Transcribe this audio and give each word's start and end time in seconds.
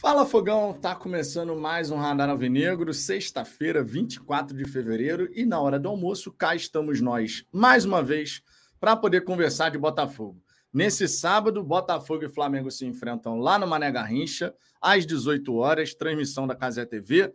Fala 0.00 0.24
Fogão, 0.24 0.72
tá 0.72 0.94
começando 0.94 1.54
mais 1.54 1.90
um 1.90 1.96
Radar 1.98 2.30
Alvinegro, 2.30 2.94
sexta-feira, 2.94 3.84
24 3.84 4.56
de 4.56 4.64
fevereiro, 4.64 5.28
e 5.34 5.44
na 5.44 5.60
hora 5.60 5.78
do 5.78 5.90
almoço 5.90 6.32
cá 6.32 6.54
estamos 6.54 7.02
nós, 7.02 7.44
mais 7.52 7.84
uma 7.84 8.02
vez, 8.02 8.40
para 8.80 8.96
poder 8.96 9.24
conversar 9.24 9.70
de 9.70 9.76
Botafogo. 9.76 10.42
Nesse 10.72 11.06
sábado, 11.06 11.62
Botafogo 11.62 12.24
e 12.24 12.30
Flamengo 12.30 12.70
se 12.70 12.86
enfrentam 12.86 13.38
lá 13.38 13.58
no 13.58 13.66
Mané 13.66 13.92
Garrincha, 13.92 14.54
às 14.80 15.04
18 15.04 15.54
horas, 15.54 15.92
transmissão 15.92 16.46
da 16.46 16.56
Casé 16.56 16.86
TV. 16.86 17.34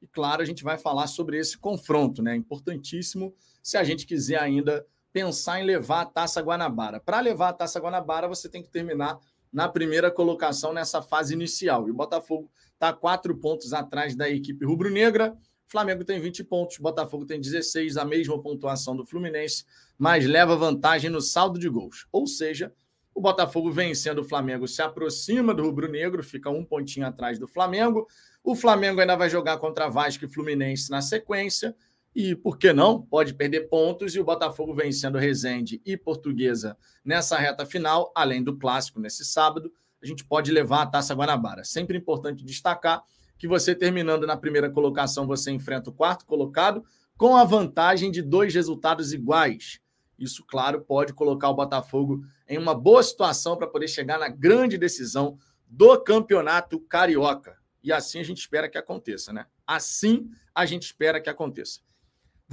E 0.00 0.06
claro, 0.06 0.40
a 0.40 0.44
gente 0.44 0.62
vai 0.62 0.78
falar 0.78 1.08
sobre 1.08 1.36
esse 1.36 1.58
confronto, 1.58 2.22
né? 2.22 2.36
Importantíssimo 2.36 3.34
se 3.60 3.76
a 3.76 3.82
gente 3.82 4.06
quiser 4.06 4.38
ainda 4.38 4.86
pensar 5.12 5.60
em 5.60 5.64
levar 5.64 6.02
a 6.02 6.06
Taça 6.06 6.40
Guanabara. 6.40 7.00
Para 7.00 7.18
levar 7.18 7.48
a 7.48 7.52
Taça 7.52 7.80
Guanabara, 7.80 8.28
você 8.28 8.48
tem 8.48 8.62
que 8.62 8.70
terminar 8.70 9.18
na 9.54 9.68
primeira 9.68 10.10
colocação 10.10 10.72
nessa 10.72 11.00
fase 11.00 11.32
inicial. 11.32 11.86
E 11.86 11.92
o 11.92 11.94
Botafogo 11.94 12.50
está 12.72 12.92
quatro 12.92 13.36
pontos 13.36 13.72
atrás 13.72 14.16
da 14.16 14.28
equipe 14.28 14.66
rubro-negra. 14.66 15.34
Flamengo 15.68 16.04
tem 16.04 16.20
20 16.20 16.44
pontos, 16.44 16.78
Botafogo 16.78 17.24
tem 17.24 17.40
16, 17.40 17.96
a 17.96 18.04
mesma 18.04 18.40
pontuação 18.40 18.94
do 18.96 19.06
Fluminense, 19.06 19.64
mas 19.96 20.26
leva 20.26 20.56
vantagem 20.56 21.08
no 21.08 21.20
saldo 21.20 21.58
de 21.58 21.68
gols. 21.68 22.06
Ou 22.12 22.26
seja, 22.26 22.72
o 23.14 23.20
Botafogo 23.20 23.70
vencendo 23.70 24.18
o 24.18 24.24
Flamengo 24.24 24.66
se 24.66 24.82
aproxima 24.82 25.54
do 25.54 25.62
rubro-negro, 25.62 26.22
fica 26.22 26.50
um 26.50 26.64
pontinho 26.64 27.06
atrás 27.06 27.38
do 27.38 27.46
Flamengo. 27.46 28.08
O 28.42 28.56
Flamengo 28.56 29.00
ainda 29.00 29.16
vai 29.16 29.30
jogar 29.30 29.58
contra 29.58 29.88
Vasco 29.88 30.24
e 30.24 30.28
Fluminense 30.28 30.90
na 30.90 31.00
sequência. 31.00 31.74
E 32.14 32.36
por 32.36 32.58
que 32.58 32.72
não? 32.72 33.02
Pode 33.02 33.34
perder 33.34 33.68
pontos 33.68 34.14
e 34.14 34.20
o 34.20 34.24
Botafogo 34.24 34.72
vencendo 34.72 35.18
Resende 35.18 35.82
e 35.84 35.96
Portuguesa 35.96 36.76
nessa 37.04 37.36
reta 37.36 37.66
final, 37.66 38.12
além 38.14 38.42
do 38.42 38.56
clássico 38.56 39.00
nesse 39.00 39.24
sábado, 39.24 39.72
a 40.00 40.06
gente 40.06 40.24
pode 40.24 40.52
levar 40.52 40.82
a 40.82 40.86
Taça 40.86 41.14
Guanabara. 41.14 41.64
Sempre 41.64 41.98
importante 41.98 42.44
destacar 42.44 43.02
que 43.36 43.48
você 43.48 43.74
terminando 43.74 44.26
na 44.26 44.36
primeira 44.36 44.70
colocação, 44.70 45.26
você 45.26 45.50
enfrenta 45.50 45.90
o 45.90 45.92
quarto 45.92 46.24
colocado 46.24 46.84
com 47.16 47.36
a 47.36 47.44
vantagem 47.44 48.10
de 48.10 48.22
dois 48.22 48.54
resultados 48.54 49.12
iguais. 49.12 49.80
Isso, 50.16 50.44
claro, 50.46 50.82
pode 50.82 51.12
colocar 51.12 51.48
o 51.48 51.54
Botafogo 51.54 52.24
em 52.48 52.58
uma 52.58 52.74
boa 52.74 53.02
situação 53.02 53.56
para 53.56 53.66
poder 53.66 53.88
chegar 53.88 54.18
na 54.18 54.28
grande 54.28 54.78
decisão 54.78 55.36
do 55.66 55.98
Campeonato 56.00 56.78
Carioca. 56.80 57.56
E 57.82 57.92
assim 57.92 58.20
a 58.20 58.22
gente 58.22 58.38
espera 58.38 58.68
que 58.68 58.78
aconteça, 58.78 59.32
né? 59.32 59.46
Assim 59.66 60.30
a 60.54 60.64
gente 60.64 60.84
espera 60.84 61.20
que 61.20 61.28
aconteça. 61.28 61.80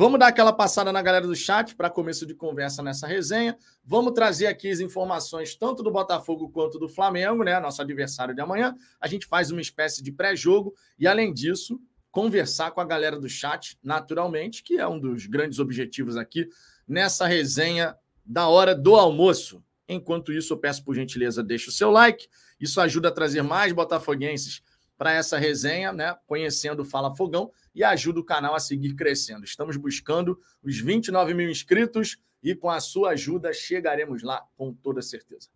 Vamos 0.02 0.20
dar 0.20 0.30
aquela 0.30 0.52
passada 0.52 0.92
na 0.92 1.00
galera 1.00 1.28
do 1.28 1.36
chat 1.36 1.76
para 1.76 1.88
começo 1.88 2.26
de 2.26 2.34
conversa 2.34 2.82
nessa 2.82 3.06
resenha. 3.06 3.56
Vamos 3.86 4.14
trazer 4.14 4.48
aqui 4.48 4.68
as 4.68 4.80
informações 4.80 5.54
tanto 5.54 5.84
do 5.84 5.92
Botafogo 5.92 6.50
quanto 6.50 6.80
do 6.80 6.90
Flamengo, 6.90 7.44
né? 7.44 7.60
Nosso 7.60 7.84
adversário 7.84 8.34
de 8.34 8.42
amanhã. 8.42 8.76
A 9.00 9.08
gente 9.08 9.28
faz 9.28 9.52
uma 9.52 9.62
espécie 9.62 10.02
de 10.02 10.12
pré-jogo 10.12 10.74
e, 10.98 11.06
além 11.06 11.32
disso, 11.32 11.80
conversar 12.10 12.72
com 12.72 12.82
a 12.82 12.84
galera 12.84 13.20
do 13.20 13.30
chat, 13.30 13.78
naturalmente, 13.84 14.64
que 14.64 14.80
é 14.80 14.88
um 14.88 15.00
dos 15.00 15.28
grandes 15.28 15.60
objetivos 15.60 16.18
aqui 16.18 16.50
nessa 16.88 17.28
resenha 17.28 17.96
da 18.26 18.48
hora 18.48 18.74
do 18.74 18.96
almoço. 18.96 19.64
Enquanto 19.88 20.34
isso, 20.34 20.54
eu 20.54 20.58
peço 20.58 20.84
por 20.84 20.96
gentileza, 20.96 21.44
deixe 21.44 21.70
o 21.70 21.72
seu 21.72 21.92
like. 21.92 22.28
Isso 22.60 22.82
ajuda 22.82 23.10
a 23.10 23.12
trazer 23.12 23.44
mais 23.44 23.72
botafoguenses 23.72 24.64
para 25.02 25.14
essa 25.14 25.36
resenha, 25.40 25.92
né? 25.92 26.16
Conhecendo 26.28 26.84
o 26.84 26.86
Fala 26.86 27.16
Fogão 27.16 27.52
e 27.74 27.84
ajuda 27.84 28.20
o 28.20 28.24
canal 28.24 28.54
a 28.54 28.60
seguir 28.60 28.94
crescendo. 28.94 29.44
Estamos 29.44 29.76
buscando 29.76 30.40
os 30.62 30.80
29 30.80 31.34
mil 31.34 31.50
inscritos 31.50 32.20
e 32.44 32.54
com 32.54 32.70
a 32.70 32.80
sua 32.80 33.10
ajuda 33.10 33.52
chegaremos 33.52 34.22
lá 34.22 34.46
com 34.56 34.72
toda 34.72 35.02
certeza. 35.02 35.50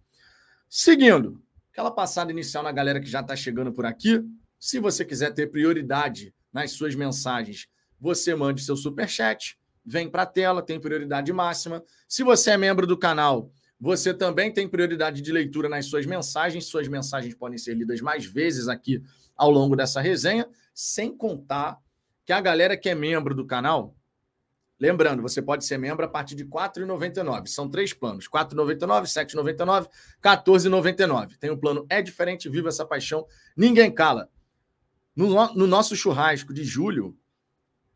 Seguindo, 0.67 1.43
aquela 1.71 1.91
passada 1.91 2.31
inicial 2.31 2.63
na 2.63 2.71
galera 2.71 2.99
que 2.99 3.05
já 3.05 3.19
está 3.19 3.35
chegando 3.35 3.71
por 3.71 3.85
aqui. 3.85 4.19
Se 4.59 4.79
você 4.79 5.05
quiser 5.05 5.31
ter 5.31 5.51
prioridade 5.51 6.33
nas 6.51 6.71
suas 6.71 6.95
mensagens, 6.95 7.67
você 7.99 8.33
mande 8.33 8.63
seu 8.63 8.75
super 8.75 9.07
chat, 9.07 9.59
vem 9.85 10.09
para 10.09 10.23
a 10.23 10.25
tela, 10.25 10.63
tem 10.63 10.79
prioridade 10.79 11.31
máxima. 11.31 11.83
Se 12.07 12.23
você 12.23 12.49
é 12.49 12.57
membro 12.57 12.87
do 12.87 12.97
canal, 12.97 13.51
você 13.79 14.11
também 14.11 14.51
tem 14.51 14.67
prioridade 14.67 15.21
de 15.21 15.31
leitura 15.31 15.69
nas 15.69 15.85
suas 15.85 16.07
mensagens. 16.07 16.65
Suas 16.65 16.87
mensagens 16.87 17.35
podem 17.35 17.59
ser 17.59 17.75
lidas 17.75 18.01
mais 18.01 18.25
vezes 18.25 18.67
aqui 18.67 19.03
ao 19.35 19.49
longo 19.49 19.75
dessa 19.75 20.01
resenha, 20.01 20.47
sem 20.73 21.15
contar 21.15 21.79
que 22.25 22.33
a 22.33 22.41
galera 22.41 22.75
que 22.75 22.89
é 22.89 22.95
membro 22.95 23.35
do 23.35 23.45
canal, 23.45 23.95
lembrando, 24.79 25.21
você 25.21 25.41
pode 25.41 25.65
ser 25.65 25.77
membro 25.77 26.05
a 26.05 26.07
partir 26.07 26.35
de 26.35 26.43
R$ 26.43 26.49
4,99. 26.49 27.47
São 27.47 27.69
três 27.69 27.93
planos: 27.93 28.25
R$ 28.25 28.39
4,99, 28.39 29.01
R$ 29.01 29.05
7,99, 29.05 29.83
R$ 29.83 29.89
14,99. 30.23 31.37
Tem 31.37 31.49
o 31.49 31.57
plano 31.57 31.85
É 31.89 32.01
Diferente, 32.01 32.49
Viva 32.49 32.69
essa 32.69 32.85
paixão, 32.85 33.25
ninguém 33.55 33.91
cala. 33.91 34.29
No, 35.15 35.53
no 35.53 35.67
nosso 35.67 35.95
churrasco 35.95 36.53
de 36.53 36.63
julho, 36.63 37.17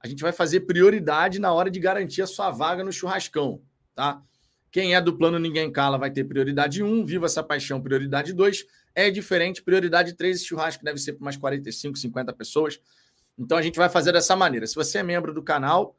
a 0.02 0.08
gente 0.08 0.22
vai 0.22 0.32
fazer 0.32 0.62
prioridade 0.62 1.40
na 1.40 1.52
hora 1.52 1.70
de 1.70 1.80
garantir 1.80 2.22
a 2.22 2.28
sua 2.28 2.50
vaga 2.50 2.84
no 2.84 2.94
churrascão, 2.94 3.62
tá? 3.94 4.24
Quem 4.72 4.94
é 4.94 5.02
do 5.02 5.18
plano 5.18 5.40
Ninguém 5.40 5.72
Cala 5.72 5.98
vai 5.98 6.12
ter 6.12 6.24
prioridade 6.24 6.84
1, 6.84 7.06
Viva 7.06 7.26
essa 7.26 7.44
paixão, 7.44 7.82
prioridade 7.82 8.34
2. 8.34 8.66
É 8.94 9.10
diferente, 9.10 9.62
prioridade 9.62 10.14
3, 10.14 10.38
esse 10.38 10.46
churrasco 10.46 10.84
deve 10.84 11.00
ser 11.00 11.14
para 11.14 11.22
umas 11.22 11.38
45, 11.38 11.98
50 11.98 12.34
pessoas. 12.34 12.80
Então 13.38 13.58
a 13.58 13.62
gente 13.62 13.78
vai 13.78 13.90
fazer 13.90 14.12
dessa 14.12 14.36
maneira. 14.36 14.68
Se 14.68 14.76
você 14.76 14.98
é 14.98 15.04
membro 15.04 15.34
do 15.34 15.42
canal, 15.42 15.98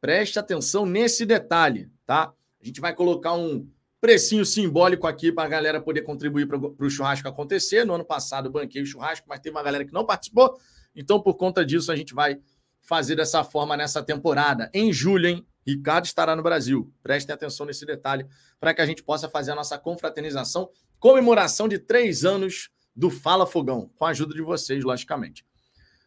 preste 0.00 0.38
atenção 0.38 0.84
nesse 0.84 1.24
detalhe, 1.24 1.90
tá? 2.04 2.32
A 2.60 2.64
gente 2.64 2.80
vai 2.80 2.94
colocar 2.94 3.32
um 3.32 3.66
precinho 4.00 4.44
simbólico 4.44 5.06
aqui 5.06 5.30
para 5.30 5.44
a 5.44 5.48
galera 5.48 5.80
poder 5.80 6.02
contribuir 6.02 6.46
para 6.46 6.58
o 6.58 6.90
churrasco 6.90 7.28
acontecer. 7.28 7.86
No 7.86 7.94
ano 7.94 8.04
passado 8.04 8.50
banquei 8.50 8.82
o 8.82 8.86
churrasco, 8.86 9.26
mas 9.28 9.40
tem 9.40 9.52
uma 9.52 9.62
galera 9.62 9.84
que 9.84 9.92
não 9.92 10.04
participou. 10.04 10.58
Então, 10.94 11.20
por 11.20 11.34
conta 11.34 11.64
disso, 11.64 11.90
a 11.90 11.96
gente 11.96 12.12
vai 12.12 12.38
fazer 12.80 13.14
dessa 13.14 13.44
forma 13.44 13.76
nessa 13.76 14.02
temporada. 14.02 14.68
Em 14.74 14.92
julho, 14.92 15.28
hein? 15.28 15.46
Ricardo 15.64 16.04
estará 16.04 16.34
no 16.34 16.42
Brasil. 16.42 16.92
Prestem 17.02 17.32
atenção 17.32 17.64
nesse 17.64 17.86
detalhe 17.86 18.26
para 18.58 18.74
que 18.74 18.82
a 18.82 18.86
gente 18.86 19.02
possa 19.02 19.28
fazer 19.28 19.52
a 19.52 19.54
nossa 19.54 19.78
confraternização, 19.78 20.68
comemoração 21.02 21.66
de 21.66 21.80
três 21.80 22.24
anos 22.24 22.70
do 22.94 23.10
Fala 23.10 23.44
Fogão, 23.44 23.90
com 23.96 24.04
a 24.04 24.10
ajuda 24.10 24.32
de 24.34 24.40
vocês, 24.40 24.84
logicamente. 24.84 25.44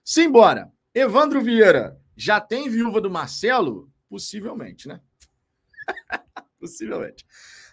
Simbora! 0.05 0.71
Evandro 0.93 1.41
Vieira, 1.41 1.99
já 2.15 2.39
tem 2.39 2.69
viúva 2.69 3.01
do 3.01 3.09
Marcelo? 3.09 3.91
Possivelmente, 4.07 4.87
né? 4.87 5.01
Possivelmente. 6.57 7.25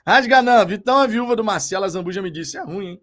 Rasganã, 0.05 0.65
Vitão 0.67 1.01
é 1.01 1.07
viúva 1.07 1.37
do 1.37 1.45
Marcelo, 1.45 1.85
a 1.85 1.89
Zambuja 1.89 2.21
me 2.21 2.29
disse, 2.29 2.57
é 2.59 2.65
ruim, 2.65 2.87
hein? 2.89 3.03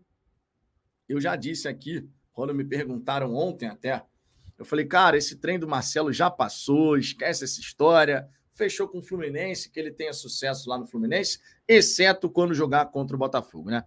Eu 1.07 1.21
já 1.21 1.37
disse 1.37 1.69
aqui, 1.69 2.05
quando 2.33 2.53
me 2.53 2.65
perguntaram 2.65 3.33
ontem 3.33 3.69
até, 3.69 4.03
eu 4.57 4.65
falei, 4.65 4.83
cara, 4.83 5.15
esse 5.15 5.37
trem 5.37 5.57
do 5.57 5.65
Marcelo 5.65 6.11
já 6.11 6.29
passou, 6.29 6.97
esquece 6.97 7.45
essa 7.45 7.61
história, 7.61 8.27
fechou 8.51 8.85
com 8.85 8.97
o 8.97 9.01
Fluminense, 9.01 9.71
que 9.71 9.79
ele 9.79 9.91
tenha 9.91 10.11
sucesso 10.11 10.69
lá 10.69 10.77
no 10.77 10.85
Fluminense, 10.85 11.39
exceto 11.65 12.29
quando 12.29 12.53
jogar 12.53 12.87
contra 12.87 13.15
o 13.15 13.19
Botafogo, 13.19 13.69
né? 13.69 13.85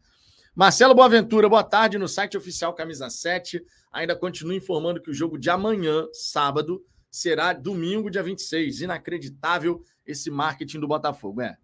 Marcelo 0.55 0.95
Boaventura, 0.95 1.49
boa 1.49 1.65
tarde. 1.65 1.97
No 1.97 2.07
site 2.07 2.37
oficial 2.37 2.75
Camisa 2.75 3.09
7, 3.09 3.65
ainda 3.91 4.15
continua 4.15 4.55
informando 4.55 5.01
que 5.01 5.11
o 5.11 5.15
jogo 5.15 5.39
de 5.39 5.49
amanhã, 5.49 6.07
sábado, 6.13 6.85
será 7.11 7.55
domingo, 7.55 8.11
dia 8.11 8.23
26. 8.23 8.83
Inacreditável 8.83 9.83
esse 10.05 10.31
marketing 10.31 10.81
do 10.81 10.87
Botafogo. 10.87 11.41
É, 11.41 11.57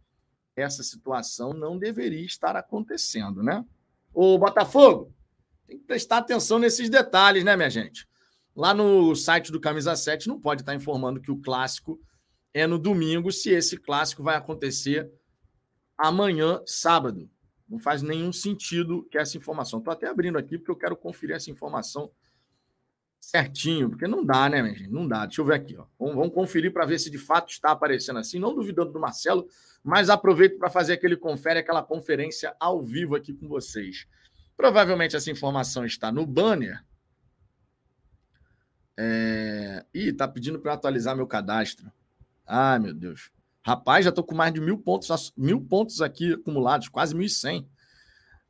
essa 0.56 0.82
situação 0.82 1.52
não 1.52 1.78
deveria 1.78 2.24
estar 2.24 2.56
acontecendo, 2.56 3.42
né? 3.42 3.62
O 4.14 4.38
Botafogo, 4.38 5.14
tem 5.66 5.78
que 5.78 5.84
prestar 5.84 6.18
atenção 6.18 6.58
nesses 6.58 6.88
detalhes, 6.88 7.44
né, 7.44 7.54
minha 7.56 7.68
gente? 7.68 8.08
Lá 8.56 8.72
no 8.72 9.14
site 9.14 9.52
do 9.52 9.60
Camisa 9.60 9.94
7 9.94 10.28
não 10.28 10.40
pode 10.40 10.62
estar 10.62 10.74
informando 10.74 11.20
que 11.20 11.30
o 11.30 11.38
clássico 11.38 12.00
é 12.54 12.66
no 12.66 12.78
domingo, 12.78 13.30
se 13.30 13.50
esse 13.50 13.76
clássico 13.76 14.22
vai 14.22 14.36
acontecer 14.36 15.12
amanhã, 15.98 16.62
sábado. 16.64 17.28
Não 17.68 17.78
faz 17.78 18.02
nenhum 18.02 18.32
sentido 18.32 19.06
que 19.10 19.18
essa 19.18 19.36
informação. 19.36 19.78
Estou 19.78 19.92
até 19.92 20.06
abrindo 20.06 20.38
aqui 20.38 20.56
porque 20.56 20.70
eu 20.70 20.76
quero 20.76 20.96
conferir 20.96 21.36
essa 21.36 21.50
informação 21.50 22.10
certinho, 23.20 23.90
porque 23.90 24.06
não 24.06 24.24
dá, 24.24 24.48
né, 24.48 24.62
minha 24.62 24.74
gente? 24.74 24.90
Não 24.90 25.06
dá. 25.06 25.26
Deixa 25.26 25.40
eu 25.40 25.44
ver 25.44 25.54
aqui. 25.54 25.76
Ó. 25.76 25.84
Vamos, 25.98 26.14
vamos 26.14 26.34
conferir 26.34 26.72
para 26.72 26.86
ver 26.86 26.98
se 26.98 27.10
de 27.10 27.18
fato 27.18 27.50
está 27.50 27.72
aparecendo 27.72 28.18
assim. 28.18 28.38
Não 28.38 28.54
duvidando 28.54 28.92
do 28.92 29.00
Marcelo, 29.00 29.46
mas 29.82 30.08
aproveito 30.08 30.58
para 30.58 30.70
fazer 30.70 30.94
aquele 30.94 31.16
confere, 31.16 31.58
aquela 31.58 31.82
conferência 31.82 32.54
ao 32.58 32.82
vivo 32.82 33.14
aqui 33.14 33.34
com 33.34 33.46
vocês. 33.48 34.06
Provavelmente 34.56 35.14
essa 35.14 35.30
informação 35.30 35.84
está 35.84 36.10
no 36.10 36.26
banner. 36.26 36.82
É... 38.96 39.84
Ih, 39.92 40.12
tá 40.12 40.26
pedindo 40.26 40.58
para 40.58 40.72
atualizar 40.72 41.14
meu 41.14 41.26
cadastro. 41.26 41.92
Ai, 42.46 42.78
meu 42.78 42.94
Deus. 42.94 43.30
Rapaz, 43.68 44.02
já 44.02 44.08
estou 44.08 44.24
com 44.24 44.34
mais 44.34 44.50
de 44.50 44.62
mil 44.62 44.78
pontos, 44.78 45.30
mil 45.36 45.60
pontos 45.60 46.00
aqui 46.00 46.32
acumulados, 46.32 46.88
quase 46.88 47.14
1.100. 47.14 47.68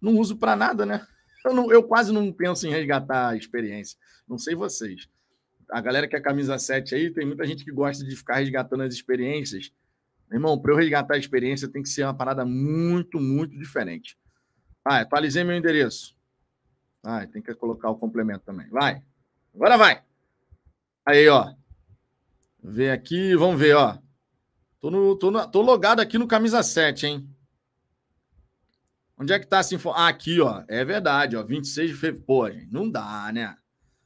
Não 0.01 0.17
uso 0.17 0.37
para 0.37 0.55
nada, 0.55 0.87
né? 0.87 1.05
Eu, 1.45 1.53
não, 1.53 1.73
eu 1.73 1.83
quase 1.83 2.13
não 2.13 2.33
penso 2.33 2.69
em 2.69 2.71
resgatar 2.71 3.31
a 3.31 3.37
experiência. 3.37 3.99
Não 4.29 4.39
sei 4.39 4.55
vocês. 4.55 5.09
A 5.73 5.81
galera 5.81 6.07
que 6.07 6.15
é 6.15 6.21
camisa 6.21 6.57
7 6.57 6.95
aí, 6.95 7.11
tem 7.13 7.27
muita 7.27 7.45
gente 7.45 7.65
que 7.65 7.73
gosta 7.73 8.05
de 8.05 8.15
ficar 8.15 8.37
resgatando 8.37 8.85
as 8.85 8.95
experiências. 8.95 9.73
Meu 10.31 10.39
irmão, 10.39 10.57
para 10.57 10.71
eu 10.71 10.77
resgatar 10.77 11.15
a 11.15 11.19
experiência 11.19 11.67
tem 11.67 11.83
que 11.83 11.89
ser 11.89 12.05
uma 12.05 12.15
parada 12.15 12.45
muito, 12.45 13.19
muito 13.19 13.59
diferente. 13.59 14.17
Ah, 14.85 15.01
atualizei 15.01 15.43
meu 15.43 15.57
endereço. 15.57 16.17
Ah, 17.03 17.27
tem 17.27 17.43
que 17.43 17.53
colocar 17.57 17.91
o 17.91 17.97
complemento 17.97 18.45
também. 18.45 18.69
Vai. 18.69 19.03
Agora 19.53 19.77
vai. 19.77 20.01
Aí, 21.05 21.29
ó. 21.29 21.53
Vê 22.63 22.93
aqui, 22.93 23.35
vamos 23.35 23.59
ver, 23.59 23.75
ó. 23.75 23.99
Tô, 24.81 24.91
no, 24.91 25.17
tô, 25.17 25.49
tô 25.49 25.61
logado 25.61 26.01
aqui 26.01 26.19
no 26.19 26.29
camisa 26.29 26.63
7, 26.63 27.07
hein? 27.07 27.29
Onde 29.19 29.33
é 29.33 29.39
que 29.39 29.47
tá 29.47 29.59
essa 29.59 29.75
informação? 29.75 30.05
Ah, 30.05 30.09
aqui, 30.09 30.41
ó. 30.41 30.63
É 30.69 30.85
verdade, 30.85 31.37
ó. 31.37 31.43
26 31.43 31.91
de 31.91 31.97
fevereiro. 31.97 32.25
Pô, 32.25 32.51
gente, 32.51 32.73
não 32.73 32.89
dá, 32.89 33.31
né? 33.33 33.57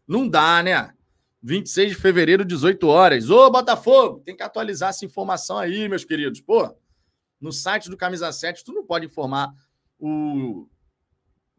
Não 0.08 0.26
dá, 0.26 0.62
né? 0.62 0.94
26 1.42 1.90
de 1.90 1.94
fevereiro, 1.96 2.44
18 2.44 2.86
horas. 2.86 3.28
Ô, 3.28 3.50
Botafogo, 3.50 4.20
tem 4.20 4.34
que 4.34 4.42
atualizar 4.42 4.90
essa 4.90 5.04
informação 5.04 5.58
aí, 5.58 5.88
meus 5.88 6.04
queridos. 6.04 6.40
Pô, 6.40 6.74
no 7.40 7.52
site 7.52 7.90
do 7.90 7.96
Camisa 7.96 8.32
7, 8.32 8.64
tu 8.64 8.72
não 8.72 8.86
pode 8.86 9.04
informar 9.04 9.52
o, 9.98 10.68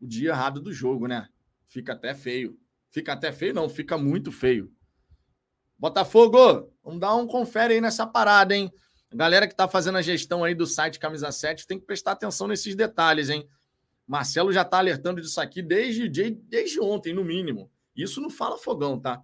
o 0.01 0.07
dia 0.07 0.29
errado 0.29 0.59
do 0.59 0.73
jogo, 0.73 1.07
né? 1.07 1.27
Fica 1.67 1.93
até 1.93 2.15
feio. 2.15 2.57
Fica 2.89 3.13
até 3.13 3.31
feio, 3.31 3.53
não, 3.53 3.67
fica 3.67 3.97
muito 3.97 4.31
feio. 4.31 4.71
Botafogo, 5.77 6.71
vamos 6.83 6.99
dar 6.99 7.15
um 7.15 7.27
confere 7.27 7.73
aí 7.73 7.81
nessa 7.81 8.07
parada, 8.07 8.55
hein? 8.55 8.71
A 9.13 9.15
galera 9.15 9.47
que 9.47 9.53
tá 9.53 9.67
fazendo 9.67 9.99
a 9.99 10.01
gestão 10.01 10.43
aí 10.43 10.55
do 10.55 10.65
site 10.65 10.97
Camisa 10.97 11.31
7 11.31 11.67
tem 11.67 11.79
que 11.79 11.85
prestar 11.85 12.13
atenção 12.13 12.47
nesses 12.47 12.73
detalhes, 12.75 13.29
hein? 13.29 13.47
Marcelo 14.07 14.51
já 14.51 14.65
tá 14.65 14.79
alertando 14.79 15.21
disso 15.21 15.39
aqui 15.39 15.61
desde, 15.61 16.09
desde 16.09 16.81
ontem, 16.81 17.13
no 17.13 17.23
mínimo. 17.23 17.69
Isso 17.95 18.19
não 18.19 18.29
fala 18.31 18.57
fogão, 18.57 18.99
tá? 18.99 19.21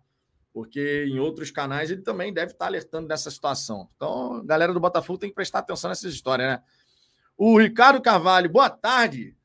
Porque 0.54 1.06
em 1.10 1.20
outros 1.20 1.50
canais 1.50 1.90
ele 1.90 2.04
também 2.04 2.32
deve 2.32 2.52
estar 2.52 2.66
tá 2.66 2.68
alertando 2.68 3.08
dessa 3.08 3.32
situação. 3.32 3.90
Então, 3.96 4.36
a 4.36 4.44
galera 4.44 4.72
do 4.72 4.80
Botafogo 4.80 5.18
tem 5.18 5.30
que 5.30 5.36
prestar 5.36 5.60
atenção 5.60 5.90
nessas 5.90 6.14
histórias, 6.14 6.48
né? 6.48 6.64
O 7.36 7.58
Ricardo 7.58 8.00
Carvalho, 8.00 8.48
boa 8.48 8.70
tarde. 8.70 9.36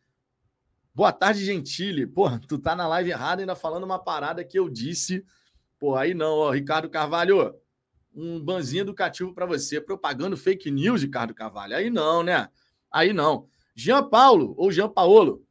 Boa 0.94 1.10
tarde, 1.10 1.42
Gentile. 1.42 2.06
Pô, 2.06 2.28
tu 2.40 2.58
tá 2.58 2.76
na 2.76 2.86
live 2.86 3.10
errada 3.10 3.40
ainda 3.40 3.56
falando 3.56 3.84
uma 3.84 3.98
parada 3.98 4.44
que 4.44 4.58
eu 4.58 4.68
disse. 4.68 5.24
Pô, 5.78 5.96
aí 5.96 6.12
não, 6.12 6.34
ó, 6.34 6.50
Ricardo 6.50 6.90
Carvalho. 6.90 7.58
Um 8.14 8.40
banzinho 8.40 8.82
educativo 8.82 9.34
para 9.34 9.46
você. 9.46 9.80
Propagando 9.80 10.36
fake 10.36 10.70
news, 10.70 11.02
Ricardo 11.02 11.34
Carvalho. 11.34 11.76
Aí 11.76 11.90
não, 11.90 12.22
né? 12.22 12.48
Aí 12.90 13.12
não. 13.12 13.48
Jean 13.74 14.08
Paulo, 14.08 14.54
ou 14.56 14.70
Jean 14.70 14.88
Paolo. 14.88 15.44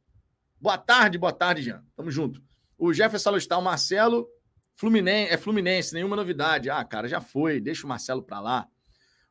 Boa 0.60 0.78
tarde, 0.78 1.18
boa 1.18 1.32
tarde, 1.32 1.62
Jean. 1.62 1.84
Tamo 1.94 2.10
junto. 2.10 2.42
O 2.78 2.92
Jefferson 2.92 3.30
Alistal, 3.30 3.60
Marcelo. 3.60 4.26
Fluminense, 4.74 5.32
é 5.32 5.36
Fluminense, 5.36 5.94
nenhuma 5.94 6.16
novidade. 6.16 6.70
Ah, 6.70 6.82
cara, 6.84 7.06
já 7.06 7.20
foi. 7.20 7.60
Deixa 7.60 7.84
o 7.84 7.88
Marcelo 7.88 8.22
para 8.22 8.40
lá. 8.40 8.66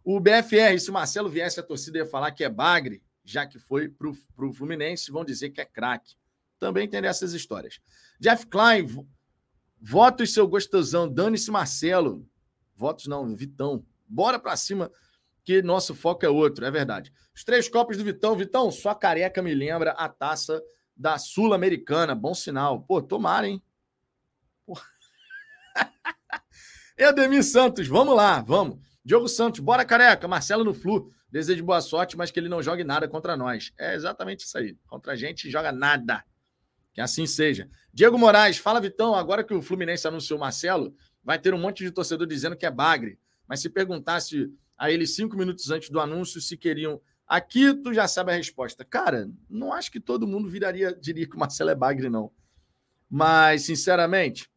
O 0.03 0.19
BFR, 0.19 0.79
se 0.79 0.89
o 0.89 0.93
Marcelo 0.93 1.29
viesse, 1.29 1.59
a 1.59 1.63
torcida 1.63 1.97
ia 1.97 2.05
falar 2.05 2.31
que 2.31 2.43
é 2.43 2.49
bagre 2.49 3.01
já 3.23 3.45
que 3.45 3.57
foi 3.57 3.87
para 3.87 4.09
o 4.09 4.53
Fluminense, 4.53 5.11
vão 5.11 5.23
dizer 5.23 5.51
que 5.51 5.61
é 5.61 5.65
craque. 5.65 6.15
Também 6.59 6.87
tem 6.87 7.05
essas 7.05 7.33
histórias. 7.33 7.79
Jeff 8.19 8.45
Klein, 8.47 8.85
votos 9.81 10.33
seu 10.33 10.47
gostosão. 10.47 11.11
Dane-se 11.11 11.49
Marcelo. 11.49 12.27
Votos 12.83 13.07
não, 13.07 13.33
Vitão. 13.33 13.85
Bora 14.05 14.37
para 14.37 14.57
cima, 14.57 14.91
que 15.41 15.61
nosso 15.61 15.95
foco 15.95 16.25
é 16.25 16.29
outro, 16.29 16.65
é 16.65 16.69
verdade. 16.69 17.13
Os 17.33 17.45
três 17.45 17.69
copos 17.69 17.95
do 17.95 18.03
Vitão. 18.03 18.35
Vitão, 18.35 18.69
sua 18.71 18.93
careca 18.93 19.41
me 19.41 19.55
lembra 19.55 19.91
a 19.91 20.09
taça 20.09 20.61
da 20.93 21.17
Sul-Americana. 21.17 22.13
Bom 22.13 22.33
sinal. 22.33 22.81
Pô, 22.81 23.01
tomara, 23.01 23.47
hein? 23.47 23.63
Edemir 26.97 27.45
Santos, 27.45 27.87
vamos 27.87 28.17
lá, 28.17 28.41
vamos. 28.41 28.79
Diogo 29.01 29.29
Santos, 29.29 29.61
bora 29.61 29.85
careca. 29.85 30.27
Marcelo 30.27 30.65
no 30.65 30.73
Flu. 30.73 31.09
Desejo 31.31 31.63
boa 31.63 31.79
sorte, 31.79 32.17
mas 32.17 32.31
que 32.31 32.39
ele 32.41 32.49
não 32.49 32.61
jogue 32.61 32.83
nada 32.83 33.07
contra 33.07 33.37
nós. 33.37 33.71
É 33.79 33.95
exatamente 33.95 34.41
isso 34.41 34.57
aí. 34.57 34.77
Contra 34.87 35.13
a 35.13 35.15
gente, 35.15 35.49
joga 35.49 35.71
nada. 35.71 36.21
Que 36.93 36.99
assim 36.99 37.25
seja. 37.25 37.69
Diego 37.93 38.17
Moraes, 38.17 38.57
fala, 38.57 38.81
Vitão. 38.81 39.15
Agora 39.15 39.41
que 39.41 39.53
o 39.53 39.61
Fluminense 39.61 40.05
anunciou 40.05 40.37
Marcelo, 40.37 40.93
vai 41.23 41.39
ter 41.39 41.53
um 41.53 41.59
monte 41.59 41.83
de 41.83 41.91
torcedor 41.91 42.27
dizendo 42.27 42.55
que 42.55 42.65
é 42.65 42.71
bagre. 42.71 43.19
Mas 43.47 43.61
se 43.61 43.69
perguntasse 43.69 44.51
a 44.77 44.91
ele 44.91 45.07
cinco 45.07 45.37
minutos 45.37 45.69
antes 45.71 45.89
do 45.89 45.99
anúncio 45.99 46.41
se 46.41 46.57
queriam. 46.57 47.01
Aqui 47.27 47.73
tu 47.73 47.93
já 47.93 48.07
sabe 48.07 48.31
a 48.31 48.35
resposta. 48.35 48.83
Cara, 48.83 49.29
não 49.49 49.71
acho 49.71 49.91
que 49.91 49.99
todo 49.99 50.27
mundo 50.27 50.49
viraria, 50.49 50.93
diria 50.93 51.27
que 51.27 51.35
o 51.35 51.39
Marcelo 51.39 51.69
é 51.69 51.75
bagre, 51.75 52.09
não. 52.09 52.31
Mas, 53.09 53.63
sinceramente, 53.63 54.49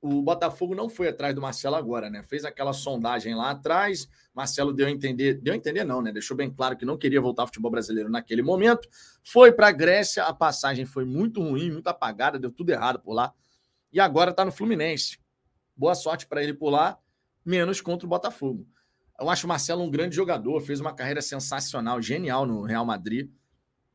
o 0.00 0.22
Botafogo 0.22 0.74
não 0.74 0.88
foi 0.88 1.08
atrás 1.08 1.34
do 1.34 1.42
Marcelo 1.42 1.76
agora, 1.76 2.08
né? 2.08 2.22
Fez 2.22 2.44
aquela 2.44 2.72
sondagem 2.72 3.34
lá 3.34 3.50
atrás. 3.50 4.08
Marcelo 4.34 4.72
deu 4.72 4.86
a 4.86 4.90
entender, 4.90 5.34
deu 5.34 5.52
a 5.52 5.56
entender 5.56 5.84
não, 5.84 6.00
né? 6.00 6.10
Deixou 6.10 6.34
bem 6.34 6.50
claro 6.50 6.76
que 6.76 6.86
não 6.86 6.96
queria 6.96 7.20
voltar 7.20 7.42
ao 7.42 7.48
futebol 7.48 7.70
brasileiro 7.70 8.08
naquele 8.08 8.42
momento. 8.42 8.88
Foi 9.22 9.52
para 9.52 9.68
a 9.68 9.72
Grécia, 9.72 10.24
a 10.24 10.32
passagem 10.32 10.86
foi 10.86 11.04
muito 11.04 11.42
ruim, 11.42 11.70
muito 11.70 11.88
apagada, 11.88 12.38
deu 12.38 12.50
tudo 12.50 12.70
errado 12.70 12.98
por 12.98 13.12
lá. 13.12 13.32
E 13.92 14.00
agora 14.00 14.30
está 14.30 14.42
no 14.42 14.50
Fluminense. 14.50 15.18
Boa 15.80 15.94
sorte 15.94 16.26
para 16.26 16.42
ele 16.42 16.52
por 16.52 16.68
lá, 16.68 16.98
menos 17.42 17.80
contra 17.80 18.04
o 18.04 18.08
Botafogo. 18.08 18.68
Eu 19.18 19.30
acho 19.30 19.46
o 19.46 19.48
Marcelo 19.48 19.82
um 19.82 19.90
grande 19.90 20.14
jogador, 20.14 20.60
fez 20.60 20.78
uma 20.78 20.94
carreira 20.94 21.22
sensacional, 21.22 22.02
genial 22.02 22.44
no 22.44 22.64
Real 22.64 22.84
Madrid. 22.84 23.30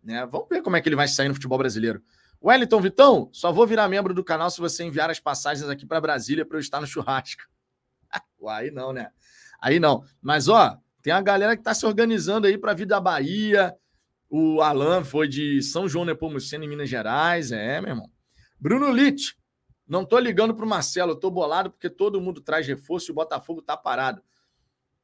Né? 0.04 0.26
Vamos 0.26 0.50
ver 0.50 0.64
como 0.64 0.76
é 0.76 0.82
que 0.82 0.90
ele 0.90 0.96
vai 0.96 1.08
sair 1.08 1.28
no 1.28 1.36
futebol 1.36 1.60
brasileiro. 1.60 2.02
Wellington 2.44 2.82
Vitão, 2.82 3.30
só 3.32 3.52
vou 3.52 3.68
virar 3.68 3.88
membro 3.88 4.16
do 4.16 4.24
canal 4.24 4.50
se 4.50 4.60
você 4.60 4.84
enviar 4.84 5.12
as 5.12 5.20
passagens 5.20 5.70
aqui 5.70 5.86
para 5.86 6.02
Brasília 6.02 6.44
para 6.44 6.58
eu 6.58 6.60
estar 6.60 6.82
no 6.82 6.88
churrasco. 6.88 7.44
Aí 8.50 8.72
não, 8.72 8.92
né? 8.92 9.12
Aí 9.62 9.80
não. 9.80 10.04
Mas, 10.20 10.48
ó, 10.48 10.80
tem 11.04 11.14
a 11.14 11.22
galera 11.22 11.56
que 11.56 11.62
está 11.62 11.76
se 11.76 11.86
organizando 11.86 12.48
aí 12.48 12.58
para 12.58 12.74
vir 12.74 12.88
da 12.88 13.00
Bahia. 13.00 13.76
O 14.28 14.60
Alan 14.60 15.04
foi 15.04 15.28
de 15.28 15.62
São 15.62 15.88
João 15.88 16.04
Nepomuceno, 16.04 16.64
em 16.64 16.68
Minas 16.68 16.90
Gerais. 16.90 17.52
É, 17.52 17.80
meu 17.80 17.92
irmão. 17.92 18.10
Bruno 18.60 18.92
Litt, 18.92 19.38
não 19.88 20.04
tô 20.04 20.18
ligando 20.18 20.56
para 20.56 20.66
o 20.66 20.68
Marcelo, 20.68 21.16
tô 21.16 21.30
bolado 21.30 21.70
porque 21.70 21.90
todo 21.90 22.20
mundo 22.20 22.42
traz 22.42 22.66
reforço 22.66 23.10
e 23.10 23.14
o 23.14 23.16
Botafogo 23.16 23.62
tá 23.62 23.78
parado. 23.78 24.24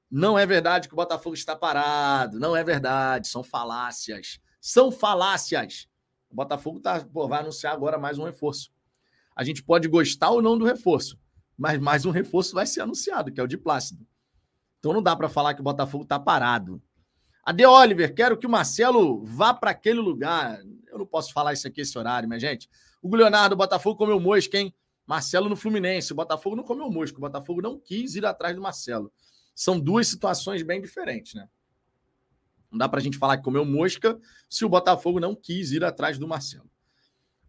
Não 0.09 0.37
é 0.37 0.45
verdade 0.45 0.87
que 0.87 0.93
o 0.93 0.97
Botafogo 0.97 1.35
está 1.35 1.55
parado. 1.55 2.39
Não 2.39 2.55
é 2.55 2.63
verdade. 2.63 3.27
São 3.27 3.43
falácias. 3.43 4.39
São 4.59 4.91
falácias. 4.91 5.87
O 6.29 6.35
Botafogo 6.35 6.79
tá, 6.79 6.99
pô, 6.99 7.27
vai 7.27 7.39
anunciar 7.39 7.73
agora 7.73 7.97
mais 7.97 8.17
um 8.17 8.23
reforço. 8.23 8.71
A 9.35 9.43
gente 9.43 9.63
pode 9.63 9.87
gostar 9.87 10.31
ou 10.31 10.41
não 10.41 10.57
do 10.57 10.65
reforço, 10.65 11.17
mas 11.57 11.79
mais 11.79 12.05
um 12.05 12.11
reforço 12.11 12.53
vai 12.53 12.65
ser 12.65 12.81
anunciado, 12.81 13.31
que 13.31 13.39
é 13.39 13.43
o 13.43 13.47
de 13.47 13.57
Plácido. 13.57 14.05
Então 14.79 14.93
não 14.93 15.01
dá 15.01 15.15
para 15.15 15.29
falar 15.29 15.53
que 15.53 15.61
o 15.61 15.63
Botafogo 15.63 16.03
está 16.03 16.19
parado. 16.19 16.81
A 17.43 17.51
De 17.51 17.65
Oliver, 17.65 18.13
quero 18.13 18.37
que 18.37 18.45
o 18.45 18.49
Marcelo 18.49 19.23
vá 19.23 19.53
para 19.53 19.71
aquele 19.71 19.99
lugar. 19.99 20.59
Eu 20.87 20.99
não 20.99 21.05
posso 21.05 21.31
falar 21.33 21.53
isso 21.53 21.67
aqui 21.67 21.81
esse 21.81 21.97
horário, 21.97 22.27
minha 22.27 22.39
gente. 22.39 22.69
O 23.01 23.15
Leonardo, 23.15 23.55
o 23.55 23.57
Botafogo 23.57 23.97
comeu 23.97 24.19
mosca, 24.19 24.57
hein? 24.57 24.73
Marcelo 25.05 25.49
no 25.49 25.55
Fluminense. 25.55 26.13
O 26.13 26.15
Botafogo 26.15 26.55
não 26.55 26.63
comeu 26.63 26.89
mosca. 26.89 27.17
O 27.17 27.21
Botafogo 27.21 27.61
não 27.61 27.79
quis 27.79 28.15
ir 28.15 28.25
atrás 28.25 28.55
do 28.55 28.61
Marcelo. 28.61 29.11
São 29.55 29.79
duas 29.79 30.07
situações 30.07 30.63
bem 30.63 30.81
diferentes, 30.81 31.33
né? 31.33 31.49
Não 32.69 32.77
dá 32.77 32.87
para 32.87 32.99
a 32.99 33.03
gente 33.03 33.17
falar 33.17 33.37
que 33.37 33.43
comeu 33.43 33.65
mosca 33.65 34.17
se 34.49 34.63
o 34.63 34.69
Botafogo 34.69 35.19
não 35.19 35.35
quis 35.35 35.71
ir 35.71 35.83
atrás 35.83 36.17
do 36.17 36.27
Marcelo. 36.27 36.69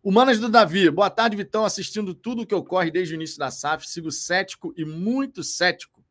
O 0.02 0.11
Manas 0.11 0.40
do 0.40 0.49
Davi, 0.49 0.90
boa 0.90 1.09
tarde, 1.09 1.37
Vitão. 1.37 1.64
Assistindo 1.64 2.12
tudo 2.12 2.42
o 2.42 2.47
que 2.47 2.54
ocorre 2.54 2.90
desde 2.90 3.14
o 3.14 3.16
início 3.16 3.38
da 3.38 3.52
SAF, 3.52 3.87
sigo 3.87 4.11
cético 4.11 4.75
e 4.76 4.85
muito 4.85 5.44
cético. 5.44 6.04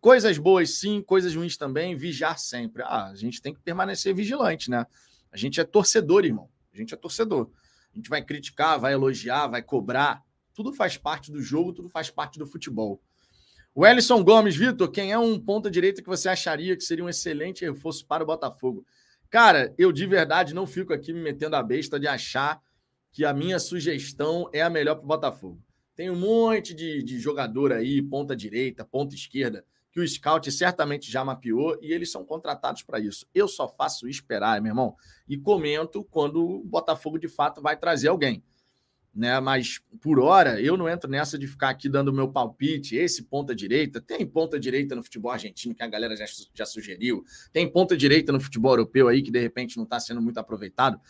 Coisas 0.00 0.38
boas, 0.38 0.78
sim, 0.78 1.02
coisas 1.02 1.34
ruins 1.34 1.56
também, 1.56 1.96
vigiar 1.96 2.38
sempre. 2.38 2.84
Ah, 2.84 3.06
a 3.06 3.16
gente 3.16 3.42
tem 3.42 3.52
que 3.52 3.60
permanecer 3.60 4.14
vigilante, 4.14 4.70
né? 4.70 4.86
A 5.32 5.36
gente 5.36 5.60
é 5.60 5.64
torcedor, 5.64 6.24
irmão. 6.24 6.48
A 6.72 6.76
gente 6.76 6.94
é 6.94 6.96
torcedor. 6.96 7.50
A 7.94 7.96
gente 7.96 8.10
vai 8.10 8.22
criticar, 8.22 8.78
vai 8.78 8.92
elogiar, 8.92 9.46
vai 9.46 9.62
cobrar. 9.62 10.20
Tudo 10.52 10.72
faz 10.72 10.96
parte 10.96 11.30
do 11.30 11.40
jogo, 11.40 11.72
tudo 11.72 11.88
faz 11.88 12.10
parte 12.10 12.40
do 12.40 12.46
futebol. 12.46 13.00
O 13.72 13.86
Ellison 13.86 14.22
Gomes, 14.22 14.56
Vitor, 14.56 14.90
quem 14.90 15.12
é 15.12 15.18
um 15.18 15.38
ponta-direita 15.38 16.02
que 16.02 16.08
você 16.08 16.28
acharia 16.28 16.76
que 16.76 16.82
seria 16.82 17.04
um 17.04 17.08
excelente 17.08 17.64
reforço 17.64 18.04
para 18.06 18.22
o 18.22 18.26
Botafogo? 18.26 18.84
Cara, 19.30 19.72
eu 19.78 19.92
de 19.92 20.06
verdade 20.06 20.54
não 20.54 20.66
fico 20.66 20.92
aqui 20.92 21.12
me 21.12 21.20
metendo 21.20 21.56
a 21.56 21.62
besta 21.62 21.98
de 21.98 22.08
achar 22.08 22.60
que 23.12 23.24
a 23.24 23.32
minha 23.32 23.60
sugestão 23.60 24.50
é 24.52 24.60
a 24.60 24.70
melhor 24.70 24.96
para 24.96 25.04
o 25.04 25.08
Botafogo. 25.08 25.62
Tem 25.94 26.10
um 26.10 26.18
monte 26.18 26.74
de, 26.74 27.00
de 27.02 27.20
jogador 27.20 27.72
aí, 27.72 28.02
ponta-direita, 28.02 28.84
ponta-esquerda, 28.84 29.64
que 29.94 30.00
o 30.00 30.06
scout 30.06 30.50
certamente 30.50 31.10
já 31.10 31.24
mapeou 31.24 31.78
e 31.80 31.92
eles 31.92 32.10
são 32.10 32.26
contratados 32.26 32.82
para 32.82 32.98
isso. 32.98 33.24
Eu 33.32 33.48
só 33.48 33.66
faço 33.66 34.06
esperar, 34.08 34.60
meu 34.60 34.72
irmão, 34.72 34.96
e 35.26 35.38
comento 35.38 36.04
quando 36.10 36.44
o 36.44 36.64
Botafogo 36.64 37.16
de 37.16 37.28
fato 37.28 37.62
vai 37.62 37.76
trazer 37.76 38.08
alguém 38.08 38.42
né? 39.14 39.38
Mas 39.38 39.80
por 40.00 40.18
hora 40.18 40.60
eu 40.60 40.76
não 40.76 40.88
entro 40.88 41.08
nessa 41.08 41.38
de 41.38 41.46
ficar 41.46 41.68
aqui 41.68 41.88
dando 41.88 42.12
meu 42.12 42.28
palpite. 42.28 42.96
Esse 42.96 43.22
ponta 43.22 43.54
direita 43.54 44.00
tem 44.00 44.26
ponta 44.26 44.58
direita 44.58 44.96
no 44.96 45.02
futebol 45.02 45.30
argentino 45.30 45.74
que 45.74 45.82
a 45.82 45.86
galera 45.86 46.16
já, 46.16 46.24
já 46.52 46.66
sugeriu. 46.66 47.24
Tem 47.52 47.70
ponta 47.70 47.96
direita 47.96 48.32
no 48.32 48.40
futebol 48.40 48.72
europeu 48.72 49.06
aí 49.06 49.22
que 49.22 49.30
de 49.30 49.38
repente 49.38 49.76
não 49.76 49.84
está 49.84 50.00
sendo 50.00 50.20
muito 50.20 50.38
aproveitado. 50.38 51.00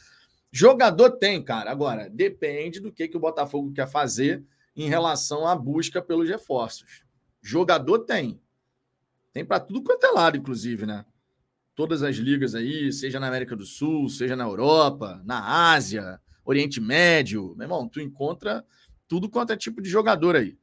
Jogador 0.52 1.12
tem, 1.12 1.42
cara. 1.42 1.70
Agora 1.70 2.10
depende 2.10 2.78
do 2.78 2.92
que 2.92 3.08
que 3.08 3.16
o 3.16 3.20
Botafogo 3.20 3.72
quer 3.72 3.88
fazer 3.88 4.44
em 4.76 4.88
relação 4.88 5.46
à 5.46 5.56
busca 5.56 6.02
pelos 6.02 6.28
reforços. 6.28 7.02
Jogador 7.40 8.00
tem. 8.00 8.40
Tem 9.34 9.44
para 9.44 9.58
tudo 9.58 9.82
quanto 9.82 10.06
é 10.06 10.10
lado, 10.12 10.36
inclusive, 10.36 10.86
né? 10.86 11.04
Todas 11.74 12.04
as 12.04 12.14
ligas 12.14 12.54
aí, 12.54 12.92
seja 12.92 13.18
na 13.18 13.26
América 13.26 13.56
do 13.56 13.66
Sul, 13.66 14.08
seja 14.08 14.36
na 14.36 14.44
Europa, 14.44 15.20
na 15.24 15.72
Ásia, 15.72 16.20
Oriente 16.44 16.80
Médio. 16.80 17.52
Meu 17.56 17.64
irmão, 17.64 17.88
tu 17.88 18.00
encontra 18.00 18.64
tudo 19.08 19.28
quanto 19.28 19.52
é 19.52 19.56
tipo 19.56 19.82
de 19.82 19.90
jogador 19.90 20.36
aí. 20.36 20.56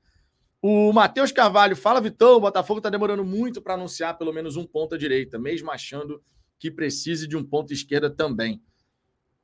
O 0.62 0.94
Matheus 0.94 1.34
Carvalho 1.34 1.76
fala, 1.76 2.00
Vitão, 2.00 2.38
o 2.38 2.40
Botafogo 2.40 2.80
está 2.80 2.90
demorando 2.90 3.26
muito 3.26 3.62
para 3.62 3.74
anunciar 3.74 4.18
pelo 4.18 4.32
menos 4.32 4.56
um 4.56 4.66
ponta 4.66 4.98
direita, 4.98 5.38
mesmo 5.38 5.70
achando 5.70 6.24
que 6.58 6.72
precise 6.72 7.28
de 7.28 7.36
um 7.36 7.44
ponto 7.44 7.74
esquerda 7.74 8.10
também. 8.10 8.64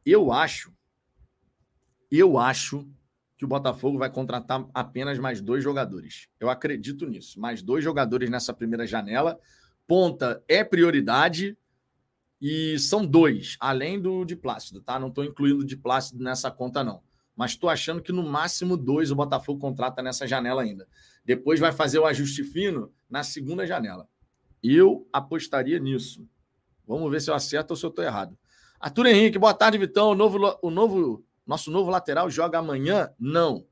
Eu 0.05 0.31
acho, 0.31 0.71
eu 2.09 2.37
acho 2.37 2.87
que 3.37 3.45
o 3.45 3.47
Botafogo 3.47 3.97
vai 3.97 4.09
contratar 4.09 4.67
apenas 4.73 5.19
mais 5.19 5.39
dois 5.39 5.63
jogadores. 5.63 6.27
Eu 6.39 6.49
acredito 6.49 7.05
nisso. 7.05 7.39
Mais 7.39 7.61
dois 7.61 7.83
jogadores 7.83 8.29
nessa 8.29 8.53
primeira 8.53 8.87
janela. 8.87 9.39
Ponta 9.85 10.43
é 10.47 10.63
prioridade 10.63 11.57
e 12.41 12.77
são 12.79 13.05
dois, 13.05 13.55
além 13.59 13.99
do 14.01 14.25
de 14.25 14.35
Plácido, 14.35 14.81
tá? 14.81 14.99
Não 14.99 15.07
estou 15.07 15.23
incluindo 15.23 15.61
o 15.61 15.65
de 15.65 15.77
Plácido 15.77 16.23
nessa 16.23 16.51
conta, 16.51 16.83
não 16.83 17.01
mas 17.37 17.51
estou 17.51 17.69
achando 17.69 18.01
que 18.01 18.11
no 18.11 18.23
máximo 18.23 18.75
dois 18.75 19.11
o 19.11 19.15
Botafogo 19.15 19.59
contrata 19.59 20.01
nessa 20.01 20.25
janela 20.25 20.63
ainda. 20.63 20.87
Depois 21.23 21.59
vai 21.59 21.71
fazer 21.71 21.99
o 21.99 22.05
ajuste 22.05 22.43
fino 22.43 22.91
na 23.07 23.23
segunda 23.23 23.65
janela. 23.65 24.09
Eu 24.63 25.07
apostaria 25.13 25.77
nisso. 25.77 26.27
Vamos 26.85 27.11
ver 27.11 27.21
se 27.21 27.29
eu 27.29 27.35
acerto 27.35 27.73
ou 27.73 27.77
se 27.77 27.85
eu 27.85 27.91
estou 27.91 28.03
errado. 28.03 28.35
Arthur 28.79 29.05
Henrique, 29.05 29.37
boa 29.37 29.53
tarde, 29.53 29.77
Vitão. 29.77 30.09
O 30.09 30.15
novo, 30.15 30.57
o 30.63 30.71
novo, 30.71 31.23
nosso 31.47 31.71
novo 31.71 31.89
lateral 31.89 32.29
joga 32.29 32.59
amanhã? 32.59 33.09
Não. 33.17 33.65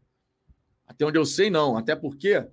Até 0.87 1.05
onde 1.05 1.17
eu 1.17 1.25
sei, 1.25 1.49
não. 1.49 1.77
Até 1.77 1.95
porque 1.95 2.47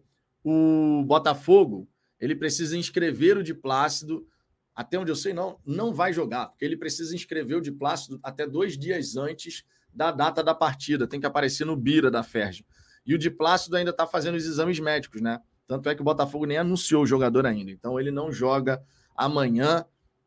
o 0.44 1.04
Botafogo 1.06 1.88
ele 2.18 2.34
precisa 2.34 2.76
inscrever 2.76 3.36
o 3.36 3.42
de 3.42 3.54
Plácido. 3.54 4.26
Até 4.74 4.98
onde 4.98 5.10
eu 5.10 5.16
sei, 5.16 5.32
não, 5.32 5.58
não 5.66 5.92
vai 5.92 6.12
jogar, 6.12 6.46
porque 6.46 6.64
ele 6.64 6.76
precisa 6.76 7.14
inscrever 7.14 7.58
o 7.58 7.60
de 7.60 7.70
Plácido 7.70 8.18
até 8.22 8.46
dois 8.46 8.78
dias 8.78 9.16
antes 9.16 9.64
da 9.92 10.10
data 10.10 10.42
da 10.42 10.54
partida, 10.54 11.06
tem 11.06 11.20
que 11.20 11.26
aparecer 11.26 11.66
no 11.66 11.76
Bira 11.76 12.10
da 12.10 12.22
Ferge. 12.22 12.64
E 13.04 13.14
o 13.14 13.18
de 13.18 13.30
Plácido 13.30 13.76
ainda 13.76 13.90
está 13.90 14.06
fazendo 14.06 14.36
os 14.36 14.46
exames 14.46 14.80
médicos, 14.80 15.20
né? 15.20 15.40
Tanto 15.66 15.88
é 15.88 15.94
que 15.94 16.00
o 16.00 16.04
Botafogo 16.04 16.46
nem 16.46 16.56
anunciou 16.56 17.02
o 17.02 17.06
jogador 17.06 17.44
ainda. 17.46 17.70
Então 17.70 17.98
ele 18.00 18.10
não 18.10 18.32
joga 18.32 18.82
amanhã. 19.14 19.84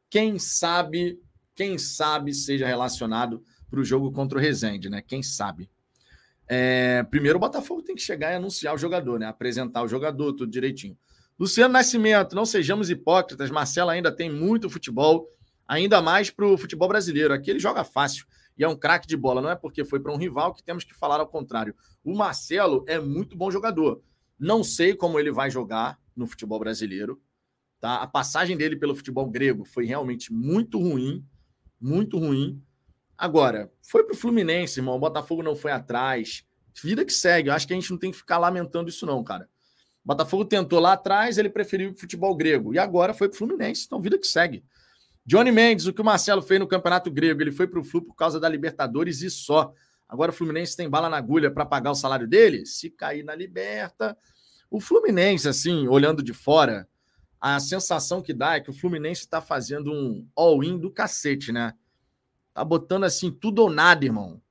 Quem 0.09 0.37
sabe, 0.37 1.19
quem 1.55 1.77
sabe 1.77 2.33
seja 2.33 2.67
relacionado 2.67 3.43
para 3.75 3.81
o 3.81 3.85
jogo 3.85 4.09
contra 4.11 4.37
o 4.37 4.41
Rezende, 4.41 4.89
né? 4.89 5.01
Quem 5.01 5.21
sabe. 5.21 5.69
É, 6.47 7.03
primeiro 7.03 7.37
o 7.37 7.39
Botafogo 7.41 7.81
tem 7.81 7.95
que 7.95 8.01
chegar 8.01 8.31
e 8.31 8.35
anunciar 8.35 8.73
o 8.73 8.77
jogador, 8.77 9.19
né? 9.19 9.27
Apresentar 9.27 9.83
o 9.83 9.87
jogador, 9.87 10.31
tudo 10.31 10.49
direitinho. 10.49 10.97
Luciano 11.37 11.73
Nascimento, 11.73 12.35
não 12.35 12.45
sejamos 12.45 12.89
hipócritas. 12.89 13.51
Marcelo 13.51 13.89
ainda 13.89 14.15
tem 14.15 14.31
muito 14.31 14.69
futebol, 14.69 15.27
ainda 15.67 16.01
mais 16.01 16.29
para 16.31 16.45
o 16.45 16.57
futebol 16.57 16.87
brasileiro. 16.87 17.33
Aqui 17.33 17.49
ele 17.49 17.59
joga 17.59 17.83
fácil 17.83 18.25
e 18.57 18.63
é 18.63 18.67
um 18.67 18.77
craque 18.77 19.07
de 19.07 19.17
bola. 19.17 19.41
Não 19.41 19.49
é 19.49 19.55
porque 19.55 19.83
foi 19.83 19.99
para 19.99 20.13
um 20.13 20.17
rival 20.17 20.53
que 20.53 20.63
temos 20.63 20.85
que 20.85 20.93
falar 20.93 21.19
ao 21.19 21.27
contrário. 21.27 21.75
O 22.01 22.15
Marcelo 22.15 22.85
é 22.87 22.97
muito 22.97 23.35
bom 23.35 23.51
jogador. 23.51 24.01
Não 24.39 24.63
sei 24.63 24.95
como 24.95 25.19
ele 25.19 25.31
vai 25.31 25.51
jogar 25.51 25.99
no 26.15 26.25
futebol 26.25 26.59
brasileiro. 26.59 27.21
Tá? 27.81 27.97
A 27.97 28.07
passagem 28.07 28.55
dele 28.55 28.77
pelo 28.77 28.95
futebol 28.95 29.29
grego 29.29 29.65
foi 29.65 29.85
realmente 29.85 30.31
muito 30.31 30.79
ruim. 30.79 31.25
Muito 31.81 32.17
ruim. 32.17 32.63
Agora, 33.17 33.71
foi 33.81 34.03
para 34.03 34.13
o 34.13 34.17
Fluminense, 34.17 34.79
irmão. 34.79 34.95
O 34.95 34.99
Botafogo 34.99 35.41
não 35.41 35.55
foi 35.55 35.71
atrás. 35.71 36.43
Vida 36.83 37.05
que 37.05 37.13
segue. 37.13 37.49
Eu 37.49 37.53
acho 37.53 37.67
que 37.67 37.73
a 37.73 37.75
gente 37.75 37.91
não 37.91 37.97
tem 37.97 38.11
que 38.11 38.17
ficar 38.17 38.37
lamentando 38.37 38.89
isso, 38.89 39.05
não, 39.05 39.23
cara. 39.23 39.49
O 40.03 40.07
Botafogo 40.07 40.45
tentou 40.45 40.79
lá 40.79 40.93
atrás, 40.93 41.37
ele 41.37 41.49
preferiu 41.49 41.91
o 41.91 41.97
futebol 41.97 42.35
grego. 42.35 42.73
E 42.73 42.79
agora 42.79 43.13
foi 43.13 43.27
para 43.27 43.35
o 43.35 43.37
Fluminense. 43.37 43.85
Então, 43.85 43.99
vida 43.99 44.17
que 44.17 44.27
segue. 44.27 44.63
Johnny 45.25 45.51
Mendes, 45.51 45.87
o 45.87 45.93
que 45.93 46.01
o 46.01 46.05
Marcelo 46.05 46.41
fez 46.41 46.59
no 46.59 46.67
Campeonato 46.67 47.09
Grego, 47.09 47.41
ele 47.41 47.51
foi 47.51 47.65
para 47.65 47.79
o 47.79 47.83
Flu 47.83 48.01
por 48.03 48.13
causa 48.13 48.39
da 48.39 48.47
Libertadores 48.47 49.23
e 49.23 49.31
só. 49.31 49.73
Agora 50.07 50.31
o 50.31 50.33
Fluminense 50.33 50.77
tem 50.77 50.87
bala 50.87 51.09
na 51.09 51.17
agulha 51.17 51.49
para 51.49 51.65
pagar 51.65 51.89
o 51.89 51.95
salário 51.95 52.27
dele? 52.27 52.63
Se 52.65 52.91
cair 52.91 53.23
na 53.23 53.33
Liberta. 53.33 54.15
O 54.69 54.79
Fluminense, 54.79 55.47
assim, 55.47 55.87
olhando 55.87 56.21
de 56.21 56.31
fora, 56.31 56.87
a 57.41 57.59
sensação 57.59 58.21
que 58.21 58.33
dá 58.33 58.55
é 58.55 58.59
que 58.59 58.69
o 58.69 58.73
Fluminense 58.73 59.21
está 59.21 59.41
fazendo 59.41 59.91
um 59.91 60.27
all-in 60.35 60.77
do 60.77 60.91
cacete, 60.91 61.51
né? 61.51 61.73
Tá 62.55 62.63
botando 62.63 63.03
assim 63.03 63.29
tudo 63.29 63.63
ou 63.63 63.69
nada, 63.69 64.05
irmão. 64.05 64.41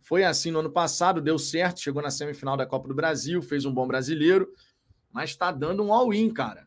Foi 0.00 0.22
assim 0.22 0.50
no 0.50 0.58
ano 0.58 0.70
passado, 0.70 1.18
deu 1.18 1.38
certo, 1.38 1.80
chegou 1.80 2.02
na 2.02 2.10
semifinal 2.10 2.58
da 2.58 2.66
Copa 2.66 2.86
do 2.86 2.94
Brasil, 2.94 3.40
fez 3.40 3.64
um 3.64 3.72
bom 3.72 3.86
brasileiro, 3.86 4.52
mas 5.10 5.30
está 5.30 5.50
dando 5.50 5.82
um 5.82 5.94
all-in, 5.94 6.30
cara. 6.30 6.66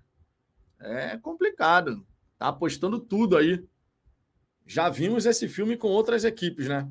É 0.79 1.17
complicado. 1.19 2.03
Tá 2.39 2.47
apostando 2.47 2.99
tudo 2.99 3.37
aí. 3.37 3.63
Já 4.65 4.89
vimos 4.89 5.27
esse 5.27 5.47
filme 5.47 5.77
com 5.77 5.89
outras 5.89 6.23
equipes, 6.23 6.67
né? 6.67 6.89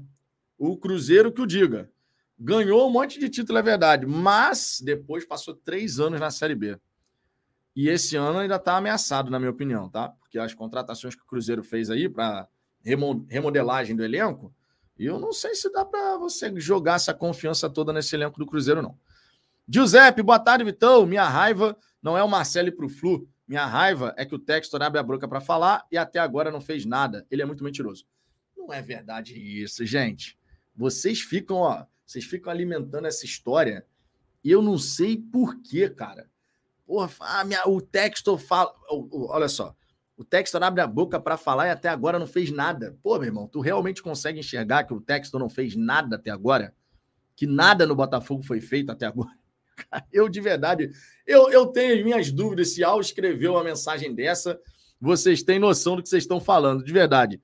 O 0.56 0.76
Cruzeiro 0.76 1.32
que 1.32 1.42
o 1.42 1.46
diga. 1.46 1.90
Ganhou 2.38 2.86
um 2.86 2.92
monte 2.92 3.18
de 3.18 3.28
título, 3.28 3.58
é 3.58 3.62
verdade, 3.62 4.06
mas 4.06 4.80
depois 4.80 5.26
passou 5.26 5.52
três 5.52 5.98
anos 5.98 6.20
na 6.20 6.30
Série 6.30 6.54
B. 6.54 6.78
E 7.74 7.88
esse 7.88 8.14
ano 8.14 8.38
ainda 8.38 8.54
está 8.54 8.76
ameaçado, 8.76 9.32
na 9.32 9.40
minha 9.40 9.50
opinião, 9.50 9.90
tá? 9.90 10.10
Porque 10.10 10.38
as 10.38 10.54
contratações 10.54 11.16
que 11.16 11.22
o 11.22 11.26
Cruzeiro 11.26 11.64
fez 11.64 11.90
aí 11.90 12.08
para 12.08 12.48
remodelagem 12.84 13.96
do 13.96 14.04
elenco, 14.04 14.52
eu 14.98 15.18
não 15.18 15.32
sei 15.32 15.54
se 15.54 15.70
dá 15.72 15.84
para 15.84 16.16
você 16.18 16.52
jogar 16.60 16.94
essa 16.94 17.14
confiança 17.14 17.68
toda 17.68 17.92
nesse 17.92 18.14
elenco 18.14 18.38
do 18.38 18.46
Cruzeiro, 18.46 18.82
não. 18.82 18.96
Giuseppe, 19.68 20.22
boa 20.22 20.38
tarde, 20.38 20.64
Vitão. 20.64 21.06
Minha 21.06 21.28
raiva 21.28 21.76
não 22.02 22.16
é 22.16 22.22
o 22.22 22.28
Marcelo 22.28 22.70
para 22.70 22.84
o 22.86 22.88
Flu, 22.88 23.26
minha 23.46 23.66
raiva 23.66 24.14
é 24.16 24.24
que 24.24 24.34
o 24.34 24.38
Textor 24.38 24.82
abre 24.82 24.98
a 24.98 25.02
boca 25.02 25.28
para 25.28 25.40
falar 25.40 25.86
e 25.92 25.98
até 25.98 26.18
agora 26.18 26.50
não 26.50 26.60
fez 26.60 26.86
nada. 26.86 27.26
Ele 27.30 27.42
é 27.42 27.44
muito 27.44 27.62
mentiroso. 27.62 28.06
Não 28.56 28.72
é 28.72 28.80
verdade 28.80 29.34
isso, 29.38 29.84
gente. 29.84 30.38
Vocês 30.74 31.20
ficam, 31.20 31.58
ó, 31.58 31.84
vocês 32.06 32.24
ficam 32.24 32.50
alimentando 32.50 33.06
essa 33.06 33.24
história 33.26 33.86
e 34.42 34.50
eu 34.50 34.62
não 34.62 34.78
sei 34.78 35.18
por 35.18 35.60
quê, 35.60 35.90
cara. 35.90 36.28
Porra, 36.86 37.10
ah, 37.20 37.44
minha, 37.44 37.66
o 37.68 37.80
Textor 37.80 38.38
fala. 38.38 38.74
Olha 38.90 39.48
só. 39.48 39.74
O 40.16 40.24
Textor 40.24 40.62
abre 40.62 40.80
a 40.80 40.86
boca 40.86 41.18
para 41.18 41.36
falar 41.36 41.66
e 41.66 41.70
até 41.70 41.88
agora 41.88 42.18
não 42.18 42.26
fez 42.26 42.50
nada. 42.50 42.96
Pô, 43.02 43.18
meu 43.18 43.26
irmão, 43.26 43.48
tu 43.48 43.60
realmente 43.60 44.02
consegue 44.02 44.38
enxergar 44.38 44.84
que 44.84 44.94
o 44.94 45.00
Textor 45.00 45.40
não 45.40 45.48
fez 45.48 45.74
nada 45.74 46.16
até 46.16 46.30
agora? 46.30 46.74
Que 47.34 47.46
nada 47.46 47.84
no 47.84 47.96
Botafogo 47.96 48.42
foi 48.42 48.60
feito 48.60 48.90
até 48.90 49.06
agora? 49.06 49.32
Eu, 50.12 50.28
de 50.28 50.40
verdade, 50.40 50.92
eu, 51.26 51.50
eu 51.50 51.66
tenho 51.66 51.98
as 51.98 52.04
minhas 52.04 52.30
dúvidas 52.30 52.72
se 52.72 52.84
ao 52.84 53.00
escrever 53.00 53.48
uma 53.48 53.64
mensagem 53.64 54.14
dessa, 54.14 54.60
vocês 55.00 55.42
têm 55.42 55.58
noção 55.58 55.96
do 55.96 56.02
que 56.02 56.08
vocês 56.08 56.22
estão 56.22 56.40
falando, 56.40 56.84
de 56.84 56.92
verdade. 56.92 57.42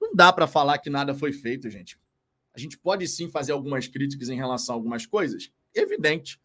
Não 0.00 0.14
dá 0.14 0.32
para 0.32 0.46
falar 0.46 0.78
que 0.78 0.88
nada 0.88 1.12
foi 1.12 1.32
feito, 1.32 1.68
gente. 1.68 1.98
A 2.54 2.60
gente 2.60 2.78
pode 2.78 3.08
sim 3.08 3.28
fazer 3.28 3.50
algumas 3.50 3.88
críticas 3.88 4.28
em 4.28 4.36
relação 4.36 4.74
a 4.74 4.78
algumas 4.78 5.04
coisas, 5.04 5.50
evidente. 5.74 6.40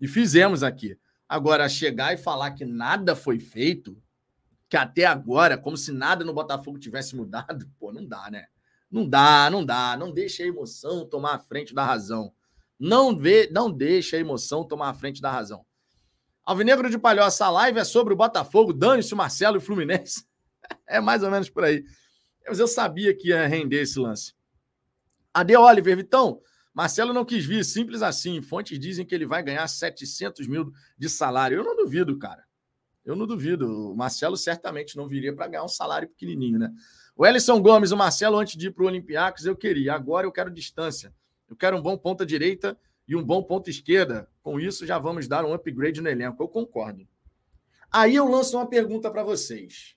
E 0.00 0.08
fizemos 0.08 0.62
aqui. 0.62 0.98
Agora, 1.28 1.68
chegar 1.68 2.14
e 2.14 2.16
falar 2.16 2.52
que 2.52 2.64
nada 2.64 3.14
foi 3.14 3.38
feito, 3.38 3.96
que 4.72 4.76
até 4.78 5.04
agora, 5.04 5.58
como 5.58 5.76
se 5.76 5.92
nada 5.92 6.24
no 6.24 6.32
Botafogo 6.32 6.78
tivesse 6.78 7.14
mudado, 7.14 7.68
pô, 7.78 7.92
não 7.92 8.06
dá, 8.06 8.30
né? 8.30 8.46
Não 8.90 9.06
dá, 9.06 9.50
não 9.50 9.62
dá. 9.62 9.98
Não 9.98 10.10
deixa 10.10 10.44
a 10.44 10.46
emoção 10.46 11.06
tomar 11.06 11.34
a 11.34 11.38
frente 11.38 11.74
da 11.74 11.84
razão. 11.84 12.32
Não, 12.80 13.14
vê, 13.14 13.50
não 13.52 13.70
deixa 13.70 14.16
a 14.16 14.18
emoção 14.18 14.64
tomar 14.64 14.88
a 14.88 14.94
frente 14.94 15.20
da 15.20 15.30
razão. 15.30 15.62
Alvinegro 16.42 16.88
de 16.88 16.96
Palhoça, 16.96 17.44
a 17.44 17.50
live 17.50 17.80
é 17.80 17.84
sobre 17.84 18.14
o 18.14 18.16
Botafogo, 18.16 18.72
dane-se 18.72 19.12
o 19.12 19.16
Marcelo 19.16 19.56
e 19.56 19.58
o 19.58 19.60
Fluminense. 19.60 20.24
é 20.88 21.02
mais 21.02 21.22
ou 21.22 21.30
menos 21.30 21.50
por 21.50 21.64
aí. 21.64 21.84
Mas 22.48 22.58
eu 22.58 22.66
sabia 22.66 23.14
que 23.14 23.28
ia 23.28 23.46
render 23.46 23.82
esse 23.82 23.98
lance. 23.98 24.32
Ade 25.34 25.54
Oliver, 25.54 25.98
Vitão, 25.98 26.40
Marcelo 26.72 27.12
não 27.12 27.26
quis 27.26 27.44
vir, 27.44 27.62
simples 27.62 28.00
assim. 28.00 28.40
Fontes 28.40 28.78
dizem 28.78 29.04
que 29.04 29.14
ele 29.14 29.26
vai 29.26 29.42
ganhar 29.42 29.68
700 29.68 30.48
mil 30.48 30.72
de 30.96 31.10
salário. 31.10 31.58
Eu 31.58 31.64
não 31.64 31.76
duvido, 31.76 32.18
cara. 32.18 32.42
Eu 33.04 33.16
não 33.16 33.26
duvido. 33.26 33.90
O 33.92 33.96
Marcelo 33.96 34.36
certamente 34.36 34.96
não 34.96 35.08
viria 35.08 35.34
para 35.34 35.48
ganhar 35.48 35.64
um 35.64 35.68
salário 35.68 36.08
pequenininho, 36.08 36.58
né? 36.58 36.72
O 37.16 37.26
Ellison 37.26 37.60
Gomes, 37.60 37.90
o 37.90 37.96
Marcelo, 37.96 38.38
antes 38.38 38.56
de 38.56 38.68
ir 38.68 38.70
para 38.70 38.84
o 38.84 38.86
Olympiacos, 38.86 39.44
eu 39.44 39.56
queria. 39.56 39.94
Agora 39.94 40.26
eu 40.26 40.32
quero 40.32 40.50
distância. 40.50 41.12
Eu 41.48 41.56
quero 41.56 41.76
um 41.76 41.82
bom 41.82 41.96
ponta 41.98 42.24
direita 42.24 42.78
e 43.06 43.14
um 43.14 43.22
bom 43.22 43.42
ponta 43.42 43.68
esquerda. 43.68 44.28
Com 44.42 44.58
isso, 44.58 44.86
já 44.86 44.98
vamos 44.98 45.28
dar 45.28 45.44
um 45.44 45.52
upgrade 45.52 46.00
no 46.00 46.08
elenco. 46.08 46.42
Eu 46.42 46.48
concordo. 46.48 47.06
Aí 47.90 48.14
eu 48.14 48.26
lanço 48.26 48.56
uma 48.56 48.66
pergunta 48.66 49.10
para 49.10 49.22
vocês, 49.22 49.94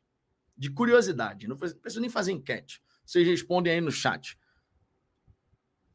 de 0.58 0.70
curiosidade. 0.70 1.48
Não 1.48 1.56
preciso 1.56 2.02
nem 2.02 2.10
fazer 2.10 2.34
enquete. 2.34 2.82
Vocês 3.06 3.26
respondem 3.26 3.72
aí 3.72 3.82
no 3.82 3.92
chat. 3.92 4.38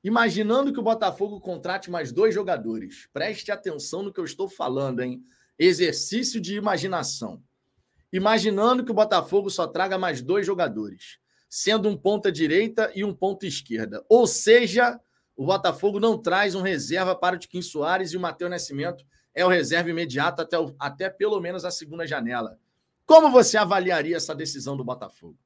Imaginando 0.03 0.73
que 0.73 0.81
o 0.81 0.83
Botafogo 0.83 1.39
contrate 1.41 1.91
mais 1.91 2.11
dois 2.11 2.35
jogadores, 2.35 3.07
preste 3.13 3.53
atenção 3.53 4.03
no 4.03 4.11
que 4.11 4.19
eu 4.19 4.25
estou 4.25 4.49
falando, 4.49 5.01
hein? 5.01 5.23
Exercício 5.61 6.41
de 6.41 6.57
imaginação. 6.57 7.43
Imaginando 8.13 8.85
que 8.85 8.91
o 8.91 8.95
Botafogo 8.95 9.51
só 9.51 9.67
traga 9.67 9.99
mais 9.99 10.23
dois 10.23 10.47
jogadores, 10.47 11.19
sendo 11.49 11.89
um 11.89 11.97
ponta 11.97 12.33
direita 12.33 12.91
e 12.95 13.05
um 13.05 13.15
ponta 13.15 13.47
esquerda. 13.47 14.05
Ou 14.09 14.27
seja, 14.27 14.99
o 15.37 15.45
Botafogo 15.45 16.01
não 16.01 16.17
traz 16.17 16.55
um 16.55 16.63
reserva 16.63 17.15
para 17.15 17.37
o 17.37 17.39
Tiquinho 17.39 17.63
Soares 17.63 18.13
e 18.13 18.17
o 18.17 18.21
Matheus 18.21 18.51
Nascimento 18.51 19.05
é 19.35 19.45
o 19.45 19.49
reserva 19.49 19.91
imediato 19.91 20.43
até, 20.43 20.59
o, 20.59 20.75
até 20.79 21.11
pelo 21.11 21.39
menos 21.41 21.65
a 21.65 21.71
segunda 21.71 22.07
janela. 22.07 22.59
Como 23.05 23.31
você 23.31 23.59
avaliaria 23.59 24.17
essa 24.17 24.35
decisão 24.35 24.77
do 24.77 24.85
Botafogo? 24.85 25.39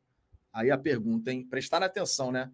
Aí 0.52 0.70
a 0.70 0.78
pergunta, 0.78 1.32
hein? 1.32 1.44
Prestar 1.44 1.82
atenção, 1.82 2.30
né? 2.30 2.50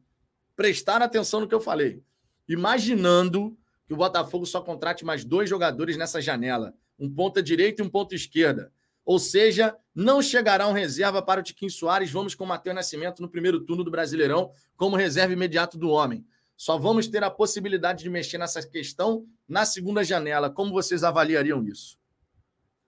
prestar 0.60 1.00
atenção 1.00 1.40
no 1.40 1.48
que 1.48 1.54
eu 1.54 1.60
falei. 1.60 2.02
Imaginando 2.46 3.56
que 3.86 3.94
o 3.94 3.96
Botafogo 3.96 4.44
só 4.44 4.60
contrate 4.60 5.06
mais 5.06 5.24
dois 5.24 5.48
jogadores 5.48 5.96
nessa 5.96 6.20
janela, 6.20 6.74
um 7.00 7.10
ponta 7.12 7.42
direita 7.42 7.82
e 7.82 7.84
um 7.84 7.88
ponta 7.88 8.14
esquerda. 8.14 8.70
Ou 9.04 9.18
seja, 9.18 9.74
não 9.94 10.20
chegará 10.20 10.68
um 10.68 10.72
reserva 10.72 11.22
para 11.22 11.40
o 11.40 11.42
Tiquinho 11.42 11.70
Soares. 11.70 12.10
Vamos 12.10 12.34
com 12.34 12.44
o 12.44 12.46
Matheus 12.46 12.76
Nascimento 12.76 13.22
no 13.22 13.28
primeiro 13.28 13.60
turno 13.60 13.82
do 13.82 13.90
Brasileirão 13.90 14.52
como 14.76 14.94
reserva 14.94 15.32
imediato 15.32 15.78
do 15.78 15.88
homem. 15.88 16.24
Só 16.56 16.76
vamos 16.76 17.08
ter 17.08 17.24
a 17.24 17.30
possibilidade 17.30 18.02
de 18.02 18.10
mexer 18.10 18.36
nessa 18.36 18.62
questão 18.62 19.26
na 19.48 19.64
segunda 19.64 20.04
janela. 20.04 20.50
Como 20.50 20.72
vocês 20.72 21.02
avaliariam 21.02 21.64
isso? 21.64 21.98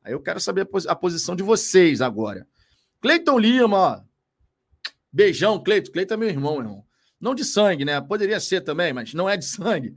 Aí 0.04 0.12
eu 0.12 0.20
quero 0.20 0.38
saber 0.38 0.68
a 0.88 0.94
posição 0.94 1.34
de 1.34 1.42
vocês 1.42 2.02
agora. 2.02 2.46
Cleiton 3.00 3.38
Lima, 3.38 3.76
ó. 3.78 4.00
Beijão, 5.10 5.62
Cleiton. 5.62 5.90
Cleiton 5.90 6.14
é 6.14 6.16
meu 6.18 6.28
irmão, 6.28 6.58
irmão. 6.58 6.84
Não 7.18 7.34
de 7.34 7.44
sangue, 7.44 7.84
né? 7.84 8.00
Poderia 8.00 8.38
ser 8.40 8.60
também, 8.60 8.92
mas 8.92 9.14
não 9.14 9.28
é 9.28 9.36
de 9.36 9.46
sangue. 9.46 9.96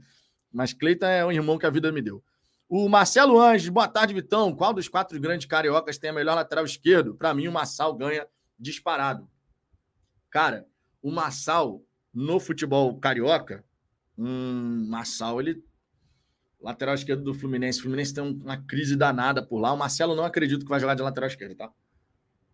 Mas 0.50 0.72
Cleiton 0.72 1.06
é 1.06 1.24
um 1.24 1.32
irmão 1.32 1.58
que 1.58 1.66
a 1.66 1.70
vida 1.70 1.92
me 1.92 2.00
deu. 2.00 2.24
O 2.68 2.88
Marcelo 2.88 3.40
Anjos, 3.40 3.68
boa 3.68 3.86
tarde, 3.86 4.12
Vitão. 4.12 4.54
Qual 4.54 4.74
dos 4.74 4.88
quatro 4.88 5.18
grandes 5.20 5.46
cariocas 5.46 5.98
tem 5.98 6.10
a 6.10 6.12
melhor 6.12 6.34
lateral 6.34 6.64
esquerdo? 6.64 7.14
Para 7.14 7.32
mim, 7.32 7.46
o 7.46 7.52
Massal 7.52 7.94
ganha 7.94 8.26
disparado. 8.58 9.30
Cara, 10.28 10.66
o 11.00 11.12
Massal 11.12 11.80
no 12.12 12.40
futebol 12.40 12.98
carioca, 12.98 13.64
um 14.18 14.84
Massal, 14.88 15.40
ele. 15.40 15.64
Lateral 16.60 16.96
esquerdo 16.96 17.22
do 17.22 17.34
Fluminense. 17.34 17.78
O 17.78 17.82
Fluminense 17.82 18.12
tem 18.12 18.24
uma 18.24 18.56
crise 18.56 18.96
danada 18.96 19.46
por 19.46 19.60
lá. 19.60 19.72
O 19.72 19.76
Marcelo 19.76 20.16
não 20.16 20.24
acredito 20.24 20.64
que 20.64 20.68
vai 20.68 20.80
jogar 20.80 20.94
de 20.94 21.02
lateral 21.02 21.28
esquerdo, 21.28 21.54
tá? 21.54 21.70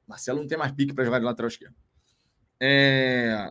Marcelo 0.06 0.40
não 0.40 0.46
tem 0.46 0.58
mais 0.58 0.72
pique 0.72 0.92
para 0.92 1.04
jogar 1.04 1.20
de 1.20 1.24
lateral 1.24 1.48
esquerdo. 1.48 1.74
É... 2.60 3.50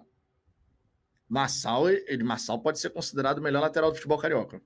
Massal, 1.27 1.89
ele, 1.89 2.23
Massal 2.23 2.61
pode 2.61 2.77
ser 2.77 2.91
considerado 2.91 3.39
o 3.39 3.41
melhor 3.41 3.61
lateral 3.61 3.89
do 3.89 3.95
futebol 3.95 4.19
carioca. 4.19 4.61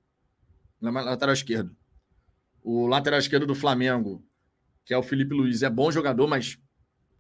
Lateral 0.82 1.34
esquerdo. 1.34 1.78
O 2.68 2.88
lateral 2.88 3.20
esquerdo 3.20 3.46
do 3.46 3.54
Flamengo, 3.54 4.26
que 4.84 4.92
é 4.92 4.98
o 4.98 5.04
Felipe 5.04 5.36
Luiz, 5.36 5.62
é 5.62 5.70
bom 5.70 5.92
jogador, 5.92 6.28
mas 6.28 6.58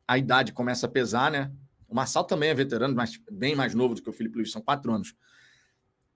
a 0.08 0.18
idade 0.18 0.52
começa 0.52 0.88
a 0.88 0.90
pesar, 0.90 1.30
né? 1.30 1.52
O 1.88 1.94
Massal 1.94 2.24
também 2.24 2.50
é 2.50 2.54
veterano, 2.56 2.96
mas 2.96 3.22
bem 3.32 3.56
mais 3.56 3.75
novo 3.75 3.94
do 3.94 4.02
que 4.02 4.10
o 4.10 4.12
Felipe 4.12 4.38
Luiz, 4.38 4.52
são 4.52 4.60
quatro 4.60 4.92
anos. 4.92 5.14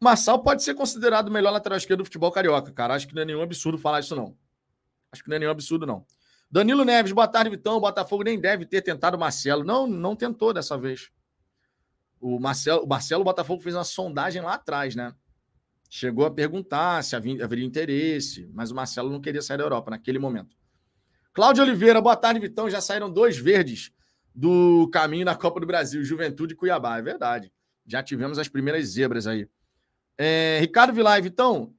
O 0.01 0.03
Massal 0.03 0.41
pode 0.41 0.63
ser 0.63 0.74
considerado 0.74 1.27
o 1.27 1.31
melhor 1.31 1.51
lateral 1.51 1.77
esquerdo 1.77 2.00
do 2.00 2.05
futebol 2.05 2.31
carioca, 2.31 2.71
cara. 2.71 2.95
Acho 2.95 3.07
que 3.07 3.13
não 3.13 3.21
é 3.21 3.25
nenhum 3.25 3.43
absurdo 3.43 3.77
falar 3.77 4.00
isso, 4.00 4.15
não. 4.15 4.36
Acho 5.12 5.24
que 5.24 5.29
não 5.29 5.36
é 5.36 5.39
nenhum 5.39 5.51
absurdo, 5.51 5.86
não. 5.86 6.03
Danilo 6.50 6.83
Neves, 6.83 7.12
boa 7.12 7.27
tarde, 7.27 7.51
Vitão. 7.51 7.77
O 7.77 7.81
Botafogo 7.81 8.24
nem 8.24 8.39
deve 8.39 8.65
ter 8.65 8.81
tentado 8.81 9.15
o 9.15 9.19
Marcelo. 9.19 9.63
Não, 9.63 9.86
não 9.86 10.15
tentou 10.15 10.55
dessa 10.55 10.75
vez. 10.75 11.12
O 12.19 12.39
Marcelo, 12.39 12.83
o 12.83 12.88
Marcelo 12.88 13.24
Botafogo 13.24 13.62
fez 13.62 13.75
uma 13.75 13.83
sondagem 13.83 14.41
lá 14.41 14.55
atrás, 14.55 14.95
né? 14.95 15.13
Chegou 15.89 16.24
a 16.25 16.31
perguntar 16.31 17.03
se 17.03 17.15
haveria 17.15 17.65
interesse, 17.65 18.48
mas 18.53 18.69
o 18.69 18.75
Marcelo 18.75 19.10
não 19.10 19.19
queria 19.19 19.41
sair 19.41 19.58
da 19.58 19.63
Europa 19.63 19.89
naquele 19.89 20.19
momento. 20.19 20.55
Cláudio 21.34 21.63
Oliveira, 21.63 22.00
boa 22.00 22.15
tarde, 22.15 22.39
Vitão. 22.39 22.69
Já 22.69 22.79
saíram 22.79 23.12
dois 23.12 23.38
verdes 23.38 23.91
do 24.36 24.88
caminho 24.93 25.25
da 25.25 25.36
Copa 25.36 25.60
do 25.60 25.65
Brasil, 25.65 26.03
Juventude 26.03 26.53
e 26.53 26.55
Cuiabá. 26.55 27.00
É 27.00 27.01
verdade. 27.01 27.51
Já 27.88 28.03
tivemos 28.03 28.38
as 28.38 28.48
primeiras 28.48 28.86
zebras 28.86 29.25
aí. 29.25 29.50
É, 30.15 30.60
Ricardo 30.60 30.93
Vilay, 30.93 31.22
Vitão. 31.22 31.74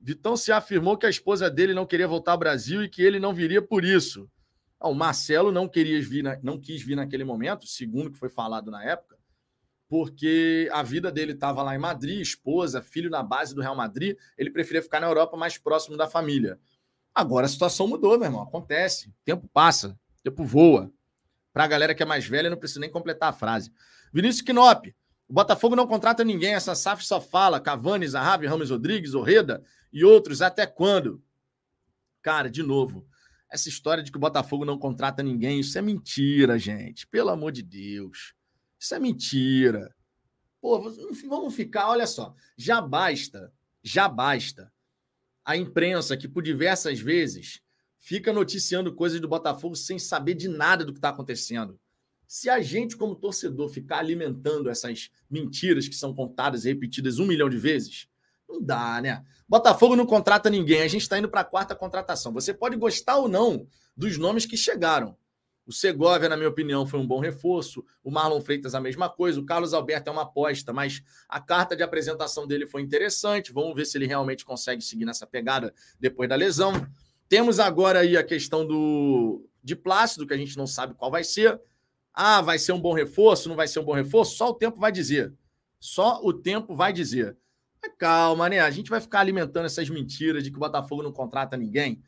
Vitão 0.00 0.34
se 0.34 0.50
afirmou 0.50 0.96
que 0.96 1.04
a 1.04 1.10
esposa 1.10 1.50
dele 1.50 1.74
não 1.74 1.84
queria 1.84 2.08
voltar 2.08 2.32
ao 2.32 2.38
Brasil 2.38 2.82
e 2.82 2.88
que 2.88 3.02
ele 3.02 3.20
não 3.20 3.34
viria 3.34 3.60
por 3.60 3.84
isso. 3.84 4.30
Ah, 4.78 4.88
o 4.88 4.94
Marcelo 4.94 5.52
não, 5.52 5.68
queria 5.68 6.00
vir 6.00 6.22
na, 6.22 6.38
não 6.42 6.58
quis 6.58 6.82
vir 6.82 6.96
naquele 6.96 7.22
momento, 7.22 7.66
segundo 7.66 8.10
que 8.10 8.18
foi 8.18 8.30
falado 8.30 8.70
na 8.70 8.82
época, 8.82 9.18
porque 9.90 10.70
a 10.72 10.84
vida 10.84 11.10
dele 11.10 11.32
estava 11.32 11.64
lá 11.64 11.74
em 11.74 11.78
Madrid, 11.78 12.20
esposa, 12.20 12.80
filho 12.80 13.10
na 13.10 13.24
base 13.24 13.52
do 13.52 13.60
Real 13.60 13.74
Madrid. 13.74 14.16
Ele 14.38 14.48
preferia 14.48 14.80
ficar 14.80 15.00
na 15.00 15.08
Europa 15.08 15.36
mais 15.36 15.58
próximo 15.58 15.96
da 15.96 16.06
família. 16.06 16.60
Agora 17.12 17.46
a 17.46 17.48
situação 17.48 17.88
mudou, 17.88 18.16
meu 18.16 18.26
irmão. 18.26 18.40
Acontece. 18.40 19.08
O 19.08 19.14
tempo 19.24 19.48
passa, 19.52 19.88
o 19.88 20.22
tempo 20.22 20.44
voa. 20.44 20.92
Para 21.52 21.64
a 21.64 21.66
galera 21.66 21.92
que 21.92 22.04
é 22.04 22.06
mais 22.06 22.24
velha, 22.24 22.48
não 22.48 22.56
precisa 22.56 22.78
nem 22.78 22.88
completar 22.88 23.30
a 23.30 23.32
frase. 23.32 23.72
Vinícius 24.12 24.42
Knop. 24.42 24.94
O 25.28 25.32
Botafogo 25.32 25.74
não 25.74 25.88
contrata 25.88 26.22
ninguém. 26.22 26.54
Essa 26.54 26.76
SAF 26.76 27.04
só 27.04 27.20
fala 27.20 27.58
Cavani, 27.58 28.06
Zahavi, 28.06 28.46
Ramos 28.46 28.70
Rodrigues, 28.70 29.14
Orreda 29.14 29.60
e 29.92 30.04
outros. 30.04 30.40
Até 30.40 30.68
quando? 30.68 31.20
Cara, 32.22 32.48
de 32.48 32.62
novo, 32.62 33.04
essa 33.50 33.68
história 33.68 34.04
de 34.04 34.12
que 34.12 34.18
o 34.18 34.20
Botafogo 34.20 34.64
não 34.64 34.78
contrata 34.78 35.20
ninguém, 35.20 35.58
isso 35.58 35.76
é 35.76 35.82
mentira, 35.82 36.56
gente. 36.60 37.08
Pelo 37.08 37.30
amor 37.30 37.50
de 37.50 37.64
Deus. 37.64 38.38
Isso 38.80 38.94
é 38.94 38.98
mentira. 38.98 39.94
Pô, 40.60 40.80
vamos 41.28 41.54
ficar, 41.54 41.90
olha 41.90 42.06
só. 42.06 42.34
Já 42.56 42.80
basta, 42.80 43.52
já 43.82 44.08
basta 44.08 44.72
a 45.44 45.56
imprensa 45.56 46.16
que 46.16 46.26
por 46.26 46.42
diversas 46.42 46.98
vezes 46.98 47.60
fica 47.98 48.32
noticiando 48.32 48.94
coisas 48.94 49.20
do 49.20 49.28
Botafogo 49.28 49.76
sem 49.76 49.98
saber 49.98 50.34
de 50.34 50.48
nada 50.48 50.84
do 50.84 50.92
que 50.92 50.98
está 50.98 51.10
acontecendo. 51.10 51.78
Se 52.26 52.48
a 52.48 52.62
gente, 52.62 52.96
como 52.96 53.14
torcedor, 53.14 53.68
ficar 53.68 53.98
alimentando 53.98 54.70
essas 54.70 55.10
mentiras 55.28 55.88
que 55.88 55.94
são 55.94 56.14
contadas 56.14 56.64
e 56.64 56.68
repetidas 56.68 57.18
um 57.18 57.26
milhão 57.26 57.50
de 57.50 57.58
vezes, 57.58 58.08
não 58.48 58.62
dá, 58.62 59.00
né? 59.00 59.24
Botafogo 59.48 59.96
não 59.96 60.06
contrata 60.06 60.48
ninguém, 60.48 60.82
a 60.82 60.88
gente 60.88 61.02
está 61.02 61.18
indo 61.18 61.28
para 61.28 61.40
a 61.40 61.44
quarta 61.44 61.74
contratação. 61.74 62.32
Você 62.32 62.54
pode 62.54 62.76
gostar 62.76 63.16
ou 63.16 63.28
não 63.28 63.66
dos 63.96 64.16
nomes 64.16 64.46
que 64.46 64.56
chegaram. 64.56 65.18
O 65.66 65.72
Segovia, 65.72 66.28
na 66.28 66.36
minha 66.36 66.48
opinião, 66.48 66.86
foi 66.86 66.98
um 66.98 67.06
bom 67.06 67.20
reforço. 67.20 67.84
O 68.02 68.10
Marlon 68.10 68.40
Freitas, 68.40 68.74
a 68.74 68.80
mesma 68.80 69.08
coisa. 69.08 69.38
O 69.38 69.46
Carlos 69.46 69.72
Alberto 69.72 70.08
é 70.08 70.12
uma 70.12 70.22
aposta, 70.22 70.72
mas 70.72 71.02
a 71.28 71.40
carta 71.40 71.76
de 71.76 71.82
apresentação 71.82 72.46
dele 72.46 72.66
foi 72.66 72.82
interessante. 72.82 73.52
Vamos 73.52 73.74
ver 73.74 73.84
se 73.84 73.96
ele 73.96 74.06
realmente 74.06 74.44
consegue 74.44 74.82
seguir 74.82 75.04
nessa 75.04 75.26
pegada 75.26 75.72
depois 75.98 76.28
da 76.28 76.34
lesão. 76.34 76.72
Temos 77.28 77.60
agora 77.60 78.00
aí 78.00 78.16
a 78.16 78.24
questão 78.24 78.66
do 78.66 79.46
de 79.62 79.76
Plácido, 79.76 80.26
que 80.26 80.34
a 80.34 80.36
gente 80.36 80.56
não 80.56 80.66
sabe 80.66 80.94
qual 80.94 81.10
vai 81.10 81.22
ser. 81.22 81.60
Ah, 82.12 82.40
vai 82.40 82.58
ser 82.58 82.72
um 82.72 82.80
bom 82.80 82.92
reforço? 82.92 83.48
Não 83.48 83.56
vai 83.56 83.68
ser 83.68 83.78
um 83.78 83.84
bom 83.84 83.94
reforço? 83.94 84.36
Só 84.36 84.50
o 84.50 84.54
tempo 84.54 84.80
vai 84.80 84.90
dizer. 84.90 85.32
Só 85.78 86.20
o 86.22 86.32
tempo 86.32 86.74
vai 86.74 86.92
dizer. 86.92 87.36
Mas 87.80 87.92
calma, 87.96 88.48
né? 88.48 88.60
A 88.60 88.70
gente 88.70 88.90
vai 88.90 89.00
ficar 89.00 89.20
alimentando 89.20 89.66
essas 89.66 89.88
mentiras 89.88 90.42
de 90.42 90.50
que 90.50 90.56
o 90.56 90.60
Botafogo 90.60 91.02
não 91.02 91.12
contrata 91.12 91.56
ninguém. 91.56 92.02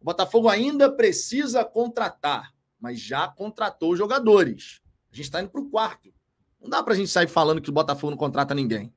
O 0.00 0.04
Botafogo 0.04 0.48
ainda 0.48 0.90
precisa 0.90 1.64
contratar, 1.64 2.53
mas 2.84 3.00
já 3.00 3.26
contratou 3.26 3.96
jogadores. 3.96 4.82
A 5.10 5.16
gente 5.16 5.24
está 5.24 5.40
indo 5.40 5.48
para 5.48 5.62
o 5.62 5.70
quarto. 5.70 6.12
Não 6.60 6.68
dá 6.68 6.82
para 6.82 6.92
a 6.92 6.96
gente 6.96 7.08
sair 7.08 7.26
falando 7.26 7.62
que 7.62 7.70
o 7.70 7.72
Botafogo 7.72 8.10
não 8.10 8.18
contrata 8.18 8.54
ninguém. 8.54 8.92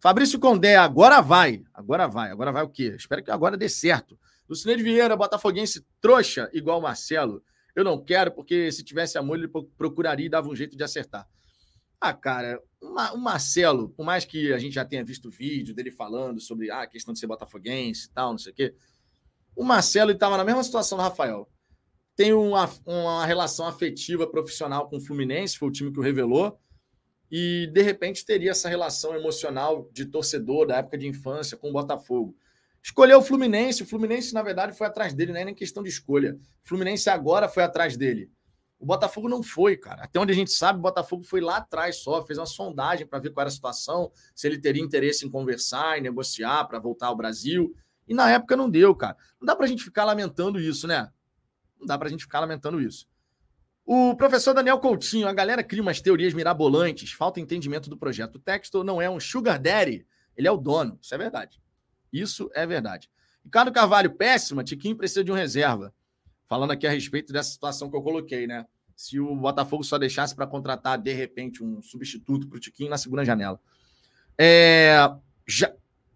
Fabrício 0.00 0.40
Condé, 0.40 0.76
agora 0.76 1.20
vai. 1.20 1.62
Agora 1.74 2.08
vai. 2.08 2.30
Agora 2.30 2.50
vai 2.50 2.62
o 2.62 2.70
quê? 2.70 2.94
Espero 2.96 3.22
que 3.22 3.30
agora 3.30 3.54
dê 3.54 3.68
certo. 3.68 4.18
Lucineide 4.48 4.82
Vieira, 4.82 5.14
botafoguense 5.14 5.86
trouxa, 6.00 6.48
igual 6.54 6.78
o 6.78 6.82
Marcelo. 6.82 7.44
Eu 7.76 7.84
não 7.84 8.02
quero, 8.02 8.32
porque 8.32 8.72
se 8.72 8.82
tivesse 8.82 9.18
amor, 9.18 9.38
ele 9.38 9.48
procuraria 9.76 10.24
e 10.24 10.30
dava 10.30 10.48
um 10.48 10.56
jeito 10.56 10.74
de 10.74 10.82
acertar. 10.82 11.28
Ah, 12.00 12.14
cara, 12.14 12.62
o 12.80 13.18
Marcelo, 13.18 13.90
por 13.90 14.06
mais 14.06 14.24
que 14.24 14.54
a 14.54 14.58
gente 14.58 14.72
já 14.72 14.86
tenha 14.86 15.04
visto 15.04 15.28
vídeo 15.28 15.74
dele 15.74 15.90
falando 15.90 16.40
sobre 16.40 16.70
ah, 16.70 16.80
a 16.80 16.86
questão 16.86 17.12
de 17.12 17.20
ser 17.20 17.26
botafoguense 17.26 18.06
e 18.06 18.10
tal, 18.10 18.30
não 18.30 18.38
sei 18.38 18.52
o 18.52 18.54
quê, 18.54 18.74
o 19.54 19.62
Marcelo 19.62 20.12
estava 20.12 20.38
na 20.38 20.44
mesma 20.44 20.64
situação 20.64 20.96
do 20.96 21.02
Rafael. 21.02 21.51
Tem 22.22 22.32
uma, 22.32 22.70
uma 22.86 23.26
relação 23.26 23.66
afetiva 23.66 24.28
profissional 24.28 24.88
com 24.88 24.98
o 24.98 25.00
Fluminense, 25.00 25.58
foi 25.58 25.68
o 25.68 25.72
time 25.72 25.92
que 25.92 25.98
o 25.98 26.02
revelou, 26.02 26.56
e 27.28 27.68
de 27.72 27.82
repente 27.82 28.24
teria 28.24 28.52
essa 28.52 28.68
relação 28.68 29.16
emocional 29.16 29.90
de 29.92 30.06
torcedor 30.06 30.68
da 30.68 30.76
época 30.76 30.96
de 30.96 31.08
infância 31.08 31.56
com 31.56 31.70
o 31.70 31.72
Botafogo. 31.72 32.36
Escolheu 32.80 33.18
o 33.18 33.22
Fluminense. 33.22 33.82
O 33.82 33.86
Fluminense, 33.86 34.32
na 34.32 34.40
verdade, 34.40 34.72
foi 34.78 34.86
atrás 34.86 35.12
dele, 35.12 35.32
não 35.32 35.40
é 35.40 35.44
nem 35.46 35.52
questão 35.52 35.82
de 35.82 35.88
escolha. 35.88 36.38
O 36.64 36.68
Fluminense 36.68 37.10
agora 37.10 37.48
foi 37.48 37.64
atrás 37.64 37.96
dele. 37.96 38.30
O 38.78 38.86
Botafogo 38.86 39.28
não 39.28 39.42
foi, 39.42 39.76
cara. 39.76 40.04
Até 40.04 40.20
onde 40.20 40.30
a 40.30 40.36
gente 40.36 40.52
sabe, 40.52 40.78
o 40.78 40.82
Botafogo 40.82 41.24
foi 41.24 41.40
lá 41.40 41.56
atrás 41.56 42.04
só, 42.04 42.24
fez 42.24 42.38
uma 42.38 42.46
sondagem 42.46 43.04
para 43.04 43.18
ver 43.18 43.30
qual 43.30 43.42
era 43.42 43.48
a 43.48 43.52
situação, 43.52 44.12
se 44.32 44.46
ele 44.46 44.60
teria 44.60 44.80
interesse 44.80 45.26
em 45.26 45.28
conversar 45.28 45.98
e 45.98 46.00
negociar 46.00 46.66
para 46.66 46.78
voltar 46.78 47.08
ao 47.08 47.16
Brasil. 47.16 47.74
E 48.06 48.14
na 48.14 48.30
época 48.30 48.56
não 48.56 48.70
deu, 48.70 48.94
cara. 48.94 49.16
Não 49.40 49.46
dá 49.46 49.56
para 49.56 49.64
a 49.64 49.68
gente 49.68 49.82
ficar 49.82 50.04
lamentando 50.04 50.60
isso, 50.60 50.86
né? 50.86 51.10
Não 51.82 51.86
dá 51.86 51.98
para 51.98 52.06
a 52.06 52.10
gente 52.10 52.22
ficar 52.22 52.38
lamentando 52.38 52.80
isso. 52.80 53.08
O 53.84 54.14
professor 54.14 54.54
Daniel 54.54 54.78
Coutinho, 54.78 55.26
a 55.26 55.32
galera 55.32 55.64
cria 55.64 55.82
umas 55.82 56.00
teorias 56.00 56.32
mirabolantes, 56.32 57.10
falta 57.10 57.40
entendimento 57.40 57.90
do 57.90 57.96
projeto. 57.96 58.36
O 58.36 58.38
Textor 58.38 58.84
não 58.84 59.02
é 59.02 59.10
um 59.10 59.18
sugar 59.18 59.58
daddy, 59.58 60.06
ele 60.36 60.46
é 60.46 60.50
o 60.50 60.56
dono. 60.56 60.96
Isso 61.02 61.12
é 61.12 61.18
verdade. 61.18 61.60
Isso 62.12 62.48
é 62.54 62.64
verdade. 62.64 63.10
Ricardo 63.44 63.72
Carvalho, 63.72 64.12
péssima. 64.12 64.62
Tiquinho 64.62 64.96
precisa 64.96 65.24
de 65.24 65.32
um 65.32 65.34
reserva. 65.34 65.92
Falando 66.48 66.70
aqui 66.70 66.86
a 66.86 66.90
respeito 66.90 67.32
dessa 67.32 67.50
situação 67.50 67.90
que 67.90 67.96
eu 67.96 68.02
coloquei, 68.02 68.46
né? 68.46 68.64
Se 68.94 69.18
o 69.18 69.34
Botafogo 69.34 69.82
só 69.82 69.98
deixasse 69.98 70.36
para 70.36 70.46
contratar, 70.46 70.96
de 70.96 71.12
repente, 71.12 71.64
um 71.64 71.82
substituto 71.82 72.46
para 72.46 72.58
o 72.58 72.60
Tiquinho 72.60 72.90
na 72.90 72.98
segunda 72.98 73.24
janela. 73.24 73.58
É... 74.38 74.96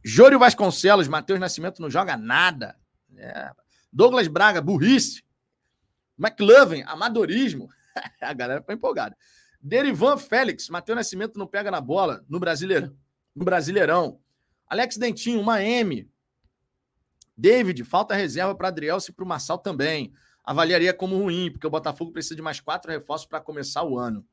Jório 0.04 0.38
Vasconcelos, 0.38 1.08
Matheus 1.08 1.40
Nascimento 1.40 1.82
não 1.82 1.90
joga 1.90 2.16
nada. 2.16 2.76
É... 3.16 3.50
Douglas 3.92 4.28
Braga, 4.28 4.60
burrice. 4.60 5.25
McLovin, 6.18 6.82
amadorismo. 6.86 7.68
a 8.20 8.32
galera 8.32 8.62
foi 8.62 8.74
empolgada. 8.74 9.16
Derivan 9.60 10.16
Félix, 10.16 10.68
Matheus 10.68 10.96
Nascimento 10.96 11.38
não 11.38 11.46
pega 11.46 11.70
na 11.70 11.80
bola 11.80 12.24
no 12.28 12.38
Brasileirão. 12.38 12.96
No 13.34 13.44
Brasileirão. 13.44 14.20
Alex 14.68 14.96
Dentinho, 14.96 15.40
uma 15.40 15.62
M. 15.62 16.10
David, 17.36 17.84
falta 17.84 18.14
reserva 18.14 18.54
para 18.54 18.68
Adriel 18.68 18.98
e 19.06 19.12
para 19.12 19.24
o 19.24 19.28
Marçal 19.28 19.58
também. 19.58 20.12
Avaliaria 20.42 20.94
como 20.94 21.18
ruim, 21.18 21.50
porque 21.50 21.66
o 21.66 21.70
Botafogo 21.70 22.12
precisa 22.12 22.36
de 22.36 22.42
mais 22.42 22.60
quatro 22.60 22.90
reforços 22.90 23.26
para 23.26 23.40
começar 23.40 23.82
o 23.82 23.98
ano. 23.98 24.26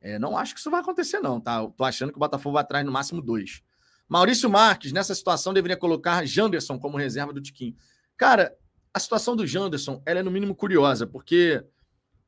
É, 0.00 0.18
não 0.18 0.36
acho 0.36 0.54
que 0.54 0.60
isso 0.60 0.70
vai 0.70 0.80
acontecer, 0.80 1.20
não, 1.20 1.40
tá? 1.40 1.64
Tô 1.76 1.84
achando 1.84 2.10
que 2.10 2.18
o 2.18 2.20
Botafogo 2.20 2.54
vai 2.54 2.62
atrás 2.62 2.84
no 2.84 2.90
máximo 2.90 3.22
dois. 3.22 3.62
Maurício 4.08 4.50
Marques, 4.50 4.92
nessa 4.92 5.14
situação, 5.14 5.54
deveria 5.54 5.76
colocar 5.76 6.26
Janderson 6.26 6.78
como 6.78 6.98
reserva 6.98 7.32
do 7.32 7.40
Tiquinho. 7.40 7.76
Cara, 8.16 8.56
a 8.94 9.00
situação 9.00 9.34
do 9.34 9.46
Janderson 9.46 10.02
ela 10.04 10.20
é 10.20 10.22
no 10.22 10.30
mínimo 10.30 10.54
curiosa, 10.54 11.06
porque 11.06 11.64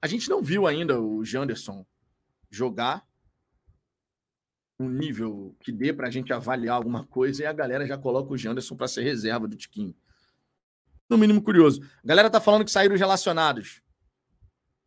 a 0.00 0.06
gente 0.06 0.28
não 0.28 0.42
viu 0.42 0.66
ainda 0.66 1.00
o 1.00 1.24
Janderson 1.24 1.86
jogar 2.50 3.06
um 4.78 4.88
nível 4.88 5.54
que 5.60 5.70
dê 5.70 5.92
para 5.92 6.08
a 6.08 6.10
gente 6.10 6.32
avaliar 6.32 6.76
alguma 6.76 7.04
coisa 7.06 7.42
e 7.42 7.46
a 7.46 7.52
galera 7.52 7.86
já 7.86 7.96
coloca 7.96 8.32
o 8.32 8.36
Janderson 8.36 8.76
para 8.76 8.88
ser 8.88 9.02
reserva 9.02 9.46
do 9.46 9.56
Tiquinho. 9.56 9.94
No 11.08 11.18
mínimo 11.18 11.42
curioso. 11.42 11.82
A 12.02 12.06
galera 12.06 12.30
tá 12.30 12.40
falando 12.40 12.64
que 12.64 12.70
saíram 12.70 12.96
relacionados. 12.96 13.82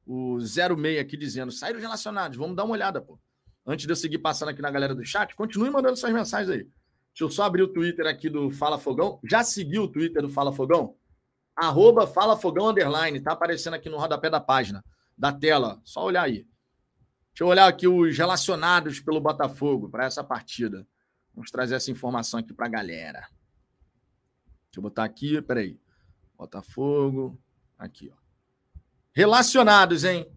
O 0.06 0.40
06 0.40 1.00
aqui 1.00 1.16
dizendo, 1.16 1.52
saíram 1.52 1.80
relacionados. 1.80 2.38
Vamos 2.38 2.56
dar 2.56 2.64
uma 2.64 2.74
olhada, 2.74 3.02
pô. 3.02 3.20
Antes 3.66 3.86
de 3.86 3.92
eu 3.92 3.96
seguir 3.96 4.18
passando 4.18 4.50
aqui 4.50 4.62
na 4.62 4.72
galera 4.72 4.96
do 4.96 5.06
chat, 5.06 5.36
continue 5.36 5.70
mandando 5.70 5.98
suas 5.98 6.14
mensagens 6.14 6.50
aí. 6.50 6.64
Deixa 6.64 7.24
eu 7.24 7.30
só 7.30 7.44
abrir 7.44 7.64
o 7.64 7.68
Twitter 7.68 8.08
aqui 8.08 8.30
do 8.30 8.50
Fala 8.50 8.80
Fogão. 8.80 9.20
Já 9.24 9.44
seguiu 9.44 9.84
o 9.84 9.88
Twitter 9.88 10.22
do 10.22 10.30
Fala 10.30 10.52
Fogão? 10.54 10.96
Arroba 11.58 12.06
Fala 12.06 12.38
Fogão 12.38 12.70
Underline. 12.70 13.20
Tá 13.20 13.32
aparecendo 13.32 13.74
aqui 13.74 13.90
no 13.90 13.98
rodapé 13.98 14.30
da 14.30 14.40
página, 14.40 14.86
da 15.18 15.34
tela. 15.34 15.82
Só 15.84 16.06
olhar 16.06 16.22
aí. 16.22 16.46
Deixa 17.34 17.44
eu 17.44 17.48
olhar 17.48 17.68
aqui 17.68 17.88
os 17.88 18.16
relacionados 18.16 19.00
pelo 19.00 19.20
Botafogo 19.20 19.90
para 19.90 20.06
essa 20.06 20.24
partida. 20.24 20.88
Vamos 21.34 21.50
trazer 21.50 21.76
essa 21.76 21.90
informação 21.90 22.40
aqui 22.40 22.54
para 22.54 22.68
a 22.68 22.70
galera. 22.70 23.22
Deixa 24.66 24.78
eu 24.78 24.82
botar 24.84 25.04
aqui, 25.04 25.42
peraí. 25.42 25.80
Botafogo. 26.38 27.40
Aqui, 27.78 28.12
ó. 28.14 28.18
Relacionados, 29.12 30.04
hein? 30.04 30.28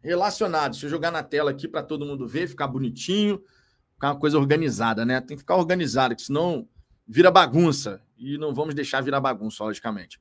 Relacionados. 0.00 0.78
Deixa 0.78 0.86
eu 0.86 0.90
jogar 0.90 1.10
na 1.10 1.24
tela 1.24 1.50
aqui 1.50 1.66
para 1.66 1.82
todo 1.82 2.06
mundo 2.06 2.26
ver, 2.26 2.46
ficar 2.46 2.68
bonitinho, 2.68 3.42
ficar 3.94 4.12
uma 4.12 4.18
coisa 4.18 4.38
organizada, 4.38 5.04
né? 5.04 5.20
Tem 5.20 5.36
que 5.36 5.42
ficar 5.42 5.56
organizado, 5.56 6.14
que 6.14 6.22
senão 6.22 6.68
vira 7.06 7.30
bagunça. 7.30 8.00
E 8.16 8.38
não 8.38 8.54
vamos 8.54 8.74
deixar 8.74 9.00
virar 9.00 9.20
bagunça, 9.20 9.64
logicamente. 9.64 10.20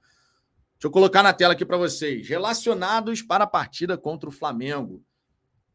Deixa 0.82 0.88
eu 0.88 0.94
colocar 0.94 1.22
na 1.22 1.32
tela 1.32 1.54
aqui 1.54 1.64
para 1.64 1.78
vocês. 1.78 2.28
Relacionados 2.28 3.22
para 3.22 3.44
a 3.44 3.48
partida 3.48 3.96
contra 4.00 4.28
o 4.28 4.32
Flamengo. 4.32 5.06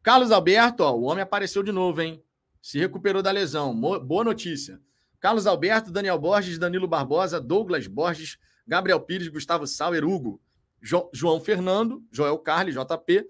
Carlos 0.03 0.31
Alberto, 0.31 0.83
ó, 0.83 0.93
o 0.93 1.03
homem 1.03 1.23
apareceu 1.23 1.63
de 1.63 1.71
novo, 1.71 2.01
hein? 2.01 2.21
Se 2.61 2.77
recuperou 2.77 3.21
da 3.21 3.31
lesão. 3.31 3.73
Mo 3.73 3.97
boa 4.01 4.25
notícia. 4.25 4.81
Carlos 5.17 5.47
Alberto, 5.47 5.93
Daniel 5.93 6.19
Borges, 6.19 6.59
Danilo 6.59 6.89
Barbosa, 6.89 7.39
Douglas 7.39 7.87
Borges, 7.87 8.37
Gabriel 8.67 8.99
Pires, 8.99 9.29
Gustavo 9.29 9.65
Sauer, 9.65 10.03
Hugo, 10.03 10.41
jo 10.81 11.09
João 11.13 11.39
Fernando, 11.39 12.03
Joel 12.11 12.37
Carli, 12.39 12.73
JP, 12.73 13.25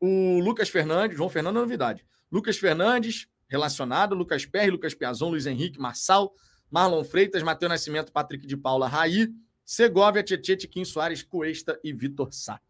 o 0.00 0.38
Lucas 0.38 0.68
Fernandes, 0.68 1.16
João 1.16 1.28
Fernando 1.28 1.56
é 1.56 1.62
novidade. 1.62 2.06
Lucas 2.30 2.56
Fernandes, 2.58 3.26
relacionado, 3.48 4.14
Lucas 4.14 4.46
Perry, 4.46 4.70
Lucas 4.70 4.94
Piazon, 4.94 5.30
Luiz 5.30 5.46
Henrique, 5.46 5.80
Marçal, 5.80 6.32
Marlon 6.70 7.02
Freitas, 7.02 7.42
Matheus 7.42 7.70
Nascimento, 7.70 8.12
Patrick 8.12 8.46
de 8.46 8.56
Paula, 8.56 8.86
Raí, 8.86 9.28
Segovia, 9.64 10.22
Tietchan, 10.22 10.56
Tiquinho 10.56 10.86
Soares, 10.86 11.22
Cuesta 11.22 11.78
e 11.82 11.92
Vitor 11.92 12.32
Sá. 12.32 12.60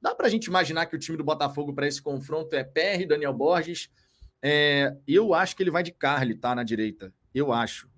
Dá 0.00 0.14
para 0.14 0.26
a 0.26 0.30
gente 0.30 0.46
imaginar 0.46 0.86
que 0.86 0.94
o 0.94 0.98
time 0.98 1.16
do 1.16 1.24
Botafogo 1.24 1.72
para 1.72 1.86
esse 1.86 2.00
confronto 2.00 2.54
é 2.54 2.62
PR, 2.62 3.06
Daniel 3.08 3.32
Borges. 3.32 3.88
É, 4.42 4.96
eu 5.06 5.34
acho 5.34 5.56
que 5.56 5.62
ele 5.62 5.70
vai 5.70 5.82
de 5.82 5.90
Carly, 5.90 6.34
tá? 6.34 6.54
Na 6.54 6.62
direita. 6.62 7.12
Eu 7.34 7.52
acho. 7.52 7.88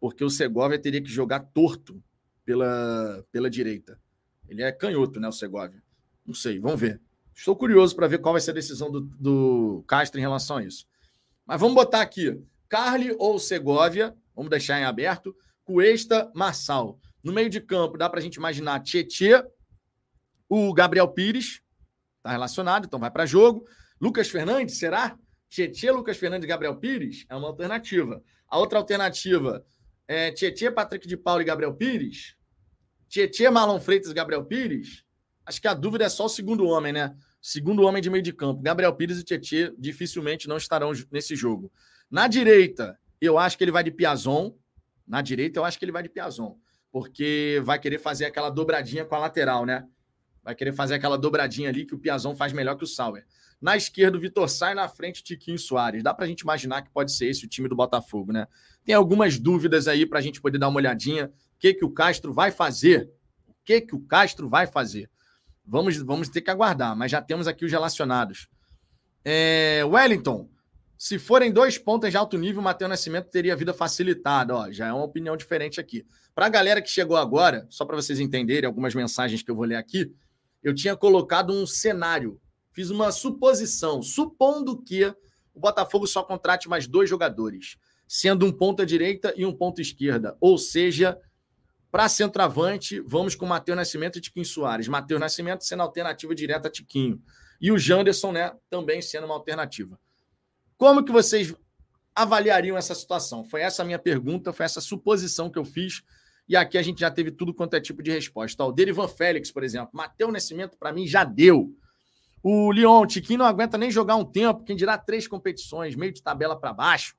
Porque 0.00 0.24
o 0.24 0.30
Segovia 0.30 0.78
teria 0.78 1.02
que 1.02 1.10
jogar 1.10 1.40
torto 1.40 2.02
pela, 2.44 3.24
pela 3.30 3.50
direita. 3.50 4.00
Ele 4.48 4.62
é 4.62 4.72
canhoto, 4.72 5.20
né? 5.20 5.28
O 5.28 5.32
Segovia. 5.32 5.82
Não 6.24 6.34
sei, 6.34 6.58
vamos 6.58 6.80
ver. 6.80 7.00
Estou 7.34 7.54
curioso 7.54 7.94
para 7.94 8.06
ver 8.06 8.18
qual 8.18 8.32
vai 8.32 8.40
ser 8.40 8.52
a 8.52 8.54
decisão 8.54 8.90
do, 8.90 9.00
do 9.00 9.84
Castro 9.86 10.18
em 10.18 10.22
relação 10.22 10.56
a 10.56 10.64
isso. 10.64 10.86
Mas 11.44 11.60
vamos 11.60 11.74
botar 11.74 12.00
aqui: 12.00 12.40
Carly 12.68 13.14
ou 13.18 13.38
Segovia, 13.38 14.16
vamos 14.34 14.50
deixar 14.50 14.80
em 14.80 14.84
aberto. 14.84 15.36
Cuesta, 15.64 16.30
Marçal. 16.34 16.98
No 17.28 17.34
meio 17.34 17.50
de 17.50 17.60
campo, 17.60 17.98
dá 17.98 18.08
para 18.08 18.20
a 18.20 18.22
gente 18.22 18.36
imaginar 18.36 18.80
Tietê, 18.80 19.44
o 20.48 20.72
Gabriel 20.72 21.06
Pires 21.08 21.60
está 22.16 22.30
relacionado, 22.30 22.86
então 22.86 22.98
vai 22.98 23.10
para 23.10 23.26
jogo. 23.26 23.66
Lucas 24.00 24.30
Fernandes, 24.30 24.78
será? 24.78 25.14
Tietê, 25.46 25.90
Lucas 25.90 26.16
Fernandes 26.16 26.46
e 26.46 26.48
Gabriel 26.48 26.76
Pires 26.76 27.26
é 27.28 27.36
uma 27.36 27.48
alternativa. 27.48 28.24
A 28.48 28.56
outra 28.56 28.78
alternativa 28.78 29.62
é 30.06 30.32
Tietê, 30.32 30.70
Patrick 30.70 31.06
de 31.06 31.18
Paulo 31.18 31.42
e 31.42 31.44
Gabriel 31.44 31.74
Pires. 31.74 32.34
Tietê, 33.10 33.50
Marlon 33.50 33.78
Freitas 33.78 34.10
e 34.10 34.14
Gabriel 34.14 34.46
Pires. 34.46 35.04
Acho 35.44 35.60
que 35.60 35.68
a 35.68 35.74
dúvida 35.74 36.06
é 36.06 36.08
só 36.08 36.24
o 36.24 36.30
segundo 36.30 36.64
homem, 36.64 36.94
né? 36.94 37.14
Segundo 37.42 37.82
homem 37.82 38.00
de 38.00 38.08
meio 38.08 38.22
de 38.22 38.32
campo. 38.32 38.62
Gabriel 38.62 38.94
Pires 38.94 39.18
e 39.18 39.22
Tietê 39.22 39.70
dificilmente 39.78 40.48
não 40.48 40.56
estarão 40.56 40.92
nesse 41.12 41.36
jogo. 41.36 41.70
Na 42.10 42.26
direita, 42.26 42.98
eu 43.20 43.36
acho 43.36 43.58
que 43.58 43.64
ele 43.64 43.70
vai 43.70 43.84
de 43.84 43.90
Piazon. 43.90 44.56
Na 45.06 45.20
direita, 45.20 45.60
eu 45.60 45.64
acho 45.66 45.78
que 45.78 45.84
ele 45.84 45.92
vai 45.92 46.02
de 46.02 46.08
Piazon. 46.08 46.58
Porque 46.98 47.62
vai 47.64 47.78
querer 47.78 48.00
fazer 48.00 48.24
aquela 48.24 48.50
dobradinha 48.50 49.04
com 49.04 49.14
a 49.14 49.20
lateral, 49.20 49.64
né? 49.64 49.86
Vai 50.42 50.52
querer 50.52 50.72
fazer 50.72 50.96
aquela 50.96 51.16
dobradinha 51.16 51.68
ali 51.68 51.86
que 51.86 51.94
o 51.94 51.98
Piazão 51.98 52.34
faz 52.34 52.52
melhor 52.52 52.74
que 52.74 52.82
o 52.82 52.88
Sauer. 52.88 53.24
Na 53.60 53.76
esquerda, 53.76 54.18
o 54.18 54.20
Vitor 54.20 54.48
sai 54.48 54.74
na 54.74 54.88
frente, 54.88 55.22
Tiquinho 55.22 55.60
Soares. 55.60 56.02
Dá 56.02 56.12
para 56.12 56.24
a 56.24 56.28
gente 56.28 56.40
imaginar 56.40 56.82
que 56.82 56.90
pode 56.90 57.12
ser 57.12 57.26
esse 57.26 57.44
o 57.44 57.48
time 57.48 57.68
do 57.68 57.76
Botafogo, 57.76 58.32
né? 58.32 58.48
Tem 58.84 58.96
algumas 58.96 59.38
dúvidas 59.38 59.86
aí 59.86 60.04
para 60.04 60.18
a 60.18 60.22
gente 60.22 60.40
poder 60.40 60.58
dar 60.58 60.66
uma 60.66 60.78
olhadinha. 60.78 61.26
O 61.26 61.58
que, 61.60 61.72
que 61.72 61.84
o 61.84 61.90
Castro 61.90 62.32
vai 62.32 62.50
fazer? 62.50 63.08
O 63.46 63.54
que, 63.64 63.80
que 63.80 63.94
o 63.94 64.00
Castro 64.00 64.48
vai 64.48 64.66
fazer? 64.66 65.08
Vamos, 65.64 65.98
vamos 65.98 66.28
ter 66.28 66.40
que 66.40 66.50
aguardar, 66.50 66.96
mas 66.96 67.12
já 67.12 67.22
temos 67.22 67.46
aqui 67.46 67.64
os 67.64 67.70
relacionados. 67.70 68.48
É, 69.24 69.84
Wellington, 69.84 70.50
se 70.98 71.16
forem 71.16 71.52
dois 71.52 71.78
pontas 71.78 72.10
de 72.10 72.16
alto 72.16 72.36
nível, 72.36 72.60
o 72.60 72.64
Matheus 72.64 72.90
Nascimento 72.90 73.30
teria 73.30 73.54
vida 73.54 73.72
facilitada. 73.72 74.52
Ó, 74.52 74.70
já 74.72 74.88
é 74.88 74.92
uma 74.92 75.04
opinião 75.04 75.36
diferente 75.36 75.78
aqui. 75.78 76.04
Para 76.34 76.46
a 76.46 76.48
galera 76.48 76.82
que 76.82 76.90
chegou 76.90 77.16
agora, 77.16 77.68
só 77.70 77.84
para 77.84 77.94
vocês 77.94 78.18
entenderem 78.18 78.66
algumas 78.66 78.96
mensagens 78.96 79.40
que 79.40 79.48
eu 79.48 79.54
vou 79.54 79.64
ler 79.64 79.76
aqui, 79.76 80.12
eu 80.60 80.74
tinha 80.74 80.96
colocado 80.96 81.52
um 81.52 81.64
cenário, 81.64 82.40
fiz 82.72 82.90
uma 82.90 83.12
suposição, 83.12 84.02
supondo 84.02 84.82
que 84.82 85.06
o 85.54 85.60
Botafogo 85.60 86.04
só 86.04 86.24
contrate 86.24 86.68
mais 86.68 86.88
dois 86.88 87.08
jogadores, 87.08 87.76
sendo 88.08 88.44
um 88.44 88.50
ponta 88.50 88.84
direita 88.84 89.32
e 89.36 89.46
um 89.46 89.54
ponta 89.54 89.80
esquerda. 89.80 90.36
Ou 90.40 90.58
seja, 90.58 91.16
para 91.92 92.08
centroavante, 92.08 92.98
vamos 93.06 93.36
com 93.36 93.46
Matheus 93.46 93.76
Nascimento 93.76 94.18
e 94.18 94.20
Tiquinho 94.20 94.44
Soares. 94.44 94.88
Matheus 94.88 95.20
Nascimento 95.20 95.62
sendo 95.62 95.84
alternativa 95.84 96.34
direta 96.34 96.66
a 96.66 96.70
Tiquinho. 96.72 97.22
E 97.60 97.70
o 97.70 97.78
Janderson, 97.78 98.32
né, 98.32 98.52
também 98.68 99.00
sendo 99.00 99.26
uma 99.26 99.34
alternativa. 99.34 99.96
Como 100.78 101.04
que 101.04 101.12
vocês 101.12 101.54
avaliariam 102.14 102.78
essa 102.78 102.94
situação? 102.94 103.44
Foi 103.44 103.60
essa 103.60 103.82
a 103.82 103.84
minha 103.84 103.98
pergunta, 103.98 104.52
foi 104.52 104.64
essa 104.64 104.80
suposição 104.80 105.50
que 105.50 105.58
eu 105.58 105.64
fiz 105.64 106.02
e 106.48 106.56
aqui 106.56 106.78
a 106.78 106.82
gente 106.82 107.00
já 107.00 107.10
teve 107.10 107.30
tudo 107.30 107.52
quanto 107.52 107.74
é 107.74 107.80
tipo 107.80 108.02
de 108.02 108.10
resposta. 108.10 108.64
o 108.64 108.72
Derivan 108.72 109.06
Félix, 109.06 109.52
por 109.52 109.62
exemplo. 109.62 109.90
Mateus 109.92 110.32
Nascimento, 110.32 110.78
para 110.78 110.92
mim, 110.92 111.06
já 111.06 111.22
deu. 111.22 111.74
O 112.42 112.72
Lyon, 112.72 113.02
o 113.02 113.06
Tiquinho 113.06 113.40
não 113.40 113.46
aguenta 113.46 113.76
nem 113.76 113.90
jogar 113.90 114.16
um 114.16 114.24
tempo, 114.24 114.64
quem 114.64 114.74
dirá 114.74 114.96
três 114.96 115.28
competições, 115.28 115.94
meio 115.94 116.12
de 116.12 116.22
tabela 116.22 116.58
para 116.58 116.72
baixo. 116.72 117.14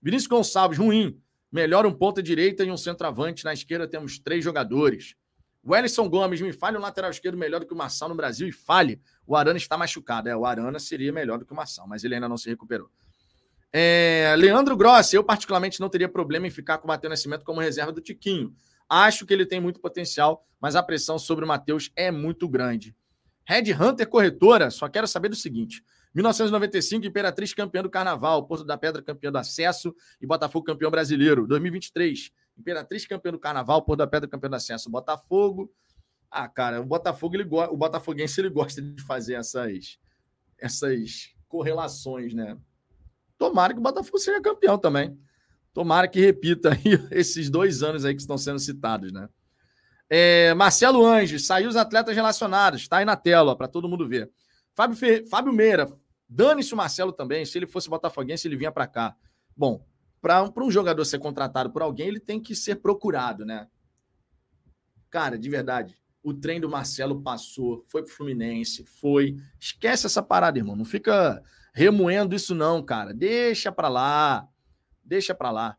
Vinícius 0.00 0.28
Gonçalves, 0.28 0.78
ruim. 0.78 1.20
Melhor 1.50 1.84
um 1.84 1.92
ponta 1.92 2.22
direita 2.22 2.62
e 2.62 2.70
um 2.70 2.76
centroavante. 2.76 3.44
Na 3.44 3.52
esquerda 3.52 3.88
temos 3.88 4.20
três 4.20 4.44
jogadores. 4.44 5.16
O 5.62 6.08
Gomes, 6.08 6.40
me 6.40 6.52
fale 6.52 6.78
um 6.78 6.80
lateral 6.80 7.10
esquerdo 7.10 7.36
melhor 7.36 7.60
do 7.60 7.66
que 7.66 7.74
o 7.74 7.76
Marçal 7.76 8.08
no 8.08 8.14
Brasil 8.14 8.48
e 8.48 8.52
fale. 8.52 9.00
O 9.26 9.36
Arana 9.36 9.58
está 9.58 9.76
machucado. 9.76 10.28
É, 10.28 10.36
o 10.36 10.46
Arana 10.46 10.78
seria 10.78 11.12
melhor 11.12 11.38
do 11.38 11.44
que 11.44 11.52
o 11.52 11.56
Marçal, 11.56 11.86
mas 11.86 12.02
ele 12.02 12.14
ainda 12.14 12.28
não 12.28 12.38
se 12.38 12.48
recuperou. 12.48 12.90
É, 13.72 14.34
Leandro 14.36 14.76
Grossi, 14.76 15.14
eu 15.14 15.22
particularmente 15.22 15.80
não 15.80 15.88
teria 15.88 16.08
problema 16.08 16.46
em 16.46 16.50
ficar 16.50 16.78
com 16.78 16.86
o 16.86 16.88
Matheus 16.88 17.10
Nascimento 17.10 17.44
como 17.44 17.60
reserva 17.60 17.92
do 17.92 18.00
Tiquinho. 18.00 18.54
Acho 18.88 19.24
que 19.24 19.32
ele 19.32 19.46
tem 19.46 19.60
muito 19.60 19.80
potencial, 19.80 20.44
mas 20.60 20.74
a 20.74 20.82
pressão 20.82 21.18
sobre 21.18 21.44
o 21.44 21.48
Matheus 21.48 21.90
é 21.94 22.10
muito 22.10 22.48
grande. 22.48 22.96
Red 23.44 23.72
Hunter 23.72 24.08
Corretora, 24.08 24.70
só 24.70 24.88
quero 24.88 25.06
saber 25.06 25.28
do 25.28 25.36
seguinte: 25.36 25.84
1995, 26.14 27.06
Imperatriz 27.06 27.54
campeão 27.54 27.82
do 27.82 27.90
Carnaval, 27.90 28.46
Porto 28.46 28.64
da 28.64 28.76
Pedra 28.76 29.02
campeão 29.02 29.30
do 29.30 29.38
Acesso 29.38 29.94
e 30.20 30.26
Botafogo 30.26 30.64
campeão 30.64 30.90
brasileiro. 30.90 31.46
2023, 31.46 32.32
Imperatriz 32.60 33.06
campeão 33.06 33.32
do 33.32 33.38
Carnaval, 33.38 33.82
Porto 33.82 33.98
da 33.98 34.06
Pedra 34.06 34.28
campeão 34.28 34.50
do 34.50 34.56
Acesso, 34.56 34.90
Botafogo. 34.90 35.72
Ah, 36.30 36.48
cara, 36.48 36.80
o 36.80 36.84
Botafogo, 36.84 37.34
ele 37.34 37.48
o 37.48 37.76
Botafoguense 37.76 38.40
ele 38.40 38.50
gosta 38.50 38.80
de 38.80 39.02
fazer 39.02 39.34
essas 39.34 39.98
essas 40.58 41.34
correlações, 41.48 42.34
né? 42.34 42.56
Tomara 43.36 43.72
que 43.72 43.80
o 43.80 43.82
Botafogo 43.82 44.18
seja 44.18 44.40
campeão 44.40 44.78
também. 44.78 45.18
Tomara 45.72 46.06
que 46.06 46.20
repita 46.20 46.72
aí 46.72 47.00
esses 47.10 47.48
dois 47.50 47.82
anos 47.82 48.04
aí 48.04 48.14
que 48.14 48.20
estão 48.20 48.38
sendo 48.38 48.58
citados, 48.58 49.12
né? 49.12 49.28
É, 50.08 50.52
Marcelo 50.54 51.04
Anjos, 51.06 51.46
saiu 51.46 51.68
os 51.68 51.76
atletas 51.76 52.14
relacionados, 52.14 52.82
está 52.82 52.98
aí 52.98 53.04
na 53.04 53.16
tela 53.16 53.56
para 53.56 53.68
todo 53.68 53.88
mundo 53.88 54.08
ver. 54.08 54.30
Fábio. 54.74 54.96
Fábio 55.28 55.52
Meira, 55.52 55.88
Dane-se 56.32 56.72
o 56.72 56.76
Marcelo 56.76 57.12
também. 57.12 57.44
Se 57.44 57.58
ele 57.58 57.66
fosse 57.66 57.90
botafoguense, 57.90 58.46
ele 58.46 58.56
vinha 58.56 58.70
para 58.70 58.86
cá. 58.86 59.16
Bom, 59.56 59.84
para 60.20 60.52
um 60.56 60.70
jogador 60.70 61.04
ser 61.04 61.18
contratado 61.18 61.70
por 61.70 61.82
alguém, 61.82 62.08
ele 62.08 62.20
tem 62.20 62.40
que 62.40 62.54
ser 62.54 62.76
procurado, 62.76 63.44
né? 63.44 63.66
Cara, 65.08 65.38
de 65.38 65.48
verdade, 65.48 65.96
o 66.22 66.34
trem 66.34 66.60
do 66.60 66.68
Marcelo 66.68 67.22
passou, 67.22 67.84
foi 67.88 68.02
pro 68.02 68.12
Fluminense, 68.12 68.84
foi. 68.84 69.36
Esquece 69.58 70.06
essa 70.06 70.22
parada, 70.22 70.58
irmão. 70.58 70.76
Não 70.76 70.84
fica 70.84 71.42
remoendo 71.72 72.34
isso, 72.34 72.54
não, 72.54 72.82
cara. 72.82 73.14
Deixa 73.14 73.72
pra 73.72 73.88
lá. 73.88 74.46
Deixa 75.02 75.34
pra 75.34 75.50
lá. 75.50 75.76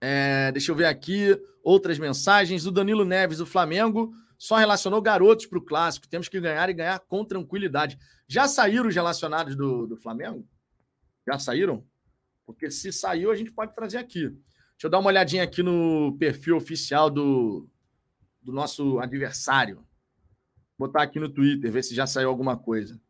É, 0.00 0.50
deixa 0.50 0.72
eu 0.72 0.76
ver 0.76 0.86
aqui 0.86 1.40
outras 1.62 1.98
mensagens. 1.98 2.66
O 2.66 2.72
Danilo 2.72 3.04
Neves, 3.04 3.38
do 3.38 3.46
Flamengo, 3.46 4.12
só 4.36 4.56
relacionou 4.56 5.00
garotos 5.00 5.46
para 5.46 5.58
o 5.58 5.64
clássico. 5.64 6.08
Temos 6.08 6.28
que 6.28 6.40
ganhar 6.40 6.68
e 6.68 6.74
ganhar 6.74 6.98
com 6.98 7.24
tranquilidade. 7.24 7.96
Já 8.26 8.48
saíram 8.48 8.88
os 8.88 8.94
relacionados 8.94 9.54
do, 9.54 9.86
do 9.86 9.96
Flamengo? 9.96 10.46
Já 11.26 11.38
saíram? 11.38 11.86
Porque 12.44 12.70
se 12.70 12.92
saiu, 12.92 13.30
a 13.30 13.36
gente 13.36 13.52
pode 13.52 13.74
trazer 13.74 13.98
aqui. 13.98 14.28
Deixa 14.28 14.86
eu 14.86 14.90
dar 14.90 14.98
uma 14.98 15.08
olhadinha 15.08 15.42
aqui 15.42 15.62
no 15.62 16.16
perfil 16.18 16.56
oficial 16.56 17.08
do, 17.08 17.68
do 18.42 18.52
nosso 18.52 18.98
adversário. 18.98 19.76
Vou 20.76 20.88
botar 20.88 21.02
aqui 21.02 21.20
no 21.20 21.28
Twitter, 21.28 21.70
ver 21.70 21.84
se 21.84 21.94
já 21.94 22.06
saiu 22.06 22.28
alguma 22.28 22.56
coisa. 22.56 23.00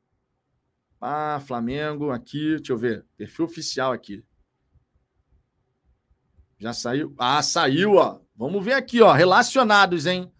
Ah, 1.01 1.41
Flamengo, 1.47 2.11
aqui, 2.11 2.57
deixa 2.57 2.73
eu 2.73 2.79
ver. 2.79 3.05
Perfil 3.17 3.47
oficial 3.47 3.93
aqui. 3.93 4.25
Já 6.59 6.73
saiu? 6.73 7.13
Ah, 7.19 7.43
saiu, 7.43 7.95
ó. 7.95 8.21
Vamos 8.37 8.65
ver 8.65 8.75
aqui, 8.75 9.01
ó. 9.01 9.11
Relacionados, 9.13 10.07
hein? 10.07 10.31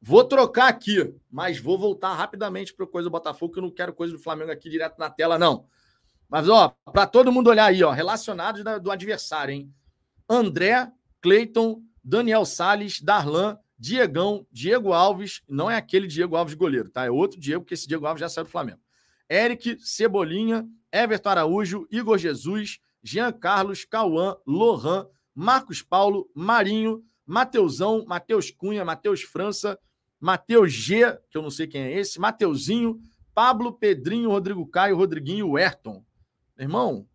Vou 0.00 0.22
trocar 0.22 0.68
aqui, 0.68 1.12
mas 1.28 1.58
vou 1.58 1.76
voltar 1.76 2.14
rapidamente 2.14 2.72
para 2.72 2.86
coisa 2.86 3.08
do 3.08 3.12
Botafogo, 3.12 3.52
que 3.52 3.58
eu 3.58 3.62
não 3.64 3.70
quero 3.72 3.92
coisa 3.92 4.12
do 4.12 4.18
Flamengo 4.20 4.52
aqui 4.52 4.70
direto 4.70 4.96
na 4.98 5.10
tela, 5.10 5.36
não. 5.38 5.66
Mas, 6.28 6.48
ó, 6.48 6.74
para 6.92 7.06
todo 7.06 7.32
mundo 7.32 7.50
olhar 7.50 7.66
aí, 7.66 7.82
ó, 7.82 7.90
relacionados 7.90 8.62
do 8.82 8.90
adversário, 8.90 9.54
hein? 9.54 9.72
André, 10.28 10.90
Cleiton, 11.20 11.82
Daniel 12.02 12.44
Sales, 12.44 13.00
Darlan, 13.00 13.58
Diegão, 13.78 14.46
Diego 14.50 14.92
Alves, 14.92 15.42
não 15.48 15.70
é 15.70 15.76
aquele 15.76 16.06
Diego 16.06 16.36
Alves 16.36 16.54
goleiro, 16.54 16.90
tá? 16.90 17.04
É 17.04 17.10
outro 17.10 17.38
Diego, 17.38 17.62
porque 17.62 17.74
esse 17.74 17.86
Diego 17.86 18.06
Alves 18.06 18.20
já 18.20 18.28
saiu 18.28 18.44
do 18.44 18.50
Flamengo. 18.50 18.80
Eric, 19.30 19.78
Cebolinha, 19.80 20.66
Everton 20.92 21.28
Araújo, 21.28 21.86
Igor 21.90 22.16
Jesus, 22.16 22.78
Jean 23.02 23.32
Carlos, 23.32 23.84
Cauã, 23.84 24.36
Lohan, 24.46 25.06
Marcos 25.34 25.82
Paulo, 25.82 26.30
Marinho, 26.34 27.04
Mateusão, 27.26 28.04
Matheus 28.06 28.50
Cunha, 28.50 28.84
Matheus 28.84 29.22
França, 29.22 29.78
Matheus 30.18 30.72
G, 30.72 31.12
que 31.30 31.36
eu 31.36 31.42
não 31.42 31.50
sei 31.50 31.66
quem 31.66 31.82
é 31.82 31.98
esse, 31.98 32.18
Mateuzinho, 32.18 32.98
Pablo, 33.34 33.72
Pedrinho, 33.72 34.30
Rodrigo 34.30 34.66
Caio, 34.66 34.96
Rodriguinho, 34.96 35.56
Ayrton. 35.56 36.02
Irmão, 36.58 37.06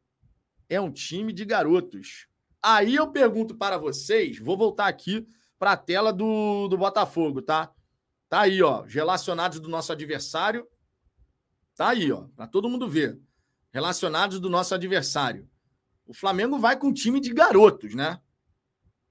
é 0.69 0.79
um 0.79 0.91
time 0.91 1.33
de 1.33 1.43
garotos. 1.45 2.27
Aí 2.61 2.95
eu 2.95 3.11
pergunto 3.11 3.55
para 3.55 3.77
vocês, 3.77 4.37
vou 4.37 4.55
voltar 4.55 4.87
aqui 4.87 5.27
para 5.57 5.73
a 5.73 5.77
tela 5.77 6.13
do, 6.13 6.67
do 6.67 6.77
Botafogo, 6.77 7.41
tá? 7.41 7.71
Tá 8.29 8.41
aí, 8.41 8.61
ó, 8.61 8.81
relacionados 8.81 9.59
do 9.59 9.67
nosso 9.67 9.91
adversário. 9.91 10.67
Tá 11.75 11.89
aí, 11.89 12.11
ó, 12.11 12.25
para 12.35 12.47
todo 12.47 12.69
mundo 12.69 12.87
ver. 12.87 13.19
Relacionados 13.73 14.39
do 14.39 14.49
nosso 14.49 14.73
adversário. 14.73 15.49
O 16.05 16.13
Flamengo 16.13 16.57
vai 16.59 16.77
com 16.77 16.87
um 16.87 16.93
time 16.93 17.19
de 17.19 17.33
garotos, 17.33 17.95
né? 17.95 18.19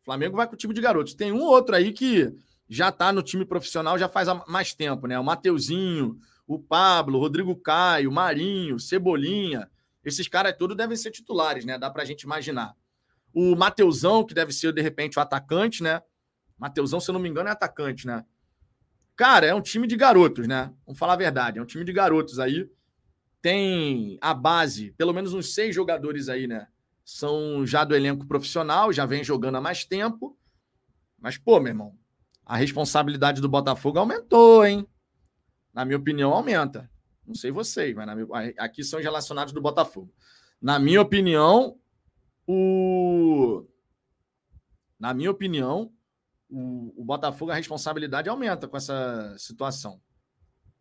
O 0.00 0.04
Flamengo 0.04 0.36
vai 0.36 0.46
com 0.46 0.54
o 0.54 0.56
time 0.56 0.72
de 0.72 0.80
garotos. 0.80 1.14
Tem 1.14 1.32
um 1.32 1.42
outro 1.42 1.74
aí 1.74 1.92
que 1.92 2.34
já 2.68 2.92
tá 2.92 3.12
no 3.12 3.22
time 3.22 3.44
profissional 3.44 3.98
já 3.98 4.08
faz 4.08 4.28
mais 4.46 4.72
tempo, 4.72 5.06
né? 5.06 5.18
O 5.18 5.24
Mateuzinho, 5.24 6.18
o 6.46 6.58
Pablo, 6.58 7.18
Rodrigo 7.18 7.56
Caio, 7.56 8.12
Marinho, 8.12 8.78
Cebolinha. 8.78 9.68
Esses 10.04 10.28
caras 10.28 10.56
todos 10.56 10.76
devem 10.76 10.96
ser 10.96 11.10
titulares, 11.10 11.64
né? 11.64 11.78
Dá 11.78 11.90
pra 11.90 12.04
gente 12.04 12.22
imaginar. 12.22 12.74
O 13.32 13.54
Mateuzão, 13.54 14.24
que 14.24 14.34
deve 14.34 14.52
ser, 14.52 14.72
de 14.72 14.82
repente, 14.82 15.18
o 15.18 15.22
atacante, 15.22 15.82
né? 15.82 16.02
Mateusão, 16.58 17.00
se 17.00 17.10
eu 17.10 17.12
não 17.12 17.20
me 17.20 17.28
engano, 17.28 17.48
é 17.48 17.52
atacante, 17.52 18.06
né? 18.06 18.24
Cara, 19.16 19.46
é 19.46 19.54
um 19.54 19.60
time 19.60 19.86
de 19.86 19.96
garotos, 19.96 20.48
né? 20.48 20.72
Vamos 20.86 20.98
falar 20.98 21.12
a 21.12 21.16
verdade, 21.16 21.58
é 21.58 21.62
um 21.62 21.66
time 21.66 21.84
de 21.84 21.92
garotos 21.92 22.38
aí. 22.38 22.68
Tem 23.42 24.18
a 24.20 24.34
base, 24.34 24.92
pelo 24.92 25.12
menos 25.12 25.32
uns 25.32 25.54
seis 25.54 25.74
jogadores 25.74 26.28
aí, 26.28 26.46
né? 26.46 26.66
São 27.04 27.66
já 27.66 27.84
do 27.84 27.94
elenco 27.94 28.26
profissional, 28.26 28.92
já 28.92 29.04
vem 29.06 29.24
jogando 29.24 29.56
há 29.56 29.60
mais 29.60 29.84
tempo. 29.84 30.38
Mas, 31.18 31.36
pô, 31.36 31.60
meu 31.60 31.68
irmão, 31.68 31.98
a 32.44 32.56
responsabilidade 32.56 33.40
do 33.40 33.48
Botafogo 33.48 33.98
aumentou, 33.98 34.64
hein? 34.64 34.86
Na 35.72 35.84
minha 35.84 35.98
opinião, 35.98 36.32
aumenta. 36.32 36.90
Não 37.30 37.34
sei 37.36 37.52
vocês, 37.52 37.94
mas 37.94 38.08
aqui 38.58 38.82
são 38.82 38.98
os 38.98 39.04
relacionados 39.04 39.52
do 39.52 39.62
Botafogo. 39.62 40.12
Na 40.60 40.80
minha 40.80 41.00
opinião, 41.00 41.78
o. 42.44 43.64
Na 44.98 45.14
minha 45.14 45.30
opinião, 45.30 45.92
o, 46.48 46.92
o 47.00 47.04
Botafogo, 47.04 47.52
a 47.52 47.54
responsabilidade 47.54 48.28
aumenta 48.28 48.66
com 48.66 48.76
essa 48.76 49.32
situação. 49.38 50.02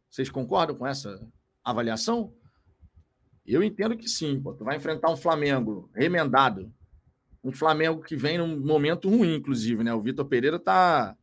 Vocês 0.10 0.28
concordam 0.32 0.76
com 0.76 0.88
essa 0.88 1.24
avaliação? 1.64 2.34
Eu 3.46 3.62
entendo 3.62 3.96
que 3.96 4.10
sim. 4.10 4.42
Pô. 4.42 4.56
Tu 4.56 4.64
vai 4.64 4.76
enfrentar 4.76 5.12
um 5.12 5.18
Flamengo 5.18 5.88
remendado. 5.94 6.74
Um 7.44 7.52
Flamengo 7.52 8.02
que 8.02 8.16
vem 8.16 8.40
num 8.40 8.60
momento 8.60 9.08
ruim, 9.08 9.36
inclusive, 9.36 9.84
né? 9.84 9.94
O 9.94 10.02
Vitor 10.02 10.26
Pereira 10.26 10.58
tá. 10.58 11.16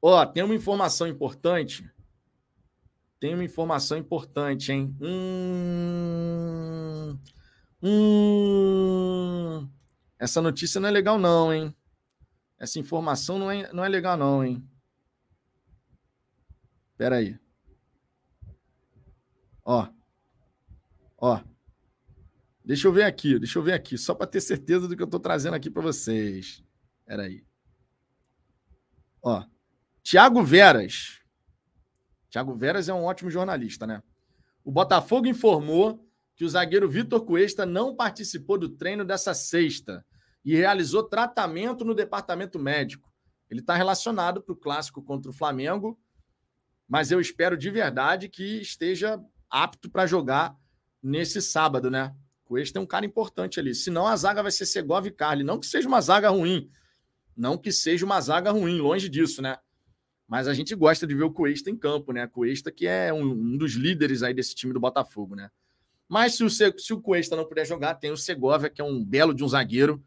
Ó, 0.00 0.24
tem 0.26 0.44
uma 0.44 0.54
informação 0.54 1.08
importante. 1.08 1.90
Tem 3.18 3.34
uma 3.34 3.44
informação 3.44 3.96
importante, 3.96 4.72
hein? 4.72 4.96
Hum... 5.00 6.36
Hum... 7.82 9.68
Essa 10.18 10.40
notícia 10.42 10.80
não 10.80 10.88
é 10.88 10.92
legal, 10.92 11.18
não, 11.18 11.52
hein? 11.52 11.74
Essa 12.58 12.78
informação 12.78 13.38
não 13.38 13.50
é, 13.50 13.72
não 13.72 13.84
é 13.84 13.88
legal, 13.88 14.16
não, 14.16 14.44
hein? 14.44 14.66
Espera 16.92 17.16
aí. 17.16 17.38
Ó. 19.64 19.88
Ó. 21.18 21.40
Deixa 22.64 22.88
eu 22.88 22.92
ver 22.92 23.04
aqui, 23.04 23.38
deixa 23.38 23.58
eu 23.58 23.62
ver 23.62 23.74
aqui, 23.74 23.96
só 23.98 24.14
para 24.14 24.26
ter 24.26 24.40
certeza 24.40 24.88
do 24.88 24.96
que 24.96 25.02
eu 25.02 25.06
estou 25.06 25.20
trazendo 25.20 25.54
aqui 25.54 25.70
para 25.70 25.82
vocês. 25.82 26.64
Espera 27.00 27.24
aí. 27.24 27.44
Ó. 29.22 29.44
Tiago 30.02 30.42
Veras. 30.42 31.20
Tiago 32.36 32.54
Veras 32.54 32.86
é 32.86 32.92
um 32.92 33.04
ótimo 33.04 33.30
jornalista, 33.30 33.86
né? 33.86 34.02
O 34.62 34.70
Botafogo 34.70 35.26
informou 35.26 36.06
que 36.34 36.44
o 36.44 36.48
zagueiro 36.50 36.86
Vitor 36.86 37.24
Cuesta 37.24 37.64
não 37.64 37.96
participou 37.96 38.58
do 38.58 38.68
treino 38.68 39.06
dessa 39.06 39.32
sexta 39.32 40.04
e 40.44 40.54
realizou 40.54 41.02
tratamento 41.02 41.82
no 41.82 41.94
departamento 41.94 42.58
médico. 42.58 43.10
Ele 43.48 43.60
está 43.60 43.74
relacionado 43.74 44.42
para 44.42 44.52
o 44.52 44.56
clássico 44.56 45.02
contra 45.02 45.30
o 45.30 45.34
Flamengo, 45.34 45.98
mas 46.86 47.10
eu 47.10 47.22
espero 47.22 47.56
de 47.56 47.70
verdade 47.70 48.28
que 48.28 48.60
esteja 48.60 49.18
apto 49.48 49.90
para 49.90 50.06
jogar 50.06 50.54
nesse 51.02 51.40
sábado, 51.40 51.90
né? 51.90 52.14
O 52.50 52.58
Este 52.58 52.76
é 52.76 52.80
um 52.82 52.86
cara 52.86 53.06
importante 53.06 53.58
ali. 53.58 53.74
Senão 53.74 54.06
a 54.06 54.14
zaga 54.14 54.42
vai 54.42 54.52
ser 54.52 54.66
Segovia 54.66 55.08
e 55.08 55.14
Carli. 55.14 55.42
Não 55.42 55.58
que 55.58 55.66
seja 55.66 55.88
uma 55.88 56.02
zaga 56.02 56.28
ruim. 56.28 56.68
Não 57.34 57.56
que 57.56 57.72
seja 57.72 58.04
uma 58.04 58.20
zaga 58.20 58.50
ruim, 58.50 58.78
longe 58.78 59.08
disso, 59.08 59.40
né? 59.40 59.56
Mas 60.28 60.48
a 60.48 60.54
gente 60.54 60.74
gosta 60.74 61.06
de 61.06 61.14
ver 61.14 61.24
o 61.24 61.30
Cuesta 61.30 61.70
em 61.70 61.76
campo, 61.76 62.12
né? 62.12 62.26
Cuesta 62.26 62.72
que 62.72 62.86
é 62.86 63.12
um, 63.12 63.30
um, 63.30 63.56
dos 63.56 63.74
líderes 63.74 64.22
aí 64.22 64.34
desse 64.34 64.54
time 64.54 64.72
do 64.72 64.80
Botafogo, 64.80 65.36
né? 65.36 65.50
Mas 66.08 66.34
se 66.34 66.44
o, 66.44 66.50
se 66.50 66.92
o 66.92 67.00
Cuesta 67.00 67.36
não 67.36 67.46
puder 67.46 67.66
jogar, 67.66 67.94
tem 67.94 68.10
o 68.10 68.16
Segovia, 68.16 68.68
que 68.68 68.80
é 68.80 68.84
um 68.84 69.04
belo 69.04 69.32
de 69.32 69.44
um 69.44 69.48
zagueiro, 69.48 70.02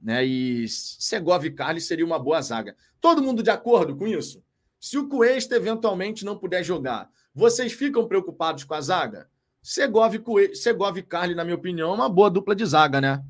né? 0.00 0.24
E 0.24 0.66
Segovia 0.68 1.48
e 1.48 1.52
Carli 1.52 1.80
seria 1.80 2.04
uma 2.04 2.18
boa 2.18 2.40
zaga. 2.40 2.76
Todo 3.00 3.22
mundo 3.22 3.42
de 3.42 3.50
acordo 3.50 3.94
com 3.94 4.06
isso? 4.06 4.42
Se 4.80 4.98
o 4.98 5.08
Cuesta 5.08 5.54
eventualmente 5.54 6.24
não 6.24 6.38
puder 6.38 6.64
jogar, 6.64 7.10
vocês 7.34 7.72
ficam 7.72 8.08
preocupados 8.08 8.64
com 8.64 8.74
a 8.74 8.80
zaga? 8.80 9.30
Segovia. 9.62 10.20
Segovia 10.54 11.00
e 11.00 11.04
Carli, 11.04 11.34
na 11.34 11.44
minha 11.44 11.56
opinião, 11.56 11.90
é 11.90 11.94
uma 11.94 12.08
boa 12.08 12.30
dupla 12.30 12.54
de 12.54 12.64
zaga, 12.66 13.00
né? 13.00 13.22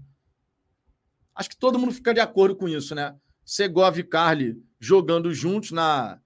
Acho 1.34 1.50
que 1.50 1.56
todo 1.56 1.78
mundo 1.78 1.92
fica 1.92 2.14
de 2.14 2.20
acordo 2.20 2.56
com 2.56 2.68
isso, 2.68 2.94
né? 2.94 3.14
Segovia 3.44 4.00
e 4.00 4.04
Carli 4.04 4.62
jogando 4.78 5.32
juntos 5.32 5.70
na 5.70 6.20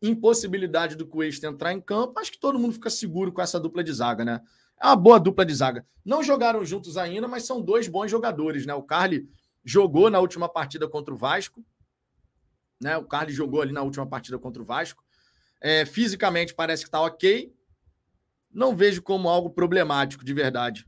impossibilidade 0.00 0.96
do 0.96 1.06
Cuesta 1.06 1.46
entrar 1.46 1.72
em 1.72 1.80
campo, 1.80 2.18
acho 2.18 2.32
que 2.32 2.40
todo 2.40 2.58
mundo 2.58 2.74
fica 2.74 2.90
seguro 2.90 3.32
com 3.32 3.40
essa 3.40 3.60
dupla 3.60 3.84
de 3.84 3.92
zaga, 3.92 4.24
né? 4.24 4.40
É 4.80 4.86
uma 4.86 4.96
boa 4.96 5.20
dupla 5.20 5.46
de 5.46 5.54
zaga. 5.54 5.86
Não 6.04 6.22
jogaram 6.22 6.64
juntos 6.64 6.96
ainda, 6.96 7.28
mas 7.28 7.44
são 7.44 7.62
dois 7.62 7.86
bons 7.86 8.10
jogadores, 8.10 8.66
né? 8.66 8.74
O 8.74 8.82
Carli 8.82 9.28
jogou 9.64 10.10
na 10.10 10.18
última 10.18 10.48
partida 10.48 10.88
contra 10.88 11.14
o 11.14 11.16
Vasco. 11.16 11.64
Né? 12.80 12.96
O 12.96 13.04
Carlos 13.04 13.34
jogou 13.34 13.62
ali 13.62 13.72
na 13.72 13.82
última 13.82 14.06
partida 14.06 14.38
contra 14.38 14.60
o 14.60 14.64
Vasco. 14.64 15.04
É, 15.60 15.86
fisicamente 15.86 16.54
parece 16.54 16.82
que 16.82 16.88
está 16.88 17.00
ok. 17.00 17.54
Não 18.52 18.74
vejo 18.74 19.00
como 19.00 19.28
algo 19.28 19.50
problemático, 19.50 20.24
de 20.24 20.34
verdade. 20.34 20.84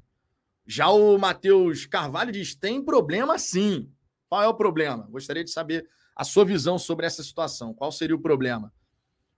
Já 0.66 0.88
o 0.88 1.16
Matheus 1.16 1.86
Carvalho 1.86 2.32
diz: 2.32 2.54
tem 2.54 2.82
problema 2.82 3.38
sim. 3.38 3.90
Qual 4.34 4.42
é 4.42 4.48
o 4.48 4.54
problema? 4.54 5.06
Gostaria 5.12 5.44
de 5.44 5.50
saber 5.52 5.88
a 6.16 6.24
sua 6.24 6.44
visão 6.44 6.76
sobre 6.76 7.06
essa 7.06 7.22
situação. 7.22 7.72
Qual 7.72 7.92
seria 7.92 8.16
o 8.16 8.20
problema? 8.20 8.74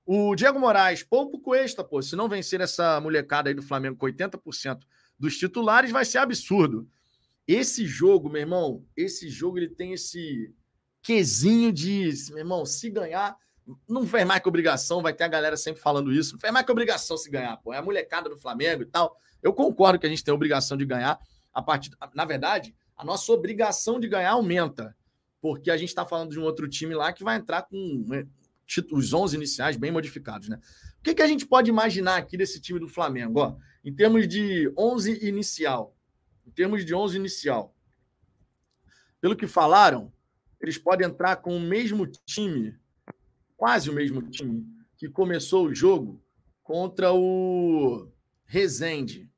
O 0.07 0.35
Diego 0.35 0.59
Moraes, 0.59 1.03
pouco 1.03 1.39
Cuesta, 1.39 1.85
pô. 1.85 2.01
Se 2.01 2.17
não 2.17 2.31
vencer 2.31 2.63
essa 2.63 2.99
molecada 2.99 3.51
aí 3.51 3.55
do 3.55 3.61
Flamengo 3.61 3.99
com 3.99 4.07
80% 4.07 4.81
dos 5.19 5.37
titulares, 5.37 5.91
vai 5.91 6.07
ser 6.07 6.17
absurdo. 6.17 6.89
Esse 7.47 7.85
jogo, 7.85 8.31
meu 8.31 8.41
irmão, 8.41 8.87
esse 8.97 9.29
jogo 9.29 9.59
ele 9.59 9.69
tem 9.69 9.93
esse 9.93 10.51
quesinho 11.03 11.71
de, 11.71 12.11
meu 12.31 12.39
irmão, 12.39 12.65
se 12.65 12.89
ganhar, 12.89 13.37
não 13.87 14.07
fez 14.07 14.25
mais 14.25 14.41
que 14.41 14.49
obrigação, 14.49 15.03
vai 15.03 15.13
ter 15.13 15.25
a 15.25 15.29
galera 15.29 15.59
sempre 15.59 15.83
falando 15.83 16.11
isso. 16.11 16.33
Não 16.33 16.41
fez 16.41 16.51
mais 16.51 16.65
que 16.65 16.73
obrigação 16.73 17.19
se 17.19 17.29
ganhar, 17.29 17.59
pô. 17.59 17.75
É 17.75 17.77
a 17.77 17.83
molecada 17.83 18.31
do 18.31 18.37
Flamengo 18.39 18.81
e 18.83 18.87
tal. 18.87 19.15
Eu 19.43 19.53
concordo 19.53 19.99
que 19.99 20.07
a 20.07 20.09
gente 20.09 20.25
tem 20.25 20.33
a 20.33 20.35
obrigação 20.35 20.75
de 20.75 20.87
ganhar. 20.87 21.21
A 21.53 21.61
partir, 21.61 21.91
na 22.15 22.25
verdade, 22.25 22.75
a 22.97 23.05
nossa 23.05 23.31
obrigação 23.33 24.01
de 24.01 24.09
ganhar 24.09 24.33
aumenta, 24.33 24.97
porque 25.41 25.71
a 25.71 25.77
gente 25.77 25.91
está 25.91 26.07
falando 26.07 26.31
de 26.31 26.41
um 26.41 26.45
outro 26.45 26.69
time 26.69 26.95
lá 26.95 27.13
que 27.13 27.23
vai 27.23 27.37
entrar 27.37 27.63
com 27.63 28.05
né, 28.07 28.27
os 28.93 29.13
11 29.13 29.37
iniciais 29.37 29.77
bem 29.77 29.91
modificados, 29.91 30.49
né? 30.49 30.59
O 30.99 31.03
que, 31.03 31.15
que 31.15 31.23
a 31.23 31.27
gente 31.27 31.47
pode 31.47 31.71
imaginar 31.71 32.17
aqui 32.17 32.37
desse 32.37 32.61
time 32.61 32.81
do 32.81 32.89
Flamengo, 32.89 33.41
ó, 33.41 33.57
em 33.85 33.95
termos 33.95 34.27
de 34.27 34.73
11 34.77 35.25
inicial? 35.27 35.97
Em 36.47 36.51
termos 36.51 36.85
de 36.85 36.95
11 36.95 37.17
inicial, 37.17 37.77
pelo 39.21 39.37
que 39.37 39.47
falaram, 39.47 40.13
eles 40.61 40.79
podem 40.79 41.07
entrar 41.07 41.37
com 41.37 41.57
o 41.57 41.61
mesmo 41.61 42.07
time, 42.07 42.79
quase 43.57 43.91
o 43.91 43.93
mesmo 43.93 44.23
time, 44.23 44.67
que 44.97 45.09
começou 45.09 45.67
o 45.67 45.75
jogo 45.75 46.23
contra 46.63 47.13
o 47.13 48.11
Rezende. 48.45 49.31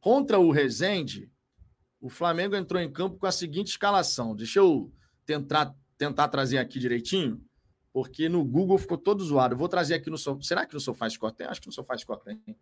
Contra 0.00 0.38
o 0.38 0.50
Rezende, 0.50 1.30
o 2.00 2.08
Flamengo 2.08 2.56
entrou 2.56 2.80
em 2.80 2.90
campo 2.90 3.18
com 3.18 3.26
a 3.26 3.32
seguinte 3.32 3.68
escalação. 3.68 4.34
Deixa 4.34 4.58
eu 4.58 4.90
tentar, 5.26 5.74
tentar 5.98 6.28
trazer 6.28 6.58
aqui 6.58 6.78
direitinho, 6.78 7.44
porque 7.92 8.28
no 8.28 8.44
Google 8.44 8.78
ficou 8.78 8.96
todo 8.96 9.22
zoado. 9.22 9.56
vou 9.56 9.68
trazer 9.68 9.94
aqui 9.94 10.08
no 10.08 10.16
Sofá. 10.16 10.42
Será 10.42 10.66
que 10.66 10.74
no 10.74 10.80
Sofá 10.80 11.08
Score 11.08 11.34
tem? 11.34 11.46
Acho 11.46 11.60
que 11.60 11.66
no 11.66 11.72
Sofá 11.72 11.96
Score 11.96 12.22
tem. 12.24 12.36
Deixa 12.46 12.56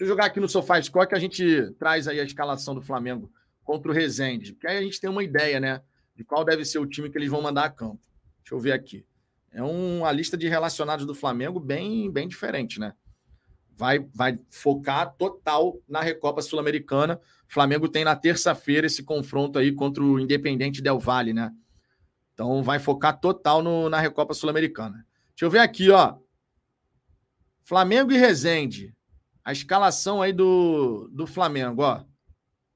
eu 0.00 0.06
jogar 0.06 0.26
aqui 0.26 0.40
no 0.40 0.48
Sofá 0.48 0.80
Score 0.80 1.06
que 1.06 1.14
a 1.14 1.18
gente 1.18 1.70
traz 1.78 2.08
aí 2.08 2.18
a 2.18 2.24
escalação 2.24 2.74
do 2.74 2.80
Flamengo 2.80 3.30
contra 3.62 3.90
o 3.90 3.94
Rezende. 3.94 4.54
Porque 4.54 4.66
aí 4.66 4.78
a 4.78 4.82
gente 4.82 5.00
tem 5.00 5.10
uma 5.10 5.22
ideia, 5.22 5.60
né? 5.60 5.82
De 6.16 6.24
qual 6.24 6.44
deve 6.44 6.64
ser 6.64 6.78
o 6.78 6.86
time 6.86 7.10
que 7.10 7.18
eles 7.18 7.30
vão 7.30 7.42
mandar 7.42 7.64
a 7.64 7.70
campo. 7.70 8.00
Deixa 8.42 8.54
eu 8.54 8.58
ver 8.58 8.72
aqui. 8.72 9.06
É 9.50 9.62
uma 9.62 10.10
lista 10.10 10.36
de 10.36 10.48
relacionados 10.48 11.04
do 11.04 11.14
Flamengo 11.14 11.60
bem, 11.60 12.10
bem 12.10 12.26
diferente, 12.26 12.80
né? 12.80 12.94
Vai, 13.82 13.98
vai 14.14 14.38
focar 14.48 15.12
total 15.16 15.76
na 15.88 16.00
Recopa 16.00 16.40
Sul-Americana. 16.40 17.20
Flamengo 17.48 17.88
tem 17.88 18.04
na 18.04 18.14
terça-feira 18.14 18.86
esse 18.86 19.02
confronto 19.02 19.58
aí 19.58 19.72
contra 19.72 20.00
o 20.04 20.20
Independente 20.20 20.80
Del 20.80 21.00
Valle, 21.00 21.32
né? 21.32 21.52
Então 22.32 22.62
vai 22.62 22.78
focar 22.78 23.18
total 23.18 23.60
no, 23.60 23.90
na 23.90 23.98
Recopa 23.98 24.34
Sul-Americana. 24.34 25.04
Deixa 25.30 25.46
eu 25.46 25.50
ver 25.50 25.58
aqui, 25.58 25.90
ó. 25.90 26.16
Flamengo 27.60 28.12
e 28.12 28.16
Resende. 28.16 28.94
A 29.44 29.50
escalação 29.50 30.22
aí 30.22 30.32
do, 30.32 31.10
do 31.12 31.26
Flamengo, 31.26 31.82
ó. 31.82 32.04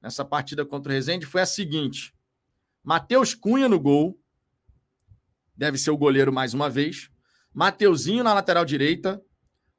Nessa 0.01 0.25
partida 0.25 0.65
contra 0.65 0.91
o 0.91 0.93
Resende 0.93 1.25
foi 1.25 1.39
a 1.39 1.45
seguinte: 1.45 2.13
Matheus 2.83 3.33
Cunha 3.33 3.69
no 3.69 3.79
gol. 3.79 4.19
Deve 5.55 5.77
ser 5.77 5.89
o 5.89 5.97
goleiro 5.97 6.33
mais 6.33 6.53
uma 6.53 6.69
vez. 6.69 7.09
Mateuzinho 7.53 8.25
na 8.25 8.33
lateral 8.33 8.65
direita 8.65 9.23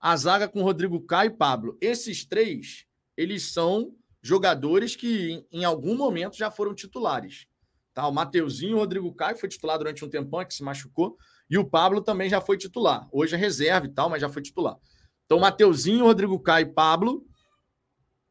a 0.01 0.17
zaga 0.17 0.49
com 0.49 0.63
Rodrigo 0.63 1.01
Caio 1.01 1.31
e 1.31 1.37
Pablo. 1.37 1.77
Esses 1.81 2.25
três, 2.25 2.87
eles 3.17 3.53
são 3.53 3.95
jogadores 4.23 4.95
que 4.95 5.45
em 5.51 5.65
algum 5.65 5.97
momento 5.97 6.37
já 6.37 6.51
foram 6.51 6.75
titulares. 6.75 7.47
Tá? 7.95 8.07
O 8.07 8.13
Mateuzinho, 8.13 8.77
o 8.77 8.79
Rodrigo 8.79 9.13
Caio 9.13 9.37
foi 9.37 9.49
titular 9.49 9.79
durante 9.79 10.05
um 10.05 10.09
tempão, 10.09 10.45
que 10.45 10.55
se 10.55 10.63
machucou, 10.63 11.17
e 11.51 11.59
o 11.59 11.65
Pablo 11.65 12.01
também 12.01 12.29
já 12.29 12.41
foi 12.41 12.57
titular. 12.57 13.09
Hoje 13.11 13.35
é 13.35 13.39
reserva 13.39 13.87
e 13.87 13.89
tal, 13.89 14.09
mas 14.09 14.21
já 14.21 14.29
foi 14.29 14.43
titular. 14.43 14.77
Então, 15.25 15.41
Mateuzinho, 15.41 16.05
Rodrigo 16.05 16.39
Caio 16.39 16.69
e 16.69 16.73
Pablo. 16.73 17.27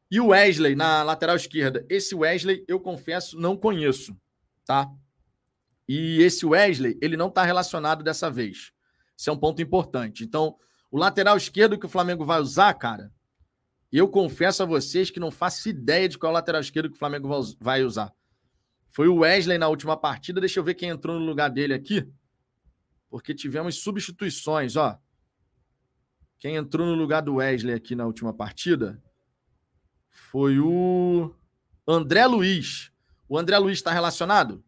E 0.09 0.21
o 0.21 0.27
Wesley 0.27 0.73
na 0.73 1.03
lateral 1.03 1.35
esquerda. 1.35 1.85
Esse 1.89 2.15
Wesley, 2.15 2.63
eu 2.65 2.79
confesso, 2.79 3.37
não 3.37 3.57
conheço, 3.57 4.17
tá? 4.65 4.89
E 5.87 6.21
esse 6.21 6.45
Wesley, 6.45 6.97
ele 7.01 7.17
não 7.17 7.27
está 7.27 7.43
relacionado 7.43 8.03
dessa 8.03 8.31
vez. 8.31 8.71
Isso 9.17 9.29
é 9.29 9.33
um 9.33 9.37
ponto 9.37 9.61
importante. 9.61 10.23
Então, 10.23 10.55
o 10.91 10.97
lateral 10.97 11.37
esquerdo 11.37 11.77
que 11.77 11.85
o 11.85 11.89
Flamengo 11.89 12.25
vai 12.25 12.39
usar, 12.39 12.73
cara, 12.73 13.11
eu 13.91 14.07
confesso 14.07 14.63
a 14.63 14.65
vocês 14.65 15.09
que 15.09 15.19
não 15.19 15.31
faço 15.31 15.69
ideia 15.69 16.09
de 16.09 16.17
qual 16.17 16.31
lateral 16.31 16.61
esquerdo 16.61 16.89
que 16.89 16.95
o 16.95 16.99
Flamengo 16.99 17.29
vai 17.59 17.83
usar. 17.83 18.13
Foi 18.89 19.07
o 19.07 19.17
Wesley 19.17 19.57
na 19.57 19.67
última 19.67 19.95
partida. 19.95 20.39
Deixa 20.39 20.59
eu 20.59 20.63
ver 20.63 20.73
quem 20.73 20.89
entrou 20.89 21.19
no 21.19 21.25
lugar 21.25 21.49
dele 21.49 21.73
aqui. 21.73 22.07
Porque 23.09 23.33
tivemos 23.33 23.75
substituições, 23.75 24.75
ó. 24.75 24.99
Quem 26.39 26.55
entrou 26.55 26.85
no 26.85 26.93
lugar 26.93 27.21
do 27.21 27.35
Wesley 27.35 27.73
aqui 27.73 27.95
na 27.95 28.05
última 28.05 28.33
partida 28.33 29.01
foi 30.09 30.59
o 30.59 31.33
André 31.87 32.25
Luiz. 32.25 32.91
O 33.29 33.37
André 33.37 33.57
Luiz 33.57 33.77
está 33.77 33.91
relacionado? 33.91 34.63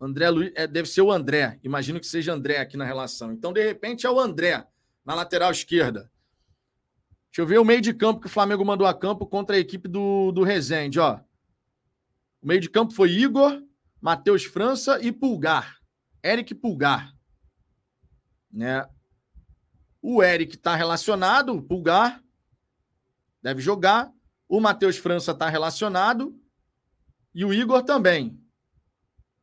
André 0.00 0.28
Luiz 0.30 0.52
é, 0.54 0.66
deve 0.66 0.88
ser 0.88 1.02
o 1.02 1.12
André. 1.12 1.60
Imagino 1.62 2.00
que 2.00 2.06
seja 2.06 2.32
André 2.32 2.58
aqui 2.58 2.76
na 2.76 2.84
relação. 2.84 3.32
Então, 3.32 3.52
de 3.52 3.62
repente, 3.62 4.06
é 4.06 4.10
o 4.10 4.18
André 4.18 4.66
na 5.04 5.14
lateral 5.14 5.50
esquerda. 5.50 6.10
Deixa 7.26 7.40
eu 7.40 7.46
ver 7.46 7.58
o 7.58 7.64
meio 7.64 7.80
de 7.80 7.94
campo 7.94 8.20
que 8.20 8.26
o 8.26 8.30
Flamengo 8.30 8.64
mandou 8.64 8.86
a 8.86 8.92
campo 8.92 9.26
contra 9.26 9.56
a 9.56 9.58
equipe 9.58 9.88
do, 9.88 10.32
do 10.32 10.42
Rezende, 10.42 11.00
ó. 11.00 11.18
O 12.42 12.46
meio 12.46 12.60
de 12.60 12.68
campo 12.68 12.92
foi 12.92 13.10
Igor, 13.10 13.62
Matheus 14.00 14.44
França 14.44 15.00
e 15.00 15.10
Pulgar. 15.10 15.78
Eric 16.22 16.54
Pulgar. 16.54 17.14
Né? 18.52 18.86
O 20.02 20.22
Eric 20.22 20.56
está 20.56 20.74
relacionado, 20.74 21.54
o 21.54 21.62
Pulgar 21.62 22.22
deve 23.40 23.62
jogar. 23.62 24.12
O 24.48 24.60
Matheus 24.60 24.98
França 24.98 25.32
está 25.32 25.48
relacionado 25.48 26.38
e 27.34 27.44
o 27.44 27.54
Igor 27.54 27.82
também. 27.82 28.38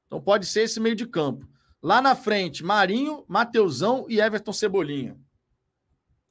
Então 0.05 0.21
pode 0.21 0.45
ser 0.45 0.61
esse 0.61 0.79
meio 0.79 0.95
de 0.95 1.07
campo. 1.07 1.47
Lá 1.81 2.01
na 2.01 2.15
frente, 2.15 2.63
Marinho, 2.63 3.25
Mateusão 3.27 4.05
e 4.09 4.19
Everton 4.19 4.53
Cebolinha. 4.53 5.19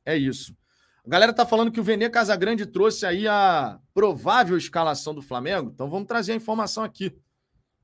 É 0.09 0.17
isso. 0.17 0.57
A 1.05 1.09
galera 1.11 1.35
tá 1.35 1.45
falando 1.45 1.71
que 1.71 1.79
o 1.79 1.83
Vene 1.83 2.09
Casagrande 2.09 2.65
trouxe 2.65 3.05
aí 3.05 3.29
a 3.29 3.79
provável 3.93 4.57
escalação 4.57 5.15
do 5.15 5.21
Flamengo. 5.21 5.71
Então 5.71 5.91
vamos 5.91 6.09
trazer 6.09 6.33
a 6.33 6.37
informação 6.37 6.83
aqui. 6.83 7.15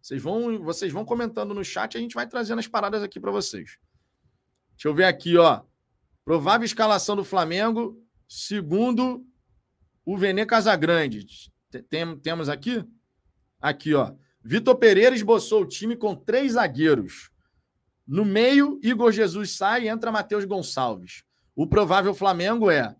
Vocês 0.01 0.23
vão, 0.23 0.59
vocês 0.63 0.91
vão 0.91 1.05
comentando 1.05 1.53
no 1.53 1.63
chat 1.63 1.99
a 1.99 2.01
gente 2.01 2.15
vai 2.15 2.27
trazendo 2.27 2.61
as 2.61 2.67
paradas 2.67 3.03
aqui 3.03 3.21
para 3.21 3.31
vocês. 3.31 3.77
Deixa 4.71 4.89
eu 4.89 4.95
ver 4.95 5.05
aqui, 5.05 5.37
ó. 5.37 5.61
Provável 6.25 6.65
escalação 6.65 7.15
do 7.15 7.25
Flamengo, 7.25 8.03
segundo 8.27 9.23
o 10.03 10.17
Vene 10.17 10.47
Casagrande. 10.47 11.27
Tem, 11.91 12.17
temos 12.17 12.49
aqui? 12.49 12.83
Aqui, 13.61 13.93
ó. 13.93 14.15
Vitor 14.43 14.77
Pereira 14.77 15.15
esboçou 15.15 15.61
o 15.61 15.69
time 15.69 15.95
com 15.95 16.17
três 16.17 16.53
zagueiros. 16.53 17.31
No 18.07 18.25
meio, 18.25 18.81
Igor 18.83 19.13
Jesus 19.13 19.51
sai 19.51 19.85
e 19.85 19.89
entra 19.89 20.11
Matheus 20.11 20.47
Gonçalves. 20.47 21.23
O 21.57 21.67
provável 21.67 22.12
Flamengo 22.14 22.71
é 22.71 22.97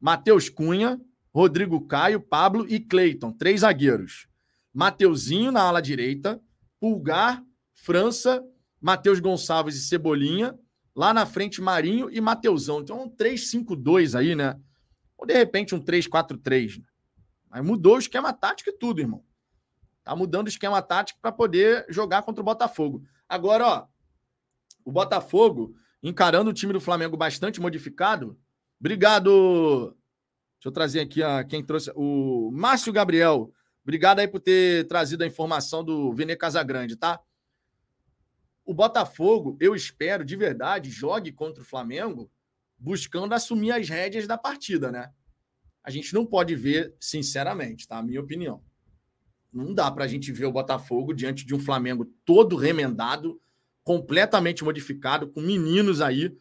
Matheus 0.00 0.48
Cunha, 0.48 1.00
Rodrigo 1.32 1.86
Caio, 1.86 2.20
Pablo 2.20 2.66
e 2.68 2.80
Cleiton, 2.80 3.32
três 3.32 3.60
zagueiros. 3.60 4.26
Mateuzinho 4.74 5.52
na 5.52 5.62
ala 5.62 5.80
direita, 5.80 6.42
Pulgar, 6.80 7.44
França, 7.72 8.44
Matheus 8.80 9.20
Gonçalves 9.20 9.76
e 9.76 9.82
Cebolinha. 9.82 10.58
Lá 10.94 11.14
na 11.14 11.24
frente, 11.24 11.60
Marinho 11.60 12.10
e 12.10 12.20
Mateuzão. 12.20 12.80
Então, 12.80 13.04
um 13.04 13.08
3-5-2 13.08 14.18
aí, 14.18 14.34
né? 14.34 14.60
Ou 15.16 15.24
de 15.24 15.34
repente 15.34 15.74
um 15.74 15.80
3-4-3. 15.80 16.78
Né? 16.78 16.84
Mas 17.48 17.64
mudou 17.64 17.96
o 17.96 17.98
esquema 17.98 18.32
tático 18.32 18.70
e 18.70 18.72
tudo, 18.72 19.00
irmão. 19.00 19.24
Tá 20.02 20.16
mudando 20.16 20.46
o 20.46 20.50
esquema 20.50 20.82
tático 20.82 21.20
para 21.22 21.30
poder 21.30 21.86
jogar 21.88 22.22
contra 22.22 22.42
o 22.42 22.44
Botafogo. 22.44 23.04
Agora, 23.28 23.66
ó, 23.66 23.86
o 24.84 24.90
Botafogo 24.90 25.76
encarando 26.02 26.50
o 26.50 26.52
time 26.52 26.72
do 26.72 26.80
Flamengo 26.80 27.16
bastante 27.16 27.60
modificado. 27.60 28.38
Obrigado. 28.80 29.96
Deixa 30.56 30.68
eu 30.68 30.72
trazer 30.72 31.00
aqui 31.00 31.22
a 31.22 31.44
quem 31.44 31.64
trouxe 31.64 31.92
o 31.94 32.50
Márcio 32.52 32.92
Gabriel. 32.92 33.52
Obrigado 33.82 34.20
aí 34.20 34.28
por 34.28 34.40
ter 34.40 34.86
trazido 34.86 35.24
a 35.24 35.26
informação 35.26 35.84
do 35.84 36.12
Vene 36.12 36.36
Casagrande, 36.36 36.96
tá? 36.96 37.20
O 38.64 38.72
Botafogo, 38.72 39.56
eu 39.60 39.74
espero 39.74 40.24
de 40.24 40.36
verdade, 40.36 40.90
jogue 40.90 41.32
contra 41.32 41.62
o 41.62 41.66
Flamengo 41.66 42.30
buscando 42.78 43.32
assumir 43.32 43.72
as 43.72 43.88
rédeas 43.88 44.26
da 44.26 44.36
partida, 44.36 44.90
né? 44.90 45.10
A 45.84 45.90
gente 45.90 46.14
não 46.14 46.24
pode 46.24 46.54
ver, 46.54 46.94
sinceramente, 47.00 47.86
tá? 47.86 47.98
A 47.98 48.02
minha 48.02 48.20
opinião. 48.20 48.62
Não 49.52 49.74
dá 49.74 49.90
para 49.90 50.04
a 50.04 50.08
gente 50.08 50.32
ver 50.32 50.46
o 50.46 50.52
Botafogo 50.52 51.12
diante 51.12 51.44
de 51.44 51.54
um 51.54 51.60
Flamengo 51.60 52.04
todo 52.24 52.56
remendado, 52.56 53.40
completamente 53.84 54.64
modificado, 54.64 55.28
com 55.28 55.40
meninos 55.40 56.00
aí. 56.00 56.36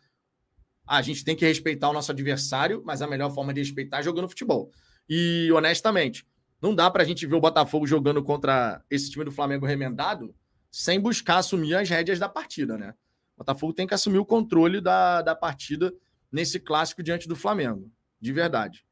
A 0.87 1.01
gente 1.01 1.23
tem 1.23 1.35
que 1.35 1.45
respeitar 1.45 1.89
o 1.89 1.93
nosso 1.93 2.11
adversário, 2.11 2.81
mas 2.85 3.01
a 3.01 3.07
melhor 3.07 3.33
forma 3.33 3.53
de 3.53 3.61
respeitar 3.61 3.99
é 3.99 4.03
jogando 4.03 4.29
futebol. 4.29 4.71
E, 5.07 5.51
honestamente, 5.51 6.25
não 6.61 6.75
dá 6.75 6.89
para 6.91 7.03
a 7.03 7.05
gente 7.05 7.25
ver 7.25 7.35
o 7.35 7.41
Botafogo 7.41 7.87
jogando 7.87 8.23
contra 8.23 8.83
esse 8.89 9.09
time 9.09 9.25
do 9.25 9.31
Flamengo 9.31 9.65
remendado 9.65 10.33
sem 10.71 10.99
buscar 10.99 11.37
assumir 11.37 11.75
as 11.75 11.89
rédeas 11.89 12.17
da 12.17 12.29
partida, 12.29 12.77
né? 12.77 12.93
O 13.35 13.39
Botafogo 13.39 13.73
tem 13.73 13.85
que 13.85 13.93
assumir 13.93 14.19
o 14.19 14.25
controle 14.25 14.79
da, 14.79 15.21
da 15.21 15.35
partida 15.35 15.93
nesse 16.31 16.59
clássico 16.59 17.03
diante 17.03 17.27
do 17.27 17.35
Flamengo. 17.35 17.91
De 18.19 18.31
verdade. 18.31 18.85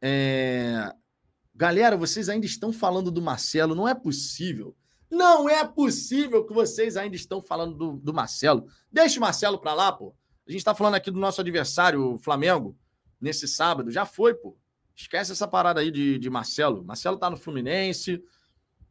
É... 0.00 0.92
Galera, 1.54 1.96
vocês 1.96 2.28
ainda 2.28 2.46
estão 2.46 2.72
falando 2.72 3.10
do 3.10 3.20
Marcelo. 3.20 3.74
Não 3.74 3.88
é 3.88 3.94
possível. 3.94 4.76
Não 5.10 5.48
é 5.48 5.64
possível 5.64 6.44
que 6.44 6.52
vocês 6.52 6.96
ainda 6.96 7.16
estão 7.16 7.40
falando 7.40 7.74
do, 7.74 7.92
do 7.92 8.12
Marcelo. 8.12 8.66
Deixa 8.90 9.18
o 9.18 9.22
Marcelo 9.22 9.58
para 9.58 9.74
lá, 9.74 9.90
pô. 9.90 10.14
A 10.46 10.50
gente 10.50 10.60
está 10.60 10.74
falando 10.74 10.94
aqui 10.94 11.10
do 11.10 11.18
nosso 11.18 11.40
adversário, 11.40 12.14
o 12.14 12.18
Flamengo, 12.18 12.76
nesse 13.20 13.48
sábado. 13.48 13.90
Já 13.90 14.04
foi, 14.04 14.34
pô. 14.34 14.56
Esquece 14.94 15.32
essa 15.32 15.46
parada 15.46 15.80
aí 15.80 15.90
de, 15.90 16.18
de 16.18 16.28
Marcelo. 16.28 16.84
Marcelo 16.84 17.18
tá 17.18 17.30
no 17.30 17.36
Fluminense. 17.36 18.22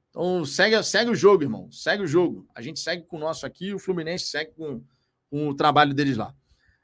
Então 0.09 0.45
segue, 0.45 0.81
segue 0.83 1.11
o 1.11 1.15
jogo, 1.15 1.43
irmão. 1.43 1.71
Segue 1.71 2.03
o 2.03 2.07
jogo. 2.07 2.47
A 2.55 2.61
gente 2.61 2.79
segue 2.79 3.03
com 3.03 3.17
o 3.17 3.19
nosso 3.19 3.45
aqui, 3.45 3.73
o 3.73 3.79
Fluminense 3.79 4.25
segue 4.25 4.51
com, 4.51 4.81
com 5.29 5.49
o 5.49 5.55
trabalho 5.55 5.93
deles 5.93 6.17
lá. 6.17 6.33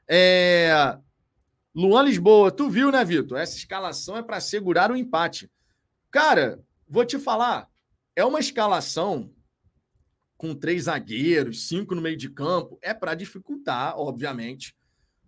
É... 0.08 0.98
Luan 1.74 2.02
Lisboa, 2.02 2.52
tu 2.52 2.70
viu, 2.70 2.92
né, 2.92 3.04
Vitor? 3.04 3.38
Essa 3.38 3.56
escalação 3.56 4.16
é 4.16 4.22
para 4.22 4.38
segurar 4.40 4.92
o 4.92 4.96
empate. 4.96 5.50
Cara, 6.10 6.62
vou 6.86 7.04
te 7.04 7.18
falar, 7.18 7.68
é 8.16 8.24
uma 8.24 8.40
escalação 8.40 9.32
com 10.36 10.54
três 10.54 10.84
zagueiros, 10.84 11.68
cinco 11.68 11.94
no 11.94 12.02
meio 12.02 12.16
de 12.16 12.28
campo, 12.28 12.78
é 12.82 12.92
para 12.92 13.14
dificultar, 13.14 13.98
obviamente, 13.98 14.76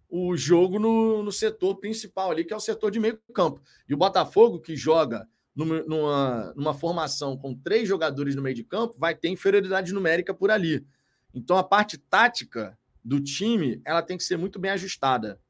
o 0.08 0.36
jogo 0.36 0.78
no, 0.78 1.22
no 1.22 1.32
setor 1.32 1.76
principal 1.76 2.30
ali, 2.30 2.44
que 2.44 2.52
é 2.52 2.56
o 2.56 2.60
setor 2.60 2.90
de 2.90 3.00
meio 3.00 3.18
campo. 3.34 3.60
E 3.88 3.94
o 3.94 3.96
Botafogo, 3.96 4.60
que 4.60 4.76
joga 4.76 5.28
numa, 5.54 5.82
numa, 5.82 6.54
numa, 6.54 6.74
formação 6.74 7.36
com 7.36 7.54
três 7.54 7.88
jogadores 7.88 8.34
no 8.34 8.42
meio 8.42 8.54
de 8.54 8.62
campo, 8.62 8.96
vai 8.98 9.14
ter 9.14 9.28
inferioridade 9.28 9.92
numérica 9.92 10.34
por 10.34 10.50
ali. 10.50 10.86
Então 11.34 11.56
a 11.56 11.64
parte 11.64 11.98
tática 11.98 12.78
do 13.02 13.20
time 13.20 13.80
ela 13.84 14.02
tem 14.02 14.16
que 14.16 14.24
ser 14.24 14.36
muito 14.36 14.58
bem 14.58 14.70
ajustada 14.72 15.40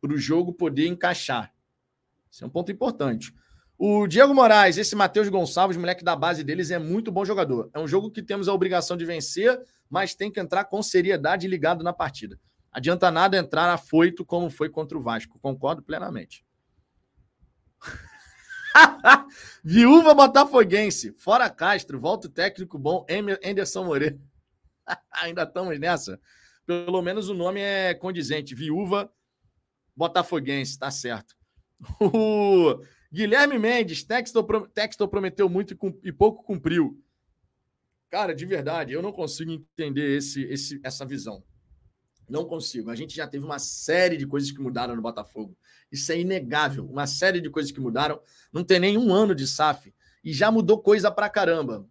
para 0.00 0.12
o 0.12 0.18
jogo 0.18 0.52
poder 0.52 0.86
encaixar. 0.86 1.52
Esse 2.32 2.44
é 2.44 2.46
um 2.46 2.50
ponto 2.50 2.70
importante. 2.70 3.34
O 3.78 4.06
Diego 4.06 4.34
Moraes, 4.34 4.78
esse 4.78 4.96
Matheus 4.96 5.28
Gonçalves, 5.28 5.76
moleque 5.76 6.02
da 6.02 6.16
base 6.16 6.42
deles, 6.42 6.70
é 6.70 6.78
muito 6.78 7.12
bom 7.12 7.24
jogador. 7.24 7.68
É 7.74 7.78
um 7.78 7.86
jogo 7.86 8.10
que 8.10 8.22
temos 8.22 8.48
a 8.48 8.54
obrigação 8.54 8.96
de 8.96 9.04
vencer, 9.04 9.60
mas 9.88 10.14
tem 10.14 10.30
que 10.30 10.40
entrar 10.40 10.64
com 10.64 10.82
seriedade 10.82 11.46
ligado 11.46 11.84
na 11.84 11.92
partida. 11.92 12.40
Adianta 12.72 13.10
nada 13.10 13.36
entrar 13.36 13.72
afoito 13.72 14.24
como 14.24 14.48
foi 14.48 14.70
contra 14.70 14.96
o 14.96 15.00
Vasco. 15.00 15.38
Concordo 15.38 15.82
plenamente. 15.82 16.44
Viúva 19.62 20.14
Botafoguense. 20.14 21.12
Fora 21.18 21.50
Castro. 21.50 22.00
Volta 22.00 22.28
o 22.28 22.30
técnico 22.30 22.78
bom. 22.78 23.06
Anderson 23.44 23.84
Moreira. 23.84 24.18
Ainda 25.22 25.42
estamos 25.42 25.78
nessa. 25.78 26.20
Pelo 26.66 27.00
menos 27.02 27.28
o 27.28 27.34
nome 27.34 27.60
é 27.60 27.94
condizente. 27.94 28.54
Viúva 28.54 29.10
Botafoguense. 29.94 30.78
Tá 30.78 30.90
certo. 30.90 31.34
Guilherme 33.12 33.58
Mendes. 33.58 34.04
Textor, 34.04 35.08
prometeu 35.08 35.48
muito 35.48 35.76
e 36.02 36.12
pouco 36.12 36.42
cumpriu. 36.42 37.02
Cara, 38.10 38.34
de 38.34 38.46
verdade, 38.46 38.92
eu 38.92 39.02
não 39.02 39.12
consigo 39.12 39.50
entender 39.50 40.16
esse, 40.16 40.42
esse, 40.44 40.80
essa 40.82 41.04
visão. 41.04 41.42
Não 42.28 42.44
consigo. 42.44 42.90
A 42.90 42.96
gente 42.96 43.14
já 43.14 43.26
teve 43.26 43.44
uma 43.44 43.58
série 43.58 44.16
de 44.16 44.26
coisas 44.26 44.50
que 44.50 44.60
mudaram 44.60 44.96
no 44.96 45.02
Botafogo. 45.02 45.56
Isso 45.90 46.10
é 46.10 46.18
inegável. 46.18 46.84
Uma 46.86 47.06
série 47.06 47.40
de 47.40 47.48
coisas 47.48 47.70
que 47.70 47.80
mudaram. 47.80 48.20
Não 48.52 48.64
tem 48.64 48.80
nem 48.80 48.98
um 48.98 49.12
ano 49.12 49.34
de 49.34 49.46
SAF. 49.46 49.94
E 50.24 50.32
já 50.32 50.50
mudou 50.50 50.80
coisa 50.80 51.10
pra 51.10 51.30
caramba. 51.30 51.88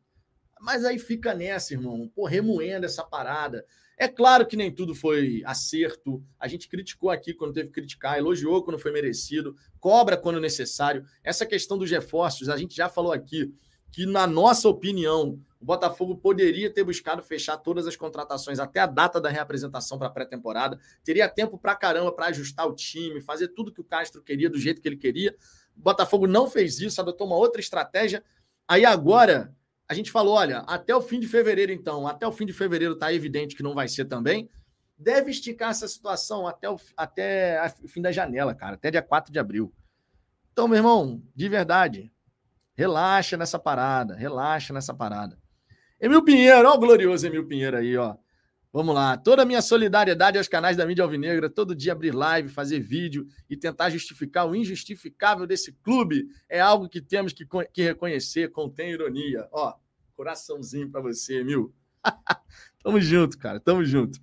Mas 0.60 0.84
aí 0.84 1.00
fica 1.00 1.34
nessa, 1.34 1.74
irmão. 1.74 2.12
Pô, 2.14 2.26
remoendo 2.26 2.86
essa 2.86 3.04
parada. 3.04 3.66
É 3.98 4.08
claro 4.08 4.46
que 4.46 4.58
nem 4.58 4.74
tudo 4.74 4.94
foi 4.94 5.42
acerto. 5.46 6.24
A 6.40 6.48
gente 6.48 6.68
criticou 6.68 7.10
aqui 7.10 7.34
quando 7.34 7.54
teve 7.54 7.70
que 7.70 7.76
criticar, 7.76 8.18
elogiou 8.18 8.64
quando 8.64 8.80
foi 8.80 8.92
merecido, 8.92 9.56
cobra 9.80 10.18
quando 10.18 10.40
necessário. 10.40 11.06
Essa 11.24 11.46
questão 11.46 11.78
dos 11.78 11.90
reforços, 11.90 12.50
a 12.50 12.58
gente 12.58 12.76
já 12.76 12.90
falou 12.90 13.14
aqui 13.14 13.54
que, 13.92 14.06
na 14.06 14.28
nossa 14.28 14.68
opinião, 14.68 15.40
o 15.62 15.66
Botafogo 15.66 16.18
poderia 16.18 16.70
ter 16.70 16.84
buscado 16.84 17.24
fechar 17.24 17.56
todas 17.56 17.88
as 17.88 17.96
contratações 17.96 18.60
até 18.60 18.82
a 18.82 18.86
data 18.86 19.22
da 19.22 19.30
reapresentação 19.30 19.98
para 19.98 20.08
a 20.08 20.12
pré-temporada. 20.12 20.78
Teria 21.02 21.30
tempo 21.30 21.58
para 21.58 21.74
caramba 21.76 22.12
para 22.12 22.26
ajustar 22.26 22.68
o 22.68 22.76
time, 22.76 23.22
fazer 23.22 23.48
tudo 23.50 23.72
que 23.72 23.80
o 23.80 23.86
Castro 23.86 24.22
queria 24.22 24.50
do 24.50 24.60
jeito 24.60 24.82
que 24.82 24.88
ele 24.90 24.98
queria. 24.98 25.34
O 25.74 25.80
Botafogo 25.80 26.28
não 26.28 26.50
fez 26.50 26.82
isso, 26.82 27.00
adotou 27.00 27.26
uma 27.26 27.38
outra 27.38 27.62
estratégia. 27.62 28.22
Aí 28.68 28.84
agora 28.84 29.56
a 29.88 29.94
gente 29.94 30.12
falou: 30.12 30.36
olha, 30.36 30.60
até 30.60 30.96
o 30.96 31.02
fim 31.02 31.20
de 31.20 31.28
fevereiro, 31.28 31.72
então, 31.72 32.08
até 32.08 32.28
o 32.28 32.32
fim 32.32 32.46
de 32.46 32.54
fevereiro 32.54 32.94
está 32.94 33.14
evidente 33.14 33.56
que 33.56 33.64
não 33.64 33.74
vai 33.74 33.88
ser 33.88 34.06
também. 34.06 34.50
Deve 34.98 35.32
esticar 35.32 35.72
essa 35.72 35.88
situação 35.88 36.48
até 36.48 36.70
o, 36.70 36.78
até 36.96 37.60
fim 37.88 38.02
da 38.02 38.12
janela, 38.12 38.56
cara, 38.56 38.76
até 38.76 38.90
dia 38.90 39.02
4 39.02 39.32
de 39.32 39.40
abril. 39.40 39.74
Então, 40.54 40.68
meu 40.68 40.78
irmão, 40.78 41.22
de 41.36 41.50
verdade, 41.50 42.12
relaxa 42.76 43.36
nessa 43.36 43.60
parada, 43.60 44.16
relaxa 44.16 44.74
nessa 44.74 44.94
parada. 44.94 45.38
Emil 46.00 46.24
Pinheiro, 46.24 46.70
ó 46.70 46.76
o 46.76 46.80
glorioso 46.80 47.28
Emil 47.28 47.46
Pinheiro 47.46 47.78
aí, 47.78 47.98
ó. 47.98 48.16
Vamos 48.76 48.94
lá. 48.94 49.16
Toda 49.16 49.44
a 49.44 49.46
minha 49.46 49.62
solidariedade 49.62 50.38
aos 50.38 50.50
canais 50.50 50.76
da 50.76 50.86
mídia 50.86 51.02
alvinegra, 51.02 51.50
todo 51.50 51.74
dia 51.74 51.94
abrir 51.94 52.14
live, 52.14 52.50
fazer 52.50 52.82
vídeo 52.82 53.26
e 53.50 53.56
tentar 53.56 53.90
justificar 53.90 54.46
o 54.46 54.54
injustificável 54.54 55.48
desse 55.48 55.72
clube 55.72 56.28
é 56.50 56.60
algo 56.60 56.90
que 56.90 57.00
temos 57.00 57.32
que, 57.32 57.48
que 57.72 57.82
reconhecer, 57.82 58.52
contém 58.52 58.92
ironia. 58.92 59.48
Ó, 59.50 59.74
coraçãozinho 60.14 60.92
para 60.92 61.00
você, 61.00 61.40
Emil. 61.40 61.74
Tamo 62.84 63.00
junto, 63.00 63.38
cara, 63.38 63.62
tamo 63.62 63.86
junto. 63.86 64.20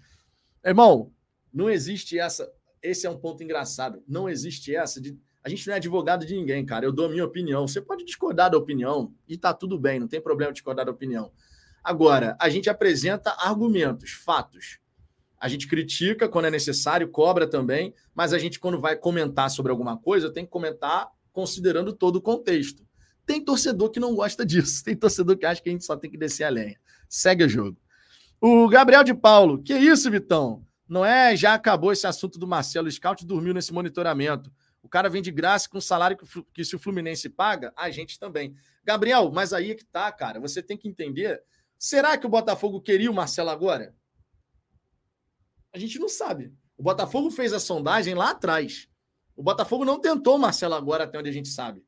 Irmão, 0.63 1.11
não 1.51 1.71
existe 1.71 2.19
essa. 2.19 2.47
Esse 2.83 3.07
é 3.07 3.11
um 3.11 3.17
ponto 3.17 3.43
engraçado. 3.43 4.05
Não 4.07 4.29
existe 4.29 4.77
essa 4.77 5.01
de. 5.01 5.19
A 5.43 5.49
gente 5.49 5.67
não 5.67 5.73
é 5.73 5.79
advogado 5.79 6.27
de 6.27 6.37
ninguém, 6.37 6.67
cara. 6.67 6.85
Eu 6.85 6.93
dou 6.93 7.07
a 7.07 7.09
minha 7.09 7.25
opinião. 7.25 7.67
Você 7.67 7.81
pode 7.81 8.05
discordar 8.05 8.51
da 8.51 8.59
opinião 8.59 9.15
e 9.27 9.39
tá 9.39 9.55
tudo 9.55 9.79
bem, 9.79 9.99
não 9.99 10.07
tem 10.07 10.21
problema 10.21 10.53
discordar 10.53 10.85
da 10.85 10.93
opinião. 10.93 11.33
Agora, 11.83 12.37
a 12.41 12.49
gente 12.49 12.71
apresenta 12.71 13.35
argumentos, 13.39 14.11
fatos. 14.11 14.79
A 15.39 15.49
gente 15.49 15.67
critica 15.67 16.29
quando 16.29 16.45
é 16.45 16.51
necessário, 16.51 17.09
cobra 17.09 17.49
também, 17.49 17.93
mas 18.15 18.33
a 18.33 18.39
gente, 18.39 18.61
quando 18.61 18.81
vai 18.81 18.95
comentar 18.95 19.51
sobre 19.51 19.73
alguma 19.73 19.97
coisa, 19.99 20.33
tem 20.33 20.45
que 20.45 20.51
comentar 20.51 21.09
considerando 21.33 21.93
todo 21.93 22.17
o 22.17 22.23
contexto. 22.23 22.87
Tem 23.27 23.45
torcedor 23.45 23.91
que 23.91 23.99
não 23.99 24.15
gosta 24.15 24.47
disso, 24.47 24.85
tem 24.85 24.95
torcedor 24.95 25.37
que 25.37 25.47
acha 25.47 25.61
que 25.61 25.69
a 25.69 25.73
gente 25.73 25.85
só 25.85 25.97
tem 25.97 26.11
que 26.11 26.17
descer 26.17 26.45
a 26.45 26.49
lenha. 26.49 26.79
Segue 27.09 27.45
o 27.45 27.49
jogo. 27.49 27.77
O 28.41 28.69
Gabriel 28.69 29.03
de 29.03 29.15
Paulo, 29.15 29.63
que 29.63 29.75
isso, 29.75 30.11
Vitão? 30.11 30.65
Não 30.89 31.05
é? 31.05 31.37
Já 31.37 31.55
acabou 31.55 31.93
esse 31.93 32.07
assunto 32.07 32.39
do 32.39 32.47
Marcelo 32.47 32.91
Scout 32.91 33.25
dormiu 33.25 33.55
nesse 33.55 33.73
monitoramento. 33.73 34.53
O 34.83 34.89
cara 34.89 35.09
vem 35.09 35.23
de 35.23 35.31
graça 35.31 35.69
com 35.69 35.79
o 35.79 35.83
salário 35.83 36.17
que, 36.17 36.27
que 36.53 36.65
se 36.65 36.75
o 36.75 36.79
Fluminense 36.79 37.29
paga, 37.29 37.73
a 37.77 37.91
gente 37.91 38.19
também. 38.19 38.55
Gabriel, 38.85 39.31
mas 39.33 39.53
aí 39.53 39.71
é 39.71 39.75
que 39.75 39.85
tá, 39.85 40.11
cara. 40.11 40.41
Você 40.41 40.61
tem 40.63 40.77
que 40.77 40.89
entender 40.89 41.41
Será 41.83 42.17
que 42.17 42.25
o 42.25 42.31
Botafogo 42.31 42.81
queria 42.81 43.11
o 43.11 43.15
Marcelo 43.15 43.51
agora? 43.51 43.93
A 45.75 45.79
gente 45.81 45.99
não 45.99 46.09
sabe. 46.09 46.55
O 46.79 46.83
Botafogo 46.85 47.29
fez 47.29 47.53
a 47.53 47.59
sondagem 47.59 48.15
lá 48.15 48.31
atrás. 48.31 48.89
O 49.35 49.43
Botafogo 49.43 49.85
não 49.85 49.99
tentou 49.99 50.37
o 50.37 50.39
Marcelo 50.39 50.75
agora, 50.75 51.03
até 51.03 51.19
onde 51.19 51.29
a 51.29 51.33
gente 51.33 51.49
sabe. 51.49 51.85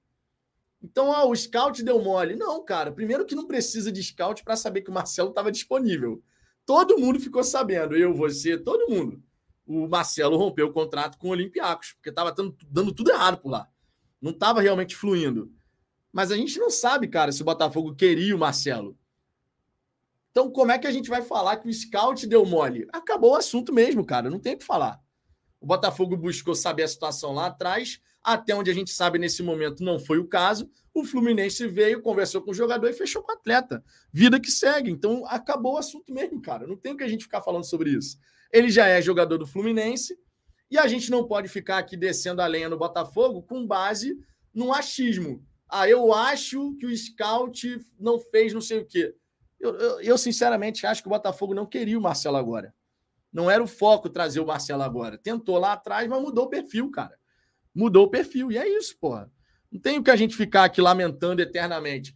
Então, 0.83 1.11
ó, 1.11 1.29
o 1.31 1.37
scout 1.37 1.81
deu 1.85 2.03
mole. 2.03 2.35
Não, 2.35 2.65
cara. 2.65 2.91
Primeiro 2.91 3.25
que 3.25 3.37
não 3.37 3.47
precisa 3.47 3.93
de 3.93 4.03
scout 4.03 4.43
para 4.43 4.57
saber 4.57 4.83
que 4.83 4.91
o 4.91 4.93
Marcelo 4.93 5.29
estava 5.29 5.53
disponível. 5.53 6.21
Todo 6.67 6.99
mundo 6.99 7.21
ficou 7.21 7.45
sabendo. 7.45 7.97
Eu, 7.97 8.13
você, 8.13 8.59
todo 8.59 8.91
mundo. 8.91 9.23
O 9.65 9.87
Marcelo 9.87 10.37
rompeu 10.37 10.67
o 10.67 10.73
contrato 10.73 11.17
com 11.19 11.29
o 11.29 11.31
Olympiacos, 11.31 11.93
porque 11.93 12.11
estava 12.11 12.33
dando, 12.33 12.93
tudo 12.93 13.13
errado 13.13 13.39
por 13.39 13.49
lá. 13.49 13.71
Não 14.21 14.33
estava 14.33 14.61
realmente 14.61 14.97
fluindo. 14.97 15.55
Mas 16.13 16.33
a 16.33 16.37
gente 16.37 16.59
não 16.59 16.69
sabe, 16.69 17.07
cara, 17.07 17.31
se 17.31 17.43
o 17.43 17.45
Botafogo 17.45 17.95
queria 17.95 18.35
o 18.35 18.39
Marcelo. 18.41 18.99
Então, 20.35 20.51
como 20.51 20.73
é 20.73 20.79
que 20.81 20.87
a 20.89 20.91
gente 20.91 21.09
vai 21.09 21.23
falar 21.23 21.59
que 21.59 21.69
o 21.69 21.73
scout 21.73 22.27
deu 22.27 22.45
mole? 22.45 22.89
Acabou 22.93 23.35
o 23.35 23.37
assunto 23.37 23.73
mesmo, 23.73 24.05
cara. 24.05 24.29
Não 24.29 24.41
tem 24.41 24.55
o 24.55 24.59
que 24.59 24.65
falar. 24.65 25.01
O 25.61 25.67
Botafogo 25.67 26.17
buscou 26.17 26.57
saber 26.57 26.83
a 26.83 26.89
situação 26.89 27.33
lá 27.33 27.47
atrás, 27.47 28.01
até 28.21 28.53
onde 28.53 28.69
a 28.69 28.75
gente 28.75 28.91
sabe 28.91 29.17
nesse 29.17 29.45
momento 29.45 29.85
não 29.85 29.97
foi 29.97 30.19
o 30.19 30.27
caso. 30.27 30.69
O 30.93 31.05
Fluminense 31.05 31.69
veio, 31.69 32.03
conversou 32.03 32.43
com 32.43 32.51
o 32.51 32.55
jogador 32.55 32.89
e 32.89 32.93
fechou 32.93 33.23
com 33.23 33.31
o 33.31 33.35
atleta. 33.37 33.85
Vida 34.13 34.41
que 34.41 34.51
segue. 34.51 34.91
Então, 34.91 35.25
acabou 35.29 35.75
o 35.75 35.79
assunto 35.79 36.13
mesmo, 36.13 36.43
cara. 36.43 36.67
Não 36.67 36.77
tem 36.77 36.95
o 36.95 36.97
que 36.97 37.05
a 37.05 37.09
gente 37.09 37.23
ficar 37.23 37.41
falando 37.41 37.65
sobre 37.65 37.91
isso. 37.91 38.19
Ele 38.53 38.71
já 38.71 38.89
é 38.89 39.01
jogador 39.01 39.39
do 39.39 39.47
Fluminense 39.47 40.19
e 40.69 40.77
a 40.77 40.89
gente 40.89 41.13
não 41.13 41.29
pode 41.29 41.47
ficar 41.47 41.79
aqui 41.79 41.97
descendo 41.97 42.43
a 42.43 42.47
lenha 42.49 42.69
no 42.69 42.77
Botafogo 42.77 43.41
com 43.41 43.65
base 43.65 44.19
num 44.53 44.73
achismo. 44.73 45.47
Ah, 45.69 45.89
eu 45.89 46.13
acho 46.13 46.75
que 46.75 46.87
o 46.87 46.97
scout 46.97 47.79
não 48.01 48.19
fez 48.19 48.53
não 48.53 48.61
sei 48.61 48.81
o 48.81 48.85
quê. 48.85 49.15
Eu, 49.65 49.75
eu, 49.79 50.01
eu, 50.01 50.19
sinceramente 50.19 50.87
acho 50.87 51.01
que 51.01 51.09
o 51.09 51.11
Botafogo 51.11 51.55
não 51.55 51.65
queria 51.65 51.99
o 51.99 52.03
Marcelo 52.03 52.37
agora. 52.37 52.75
Não 53.33 53.51
era 53.51 53.63
o 53.63 53.67
foco 53.67 54.11
trazer 54.11 54.41
o 54.41 54.47
Marcelo 54.47 54.83
agora. 54.83 55.17
Tentou 55.17 55.59
lá 55.59 55.73
atrás, 55.73 56.07
mas 56.07 56.21
mudou 56.21 56.45
o 56.45 56.51
perfil, 56.51 56.91
cara. 56.91 57.19
Mudou 57.75 58.05
o 58.05 58.11
perfil. 58.11 58.53
E 58.53 58.59
é 58.59 58.69
isso, 58.69 58.95
porra. 59.01 59.33
Não 59.73 59.81
tem 59.81 59.99
o 59.99 60.03
que 60.03 60.11
a 60.11 60.17
gente 60.17 60.37
ficar 60.37 60.65
aqui 60.65 60.83
lamentando 60.83 61.41
eternamente. 61.41 62.15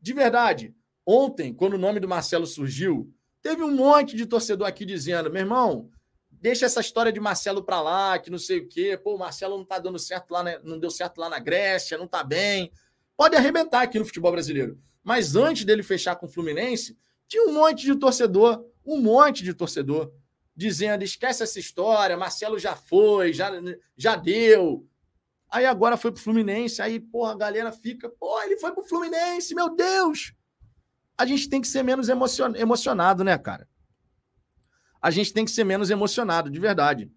De 0.00 0.14
verdade, 0.14 0.72
ontem, 1.04 1.52
quando 1.52 1.74
o 1.74 1.78
nome 1.78 1.98
do 1.98 2.06
Marcelo 2.06 2.46
surgiu, 2.46 3.12
teve 3.42 3.62
um 3.64 3.74
monte 3.74 4.14
de 4.14 4.24
torcedor 4.24 4.68
aqui 4.68 4.86
dizendo: 4.86 5.30
meu 5.32 5.42
irmão, 5.42 5.90
deixa 6.30 6.64
essa 6.64 6.80
história 6.80 7.10
de 7.10 7.18
Marcelo 7.18 7.64
para 7.64 7.82
lá, 7.82 8.18
que 8.20 8.30
não 8.30 8.38
sei 8.38 8.60
o 8.60 8.68
quê. 8.68 8.96
Pô, 8.96 9.16
o 9.16 9.18
Marcelo 9.18 9.58
não 9.58 9.64
tá 9.64 9.80
dando 9.80 9.98
certo 9.98 10.30
lá, 10.30 10.44
na, 10.44 10.60
não 10.60 10.78
deu 10.78 10.92
certo 10.92 11.18
lá 11.18 11.28
na 11.28 11.40
Grécia, 11.40 11.98
não 11.98 12.06
tá 12.06 12.22
bem. 12.22 12.70
Pode 13.16 13.34
arrebentar 13.34 13.82
aqui 13.82 13.98
no 13.98 14.04
futebol 14.04 14.30
brasileiro. 14.30 14.80
Mas 15.08 15.34
antes 15.34 15.64
dele 15.64 15.82
fechar 15.82 16.16
com 16.16 16.26
o 16.26 16.28
Fluminense, 16.28 16.94
tinha 17.26 17.48
um 17.48 17.54
monte 17.54 17.86
de 17.86 17.94
torcedor, 17.96 18.62
um 18.84 19.00
monte 19.00 19.42
de 19.42 19.54
torcedor, 19.54 20.12
dizendo: 20.54 21.02
esquece 21.02 21.42
essa 21.42 21.58
história, 21.58 22.14
Marcelo 22.14 22.58
já 22.58 22.76
foi, 22.76 23.32
já, 23.32 23.50
já 23.96 24.16
deu. 24.16 24.86
Aí 25.50 25.64
agora 25.64 25.96
foi 25.96 26.12
pro 26.12 26.20
Fluminense, 26.20 26.82
aí, 26.82 27.00
porra, 27.00 27.32
a 27.32 27.36
galera 27.38 27.72
fica, 27.72 28.10
pô, 28.10 28.42
ele 28.42 28.58
foi 28.58 28.70
pro 28.72 28.84
Fluminense, 28.84 29.54
meu 29.54 29.74
Deus! 29.74 30.34
A 31.16 31.24
gente 31.24 31.48
tem 31.48 31.62
que 31.62 31.68
ser 31.68 31.82
menos 31.82 32.10
emocionado, 32.10 33.24
né, 33.24 33.38
cara? 33.38 33.66
a 35.00 35.10
gente 35.10 35.32
tem 35.32 35.44
que 35.44 35.50
ser 35.50 35.64
menos 35.64 35.88
emocionado, 35.88 36.50
de 36.50 36.58
verdade. 36.58 37.10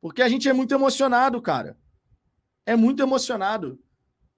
Porque 0.00 0.20
a 0.20 0.28
gente 0.28 0.48
é 0.48 0.52
muito 0.52 0.74
emocionado, 0.74 1.40
cara. 1.40 1.78
É 2.66 2.76
muito 2.76 3.02
emocionado. 3.02 3.80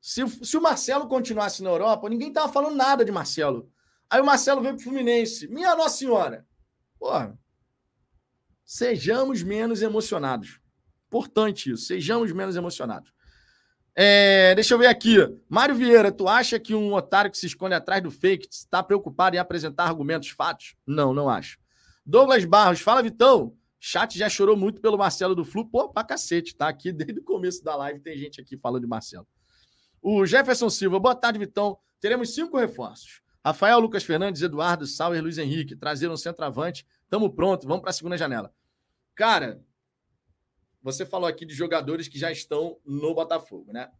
Se, 0.00 0.26
se 0.44 0.56
o 0.56 0.62
Marcelo 0.62 1.06
continuasse 1.06 1.62
na 1.62 1.70
Europa, 1.70 2.08
ninguém 2.08 2.32
tava 2.32 2.52
falando 2.52 2.76
nada 2.76 3.04
de 3.04 3.12
Marcelo. 3.12 3.70
Aí 4.08 4.20
o 4.20 4.24
Marcelo 4.24 4.60
veio 4.62 4.74
pro 4.74 4.84
Fluminense. 4.84 5.46
Minha 5.48 5.76
Nossa 5.76 5.98
Senhora! 5.98 6.46
Porra. 6.98 7.38
Sejamos 8.64 9.42
menos 9.42 9.82
emocionados. 9.82 10.60
Importante 11.06 11.72
isso. 11.72 11.86
Sejamos 11.86 12.32
menos 12.32 12.56
emocionados. 12.56 13.12
É, 13.94 14.54
deixa 14.54 14.74
eu 14.74 14.78
ver 14.78 14.86
aqui. 14.86 15.16
Mário 15.48 15.74
Vieira, 15.74 16.12
tu 16.12 16.28
acha 16.28 16.58
que 16.58 16.74
um 16.74 16.94
otário 16.94 17.30
que 17.30 17.36
se 17.36 17.46
esconde 17.46 17.74
atrás 17.74 18.02
do 18.02 18.10
fake 18.10 18.48
está 18.50 18.82
preocupado 18.82 19.36
em 19.36 19.38
apresentar 19.38 19.84
argumentos, 19.84 20.30
fatos? 20.30 20.76
Não, 20.86 21.12
não 21.12 21.28
acho. 21.28 21.58
Douglas 22.06 22.44
Barros, 22.44 22.80
fala, 22.80 23.02
Vitão. 23.02 23.56
Chat 23.78 24.16
já 24.16 24.28
chorou 24.28 24.56
muito 24.56 24.80
pelo 24.80 24.98
Marcelo 24.98 25.34
do 25.34 25.44
Flu. 25.44 25.68
Pô, 25.68 25.88
pra 25.88 26.04
cacete, 26.04 26.54
tá? 26.54 26.68
Aqui 26.68 26.92
desde 26.92 27.20
o 27.20 27.24
começo 27.24 27.64
da 27.64 27.74
live 27.76 28.00
tem 28.00 28.16
gente 28.16 28.40
aqui 28.40 28.56
falando 28.56 28.82
de 28.82 28.88
Marcelo. 28.88 29.26
O 30.02 30.24
Jefferson 30.24 30.70
Silva, 30.70 30.98
boa 30.98 31.14
tarde, 31.14 31.38
Vitão. 31.38 31.78
Teremos 32.00 32.34
cinco 32.34 32.56
reforços. 32.56 33.20
Rafael, 33.44 33.78
Lucas 33.78 34.02
Fernandes, 34.02 34.40
Eduardo, 34.40 34.86
Sauer, 34.86 35.22
Luiz 35.22 35.36
Henrique. 35.36 35.76
Trazer 35.76 36.08
um 36.08 36.16
centroavante. 36.16 36.86
Tamo 37.10 37.30
pronto, 37.34 37.66
vamos 37.66 37.82
para 37.82 37.90
a 37.90 37.92
segunda 37.92 38.16
janela. 38.16 38.54
Cara, 39.14 39.62
você 40.82 41.04
falou 41.04 41.28
aqui 41.28 41.44
de 41.44 41.52
jogadores 41.52 42.08
que 42.08 42.18
já 42.18 42.32
estão 42.32 42.78
no 42.84 43.14
Botafogo, 43.14 43.72
né? 43.72 43.90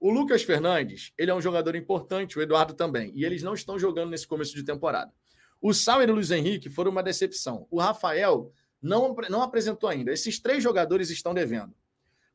O 0.00 0.10
Lucas 0.10 0.42
Fernandes, 0.42 1.12
ele 1.18 1.30
é 1.30 1.34
um 1.34 1.40
jogador 1.40 1.76
importante, 1.76 2.38
o 2.38 2.42
Eduardo 2.42 2.72
também. 2.72 3.12
E 3.14 3.24
eles 3.24 3.42
não 3.42 3.52
estão 3.52 3.78
jogando 3.78 4.10
nesse 4.10 4.26
começo 4.26 4.54
de 4.54 4.64
temporada. 4.64 5.12
O 5.60 5.74
Sauer 5.74 6.08
e 6.08 6.12
o 6.12 6.14
Luiz 6.14 6.30
Henrique 6.30 6.70
foram 6.70 6.90
uma 6.90 7.02
decepção. 7.02 7.66
O 7.70 7.78
Rafael 7.78 8.50
não, 8.80 9.14
não 9.28 9.42
apresentou 9.42 9.88
ainda. 9.88 10.12
Esses 10.12 10.40
três 10.40 10.62
jogadores 10.62 11.10
estão 11.10 11.34
devendo. 11.34 11.74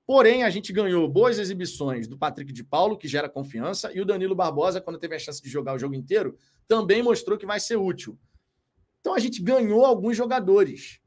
Porém, 0.07 0.43
a 0.43 0.49
gente 0.49 0.71
ganhou 0.71 1.05
boas 1.05 1.37
exibições 1.37 2.07
do 2.07 2.17
Patrick 2.17 2.53
de 2.53 2.63
Paulo, 2.63 2.97
que 2.97 3.09
gera 3.09 3.27
confiança, 3.27 3.91
e 3.93 3.99
o 3.99 4.05
Danilo 4.05 4.33
Barbosa, 4.33 4.79
quando 4.79 4.97
teve 4.97 5.13
a 5.15 5.19
chance 5.19 5.41
de 5.41 5.49
jogar 5.49 5.75
o 5.75 5.77
jogo 5.77 5.93
inteiro, 5.93 6.37
também 6.65 7.03
mostrou 7.03 7.37
que 7.37 7.45
vai 7.45 7.59
ser 7.59 7.75
útil. 7.75 8.17
Então 9.01 9.13
a 9.13 9.19
gente 9.19 9.41
ganhou 9.41 9.85
alguns 9.85 10.15
jogadores. 10.15 11.01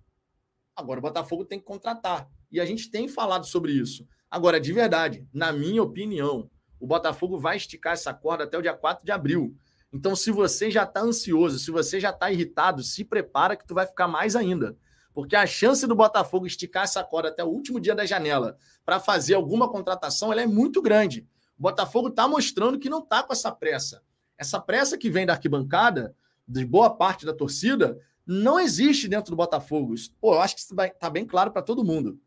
Agora 0.76 0.98
o 0.98 1.02
Botafogo 1.02 1.46
tem 1.46 1.58
que 1.58 1.64
contratar. 1.64 2.28
E 2.52 2.60
a 2.60 2.66
gente 2.66 2.90
tem 2.90 3.08
falado 3.08 3.46
sobre 3.46 3.72
isso. 3.72 4.06
Agora, 4.30 4.60
de 4.60 4.72
verdade, 4.72 5.26
na 5.32 5.50
minha 5.50 5.82
opinião, 5.82 6.50
o 6.78 6.86
Botafogo 6.86 7.38
vai 7.38 7.56
esticar 7.56 7.94
essa 7.94 8.12
corda 8.12 8.44
até 8.44 8.58
o 8.58 8.62
dia 8.62 8.74
4 8.74 9.02
de 9.02 9.10
abril. 9.10 9.56
Então, 9.90 10.14
se 10.14 10.30
você 10.30 10.70
já 10.70 10.84
está 10.84 11.00
ansioso, 11.00 11.58
se 11.58 11.70
você 11.70 11.98
já 11.98 12.10
está 12.10 12.30
irritado, 12.30 12.82
se 12.82 13.02
prepara 13.02 13.56
que 13.56 13.66
tu 13.66 13.74
vai 13.74 13.86
ficar 13.86 14.06
mais 14.06 14.36
ainda. 14.36 14.76
Porque 15.12 15.34
a 15.34 15.46
chance 15.46 15.86
do 15.86 15.94
Botafogo 15.94 16.46
esticar 16.46 16.84
essa 16.84 17.02
corda 17.02 17.28
até 17.28 17.44
o 17.44 17.48
último 17.48 17.80
dia 17.80 17.94
da 17.94 18.06
janela 18.06 18.56
para 18.84 19.00
fazer 19.00 19.34
alguma 19.34 19.68
contratação 19.68 20.32
ela 20.32 20.42
é 20.42 20.46
muito 20.46 20.80
grande. 20.80 21.26
O 21.58 21.62
Botafogo 21.62 22.08
está 22.08 22.26
mostrando 22.26 22.78
que 22.78 22.88
não 22.88 23.00
está 23.00 23.22
com 23.22 23.32
essa 23.32 23.50
pressa. 23.52 24.02
Essa 24.38 24.58
pressa 24.58 24.96
que 24.96 25.10
vem 25.10 25.26
da 25.26 25.34
arquibancada, 25.34 26.14
de 26.46 26.64
boa 26.64 26.96
parte 26.96 27.26
da 27.26 27.34
torcida, 27.34 27.98
não 28.26 28.58
existe 28.58 29.08
dentro 29.08 29.30
do 29.30 29.36
Botafogo. 29.36 29.94
Pô, 30.20 30.34
eu 30.34 30.40
acho 30.40 30.54
que 30.54 30.62
está 30.62 31.10
bem 31.10 31.26
claro 31.26 31.50
para 31.50 31.62
todo 31.62 31.84
mundo. 31.84 32.18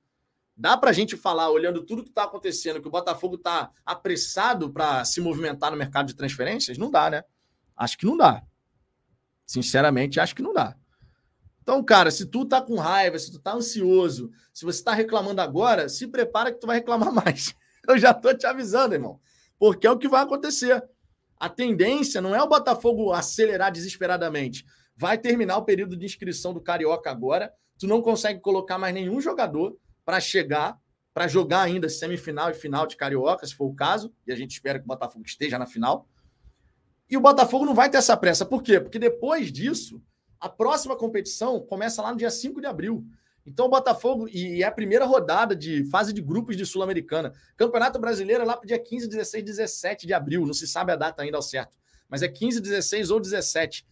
Dá 0.56 0.78
para 0.78 0.92
a 0.92 0.94
gente 0.94 1.18
falar, 1.18 1.50
olhando 1.50 1.84
tudo 1.84 2.04
que 2.04 2.10
está 2.10 2.26
acontecendo, 2.26 2.80
que 2.80 2.88
o 2.88 2.92
Botafogo 2.92 3.36
está 3.36 3.72
apressado 3.84 4.72
para 4.72 5.04
se 5.04 5.20
movimentar 5.20 5.72
no 5.72 5.78
mercado 5.78 6.08
de 6.08 6.16
transferências? 6.16 6.78
Não 6.78 6.92
dá, 6.92 7.10
né? 7.10 7.24
Acho 7.76 7.98
que 7.98 8.06
não 8.06 8.16
dá. 8.16 8.44
Sinceramente, 9.48 10.20
acho 10.20 10.36
que 10.36 10.44
não 10.44 10.54
dá. 10.54 10.76
Então, 11.64 11.82
cara, 11.82 12.12
se 12.12 12.26
tu 12.26 12.46
tá 12.46 12.62
com 12.62 12.76
raiva, 12.76 13.18
se 13.18 13.32
tu 13.32 13.40
tá 13.40 13.54
ansioso, 13.54 14.30
se 14.54 14.66
você 14.66 14.84
tá 14.84 14.94
reclamando 14.94 15.40
agora, 15.40 15.88
se 15.88 16.06
prepara 16.08 16.52
que 16.52 16.60
tu 16.60 16.68
vai 16.68 16.78
reclamar 16.78 17.12
mais. 17.16 17.56
Eu 17.88 17.98
já 17.98 18.14
tô 18.14 18.34
te 18.34 18.46
avisando, 18.46 18.94
irmão. 18.94 19.20
Porque 19.58 19.88
é 19.88 19.92
o 19.92 19.98
que 19.98 20.10
vai 20.10 20.22
acontecer. 20.22 20.84
A 21.40 21.48
tendência 21.48 22.20
não 22.22 22.36
é 22.36 22.44
o 22.44 22.50
Botafogo 22.50 23.14
acelerar 23.14 23.72
desesperadamente. 23.72 24.66
Vai 24.96 25.18
terminar 25.18 25.58
o 25.58 25.64
período 25.64 25.96
de 25.96 26.06
inscrição 26.06 26.54
do 26.54 26.62
Carioca 26.62 27.10
agora. 27.10 27.54
Tu 27.80 27.88
não 27.88 28.02
consegue 28.02 28.42
colocar 28.42 28.78
mais 28.78 28.94
nenhum 28.94 29.22
jogador 29.22 29.78
para 30.04 30.20
chegar, 30.20 30.78
para 31.14 31.30
jogar 31.30 31.62
ainda 31.62 31.88
semifinal 31.88 32.50
e 32.50 32.54
final 32.54 32.86
de 32.86 32.98
Carioca, 32.98 33.48
se 33.48 33.56
for 33.56 33.66
o 33.66 33.74
caso. 33.74 34.14
E 34.28 34.34
a 34.34 34.36
gente 34.36 34.52
espera 34.52 34.80
que 34.80 34.86
o 34.86 34.88
Botafogo 34.88 35.24
esteja 35.26 35.58
na 35.58 35.66
final. 35.66 36.10
E 37.10 37.16
o 37.16 37.22
Botafogo 37.22 37.66
não 37.66 37.74
vai 37.74 37.90
ter 37.90 37.98
essa 37.98 38.18
pressa. 38.18 38.46
Por 38.46 38.62
quê? 38.62 38.82
Porque 38.82 39.00
depois 39.00 39.50
disso, 39.50 40.02
a 40.44 40.50
próxima 40.50 40.94
competição 40.98 41.62
começa 41.62 42.02
lá 42.02 42.12
no 42.12 42.18
dia 42.18 42.30
5 42.30 42.60
de 42.60 42.68
abril. 42.68 43.06
Então 43.46 43.68
o 43.68 43.70
Botafogo, 43.70 44.28
e 44.28 44.62
é 44.62 44.66
a 44.66 44.72
primeira 44.72 45.06
rodada 45.06 45.56
de 45.56 45.86
fase 45.86 46.12
de 46.12 46.22
grupos 46.22 46.58
de 46.58 46.66
Sul-Americana. 46.66 47.32
Campeonato 47.56 47.98
Brasileiro 47.98 48.44
é 48.44 48.46
lá 48.46 48.58
para 48.58 48.68
dia 48.68 48.78
15, 48.78 49.08
16, 49.08 49.42
17 49.42 50.06
de 50.06 50.14
abril. 50.14 50.46
Não 50.46 50.54
se 50.54 50.68
sabe 50.68 50.92
a 50.92 50.98
data 50.98 51.24
ainda 51.24 51.38
ao 51.38 51.42
certo. 51.42 51.78
Mas 52.10 52.22
é 52.22 52.28
15, 52.28 52.60
16 52.60 53.10
ou 53.10 53.22
17. 53.22 53.88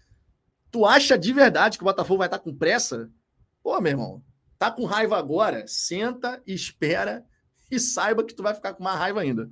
Tu 0.70 0.86
acha 0.86 1.18
de 1.18 1.32
verdade 1.32 1.78
que 1.78 1.84
o 1.84 1.86
Botafogo 1.86 2.18
vai 2.18 2.28
estar 2.28 2.40
com 2.40 2.54
pressa? 2.54 3.10
Pô, 3.64 3.80
meu 3.80 3.92
irmão, 3.92 4.22
tá 4.60 4.70
com 4.70 4.84
raiva 4.84 5.18
agora? 5.18 5.64
Senta, 5.68 6.44
espera 6.46 7.24
e 7.72 7.80
saiba 7.80 8.26
que 8.26 8.36
tu 8.36 8.44
vai 8.44 8.54
ficar 8.54 8.74
com 8.74 8.84
mais 8.84 9.00
raiva 9.00 9.22
ainda. 9.22 9.50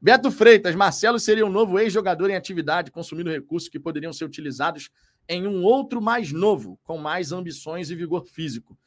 Beto 0.00 0.30
Freitas, 0.30 0.74
Marcelo 0.74 1.20
seria 1.20 1.44
um 1.44 1.50
novo 1.50 1.78
ex-jogador 1.78 2.30
em 2.30 2.36
atividade, 2.36 2.90
consumindo 2.90 3.30
recursos 3.30 3.68
que 3.68 3.78
poderiam 3.78 4.14
ser 4.14 4.24
utilizados 4.24 4.88
em 5.28 5.46
um 5.46 5.62
outro 5.62 6.00
mais 6.00 6.32
novo, 6.32 6.78
com 6.84 6.96
mais 6.96 7.32
ambições 7.32 7.90
e 7.90 7.94
vigor 7.94 8.24
físico. 8.24 8.78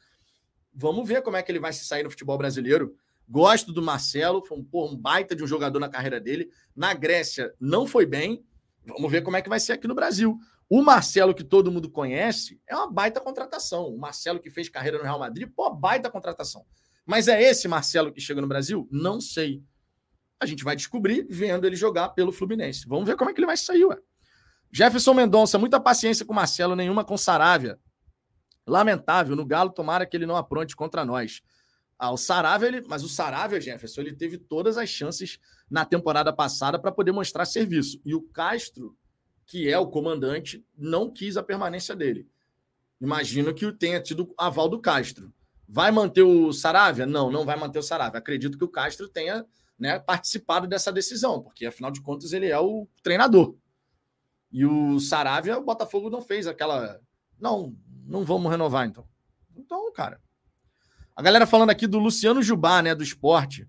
Vamos 0.74 1.06
ver 1.06 1.22
como 1.22 1.36
é 1.36 1.42
que 1.42 1.52
ele 1.52 1.60
vai 1.60 1.72
se 1.72 1.84
sair 1.84 2.02
no 2.02 2.10
futebol 2.10 2.36
brasileiro. 2.36 2.96
Gosto 3.28 3.72
do 3.72 3.82
Marcelo, 3.82 4.42
foi 4.42 4.58
um, 4.58 4.66
um 4.72 4.96
baita 4.96 5.36
de 5.36 5.44
um 5.44 5.46
jogador 5.46 5.78
na 5.78 5.88
carreira 5.88 6.20
dele. 6.20 6.50
Na 6.74 6.92
Grécia 6.94 7.54
não 7.60 7.86
foi 7.86 8.04
bem. 8.04 8.44
Vamos 8.84 9.10
ver 9.10 9.22
como 9.22 9.36
é 9.36 9.42
que 9.42 9.48
vai 9.48 9.60
ser 9.60 9.74
aqui 9.74 9.86
no 9.86 9.94
Brasil. 9.94 10.38
O 10.68 10.82
Marcelo, 10.82 11.34
que 11.34 11.44
todo 11.44 11.70
mundo 11.70 11.90
conhece, 11.90 12.60
é 12.66 12.74
uma 12.74 12.90
baita 12.90 13.20
contratação. 13.20 13.86
O 13.88 13.98
Marcelo 13.98 14.40
que 14.40 14.50
fez 14.50 14.68
carreira 14.68 14.98
no 14.98 15.04
Real 15.04 15.18
Madrid, 15.18 15.48
pô, 15.54 15.70
baita 15.70 16.10
contratação. 16.10 16.64
Mas 17.04 17.28
é 17.28 17.40
esse 17.42 17.68
Marcelo 17.68 18.12
que 18.12 18.20
chega 18.20 18.40
no 18.40 18.48
Brasil? 18.48 18.88
Não 18.90 19.20
sei. 19.20 19.62
A 20.40 20.46
gente 20.46 20.64
vai 20.64 20.74
descobrir 20.74 21.26
vendo 21.28 21.66
ele 21.66 21.76
jogar 21.76 22.08
pelo 22.10 22.32
Fluminense. 22.32 22.88
Vamos 22.88 23.06
ver 23.06 23.16
como 23.16 23.30
é 23.30 23.34
que 23.34 23.40
ele 23.40 23.46
vai 23.46 23.56
sair, 23.56 23.84
ué. 23.84 23.98
Jefferson 24.72 25.12
Mendonça, 25.12 25.58
muita 25.58 25.78
paciência 25.78 26.24
com 26.24 26.32
Marcelo, 26.32 26.74
nenhuma 26.74 27.04
com 27.04 27.16
Saravia. 27.16 27.78
Lamentável, 28.66 29.36
no 29.36 29.44
Galo, 29.44 29.70
tomara 29.70 30.06
que 30.06 30.16
ele 30.16 30.24
não 30.24 30.36
apronte 30.36 30.74
contra 30.74 31.04
nós. 31.04 31.42
Ah, 31.98 32.10
o 32.10 32.16
Saravia, 32.16 32.68
ele, 32.68 32.82
mas 32.88 33.04
o 33.04 33.08
Saravia, 33.08 33.60
Jefferson, 33.60 34.00
ele 34.00 34.14
teve 34.14 34.38
todas 34.38 34.78
as 34.78 34.88
chances 34.88 35.38
na 35.70 35.84
temporada 35.84 36.32
passada 36.32 36.78
para 36.78 36.90
poder 36.90 37.12
mostrar 37.12 37.44
serviço. 37.44 38.00
E 38.02 38.14
o 38.14 38.22
Castro, 38.22 38.96
que 39.44 39.70
é 39.70 39.78
o 39.78 39.88
comandante, 39.88 40.64
não 40.76 41.12
quis 41.12 41.36
a 41.36 41.42
permanência 41.42 41.94
dele. 41.94 42.26
Imagino 42.98 43.52
que 43.52 43.70
tenha 43.72 44.00
tido 44.00 44.32
aval 44.38 44.70
do 44.70 44.80
Castro. 44.80 45.32
Vai 45.68 45.90
manter 45.90 46.22
o 46.22 46.50
Saravia? 46.52 47.04
Não, 47.04 47.30
não 47.30 47.44
vai 47.44 47.56
manter 47.56 47.78
o 47.78 47.82
Saravia. 47.82 48.18
Acredito 48.18 48.56
que 48.56 48.64
o 48.64 48.68
Castro 48.68 49.06
tenha 49.06 49.44
né, 49.78 49.98
participado 49.98 50.66
dessa 50.66 50.90
decisão, 50.90 51.42
porque 51.42 51.66
afinal 51.66 51.90
de 51.90 52.00
contas 52.00 52.32
ele 52.32 52.46
é 52.46 52.58
o 52.58 52.88
treinador. 53.02 53.54
E 54.52 54.66
o 54.66 55.00
Saravia, 55.00 55.58
o 55.58 55.64
Botafogo 55.64 56.10
não 56.10 56.20
fez 56.20 56.46
aquela. 56.46 57.00
Não, 57.40 57.74
não 58.06 58.24
vamos 58.24 58.50
renovar 58.50 58.86
então. 58.86 59.06
Então, 59.56 59.92
cara. 59.92 60.20
A 61.16 61.22
galera 61.22 61.46
falando 61.46 61.70
aqui 61.70 61.86
do 61.86 61.98
Luciano 61.98 62.42
Jubá, 62.42 62.82
né, 62.82 62.94
do 62.94 63.02
esporte. 63.02 63.68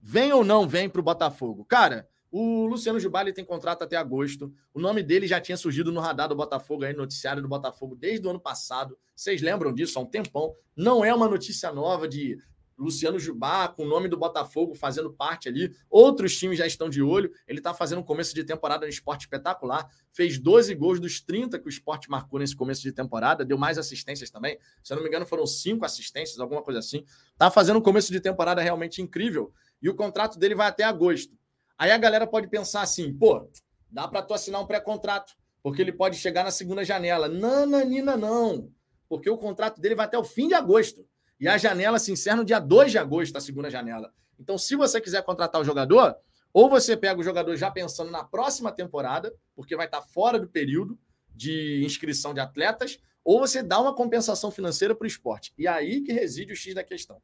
Vem 0.00 0.32
ou 0.32 0.44
não 0.44 0.66
vem 0.66 0.88
para 0.88 1.00
o 1.00 1.04
Botafogo? 1.04 1.64
Cara, 1.64 2.08
o 2.30 2.66
Luciano 2.66 3.00
Jubá 3.00 3.22
ele 3.22 3.32
tem 3.32 3.44
contrato 3.44 3.82
até 3.82 3.96
agosto. 3.96 4.52
O 4.74 4.80
nome 4.80 5.02
dele 5.02 5.26
já 5.26 5.40
tinha 5.40 5.56
surgido 5.56 5.90
no 5.90 6.00
radar 6.00 6.28
do 6.28 6.36
Botafogo, 6.36 6.84
aí, 6.84 6.92
no 6.92 7.00
noticiário 7.00 7.42
do 7.42 7.48
Botafogo, 7.48 7.96
desde 7.96 8.26
o 8.26 8.30
ano 8.30 8.40
passado. 8.40 8.96
Vocês 9.14 9.40
lembram 9.40 9.72
disso 9.72 9.98
há 9.98 10.02
um 10.02 10.06
tempão. 10.06 10.54
Não 10.76 11.04
é 11.04 11.12
uma 11.12 11.28
notícia 11.28 11.72
nova 11.72 12.06
de 12.06 12.36
Luciano 12.78 13.18
Jubá, 13.18 13.66
com 13.68 13.84
o 13.84 13.88
nome 13.88 14.08
do 14.08 14.16
Botafogo 14.16 14.74
fazendo 14.74 15.12
parte 15.12 15.48
ali. 15.48 15.74
Outros 15.90 16.36
times 16.38 16.58
já 16.58 16.66
estão 16.66 16.88
de 16.88 17.02
olho. 17.02 17.32
Ele 17.46 17.58
está 17.58 17.74
fazendo 17.74 17.98
um 17.98 18.04
começo 18.04 18.34
de 18.34 18.44
temporada 18.44 18.86
no 18.86 18.90
esporte 18.90 19.22
espetacular. 19.22 19.90
Fez 20.12 20.38
12 20.38 20.74
gols 20.76 21.00
dos 21.00 21.20
30 21.20 21.58
que 21.58 21.66
o 21.66 21.68
esporte 21.68 22.08
marcou 22.08 22.38
nesse 22.38 22.54
começo 22.54 22.82
de 22.82 22.92
temporada. 22.92 23.44
Deu 23.44 23.58
mais 23.58 23.78
assistências 23.78 24.30
também. 24.30 24.58
Se 24.82 24.92
eu 24.92 24.96
não 24.96 25.02
me 25.02 25.08
engano, 25.08 25.26
foram 25.26 25.44
cinco 25.44 25.84
assistências, 25.84 26.38
alguma 26.38 26.62
coisa 26.62 26.78
assim. 26.78 27.04
Tá 27.36 27.50
fazendo 27.50 27.78
um 27.78 27.82
começo 27.82 28.12
de 28.12 28.20
temporada 28.20 28.62
realmente 28.62 29.02
incrível. 29.02 29.52
E 29.82 29.88
o 29.88 29.94
contrato 29.94 30.38
dele 30.38 30.54
vai 30.54 30.68
até 30.68 30.84
agosto. 30.84 31.36
Aí 31.76 31.90
a 31.90 31.98
galera 31.98 32.26
pode 32.26 32.48
pensar 32.48 32.82
assim, 32.82 33.12
pô, 33.12 33.48
dá 33.90 34.06
para 34.06 34.22
tu 34.22 34.34
assinar 34.34 34.60
um 34.60 34.66
pré-contrato, 34.66 35.34
porque 35.62 35.80
ele 35.80 35.92
pode 35.92 36.16
chegar 36.16 36.44
na 36.44 36.50
segunda 36.50 36.84
janela. 36.84 37.28
Nananina, 37.28 38.16
não. 38.16 38.70
Porque 39.08 39.30
o 39.30 39.38
contrato 39.38 39.80
dele 39.80 39.94
vai 39.94 40.06
até 40.06 40.18
o 40.18 40.24
fim 40.24 40.48
de 40.48 40.54
agosto. 40.54 41.06
E 41.40 41.46
a 41.46 41.56
janela 41.56 41.98
se 41.98 42.10
encerra 42.10 42.38
no 42.38 42.44
dia 42.44 42.58
2 42.58 42.90
de 42.90 42.98
agosto, 42.98 43.36
a 43.36 43.40
segunda 43.40 43.70
janela. 43.70 44.12
Então, 44.38 44.56
se 44.56 44.74
você 44.76 45.00
quiser 45.00 45.22
contratar 45.22 45.60
o 45.60 45.64
jogador, 45.64 46.16
ou 46.52 46.68
você 46.68 46.96
pega 46.96 47.20
o 47.20 47.24
jogador 47.24 47.56
já 47.56 47.70
pensando 47.70 48.10
na 48.10 48.24
próxima 48.24 48.72
temporada, 48.72 49.32
porque 49.54 49.76
vai 49.76 49.86
estar 49.86 50.02
fora 50.02 50.38
do 50.38 50.48
período 50.48 50.98
de 51.34 51.82
inscrição 51.84 52.34
de 52.34 52.40
atletas, 52.40 52.98
ou 53.24 53.38
você 53.38 53.62
dá 53.62 53.80
uma 53.80 53.94
compensação 53.94 54.50
financeira 54.50 54.94
para 54.94 55.04
o 55.04 55.08
esporte. 55.08 55.52
E 55.56 55.66
aí 55.66 56.00
que 56.00 56.12
reside 56.12 56.52
o 56.52 56.56
X 56.56 56.74
da 56.74 56.82
questão. 56.82 57.20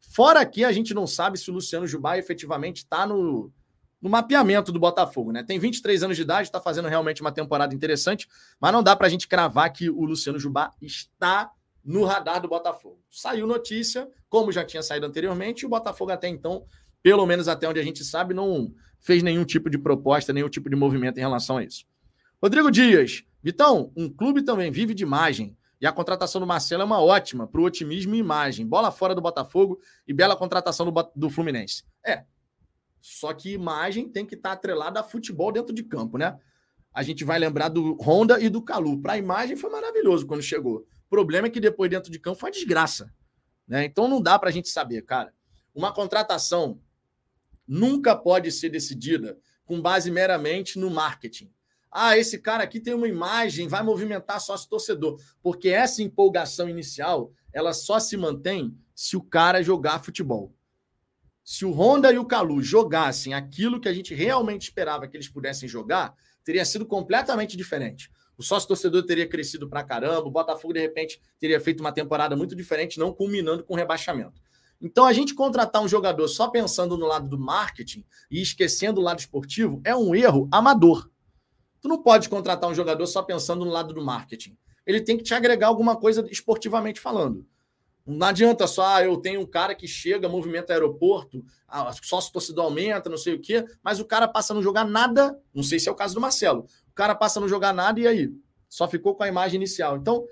Fora 0.00 0.40
aqui, 0.40 0.64
a 0.64 0.72
gente 0.72 0.94
não 0.94 1.06
sabe 1.06 1.38
se 1.38 1.50
o 1.50 1.54
Luciano 1.54 1.86
Jubá 1.86 2.18
efetivamente 2.18 2.78
está 2.78 3.06
no, 3.06 3.52
no 4.00 4.10
mapeamento 4.10 4.70
do 4.70 4.78
Botafogo, 4.78 5.32
né? 5.32 5.42
Tem 5.42 5.58
23 5.58 6.02
anos 6.02 6.16
de 6.16 6.22
idade, 6.22 6.48
está 6.48 6.60
fazendo 6.60 6.88
realmente 6.88 7.20
uma 7.20 7.32
temporada 7.32 7.74
interessante, 7.74 8.28
mas 8.60 8.72
não 8.72 8.82
dá 8.82 8.94
para 8.94 9.06
a 9.06 9.10
gente 9.10 9.26
cravar 9.26 9.72
que 9.72 9.88
o 9.88 10.04
Luciano 10.04 10.38
Jubá 10.38 10.72
está 10.80 11.50
no 11.84 12.04
radar 12.04 12.40
do 12.40 12.48
Botafogo. 12.48 12.98
Saiu 13.10 13.46
notícia, 13.46 14.08
como 14.28 14.50
já 14.50 14.64
tinha 14.64 14.82
saído 14.82 15.06
anteriormente, 15.06 15.62
e 15.62 15.66
o 15.66 15.68
Botafogo 15.68 16.10
até 16.10 16.28
então, 16.28 16.64
pelo 17.02 17.26
menos 17.26 17.46
até 17.46 17.68
onde 17.68 17.78
a 17.78 17.82
gente 17.82 18.02
sabe, 18.02 18.32
não 18.32 18.72
fez 18.98 19.22
nenhum 19.22 19.44
tipo 19.44 19.68
de 19.68 19.76
proposta, 19.76 20.32
nenhum 20.32 20.48
tipo 20.48 20.70
de 20.70 20.76
movimento 20.76 21.18
em 21.18 21.20
relação 21.20 21.58
a 21.58 21.64
isso. 21.64 21.84
Rodrigo 22.42 22.70
Dias, 22.70 23.24
Vitão, 23.42 23.92
um 23.94 24.08
clube 24.08 24.42
também 24.42 24.70
vive 24.70 24.94
de 24.94 25.02
imagem. 25.02 25.56
E 25.80 25.86
a 25.86 25.92
contratação 25.92 26.40
do 26.40 26.46
Marcelo 26.46 26.80
é 26.80 26.84
uma 26.86 27.02
ótima 27.02 27.46
para 27.46 27.60
o 27.60 27.64
otimismo 27.64 28.14
e 28.14 28.18
imagem. 28.18 28.66
Bola 28.66 28.90
fora 28.90 29.14
do 29.14 29.20
Botafogo 29.20 29.78
e 30.08 30.14
bela 30.14 30.34
contratação 30.34 30.90
do, 30.90 31.10
do 31.14 31.28
Fluminense. 31.28 31.84
É. 32.02 32.24
Só 33.02 33.34
que 33.34 33.52
imagem 33.52 34.08
tem 34.08 34.24
que 34.24 34.34
estar 34.34 34.50
tá 34.50 34.54
atrelada 34.54 35.00
a 35.00 35.02
futebol 35.02 35.52
dentro 35.52 35.74
de 35.74 35.82
campo, 35.82 36.16
né? 36.16 36.38
A 36.90 37.02
gente 37.02 37.22
vai 37.22 37.38
lembrar 37.38 37.68
do 37.68 37.98
Honda 38.00 38.40
e 38.40 38.48
do 38.48 38.62
Calu. 38.62 39.02
Para 39.02 39.12
a 39.12 39.18
imagem 39.18 39.56
foi 39.56 39.68
maravilhoso 39.68 40.26
quando 40.26 40.42
chegou 40.42 40.86
problema 41.14 41.46
é 41.46 41.50
que 41.50 41.60
depois 41.60 41.88
dentro 41.88 42.10
de 42.10 42.18
campo 42.18 42.40
foi 42.40 42.48
uma 42.48 42.54
desgraça. 42.54 43.14
Né? 43.68 43.84
Então 43.84 44.08
não 44.08 44.20
dá 44.20 44.36
para 44.36 44.48
a 44.48 44.52
gente 44.52 44.68
saber, 44.68 45.02
cara. 45.02 45.32
Uma 45.72 45.92
contratação 45.92 46.80
nunca 47.66 48.16
pode 48.16 48.50
ser 48.50 48.68
decidida 48.68 49.38
com 49.64 49.80
base 49.80 50.10
meramente 50.10 50.76
no 50.76 50.90
marketing. 50.90 51.52
Ah, 51.88 52.18
esse 52.18 52.40
cara 52.40 52.64
aqui 52.64 52.80
tem 52.80 52.94
uma 52.94 53.06
imagem, 53.06 53.68
vai 53.68 53.80
movimentar 53.80 54.40
sócio 54.40 54.68
torcedor. 54.68 55.20
Porque 55.40 55.68
essa 55.68 56.02
empolgação 56.02 56.68
inicial, 56.68 57.32
ela 57.52 57.72
só 57.72 58.00
se 58.00 58.16
mantém 58.16 58.76
se 58.92 59.16
o 59.16 59.22
cara 59.22 59.62
jogar 59.62 60.02
futebol. 60.02 60.52
Se 61.44 61.64
o 61.64 61.70
Honda 61.70 62.12
e 62.12 62.18
o 62.18 62.24
Calu 62.24 62.60
jogassem 62.60 63.34
aquilo 63.34 63.80
que 63.80 63.88
a 63.88 63.94
gente 63.94 64.14
realmente 64.14 64.62
esperava 64.62 65.06
que 65.06 65.16
eles 65.16 65.28
pudessem 65.28 65.68
jogar, 65.68 66.12
teria 66.42 66.64
sido 66.64 66.84
completamente 66.84 67.56
diferente 67.56 68.10
o 68.36 68.42
sócio 68.42 68.68
torcedor 68.68 69.04
teria 69.04 69.28
crescido 69.28 69.68
pra 69.68 69.84
caramba, 69.84 70.26
o 70.26 70.30
Botafogo, 70.30 70.74
de 70.74 70.80
repente, 70.80 71.20
teria 71.38 71.60
feito 71.60 71.80
uma 71.80 71.92
temporada 71.92 72.36
muito 72.36 72.54
diferente, 72.54 72.98
não 72.98 73.12
culminando 73.12 73.64
com 73.64 73.74
rebaixamento. 73.74 74.40
Então, 74.80 75.04
a 75.04 75.12
gente 75.12 75.34
contratar 75.34 75.82
um 75.82 75.88
jogador 75.88 76.26
só 76.28 76.48
pensando 76.48 76.98
no 76.98 77.06
lado 77.06 77.28
do 77.28 77.38
marketing 77.38 78.04
e 78.30 78.42
esquecendo 78.42 79.00
o 79.00 79.04
lado 79.04 79.18
esportivo 79.18 79.80
é 79.84 79.94
um 79.94 80.14
erro 80.14 80.48
amador. 80.52 81.08
Tu 81.80 81.88
não 81.88 82.02
pode 82.02 82.28
contratar 82.28 82.68
um 82.68 82.74
jogador 82.74 83.06
só 83.06 83.22
pensando 83.22 83.64
no 83.64 83.70
lado 83.70 83.94
do 83.94 84.02
marketing. 84.02 84.56
Ele 84.86 85.00
tem 85.00 85.16
que 85.16 85.22
te 85.22 85.32
agregar 85.32 85.68
alguma 85.68 85.96
coisa 85.96 86.26
esportivamente 86.30 87.00
falando. 87.00 87.46
Não 88.06 88.26
adianta 88.26 88.66
só, 88.66 88.84
ah, 88.96 89.02
eu 89.02 89.16
tenho 89.16 89.40
um 89.40 89.46
cara 89.46 89.74
que 89.74 89.88
chega, 89.88 90.28
movimenta 90.28 90.74
aeroporto, 90.74 91.42
sócio 92.02 92.30
torcedor 92.32 92.66
aumenta, 92.66 93.08
não 93.08 93.16
sei 93.16 93.34
o 93.34 93.40
quê, 93.40 93.64
mas 93.82 93.98
o 93.98 94.04
cara 94.04 94.28
passa 94.28 94.52
a 94.52 94.54
não 94.54 94.62
jogar 94.62 94.84
nada. 94.84 95.40
Não 95.54 95.62
sei 95.62 95.78
se 95.78 95.88
é 95.88 95.92
o 95.92 95.94
caso 95.94 96.14
do 96.14 96.20
Marcelo. 96.20 96.66
Cara 96.94 97.14
passa 97.14 97.38
a 97.38 97.40
não 97.40 97.48
jogar 97.48 97.72
nada 97.72 97.98
e 98.00 98.06
aí? 98.06 98.30
Só 98.68 98.88
ficou 98.88 99.14
com 99.14 99.22
a 99.22 99.28
imagem 99.28 99.56
inicial. 99.56 99.96
Então, 99.96 100.24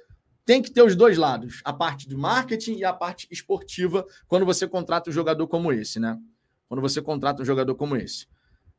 tem 0.44 0.60
que 0.60 0.70
ter 0.70 0.82
os 0.82 0.96
dois 0.96 1.16
lados, 1.16 1.60
a 1.64 1.72
parte 1.72 2.08
do 2.08 2.18
marketing 2.18 2.76
e 2.76 2.84
a 2.84 2.92
parte 2.92 3.28
esportiva, 3.30 4.04
quando 4.26 4.44
você 4.44 4.66
contrata 4.66 5.08
um 5.08 5.12
jogador 5.12 5.46
como 5.46 5.72
esse, 5.72 6.00
né? 6.00 6.18
Quando 6.68 6.80
você 6.80 7.00
contrata 7.00 7.42
um 7.42 7.44
jogador 7.44 7.74
como 7.74 7.96
esse. 7.96 8.26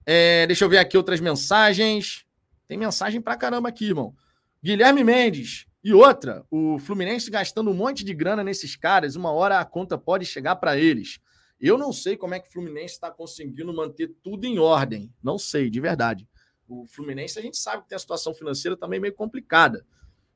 É, 0.06 0.46
deixa 0.46 0.66
eu 0.66 0.70
ver 0.70 0.80
aqui 0.80 0.98
outras 0.98 1.22
mensagens. 1.22 2.26
Tem 2.68 2.78
mensagem 2.78 3.22
pra 3.22 3.38
caramba 3.38 3.70
aqui, 3.70 3.86
irmão. 3.86 4.14
Guilherme 4.62 5.04
Mendes. 5.04 5.66
E 5.84 5.94
outra, 5.94 6.46
o 6.50 6.80
Fluminense 6.80 7.30
gastando 7.30 7.70
um 7.70 7.74
monte 7.74 8.06
de 8.06 8.14
grana 8.14 8.44
nesses 8.44 8.76
caras, 8.76 9.18
uma 9.18 9.32
hora 9.32 9.60
a 9.60 9.66
conta 9.66 9.98
pode 9.98 10.26
chegar 10.26 10.56
para 10.56 10.78
eles. 10.78 11.20
Eu 11.60 11.78
não 11.78 11.92
sei 11.92 12.16
como 12.16 12.34
é 12.34 12.40
que 12.40 12.48
o 12.48 12.52
Fluminense 12.52 12.94
está 12.94 13.12
conseguindo 13.12 13.74
manter 13.74 14.14
tudo 14.24 14.46
em 14.46 14.60
ordem. 14.60 15.14
Não 15.22 15.38
sei, 15.38 15.70
de 15.70 15.80
verdade. 15.80 16.28
O 16.68 16.86
Fluminense, 16.88 17.38
a 17.38 17.42
gente 17.42 17.58
sabe 17.58 17.84
que 17.84 17.90
tem 17.90 17.96
a 17.96 18.00
situação 18.00 18.34
financeira 18.34 18.78
também 18.78 19.00
meio 19.00 19.14
complicada. 19.14 19.86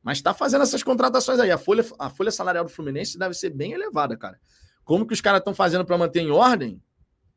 Mas 0.04 0.20
está 0.20 0.34
fazendo 0.34 0.62
essas 0.62 0.84
contratações 0.84 1.40
aí. 1.40 1.52
A 1.52 1.58
folha, 1.58 1.86
a 2.00 2.10
folha 2.10 2.32
salarial 2.32 2.64
do 2.64 2.70
Fluminense 2.70 3.18
deve 3.18 3.34
ser 3.34 3.50
bem 3.50 3.74
elevada, 3.74 4.16
cara. 4.16 4.40
Como 4.84 5.06
que 5.06 5.14
os 5.14 5.22
caras 5.22 5.40
estão 5.40 5.54
fazendo 5.54 5.86
para 5.86 5.98
manter 5.98 6.22
em 6.22 6.32
ordem? 6.32 6.82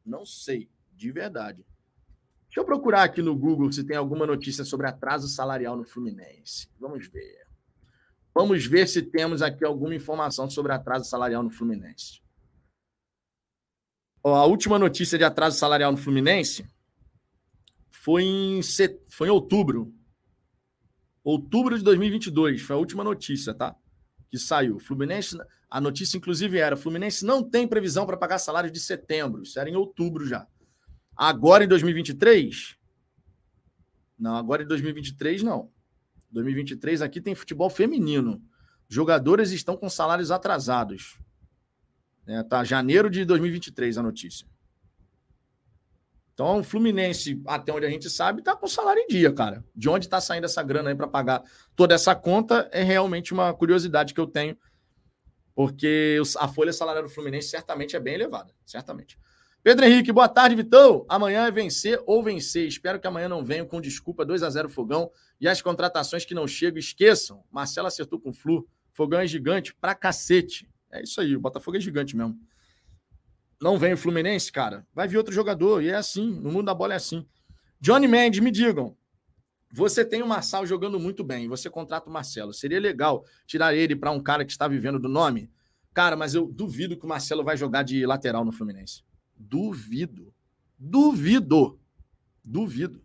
Não 0.05 0.25
sei, 0.25 0.71
de 0.93 1.11
verdade. 1.11 1.65
Deixa 2.45 2.61
eu 2.61 2.65
procurar 2.65 3.05
aqui 3.05 3.23
no 3.23 3.37
Google 3.37 3.71
se 3.71 3.85
tem 3.85 3.97
alguma 3.97 4.27
notícia 4.27 4.65
sobre 4.65 4.87
atraso 4.87 5.29
salarial 5.29 5.77
no 5.77 5.85
Fluminense. 5.85 6.69
Vamos 6.79 7.07
ver. 7.09 7.47
Vamos 8.35 8.67
ver 8.67 8.89
se 8.89 9.03
temos 9.03 9.43
aqui 9.43 9.65
alguma 9.65 9.95
informação 9.95 10.49
sobre 10.49 10.73
atraso 10.73 11.05
salarial 11.05 11.43
no 11.43 11.51
Fluminense. 11.51 12.21
Ó, 14.23 14.35
a 14.35 14.45
última 14.45 14.79
notícia 14.79 15.17
de 15.17 15.25
atraso 15.25 15.59
salarial 15.59 15.93
no 15.93 15.99
Fluminense 15.99 16.69
foi 18.03 18.23
em, 18.23 18.63
set... 18.63 18.99
foi 19.11 19.29
em 19.29 19.31
outubro. 19.31 19.95
Outubro 21.23 21.77
de 21.77 21.85
2022. 21.85 22.63
Foi 22.63 22.75
a 22.75 22.79
última 22.79 23.05
notícia, 23.05 23.53
tá? 23.53 23.77
Que 24.31 24.39
saiu. 24.39 24.79
Fluminense. 24.79 25.37
A 25.69 25.81
notícia, 25.83 26.17
inclusive, 26.17 26.57
era: 26.57 26.79
Fluminense 26.79 27.27
não 27.27 27.43
tem 27.43 27.69
previsão 27.69 28.07
para 28.07 28.17
pagar 28.17 28.39
salário 28.39 28.71
de 28.71 28.81
setembro. 28.81 29.43
Isso 29.43 29.61
era 29.61 29.69
em 29.69 29.77
outubro 29.77 30.27
já. 30.27 30.47
Agora 31.15 31.63
em 31.63 31.69
2023? 31.69 32.75
Não, 34.19 34.35
agora 34.35 34.63
em 34.63 34.67
2023 34.67 35.43
não. 35.43 35.71
2023 36.31 37.03
aqui 37.03 37.21
tem 37.21 37.35
futebol 37.35 37.69
feminino. 37.69 38.43
Jogadores 38.89 39.51
estão 39.51 39.77
com 39.77 39.91
salários 39.91 40.31
atrasados. 40.31 41.19
É, 42.27 42.43
tá 42.43 42.65
janeiro 42.65 43.11
de 43.11 43.27
2023 43.27 43.99
a 43.99 44.03
notícia. 44.03 44.47
Então, 46.41 46.61
o 46.61 46.65
Fluminense, 46.65 47.39
até 47.47 47.71
onde 47.71 47.85
a 47.85 47.91
gente 47.91 48.09
sabe, 48.09 48.39
está 48.39 48.57
com 48.57 48.67
salário 48.67 49.03
em 49.03 49.07
dia, 49.09 49.31
cara. 49.31 49.63
De 49.77 49.91
onde 49.91 50.07
está 50.07 50.23
saindo 50.23 50.47
essa 50.47 50.63
grana 50.63 50.89
aí 50.89 50.97
para 50.97 51.07
pagar 51.07 51.43
toda 51.77 51.95
essa 51.95 52.15
conta 52.15 52.67
é 52.73 52.83
realmente 52.83 53.35
uma 53.35 53.53
curiosidade 53.53 54.15
que 54.15 54.21
eu 54.21 54.27
tenho, 54.27 54.57
porque 55.55 56.19
a 56.39 56.49
folha 56.49 56.73
salarial 56.73 57.05
do 57.05 57.11
Fluminense 57.11 57.51
certamente 57.51 57.95
é 57.95 58.01
bem 58.01 58.15
elevada, 58.15 58.55
certamente. 58.65 59.19
Pedro 59.63 59.85
Henrique, 59.85 60.11
boa 60.13 60.31
tarde, 60.31 60.57
Vitão. 60.57 61.05
Amanhã 61.11 61.47
é 61.47 61.51
vencer 61.51 62.03
ou 62.07 62.23
vencer. 62.23 62.67
Espero 62.67 62.99
que 62.99 63.07
amanhã 63.07 63.29
não 63.29 63.45
venham 63.45 63.67
com 63.67 63.79
desculpa 63.79 64.25
2 64.25 64.43
a 64.43 64.49
0 64.49 64.71
Fogão 64.71 65.11
e 65.39 65.47
as 65.47 65.61
contratações 65.61 66.25
que 66.25 66.33
não 66.33 66.49
chegam, 66.49 66.79
esqueçam. 66.79 67.45
Marcelo 67.51 67.87
acertou 67.87 68.19
com 68.19 68.31
o 68.31 68.33
Flu. 68.33 68.67
Fogão 68.93 69.21
é 69.21 69.27
gigante 69.27 69.75
pra 69.75 69.95
cacete. 69.95 70.67
É 70.91 71.03
isso 71.03 71.21
aí, 71.21 71.37
o 71.37 71.41
Botafogo 71.41 71.77
é 71.77 71.81
gigante 71.81 72.17
mesmo 72.17 72.41
não 73.61 73.79
vem 73.79 73.93
o 73.93 73.99
Fluminense, 73.99 74.51
cara, 74.51 74.87
vai 74.95 75.07
vir 75.07 75.19
outro 75.19 75.35
jogador. 75.35 75.83
E 75.83 75.89
é 75.89 75.97
assim, 75.97 76.31
no 76.31 76.51
mundo 76.51 76.67
da 76.67 76.75
bola 76.75 76.95
é 76.95 76.97
assim. 76.97 77.27
Johnny 77.81 78.09
Mendes, 78.09 78.41
me 78.41 78.51
digam. 78.51 78.97
Você 79.73 80.05
tem 80.05 80.23
o 80.23 80.27
Marçal 80.27 80.67
jogando 80.67 80.99
muito 80.99 81.23
bem, 81.23 81.47
você 81.47 81.71
contrata 81.71 82.09
o 82.09 82.13
Marcelo. 82.13 82.53
Seria 82.53 82.81
legal 82.81 83.25
tirar 83.47 83.75
ele 83.75 83.95
para 83.95 84.11
um 84.11 84.21
cara 84.21 84.45
que 84.45 84.51
está 84.51 84.67
vivendo 84.67 84.99
do 84.99 85.09
nome? 85.09 85.51
Cara, 85.93 86.17
mas 86.17 86.35
eu 86.35 86.47
duvido 86.47 86.97
que 86.97 87.05
o 87.05 87.09
Marcelo 87.09 87.45
vai 87.45 87.57
jogar 87.57 87.83
de 87.83 88.05
lateral 88.07 88.45
no 88.45 88.53
Fluminense. 88.53 89.03
Duvido. 89.37 90.33
Duvido. 90.79 91.79
Duvido. 92.45 93.05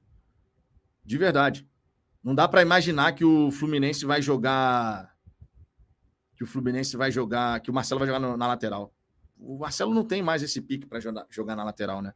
De 1.03 1.17
verdade. 1.17 1.67
Não 2.23 2.33
dá 2.33 2.47
para 2.47 2.61
imaginar 2.61 3.13
que 3.13 3.23
o 3.23 3.51
Fluminense 3.51 4.05
vai 4.05 4.21
jogar. 4.21 5.15
Que 6.35 6.43
o 6.43 6.47
Fluminense 6.47 6.97
vai 6.97 7.11
jogar. 7.11 7.59
Que 7.59 7.69
o 7.69 7.73
Marcelo 7.73 7.99
vai 7.99 8.07
jogar 8.07 8.19
na 8.19 8.47
lateral. 8.47 8.91
O 9.37 9.57
Marcelo 9.57 9.93
não 9.93 10.03
tem 10.03 10.21
mais 10.21 10.41
esse 10.41 10.61
pique 10.61 10.85
para 10.85 10.99
jogar, 10.99 11.55
na 11.55 11.63
lateral, 11.63 12.01
né? 12.01 12.13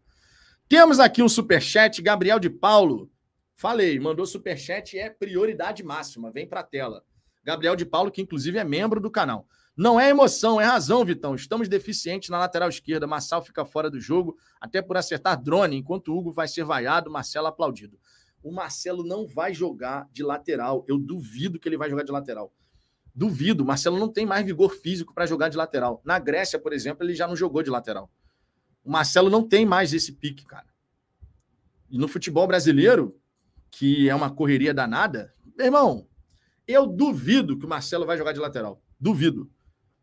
Temos 0.67 0.99
aqui 0.99 1.21
um 1.21 1.29
superchat, 1.29 2.01
Gabriel 2.01 2.39
de 2.39 2.49
Paulo. 2.49 3.11
Falei, 3.55 3.99
mandou 3.99 4.25
superchat, 4.25 4.97
é 4.97 5.09
prioridade 5.09 5.83
máxima, 5.83 6.31
vem 6.31 6.47
para 6.47 6.61
a 6.61 6.63
tela. 6.63 7.03
Gabriel 7.43 7.75
de 7.75 7.85
Paulo, 7.85 8.11
que 8.11 8.21
inclusive 8.21 8.57
é 8.57 8.63
membro 8.63 9.01
do 9.01 9.09
canal. 9.09 9.47
Não 9.75 9.99
é 9.99 10.09
emoção, 10.09 10.59
é 10.59 10.65
razão, 10.65 11.05
Vitão. 11.05 11.33
Estamos 11.35 11.69
deficientes 11.69 12.29
na 12.29 12.37
lateral 12.37 12.67
esquerda. 12.67 13.07
Marçal 13.07 13.41
fica 13.41 13.63
fora 13.63 13.89
do 13.89 13.99
jogo, 13.99 14.37
até 14.59 14.81
por 14.81 14.97
acertar 14.97 15.41
drone, 15.41 15.77
enquanto 15.77 16.09
o 16.09 16.17
Hugo 16.17 16.31
vai 16.31 16.47
ser 16.47 16.65
vaiado, 16.65 17.09
Marcelo 17.09 17.47
aplaudido. 17.47 17.97
O 18.43 18.51
Marcelo 18.51 19.03
não 19.03 19.25
vai 19.25 19.53
jogar 19.53 20.07
de 20.11 20.21
lateral. 20.21 20.85
Eu 20.87 20.97
duvido 20.97 21.59
que 21.59 21.67
ele 21.67 21.77
vai 21.77 21.89
jogar 21.89 22.03
de 22.03 22.11
lateral. 22.11 22.53
Duvido. 23.19 23.65
Marcelo 23.65 23.99
não 23.99 24.07
tem 24.07 24.25
mais 24.25 24.45
vigor 24.45 24.69
físico 24.69 25.13
para 25.13 25.25
jogar 25.25 25.49
de 25.49 25.57
lateral. 25.57 26.01
Na 26.05 26.17
Grécia, 26.17 26.57
por 26.57 26.71
exemplo, 26.71 27.03
ele 27.05 27.13
já 27.13 27.27
não 27.27 27.35
jogou 27.35 27.61
de 27.61 27.69
lateral. 27.69 28.09
O 28.81 28.89
Marcelo 28.89 29.29
não 29.29 29.45
tem 29.45 29.65
mais 29.65 29.91
esse 29.91 30.13
pique, 30.13 30.45
cara. 30.45 30.67
E 31.89 31.97
no 31.97 32.07
futebol 32.07 32.47
brasileiro, 32.47 33.19
que 33.69 34.07
é 34.07 34.15
uma 34.15 34.29
correria 34.33 34.73
danada, 34.73 35.33
meu 35.57 35.65
irmão, 35.65 36.07
eu 36.65 36.87
duvido 36.87 37.59
que 37.59 37.65
o 37.65 37.67
Marcelo 37.67 38.05
vai 38.05 38.17
jogar 38.17 38.31
de 38.31 38.39
lateral. 38.39 38.81
Duvido. 38.97 39.51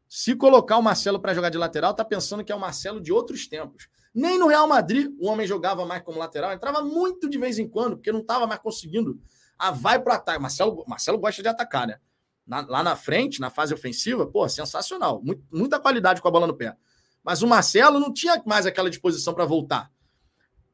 Se 0.07 0.37
colocar 0.37 0.77
o 0.77 0.83
Marcelo 0.83 1.19
para 1.19 1.33
jogar 1.33 1.49
de 1.49 1.57
lateral, 1.57 1.95
tá 1.95 2.05
pensando 2.05 2.45
que 2.45 2.53
é 2.53 2.55
o 2.55 2.61
Marcelo 2.61 3.01
de 3.01 3.15
outros 3.15 3.49
tempos. 3.49 3.89
Nem 4.15 4.39
no 4.39 4.47
Real 4.47 4.69
Madrid 4.69 5.11
o 5.19 5.27
homem 5.27 5.47
jogava 5.47 5.87
mais 5.87 6.03
como 6.03 6.19
lateral, 6.19 6.53
entrava 6.53 6.83
muito 6.83 7.31
de 7.31 7.39
vez 7.39 7.59
em 7.59 7.67
quando, 7.67 7.97
porque 7.97 8.13
não 8.13 8.21
estava 8.21 8.47
mais 8.47 8.61
conseguindo. 8.61 9.19
Ah, 9.59 9.71
vai 9.71 9.99
para 9.99 10.17
ataque. 10.17 10.39
Marcelo, 10.39 10.85
Marcelo 10.87 11.17
gosta 11.17 11.41
de 11.41 11.49
atacar, 11.49 11.87
né? 11.87 11.99
Na, 12.47 12.61
lá 12.61 12.83
na 12.83 12.95
frente, 12.95 13.41
na 13.41 13.51
fase 13.51 13.75
ofensiva, 13.75 14.27
pô, 14.27 14.49
sensacional. 14.49 15.21
Muito, 15.23 15.43
muita 15.53 15.81
qualidade 15.81 16.23
com 16.23 16.29
a 16.29 16.31
bola 16.31 16.47
no 16.47 16.57
pé. 16.57 16.77
Mas 17.25 17.43
o 17.43 17.47
Marcelo 17.47 17.99
não 17.99 18.13
tinha 18.13 18.41
mais 18.47 18.67
aquela 18.67 18.89
disposição 18.89 19.35
para 19.35 19.45
voltar. 19.45 19.91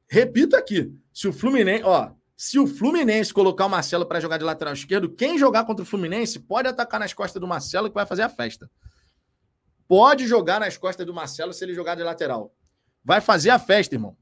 Repito 0.07 0.55
aqui, 0.55 0.95
se 1.13 1.27
o 1.27 1.33
Fluminense, 1.33 1.85
ó, 1.85 2.13
se 2.37 2.59
o 2.59 2.67
Fluminense 2.67 3.33
colocar 3.33 3.65
o 3.65 3.71
Marcelo 3.71 4.05
para 4.05 4.21
jogar 4.21 4.37
de 4.37 4.45
lateral 4.45 4.75
esquerdo, 4.75 5.09
quem 5.09 5.39
jogar 5.39 5.65
contra 5.65 5.83
o 5.83 5.87
Fluminense 5.87 6.39
pode 6.39 6.69
atacar 6.69 7.01
nas 7.01 7.15
costas 7.15 7.41
do 7.41 7.49
Marcelo 7.49 7.89
que 7.89 7.95
vai 7.95 8.05
fazer 8.05 8.23
a 8.23 8.29
festa 8.29 8.71
pode 9.93 10.27
jogar 10.27 10.59
nas 10.59 10.79
costas 10.79 11.05
do 11.05 11.13
Marcelo 11.13 11.53
se 11.53 11.63
ele 11.63 11.75
jogar 11.75 11.95
de 11.95 12.03
lateral. 12.03 12.57
Vai 13.05 13.21
fazer 13.21 13.51
a 13.51 13.59
festa, 13.59 13.95
irmão. 13.95 14.17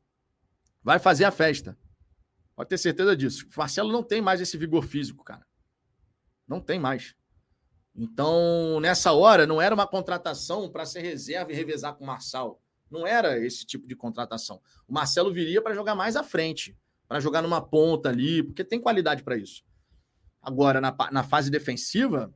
Vai 0.83 0.99
fazer 0.99 1.25
a 1.25 1.31
festa. 1.31 1.79
Pode 2.57 2.69
ter 2.69 2.77
certeza 2.77 3.17
disso. 3.17 3.47
O 3.47 3.57
Marcelo 3.57 3.93
não 3.93 4.03
tem 4.03 4.21
mais 4.21 4.41
esse 4.41 4.59
vigor 4.59 4.83
físico, 4.83 5.23
cara. 5.23 5.47
Não 6.45 6.61
tem 6.61 6.81
mais. 6.81 7.15
Então, 7.95 8.79
nessa 8.81 9.13
hora, 9.13 9.47
não 9.47 9.61
era 9.61 9.75
uma 9.75 9.87
contratação 9.87 10.71
para 10.71 10.87
ser 10.87 11.01
reserva 11.01 11.53
e 11.53 11.55
revezar 11.55 11.95
com 11.95 12.05
o 12.05 12.07
Marçal. 12.07 12.61
Não 12.91 13.07
era 13.07 13.39
esse 13.39 13.65
tipo 13.65 13.87
de 13.87 13.95
contratação. 13.95 14.61
O 14.89 14.93
Marcelo 14.93 15.33
viria 15.33 15.63
para 15.63 15.75
jogar 15.75 15.95
mais 15.95 16.17
à 16.17 16.23
frente, 16.23 16.77
para 17.07 17.21
jogar 17.21 17.43
numa 17.43 17.61
ponta 17.61 18.09
ali, 18.09 18.43
porque 18.43 18.65
tem 18.65 18.81
qualidade 18.81 19.23
para 19.23 19.37
isso. 19.37 19.63
Agora, 20.43 20.81
na, 20.81 20.97
na 21.13 21.23
fase 21.23 21.51
defensiva, 21.51 22.33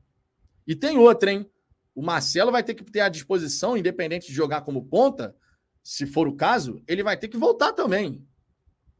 e 0.67 0.75
tem 0.75 0.97
outra, 0.97 1.31
hein? 1.31 1.49
O 1.93 2.01
Marcelo 2.01 2.51
vai 2.51 2.63
ter 2.63 2.73
que 2.73 2.83
ter 2.83 2.99
à 2.99 3.09
disposição, 3.09 3.77
independente 3.77 4.27
de 4.27 4.33
jogar 4.33 4.61
como 4.61 4.85
ponta, 4.85 5.35
se 5.81 6.05
for 6.05 6.27
o 6.27 6.35
caso, 6.35 6.81
ele 6.87 7.03
vai 7.03 7.17
ter 7.17 7.27
que 7.27 7.37
voltar 7.37 7.71
também. 7.73 8.25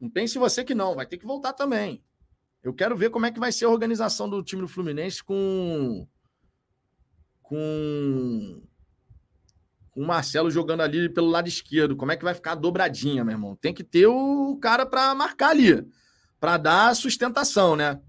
Não 0.00 0.08
pense 0.10 0.38
você 0.38 0.64
que 0.64 0.74
não, 0.74 0.94
vai 0.94 1.06
ter 1.06 1.18
que 1.18 1.26
voltar 1.26 1.52
também. 1.52 2.02
Eu 2.62 2.74
quero 2.74 2.96
ver 2.96 3.10
como 3.10 3.26
é 3.26 3.30
que 3.30 3.40
vai 3.40 3.52
ser 3.52 3.64
a 3.64 3.70
organização 3.70 4.28
do 4.28 4.42
time 4.42 4.62
do 4.62 4.68
Fluminense 4.68 5.22
com 5.22 6.06
com 7.48 8.62
o 9.94 10.04
Marcelo 10.04 10.50
jogando 10.50 10.82
ali 10.82 11.08
pelo 11.08 11.28
lado 11.28 11.48
esquerdo. 11.48 11.96
Como 11.96 12.12
é 12.12 12.16
que 12.16 12.24
vai 12.24 12.34
ficar 12.34 12.52
a 12.52 12.56
dobradinha, 12.56 13.24
meu 13.24 13.32
irmão? 13.32 13.56
Tem 13.56 13.72
que 13.72 13.82
ter 13.82 14.06
o 14.06 14.58
cara 14.60 14.84
para 14.84 15.14
marcar 15.14 15.50
ali, 15.50 15.86
para 16.38 16.56
dar 16.56 16.94
sustentação, 16.94 17.74
né? 17.74 18.00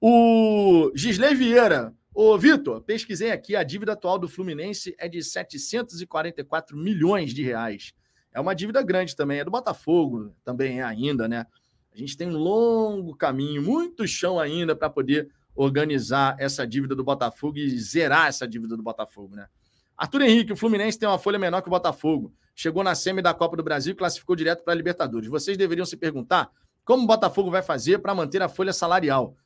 O 0.00 0.90
Gisley 0.94 1.34
Vieira 1.34 1.94
Ô, 2.20 2.36
Vitor, 2.36 2.82
pesquisei 2.82 3.30
aqui, 3.30 3.54
a 3.54 3.62
dívida 3.62 3.92
atual 3.92 4.18
do 4.18 4.26
Fluminense 4.26 4.92
é 4.98 5.08
de 5.08 5.22
744 5.22 6.76
milhões 6.76 7.32
de 7.32 7.44
reais. 7.44 7.92
É 8.34 8.40
uma 8.40 8.56
dívida 8.56 8.82
grande 8.82 9.14
também, 9.14 9.38
é 9.38 9.44
do 9.44 9.52
Botafogo, 9.52 10.34
também 10.44 10.80
é 10.80 10.82
ainda, 10.82 11.28
né? 11.28 11.46
A 11.94 11.96
gente 11.96 12.16
tem 12.16 12.26
um 12.26 12.36
longo 12.36 13.14
caminho, 13.14 13.62
muito 13.62 14.04
chão 14.08 14.40
ainda 14.40 14.74
para 14.74 14.90
poder 14.90 15.30
organizar 15.58 16.36
essa 16.38 16.64
dívida 16.64 16.94
do 16.94 17.02
Botafogo 17.02 17.58
e 17.58 17.76
zerar 17.80 18.28
essa 18.28 18.46
dívida 18.46 18.76
do 18.76 18.82
Botafogo, 18.82 19.34
né? 19.34 19.48
Arthur 19.96 20.22
Henrique, 20.22 20.52
o 20.52 20.56
Fluminense 20.56 20.96
tem 20.96 21.08
uma 21.08 21.18
folha 21.18 21.36
menor 21.36 21.60
que 21.60 21.66
o 21.66 21.70
Botafogo. 21.70 22.32
Chegou 22.54 22.84
na 22.84 22.94
semi 22.94 23.20
da 23.20 23.34
Copa 23.34 23.56
do 23.56 23.62
Brasil 23.64 23.92
e 23.92 23.96
classificou 23.96 24.36
direto 24.36 24.62
para 24.62 24.72
a 24.72 24.76
Libertadores. 24.76 25.28
Vocês 25.28 25.56
deveriam 25.56 25.84
se 25.84 25.96
perguntar 25.96 26.48
como 26.84 27.02
o 27.02 27.06
Botafogo 27.06 27.50
vai 27.50 27.60
fazer 27.60 27.98
para 27.98 28.14
manter 28.14 28.40
a 28.40 28.48
folha 28.48 28.72
salarial. 28.72 29.36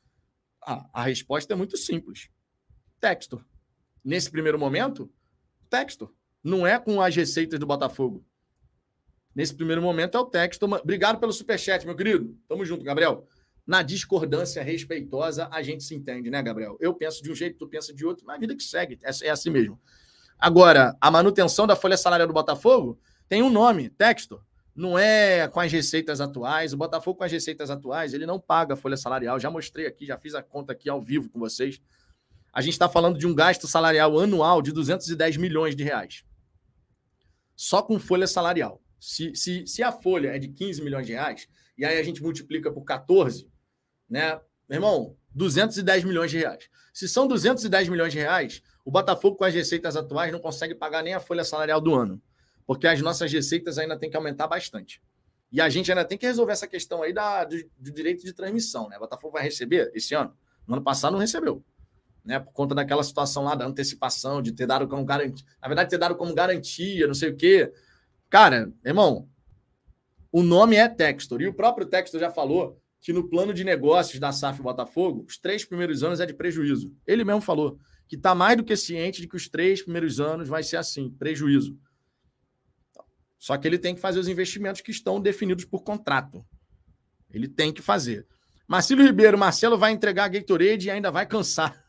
Ah, 0.61 0.87
a 0.93 1.03
resposta 1.03 1.51
é 1.51 1.55
muito 1.55 1.75
simples 1.75 2.29
Texto. 3.01 3.43
Nesse 4.05 4.29
primeiro 4.29 4.59
momento, 4.59 5.11
texto. 5.67 6.13
Não 6.43 6.67
é 6.67 6.77
com 6.77 7.01
as 7.01 7.15
receitas 7.15 7.59
do 7.59 7.65
Botafogo. 7.65 8.23
Nesse 9.33 9.55
primeiro 9.55 9.81
momento 9.81 10.15
é 10.15 10.19
o 10.19 10.25
texto. 10.25 10.63
Obrigado 10.63 11.19
pelo 11.19 11.33
superchat, 11.33 11.85
meu 11.85 11.95
querido. 11.95 12.37
Tamo 12.47 12.63
junto, 12.63 12.83
Gabriel. 12.83 13.27
Na 13.65 13.81
discordância 13.81 14.61
respeitosa, 14.61 15.47
a 15.51 15.61
gente 15.61 15.83
se 15.83 15.95
entende, 15.95 16.29
né, 16.29 16.41
Gabriel? 16.43 16.77
Eu 16.79 16.93
penso 16.93 17.23
de 17.23 17.31
um 17.31 17.35
jeito, 17.35 17.57
tu 17.57 17.67
pensa 17.67 17.93
de 17.93 18.05
outro, 18.05 18.25
mas 18.25 18.35
a 18.35 18.39
vida 18.39 18.55
que 18.55 18.63
segue. 18.63 18.99
É, 19.03 19.27
é 19.27 19.29
assim 19.29 19.49
mesmo. 19.49 19.79
Agora, 20.37 20.95
a 20.99 21.09
manutenção 21.09 21.65
da 21.65 21.75
folha 21.75 21.95
salarial 21.95 22.27
do 22.27 22.33
Botafogo 22.33 22.99
tem 23.29 23.41
um 23.41 23.49
nome, 23.49 23.89
texto. 23.89 24.43
Não 24.75 24.97
é 24.99 25.47
com 25.47 25.59
as 25.59 25.71
receitas 25.71 26.19
atuais. 26.19 26.73
O 26.73 26.77
Botafogo, 26.77 27.19
com 27.19 27.23
as 27.23 27.31
receitas 27.31 27.69
atuais, 27.69 28.13
ele 28.13 28.25
não 28.25 28.39
paga 28.39 28.73
a 28.73 28.77
folha 28.77 28.97
salarial. 28.97 29.39
Já 29.39 29.49
mostrei 29.49 29.87
aqui, 29.87 30.05
já 30.05 30.17
fiz 30.17 30.35
a 30.35 30.43
conta 30.43 30.73
aqui 30.73 30.89
ao 30.89 31.01
vivo 31.01 31.29
com 31.29 31.39
vocês 31.39 31.79
a 32.53 32.61
gente 32.61 32.73
está 32.73 32.87
falando 32.87 33.17
de 33.17 33.25
um 33.25 33.33
gasto 33.33 33.67
salarial 33.67 34.19
anual 34.19 34.61
de 34.61 34.71
210 34.71 35.37
milhões 35.37 35.75
de 35.75 35.83
reais. 35.83 36.23
Só 37.55 37.81
com 37.81 37.99
folha 37.99 38.27
salarial. 38.27 38.79
Se, 38.99 39.35
se, 39.35 39.65
se 39.65 39.81
a 39.81 39.91
folha 39.91 40.29
é 40.29 40.37
de 40.37 40.49
15 40.49 40.83
milhões 40.83 41.07
de 41.07 41.13
reais, 41.13 41.47
e 41.75 41.83
aí 41.83 41.97
a 41.97 42.03
gente 42.03 42.21
multiplica 42.21 42.71
por 42.71 42.83
14, 42.83 43.49
né? 44.09 44.39
Meu 44.69 44.77
irmão, 44.77 45.17
210 45.33 46.03
milhões 46.03 46.31
de 46.31 46.37
reais. 46.37 46.69
Se 46.93 47.07
são 47.07 47.27
210 47.27 47.89
milhões 47.89 48.13
de 48.13 48.19
reais, 48.19 48.61
o 48.85 48.91
Botafogo, 48.91 49.37
com 49.37 49.43
as 49.43 49.53
receitas 49.53 49.95
atuais, 49.95 50.31
não 50.31 50.39
consegue 50.39 50.75
pagar 50.75 51.03
nem 51.03 51.13
a 51.13 51.19
folha 51.19 51.43
salarial 51.43 51.81
do 51.81 51.93
ano. 51.93 52.21
Porque 52.65 52.87
as 52.87 53.01
nossas 53.01 53.31
receitas 53.31 53.77
ainda 53.77 53.97
tem 53.97 54.09
que 54.09 54.15
aumentar 54.15 54.47
bastante. 54.47 55.01
E 55.51 55.61
a 55.61 55.69
gente 55.69 55.91
ainda 55.91 56.05
tem 56.05 56.17
que 56.17 56.25
resolver 56.25 56.53
essa 56.53 56.67
questão 56.67 57.03
aí 57.03 57.13
da, 57.13 57.43
do, 57.43 57.55
do 57.77 57.91
direito 57.91 58.23
de 58.23 58.33
transmissão, 58.33 58.89
né? 58.89 58.97
O 58.97 59.01
Botafogo 59.01 59.33
vai 59.33 59.43
receber 59.43 59.91
esse 59.93 60.13
ano? 60.15 60.35
No 60.67 60.75
ano 60.75 60.83
passado 60.83 61.13
não 61.13 61.19
recebeu 61.19 61.63
né? 62.23 62.39
Por 62.39 62.53
conta 62.53 62.73
daquela 62.73 63.03
situação 63.03 63.43
lá 63.43 63.55
da 63.55 63.65
antecipação, 63.65 64.41
de 64.41 64.51
ter 64.51 64.65
dado 64.65 64.87
como 64.87 65.03
garantia. 65.03 65.45
Na 65.61 65.67
verdade, 65.67 65.89
ter 65.89 65.97
dado 65.97 66.15
como 66.15 66.33
garantia, 66.33 67.05
não 67.05 67.13
sei 67.13 67.29
o 67.29 67.35
quê. 67.35 67.71
Cara, 68.29 68.71
irmão, 68.83 69.27
o 70.31 70.41
nome 70.41 70.75
é 70.75 70.87
Textor. 70.87 71.41
E 71.41 71.47
o 71.47 71.53
próprio 71.53 71.85
Textor 71.85 72.19
já 72.19 72.31
falou 72.31 72.79
que 73.03 73.11
no 73.11 73.27
plano 73.29 73.53
de 73.53 73.65
negócios 73.65 74.17
da 74.17 74.31
SAF 74.31 74.61
Botafogo, 74.61 75.25
os 75.27 75.37
três 75.37 75.65
primeiros 75.65 76.03
anos 76.03 76.21
é 76.21 76.25
de 76.25 76.33
prejuízo. 76.33 76.95
Ele 77.05 77.25
mesmo 77.25 77.41
falou 77.41 77.77
que 78.07 78.15
está 78.15 78.33
mais 78.33 78.55
do 78.55 78.63
que 78.63 78.77
ciente 78.77 79.21
de 79.21 79.27
que 79.27 79.35
os 79.35 79.49
três 79.49 79.81
primeiros 79.81 80.21
anos 80.21 80.47
vai 80.47 80.63
ser 80.63 80.77
assim, 80.77 81.09
prejuízo. 81.11 81.77
Só 83.37 83.57
que 83.57 83.67
ele 83.67 83.77
tem 83.77 83.93
que 83.93 83.99
fazer 83.99 84.19
os 84.19 84.29
investimentos 84.29 84.79
que 84.79 84.89
estão 84.89 85.19
definidos 85.19 85.65
por 85.65 85.83
contrato. 85.83 86.45
Ele 87.29 87.49
tem 87.49 87.73
que 87.73 87.81
fazer. 87.81 88.25
Marcelo 88.65 89.03
Ribeiro, 89.03 89.37
Marcelo 89.37 89.77
vai 89.77 89.91
entregar 89.91 90.23
a 90.23 90.29
Gatorade 90.29 90.87
e 90.87 90.89
ainda 90.89 91.11
vai 91.11 91.25
cansar. 91.25 91.83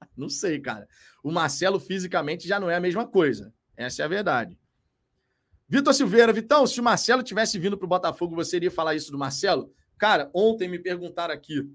Não 0.16 0.28
sei, 0.28 0.58
cara. 0.58 0.88
O 1.22 1.30
Marcelo 1.30 1.78
fisicamente 1.78 2.48
já 2.48 2.58
não 2.58 2.68
é 2.68 2.74
a 2.74 2.80
mesma 2.80 3.06
coisa. 3.06 3.54
Essa 3.76 4.02
é 4.02 4.04
a 4.04 4.08
verdade. 4.08 4.58
Vitor 5.68 5.94
Silveira, 5.94 6.32
Vitão, 6.32 6.66
se 6.66 6.80
o 6.80 6.82
Marcelo 6.82 7.22
tivesse 7.22 7.58
vindo 7.60 7.78
para 7.78 7.86
o 7.86 7.88
Botafogo, 7.88 8.34
você 8.34 8.56
iria 8.56 8.70
falar 8.70 8.96
isso 8.96 9.12
do 9.12 9.18
Marcelo? 9.18 9.72
Cara, 9.98 10.30
ontem 10.32 10.68
me 10.68 10.78
perguntaram 10.78 11.34
aqui, 11.34 11.68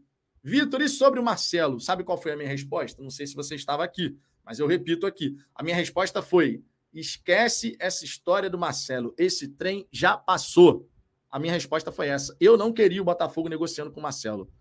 Vitor, 0.44 0.82
e 0.82 0.90
sobre 0.90 1.20
o 1.20 1.24
Marcelo? 1.24 1.80
Sabe 1.80 2.04
qual 2.04 2.18
foi 2.18 2.34
a 2.34 2.38
minha 2.38 2.50
resposta? 2.50 3.02
Não 3.02 3.10
sei 3.10 3.26
se 3.26 3.36
você 3.36 3.56
estava 3.56 3.84
aqui, 3.84 4.18
mas 4.44 4.60
eu 4.60 4.68
repito 4.68 5.06
aqui. 5.06 5.38
A 5.56 5.64
minha 5.64 5.76
resposta 5.76 6.22
foi: 6.22 6.64
esquece 6.94 7.78
essa 7.80 8.04
história 8.04 8.50
do 8.50 8.58
Marcelo. 8.58 9.14
Esse 9.18 9.48
trem 9.48 9.88
já 9.92 10.18
passou. 10.18 10.90
A 11.30 11.40
minha 11.40 11.54
resposta 11.54 11.92
foi 11.92 12.08
essa. 12.08 12.36
Eu 12.40 12.58
não 12.58 12.74
queria 12.74 13.02
o 13.02 13.06
Botafogo 13.06 13.50
negociando 13.50 13.92
com 13.92 14.00
o 14.00 14.04
Marcelo. 14.04 14.52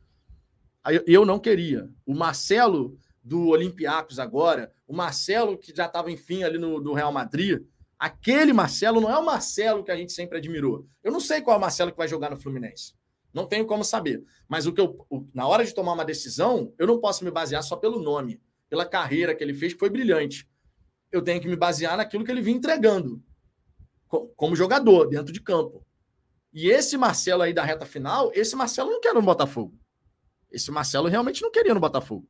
Eu 1.07 1.25
não 1.25 1.39
queria. 1.39 1.89
O 2.07 2.15
Marcelo 2.15 2.99
do 3.23 3.49
Olympiacos 3.49 4.19
agora, 4.19 4.73
o 4.87 4.95
Marcelo, 4.95 5.57
que 5.57 5.75
já 5.75 5.87
estava, 5.87 6.11
enfim, 6.11 6.43
ali 6.43 6.59
no 6.59 6.81
do 6.81 6.93
Real 6.93 7.13
Madrid. 7.13 7.61
Aquele 7.99 8.53
Marcelo 8.53 9.01
não 9.01 9.11
é 9.11 9.17
o 9.17 9.25
Marcelo 9.25 9.85
que 9.85 9.91
a 9.93 9.97
gente 9.97 10.13
sempre 10.13 10.39
admirou. 10.39 10.87
Eu 11.05 11.13
não 11.13 11.21
sei 11.21 11.41
qual 11.41 11.55
é 11.55 11.59
o 11.59 11.61
Marcelo 11.61 11.93
que 11.93 11.99
vai 11.99 12.09
jogar 12.09 12.31
no 12.31 12.37
Fluminense. 12.37 12.95
Não 13.33 13.47
tenho 13.47 13.66
como 13.66 13.85
saber. 13.85 14.24
Mas 14.49 14.66
o 14.66 14.72
que 14.72 14.80
eu, 14.80 15.05
o, 15.09 15.26
na 15.33 15.47
hora 15.47 15.64
de 15.64 15.74
tomar 15.74 15.93
uma 15.93 16.05
decisão, 16.05 16.72
eu 16.78 16.87
não 16.87 17.01
posso 17.01 17.24
me 17.24 17.30
basear 17.30 17.62
só 17.62 17.76
pelo 17.76 18.01
nome, 18.01 18.41
pela 18.68 18.85
carreira 18.85 19.35
que 19.35 19.43
ele 19.43 19.55
fez, 19.55 19.72
que 19.72 19.78
foi 19.78 19.91
brilhante. 19.91 20.49
Eu 21.11 21.22
tenho 21.22 21.41
que 21.41 21.49
me 21.49 21.57
basear 21.57 21.97
naquilo 21.97 22.24
que 22.24 22.30
ele 22.30 22.43
vinha 22.43 22.57
entregando 22.57 23.22
como 24.37 24.55
jogador, 24.57 25.09
dentro 25.09 25.33
de 25.33 25.41
campo. 25.41 25.85
E 26.53 26.68
esse 26.68 26.99
Marcelo 26.99 27.43
aí 27.43 27.53
da 27.53 27.64
reta 27.64 27.87
final, 27.87 28.30
esse 28.35 28.55
Marcelo 28.55 28.91
não 28.91 29.01
quer 29.01 29.14
no 29.14 29.22
Botafogo. 29.22 29.74
Esse 30.51 30.70
Marcelo 30.70 31.09
realmente 31.09 31.41
não 31.41 31.51
queria 31.51 31.72
no 31.72 31.80
Botafogo. 31.80 32.28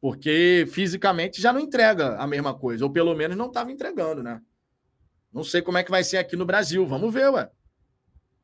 Porque 0.00 0.66
fisicamente 0.70 1.40
já 1.40 1.52
não 1.52 1.60
entrega 1.60 2.16
a 2.16 2.26
mesma 2.26 2.54
coisa, 2.58 2.84
ou 2.84 2.90
pelo 2.90 3.14
menos 3.14 3.36
não 3.36 3.48
estava 3.48 3.70
entregando, 3.70 4.22
né? 4.22 4.40
Não 5.30 5.44
sei 5.44 5.60
como 5.60 5.76
é 5.76 5.84
que 5.84 5.90
vai 5.90 6.02
ser 6.02 6.16
aqui 6.16 6.34
no 6.34 6.46
Brasil. 6.46 6.86
Vamos 6.86 7.12
ver, 7.12 7.30
ué. 7.30 7.50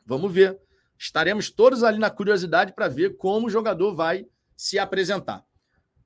Vamos 0.05 0.31
ver. 0.31 0.61
Estaremos 0.99 1.51
todos 1.51 1.83
ali 1.83 1.99
na 1.99 2.11
curiosidade 2.11 2.73
para 2.73 2.89
ver 2.89 3.17
como 3.17 3.47
o 3.47 3.51
jogador 3.51 3.95
vai 3.95 4.27
se 4.57 4.79
apresentar. 4.79 5.45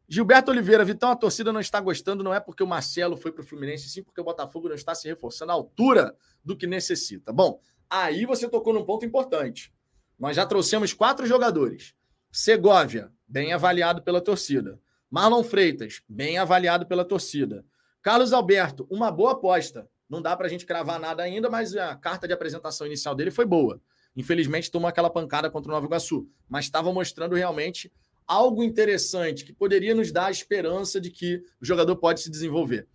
Gilberto 0.08 0.50
Oliveira, 0.50 0.84
Vitão, 0.84 1.10
a 1.10 1.16
torcida 1.16 1.52
não 1.52 1.60
está 1.60 1.80
gostando, 1.80 2.24
não 2.24 2.34
é 2.34 2.40
porque 2.40 2.64
o 2.64 2.66
Marcelo 2.66 3.16
foi 3.16 3.30
para 3.30 3.42
o 3.42 3.46
Fluminense, 3.46 3.88
sim 3.88 4.02
porque 4.02 4.20
o 4.20 4.24
Botafogo 4.24 4.68
não 4.68 4.74
está 4.74 4.92
se 4.92 5.06
reforçando 5.06 5.52
à 5.52 5.54
altura 5.54 6.16
do 6.44 6.56
que 6.56 6.66
necessita. 6.66 7.32
Bom, 7.32 7.60
aí 7.88 8.26
você 8.26 8.48
tocou 8.48 8.74
num 8.74 8.84
ponto 8.84 9.06
importante. 9.06 9.72
Nós 10.18 10.34
já 10.34 10.44
trouxemos 10.44 10.92
quatro 10.92 11.26
jogadores. 11.26 11.94
Segovia, 12.32 13.12
bem 13.26 13.52
avaliado 13.52 14.02
pela 14.02 14.20
torcida. 14.20 14.80
Marlon 15.08 15.44
Freitas, 15.44 16.02
bem 16.08 16.38
avaliado 16.38 16.86
pela 16.86 17.04
torcida. 17.04 17.64
Carlos 18.02 18.32
Alberto, 18.32 18.86
uma 18.90 19.12
boa 19.12 19.32
aposta. 19.32 19.88
Não 20.08 20.20
dá 20.20 20.36
para 20.36 20.46
a 20.46 20.50
gente 20.50 20.66
cravar 20.66 20.98
nada 20.98 21.22
ainda, 21.22 21.48
mas 21.48 21.76
a 21.76 21.94
carta 21.94 22.26
de 22.26 22.32
apresentação 22.32 22.86
inicial 22.86 23.14
dele 23.14 23.30
foi 23.30 23.46
boa. 23.46 23.80
Infelizmente, 24.16 24.70
tomou 24.70 24.88
aquela 24.88 25.10
pancada 25.10 25.50
contra 25.50 25.70
o 25.70 25.74
Nova 25.74 25.86
Iguaçu, 25.86 26.28
mas 26.48 26.64
estava 26.64 26.92
mostrando 26.92 27.34
realmente 27.34 27.92
algo 28.26 28.62
interessante 28.62 29.44
que 29.44 29.52
poderia 29.52 29.94
nos 29.94 30.12
dar 30.12 30.26
a 30.26 30.30
esperança 30.30 31.00
de 31.00 31.10
que 31.10 31.42
o 31.60 31.64
jogador 31.64 31.96
pode 31.96 32.20
se 32.20 32.30
desenvolver. 32.30 32.88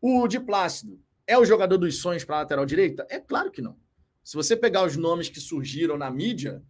O 0.00 0.28
de 0.28 0.38
Plácido 0.38 1.00
é 1.26 1.36
o 1.36 1.44
jogador 1.44 1.78
dos 1.78 2.00
sonhos 2.00 2.24
para 2.24 2.36
a 2.36 2.38
lateral 2.40 2.64
direita? 2.64 3.06
É 3.10 3.18
claro 3.18 3.50
que 3.50 3.60
não. 3.60 3.76
Se 4.22 4.36
você 4.36 4.56
pegar 4.56 4.84
os 4.84 4.96
nomes 4.96 5.28
que 5.28 5.40
surgiram 5.40 5.96
na 5.96 6.10
mídia, 6.10 6.62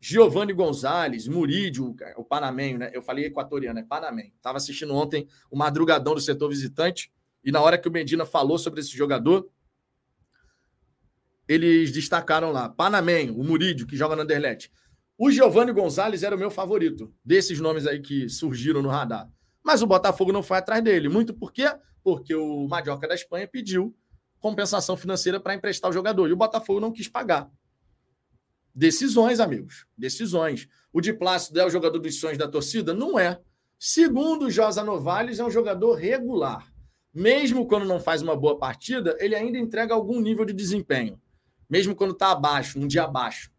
Giovanni 0.00 0.52
Gonzalez, 0.52 1.28
Murídio, 1.28 1.94
o 2.16 2.24
panamenho, 2.24 2.78
né? 2.78 2.90
Eu 2.92 3.02
falei 3.02 3.26
equatoriano, 3.26 3.78
é 3.78 3.84
panamenho. 3.84 4.32
Estava 4.34 4.56
assistindo 4.56 4.94
ontem 4.94 5.28
o 5.48 5.56
madrugadão 5.56 6.14
do 6.14 6.20
setor 6.20 6.48
visitante 6.48 7.12
e 7.44 7.52
na 7.52 7.60
hora 7.60 7.78
que 7.78 7.88
o 7.88 7.92
Medina 7.92 8.26
falou 8.26 8.58
sobre 8.58 8.80
esse 8.80 8.96
jogador, 8.96 9.48
eles 11.52 11.92
destacaram 11.92 12.50
lá, 12.50 12.68
panamenho, 12.68 13.38
o 13.38 13.44
Murídio, 13.44 13.86
que 13.86 13.96
joga 13.96 14.16
no 14.16 14.22
Anderlecht. 14.22 14.70
O 15.18 15.30
Giovanni 15.30 15.72
Gonzalez 15.72 16.22
era 16.22 16.34
o 16.34 16.38
meu 16.38 16.50
favorito, 16.50 17.12
desses 17.24 17.60
nomes 17.60 17.86
aí 17.86 18.00
que 18.00 18.28
surgiram 18.28 18.82
no 18.82 18.88
radar. 18.88 19.28
Mas 19.62 19.82
o 19.82 19.86
Botafogo 19.86 20.32
não 20.32 20.42
foi 20.42 20.58
atrás 20.58 20.82
dele. 20.82 21.08
Muito 21.08 21.34
por 21.34 21.52
quê? 21.52 21.70
Porque 22.02 22.34
o 22.34 22.66
Madioca 22.66 23.06
da 23.06 23.14
Espanha 23.14 23.46
pediu 23.46 23.94
compensação 24.40 24.96
financeira 24.96 25.38
para 25.38 25.54
emprestar 25.54 25.90
o 25.90 25.94
jogador. 25.94 26.28
E 26.28 26.32
o 26.32 26.36
Botafogo 26.36 26.80
não 26.80 26.90
quis 26.90 27.06
pagar. 27.06 27.48
Decisões, 28.74 29.38
amigos. 29.38 29.86
Decisões. 29.96 30.68
O 30.92 31.00
de 31.00 31.12
Plácido 31.12 31.60
é 31.60 31.66
o 31.66 31.70
jogador 31.70 31.98
dos 31.98 32.18
sonhos 32.18 32.38
da 32.38 32.48
torcida? 32.48 32.92
Não 32.92 33.18
é. 33.18 33.40
Segundo 33.78 34.46
o 34.46 34.50
Josa 34.50 34.82
Novales, 34.82 35.38
é 35.38 35.44
um 35.44 35.50
jogador 35.50 35.94
regular. 35.94 36.72
Mesmo 37.14 37.66
quando 37.68 37.84
não 37.84 38.00
faz 38.00 38.22
uma 38.22 38.34
boa 38.34 38.58
partida, 38.58 39.16
ele 39.20 39.36
ainda 39.36 39.58
entrega 39.58 39.94
algum 39.94 40.20
nível 40.20 40.44
de 40.44 40.52
desempenho. 40.52 41.20
Mesmo 41.72 41.96
quando 41.96 42.12
está 42.12 42.32
abaixo, 42.32 42.78
um 42.78 42.86
dia 42.86 43.04
abaixo. 43.04 43.50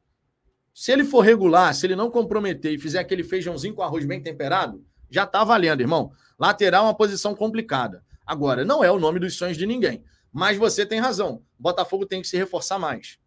Se 0.71 0.91
ele 0.91 1.03
for 1.03 1.21
regular, 1.21 1.73
se 1.73 1.87
ele 1.87 1.95
não 1.95 2.11
comprometer 2.11 2.71
e 2.71 2.77
fizer 2.77 2.99
aquele 2.99 3.23
feijãozinho 3.23 3.73
com 3.73 3.81
arroz 3.81 4.05
bem 4.05 4.21
temperado, 4.21 4.85
já 5.09 5.23
está 5.23 5.43
valendo, 5.43 5.81
irmão. 5.81 6.11
Lateral 6.37 6.85
é 6.85 6.87
uma 6.89 6.95
posição 6.95 7.33
complicada. 7.33 8.05
Agora, 8.23 8.63
não 8.63 8.83
é 8.83 8.91
o 8.91 8.99
nome 8.99 9.19
dos 9.19 9.35
sonhos 9.35 9.57
de 9.57 9.65
ninguém. 9.65 10.03
Mas 10.31 10.59
você 10.59 10.85
tem 10.85 10.99
razão. 10.99 11.43
Botafogo 11.57 12.05
tem 12.05 12.21
que 12.21 12.27
se 12.27 12.37
reforçar 12.37 12.77
mais. 12.77 13.17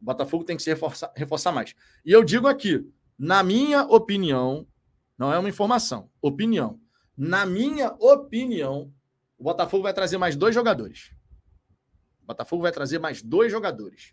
Botafogo 0.00 0.42
tem 0.42 0.56
que 0.56 0.64
se 0.64 0.70
reforçar, 0.70 1.12
reforçar 1.14 1.52
mais. 1.52 1.72
E 2.04 2.10
eu 2.10 2.24
digo 2.24 2.48
aqui, 2.48 2.84
na 3.16 3.40
minha 3.44 3.84
opinião, 3.84 4.66
não 5.16 5.32
é 5.32 5.38
uma 5.38 5.48
informação, 5.48 6.10
opinião. 6.20 6.80
Na 7.16 7.46
minha 7.46 7.94
opinião, 8.00 8.92
o 9.38 9.44
Botafogo 9.44 9.84
vai 9.84 9.94
trazer 9.94 10.18
mais 10.18 10.34
dois 10.34 10.52
jogadores. 10.52 11.12
O 12.24 12.26
Botafogo 12.26 12.62
vai 12.62 12.72
trazer 12.72 12.98
mais 12.98 13.22
dois 13.22 13.52
jogadores. 13.52 14.12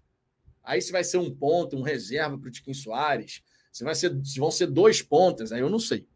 Aí 0.64 0.82
se 0.82 0.92
vai 0.92 1.04
ser 1.04 1.18
um 1.18 1.34
ponto, 1.34 1.76
um 1.76 1.82
reserva 1.82 2.38
para 2.38 2.48
o 2.48 2.52
Tiquinho 2.52 2.76
Soares, 2.76 3.42
se, 3.72 3.84
vai 3.84 3.96
ser, 3.96 4.14
se 4.24 4.40
vão 4.40 4.52
ser 4.52 4.68
dois 4.68 5.02
pontas, 5.02 5.52
aí 5.52 5.62
eu 5.62 5.70
não 5.70 5.80
sei. 5.80 6.08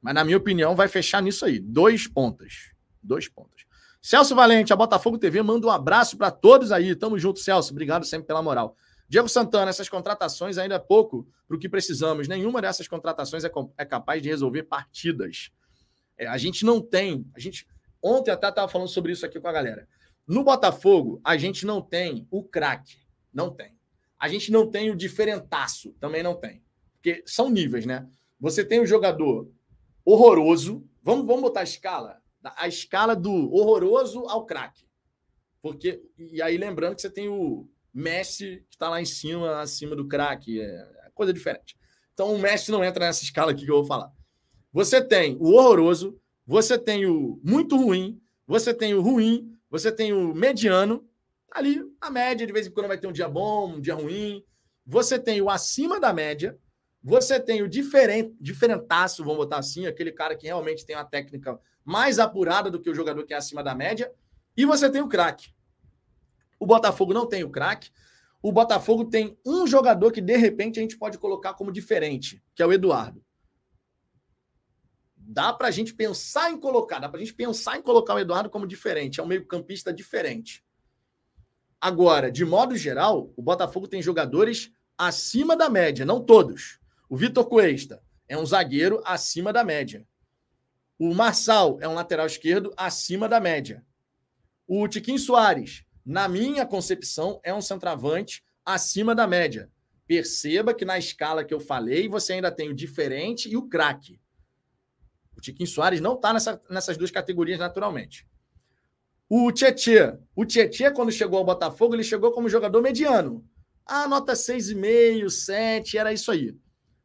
Mas 0.00 0.14
na 0.14 0.24
minha 0.24 0.36
opinião, 0.36 0.74
vai 0.74 0.88
fechar 0.88 1.22
nisso 1.22 1.44
aí. 1.44 1.60
Dois 1.60 2.08
pontas. 2.08 2.72
Dois 3.02 3.28
pontas. 3.28 3.62
Celso 4.00 4.34
Valente, 4.34 4.72
a 4.72 4.76
Botafogo 4.76 5.16
TV, 5.16 5.42
manda 5.42 5.66
um 5.66 5.70
abraço 5.70 6.16
para 6.16 6.30
todos 6.30 6.72
aí. 6.72 6.94
Tamo 6.96 7.18
junto, 7.18 7.38
Celso. 7.38 7.70
Obrigado 7.70 8.04
sempre 8.04 8.26
pela 8.26 8.42
moral. 8.42 8.76
Diego 9.08 9.28
Santana, 9.28 9.70
essas 9.70 9.88
contratações 9.88 10.58
ainda 10.58 10.74
é 10.74 10.78
pouco 10.78 11.28
para 11.46 11.56
o 11.56 11.60
que 11.60 11.68
precisamos. 11.68 12.26
Nenhuma 12.26 12.60
dessas 12.60 12.88
contratações 12.88 13.44
é, 13.44 13.50
é 13.78 13.84
capaz 13.84 14.22
de 14.22 14.28
resolver 14.28 14.64
partidas. 14.64 15.52
É, 16.16 16.26
a 16.26 16.36
gente 16.36 16.64
não 16.64 16.80
tem. 16.80 17.24
A 17.34 17.38
gente 17.38 17.66
ontem 18.02 18.30
até 18.30 18.48
estava 18.48 18.66
falando 18.68 18.88
sobre 18.88 19.12
isso 19.12 19.24
aqui 19.24 19.38
com 19.38 19.48
a 19.48 19.52
galera. 19.52 19.86
No 20.26 20.42
Botafogo, 20.42 21.20
a 21.22 21.36
gente 21.36 21.64
não 21.64 21.80
tem 21.80 22.26
o 22.30 22.42
craque. 22.42 22.96
Não 23.32 23.50
tem. 23.50 23.76
A 24.22 24.28
gente 24.28 24.52
não 24.52 24.70
tem 24.70 24.88
o 24.88 24.94
diferentaço, 24.94 25.94
também 25.98 26.22
não 26.22 26.36
tem. 26.36 26.62
Porque 26.92 27.24
são 27.26 27.50
níveis, 27.50 27.84
né? 27.84 28.08
Você 28.38 28.64
tem 28.64 28.78
o 28.78 28.86
jogador 28.86 29.50
horroroso. 30.04 30.88
Vamos, 31.02 31.26
vamos 31.26 31.42
botar 31.42 31.58
a 31.58 31.64
escala? 31.64 32.22
A 32.40 32.68
escala 32.68 33.16
do 33.16 33.52
horroroso 33.52 34.20
ao 34.28 34.46
craque. 34.46 34.86
Porque, 35.60 36.00
e 36.16 36.40
aí 36.40 36.56
lembrando 36.56 36.94
que 36.94 37.02
você 37.02 37.10
tem 37.10 37.28
o 37.28 37.68
Messi 37.92 38.64
que 38.70 38.76
está 38.76 38.88
lá 38.88 39.02
em 39.02 39.04
cima, 39.04 39.60
acima 39.60 39.96
do 39.96 40.06
craque. 40.06 40.60
É, 40.60 40.66
é 40.66 41.10
coisa 41.12 41.32
diferente. 41.32 41.76
Então 42.14 42.32
o 42.32 42.38
Messi 42.38 42.70
não 42.70 42.84
entra 42.84 43.06
nessa 43.06 43.24
escala 43.24 43.50
aqui 43.50 43.64
que 43.64 43.72
eu 43.72 43.78
vou 43.78 43.84
falar. 43.84 44.12
Você 44.72 45.02
tem 45.02 45.36
o 45.40 45.50
horroroso, 45.54 46.16
você 46.46 46.78
tem 46.78 47.06
o 47.06 47.40
muito 47.42 47.76
ruim, 47.76 48.22
você 48.46 48.72
tem 48.72 48.94
o 48.94 49.02
ruim, 49.02 49.52
você 49.68 49.90
tem 49.90 50.12
o 50.12 50.32
mediano 50.32 51.04
ali 51.54 51.82
a 52.00 52.10
média, 52.10 52.46
de 52.46 52.52
vez 52.52 52.66
em 52.66 52.70
quando 52.70 52.88
vai 52.88 52.98
ter 52.98 53.06
um 53.06 53.12
dia 53.12 53.28
bom, 53.28 53.74
um 53.74 53.80
dia 53.80 53.94
ruim. 53.94 54.44
Você 54.84 55.18
tem 55.18 55.40
o 55.40 55.48
acima 55.48 56.00
da 56.00 56.12
média, 56.12 56.58
você 57.02 57.38
tem 57.38 57.62
o 57.62 57.68
diferente, 57.68 58.34
diferentaço, 58.40 59.22
vamos 59.22 59.38
botar 59.38 59.58
assim, 59.58 59.86
aquele 59.86 60.12
cara 60.12 60.36
que 60.36 60.46
realmente 60.46 60.84
tem 60.84 60.96
uma 60.96 61.04
técnica 61.04 61.58
mais 61.84 62.18
apurada 62.18 62.70
do 62.70 62.80
que 62.80 62.90
o 62.90 62.94
jogador 62.94 63.24
que 63.24 63.34
é 63.34 63.36
acima 63.36 63.62
da 63.62 63.74
média, 63.74 64.12
e 64.56 64.64
você 64.64 64.90
tem 64.90 65.00
o 65.00 65.08
craque. 65.08 65.52
O 66.58 66.66
Botafogo 66.66 67.12
não 67.12 67.26
tem 67.26 67.42
o 67.42 67.50
craque. 67.50 67.90
O 68.40 68.52
Botafogo 68.52 69.04
tem 69.04 69.36
um 69.44 69.66
jogador 69.66 70.12
que 70.12 70.20
de 70.20 70.36
repente 70.36 70.78
a 70.78 70.82
gente 70.82 70.96
pode 70.96 71.18
colocar 71.18 71.54
como 71.54 71.72
diferente, 71.72 72.42
que 72.54 72.62
é 72.62 72.66
o 72.66 72.72
Eduardo. 72.72 73.24
Dá 75.16 75.52
para 75.52 75.68
a 75.68 75.70
gente 75.70 75.94
pensar 75.94 76.50
em 76.50 76.58
colocar, 76.58 76.98
dá 76.98 77.08
para 77.08 77.18
a 77.18 77.24
gente 77.24 77.34
pensar 77.34 77.78
em 77.78 77.82
colocar 77.82 78.14
o 78.14 78.18
Eduardo 78.18 78.50
como 78.50 78.66
diferente, 78.66 79.18
é 79.18 79.22
um 79.22 79.26
meio-campista 79.26 79.92
diferente. 79.92 80.64
Agora, 81.82 82.30
de 82.30 82.44
modo 82.44 82.76
geral, 82.76 83.32
o 83.36 83.42
Botafogo 83.42 83.88
tem 83.88 84.00
jogadores 84.00 84.70
acima 84.96 85.56
da 85.56 85.68
média, 85.68 86.06
não 86.06 86.24
todos. 86.24 86.78
O 87.08 87.16
Vitor 87.16 87.44
Cuesta 87.44 88.00
é 88.28 88.38
um 88.38 88.46
zagueiro 88.46 89.02
acima 89.04 89.52
da 89.52 89.64
média. 89.64 90.06
O 90.96 91.12
Marçal 91.12 91.78
é 91.80 91.88
um 91.88 91.94
lateral 91.94 92.24
esquerdo 92.24 92.72
acima 92.76 93.28
da 93.28 93.40
média. 93.40 93.84
O 94.64 94.86
Tiquinho 94.86 95.18
Soares, 95.18 95.84
na 96.06 96.28
minha 96.28 96.64
concepção, 96.64 97.40
é 97.42 97.52
um 97.52 97.60
centroavante 97.60 98.44
acima 98.64 99.12
da 99.12 99.26
média. 99.26 99.68
Perceba 100.06 100.72
que 100.72 100.84
na 100.84 100.96
escala 101.00 101.44
que 101.44 101.52
eu 101.52 101.58
falei, 101.58 102.08
você 102.08 102.34
ainda 102.34 102.52
tem 102.52 102.68
o 102.68 102.74
diferente 102.74 103.50
e 103.50 103.56
o 103.56 103.68
craque. 103.68 104.20
O 105.36 105.40
Tiquinho 105.40 105.68
Soares 105.68 106.00
não 106.00 106.14
está 106.14 106.32
nessa, 106.32 106.62
nessas 106.70 106.96
duas 106.96 107.10
categorias 107.10 107.58
naturalmente. 107.58 108.24
O 109.34 109.50
Tietê. 109.50 110.14
O 110.36 110.44
Tietê, 110.44 110.90
quando 110.90 111.10
chegou 111.10 111.38
ao 111.38 111.44
Botafogo, 111.46 111.94
ele 111.94 112.04
chegou 112.04 112.32
como 112.32 112.50
jogador 112.50 112.82
mediano. 112.82 113.42
A 113.86 114.06
nota 114.06 114.34
6,5, 114.34 115.30
7, 115.30 115.96
era 115.96 116.12
isso 116.12 116.30
aí. 116.30 116.54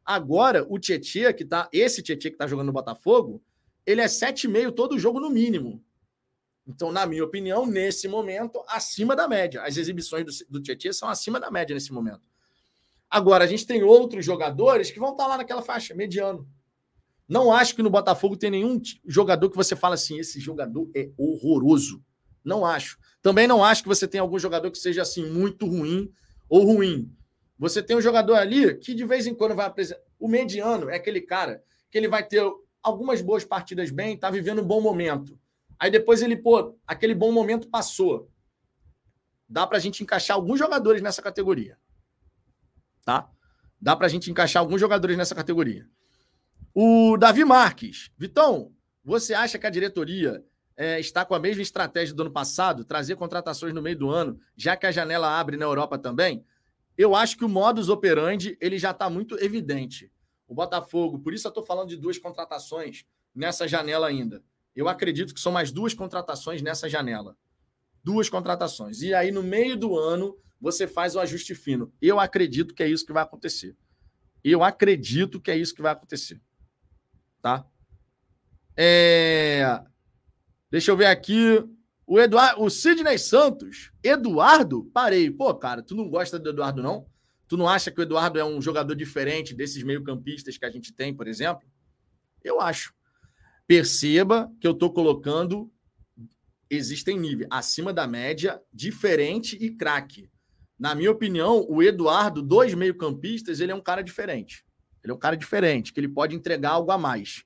Agora, 0.04 0.66
o 0.68 0.78
Tietê, 0.78 1.32
que 1.32 1.42
tá. 1.42 1.70
Esse 1.72 2.02
Tietê 2.02 2.30
que 2.30 2.36
tá 2.36 2.46
jogando 2.46 2.66
no 2.66 2.72
Botafogo, 2.74 3.42
ele 3.86 4.02
é 4.02 4.04
7,5 4.04 4.72
todo 4.72 4.98
jogo 4.98 5.18
no 5.18 5.30
mínimo. 5.30 5.82
Então, 6.66 6.92
na 6.92 7.06
minha 7.06 7.24
opinião, 7.24 7.64
nesse 7.64 8.06
momento, 8.06 8.62
acima 8.68 9.16
da 9.16 9.26
média. 9.26 9.62
As 9.62 9.78
exibições 9.78 10.26
do, 10.26 10.58
do 10.58 10.62
Tietê 10.62 10.92
são 10.92 11.08
acima 11.08 11.40
da 11.40 11.50
média 11.50 11.72
nesse 11.72 11.94
momento. 11.94 12.20
Agora, 13.08 13.44
a 13.44 13.46
gente 13.46 13.66
tem 13.66 13.82
outros 13.82 14.22
jogadores 14.22 14.90
que 14.90 15.00
vão 15.00 15.12
estar 15.12 15.24
tá 15.24 15.30
lá 15.30 15.36
naquela 15.38 15.62
faixa, 15.62 15.94
mediano. 15.94 16.46
Não 17.26 17.50
acho 17.50 17.74
que 17.74 17.82
no 17.82 17.88
Botafogo 17.88 18.36
tem 18.36 18.50
nenhum 18.50 18.78
jogador 19.06 19.48
que 19.48 19.56
você 19.56 19.74
fala 19.74 19.94
assim: 19.94 20.18
esse 20.18 20.38
jogador 20.38 20.90
é 20.94 21.10
horroroso. 21.16 22.04
Não 22.44 22.64
acho. 22.64 22.98
Também 23.20 23.46
não 23.46 23.62
acho 23.62 23.82
que 23.82 23.88
você 23.88 24.06
tem 24.06 24.20
algum 24.20 24.38
jogador 24.38 24.70
que 24.70 24.78
seja 24.78 25.02
assim 25.02 25.28
muito 25.30 25.66
ruim 25.66 26.12
ou 26.48 26.64
ruim. 26.64 27.14
Você 27.58 27.82
tem 27.82 27.96
um 27.96 28.00
jogador 28.00 28.34
ali 28.34 28.76
que 28.78 28.94
de 28.94 29.04
vez 29.04 29.26
em 29.26 29.34
quando 29.34 29.54
vai 29.54 29.66
apresentar. 29.66 30.00
O 30.18 30.28
mediano 30.28 30.88
é 30.88 30.96
aquele 30.96 31.20
cara 31.20 31.62
que 31.90 31.98
ele 31.98 32.08
vai 32.08 32.26
ter 32.26 32.42
algumas 32.82 33.20
boas 33.20 33.44
partidas 33.44 33.90
bem, 33.90 34.16
tá 34.16 34.30
vivendo 34.30 34.62
um 34.62 34.66
bom 34.66 34.80
momento. 34.80 35.38
Aí 35.78 35.90
depois 35.90 36.22
ele, 36.22 36.36
pô, 36.36 36.76
aquele 36.86 37.14
bom 37.14 37.32
momento 37.32 37.68
passou. 37.68 38.30
Dá 39.48 39.66
pra 39.66 39.78
gente 39.78 40.02
encaixar 40.02 40.36
alguns 40.36 40.58
jogadores 40.58 41.00
nessa 41.00 41.22
categoria. 41.22 41.78
Tá? 43.04 43.30
Dá 43.80 43.96
pra 43.96 44.08
gente 44.08 44.30
encaixar 44.30 44.60
alguns 44.60 44.80
jogadores 44.80 45.16
nessa 45.16 45.34
categoria. 45.34 45.88
O 46.74 47.16
Davi 47.16 47.44
Marques. 47.44 48.10
Vitão, 48.16 48.72
Você 49.04 49.32
acha 49.32 49.58
que 49.58 49.66
a 49.66 49.70
diretoria 49.70 50.44
é, 50.80 51.00
está 51.00 51.24
com 51.24 51.34
a 51.34 51.40
mesma 51.40 51.60
estratégia 51.60 52.14
do 52.14 52.22
ano 52.22 52.30
passado, 52.30 52.84
trazer 52.84 53.16
contratações 53.16 53.74
no 53.74 53.82
meio 53.82 53.98
do 53.98 54.10
ano, 54.10 54.38
já 54.56 54.76
que 54.76 54.86
a 54.86 54.92
janela 54.92 55.28
abre 55.28 55.56
na 55.56 55.64
Europa 55.64 55.98
também? 55.98 56.44
Eu 56.96 57.16
acho 57.16 57.36
que 57.36 57.44
o 57.44 57.48
modus 57.48 57.88
operandi 57.88 58.56
ele 58.60 58.78
já 58.78 58.92
está 58.92 59.10
muito 59.10 59.36
evidente. 59.42 60.08
O 60.46 60.54
Botafogo, 60.54 61.18
por 61.18 61.34
isso 61.34 61.48
eu 61.48 61.50
estou 61.50 61.64
falando 61.64 61.88
de 61.88 61.96
duas 61.96 62.16
contratações 62.16 63.04
nessa 63.34 63.66
janela 63.66 64.06
ainda. 64.06 64.40
Eu 64.74 64.88
acredito 64.88 65.34
que 65.34 65.40
são 65.40 65.50
mais 65.50 65.72
duas 65.72 65.94
contratações 65.94 66.62
nessa 66.62 66.88
janela. 66.88 67.36
Duas 68.04 68.30
contratações. 68.30 69.02
E 69.02 69.12
aí, 69.12 69.32
no 69.32 69.42
meio 69.42 69.76
do 69.76 69.98
ano, 69.98 70.38
você 70.60 70.86
faz 70.86 71.16
o 71.16 71.20
ajuste 71.20 71.56
fino. 71.56 71.92
Eu 72.00 72.20
acredito 72.20 72.72
que 72.72 72.84
é 72.84 72.88
isso 72.88 73.04
que 73.04 73.12
vai 73.12 73.24
acontecer. 73.24 73.76
Eu 74.44 74.62
acredito 74.62 75.40
que 75.40 75.50
é 75.50 75.56
isso 75.56 75.74
que 75.74 75.82
vai 75.82 75.90
acontecer. 75.90 76.40
Tá? 77.42 77.66
É... 78.76 79.82
Deixa 80.70 80.90
eu 80.90 80.96
ver 80.96 81.06
aqui. 81.06 81.64
O 82.06 82.16
o 82.58 82.70
Sidney 82.70 83.18
Santos. 83.18 83.92
Eduardo? 84.02 84.84
Parei. 84.94 85.30
Pô, 85.30 85.54
cara, 85.54 85.82
tu 85.82 85.94
não 85.94 86.08
gosta 86.08 86.38
do 86.38 86.50
Eduardo, 86.50 86.82
não? 86.82 87.06
Tu 87.46 87.56
não 87.56 87.68
acha 87.68 87.90
que 87.90 88.00
o 88.00 88.02
Eduardo 88.02 88.38
é 88.38 88.44
um 88.44 88.60
jogador 88.60 88.94
diferente 88.94 89.54
desses 89.54 89.82
meio-campistas 89.82 90.56
que 90.58 90.64
a 90.64 90.70
gente 90.70 90.92
tem, 90.92 91.14
por 91.14 91.26
exemplo? 91.26 91.66
Eu 92.44 92.60
acho. 92.60 92.94
Perceba 93.66 94.50
que 94.60 94.66
eu 94.66 94.72
estou 94.72 94.92
colocando. 94.92 95.70
Existem 96.70 97.18
níveis 97.18 97.48
acima 97.50 97.92
da 97.92 98.06
média, 98.06 98.60
diferente 98.72 99.56
e 99.58 99.70
craque. 99.70 100.30
Na 100.78 100.94
minha 100.94 101.10
opinião, 101.10 101.66
o 101.68 101.82
Eduardo, 101.82 102.42
dois 102.42 102.74
meio-campistas, 102.74 103.60
ele 103.60 103.72
é 103.72 103.74
um 103.74 103.80
cara 103.80 104.02
diferente. 104.02 104.64
Ele 105.02 105.12
é 105.12 105.14
um 105.14 105.18
cara 105.18 105.36
diferente, 105.36 105.92
que 105.92 106.00
ele 106.00 106.08
pode 106.08 106.36
entregar 106.36 106.70
algo 106.72 106.90
a 106.90 106.98
mais. 106.98 107.44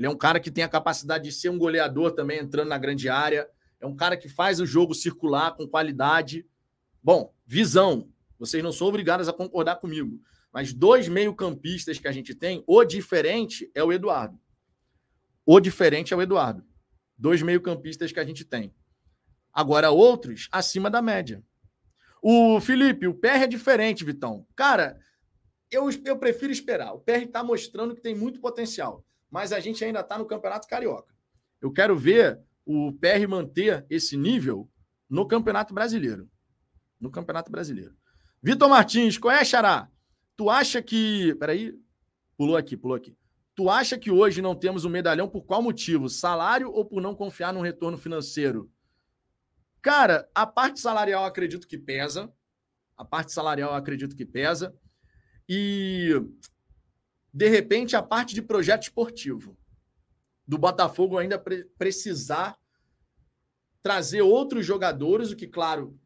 Ele 0.00 0.06
é 0.06 0.10
um 0.10 0.16
cara 0.16 0.40
que 0.40 0.50
tem 0.50 0.64
a 0.64 0.68
capacidade 0.68 1.24
de 1.24 1.30
ser 1.30 1.50
um 1.50 1.58
goleador 1.58 2.12
também 2.12 2.38
entrando 2.38 2.68
na 2.68 2.78
grande 2.78 3.10
área. 3.10 3.46
É 3.78 3.86
um 3.86 3.94
cara 3.94 4.16
que 4.16 4.30
faz 4.30 4.58
o 4.58 4.64
jogo 4.64 4.94
circular 4.94 5.54
com 5.54 5.68
qualidade. 5.68 6.46
Bom, 7.02 7.34
visão. 7.46 8.10
Vocês 8.38 8.64
não 8.64 8.72
são 8.72 8.86
obrigados 8.86 9.28
a 9.28 9.32
concordar 9.34 9.76
comigo. 9.76 10.18
Mas 10.50 10.72
dois 10.72 11.06
meio-campistas 11.06 11.98
que 11.98 12.08
a 12.08 12.12
gente 12.12 12.34
tem, 12.34 12.64
o 12.66 12.82
diferente 12.82 13.70
é 13.74 13.84
o 13.84 13.92
Eduardo. 13.92 14.40
O 15.44 15.60
diferente 15.60 16.14
é 16.14 16.16
o 16.16 16.22
Eduardo. 16.22 16.64
Dois 17.14 17.42
meio-campistas 17.42 18.10
que 18.10 18.18
a 18.18 18.24
gente 18.24 18.42
tem. 18.42 18.74
Agora, 19.52 19.90
outros 19.90 20.48
acima 20.50 20.88
da 20.88 21.02
média. 21.02 21.44
O 22.22 22.58
Felipe, 22.58 23.06
o 23.06 23.12
PR 23.12 23.42
é 23.42 23.46
diferente, 23.46 24.02
Vitão. 24.02 24.46
Cara, 24.56 24.98
eu, 25.70 25.90
eu 26.06 26.16
prefiro 26.18 26.50
esperar. 26.50 26.94
O 26.94 27.00
PR 27.00 27.24
está 27.24 27.44
mostrando 27.44 27.94
que 27.94 28.00
tem 28.00 28.14
muito 28.14 28.40
potencial, 28.40 29.04
mas 29.30 29.52
a 29.52 29.60
gente 29.60 29.84
ainda 29.84 30.00
está 30.00 30.18
no 30.18 30.26
Campeonato 30.26 30.66
Carioca. 30.66 31.14
Eu 31.60 31.72
quero 31.72 31.96
ver 31.96 32.40
o 32.64 32.92
PR 32.92 33.28
manter 33.28 33.86
esse 33.88 34.16
nível 34.16 34.68
no 35.08 35.26
Campeonato 35.26 35.72
Brasileiro. 35.72 36.28
No 37.00 37.10
Campeonato 37.10 37.50
Brasileiro. 37.50 37.94
Vitor 38.42 38.68
Martins, 38.68 39.18
qual 39.18 39.34
é, 39.34 39.44
Xará? 39.44 39.88
Tu 40.36 40.48
acha 40.48 40.82
que. 40.82 41.34
Peraí. 41.34 41.78
Pulou 42.36 42.56
aqui, 42.56 42.76
pulou 42.76 42.96
aqui. 42.96 43.14
Tu 43.54 43.68
acha 43.68 43.98
que 43.98 44.10
hoje 44.10 44.40
não 44.40 44.54
temos 44.54 44.84
um 44.84 44.88
medalhão 44.88 45.28
por 45.28 45.42
qual 45.44 45.60
motivo? 45.60 46.08
Salário 46.08 46.70
ou 46.70 46.84
por 46.84 47.02
não 47.02 47.14
confiar 47.14 47.52
no 47.52 47.60
retorno 47.60 47.98
financeiro? 47.98 48.70
Cara, 49.82 50.28
a 50.34 50.46
parte 50.46 50.80
salarial 50.80 51.24
acredito 51.24 51.66
que 51.66 51.76
pesa. 51.76 52.32
A 52.96 53.04
parte 53.04 53.32
salarial 53.32 53.74
acredito 53.74 54.16
que 54.16 54.24
pesa. 54.24 54.74
E 55.48 56.14
de 57.32 57.48
repente 57.48 57.96
a 57.96 58.02
parte 58.02 58.34
de 58.34 58.42
projeto 58.42 58.84
esportivo 58.84 59.56
do 60.46 60.58
Botafogo 60.58 61.18
ainda 61.18 61.38
pre 61.38 61.64
precisar 61.78 62.58
trazer 63.82 64.22
outros 64.22 64.66
jogadores, 64.66 65.30
o 65.30 65.36
que 65.36 65.46
claro, 65.46 65.98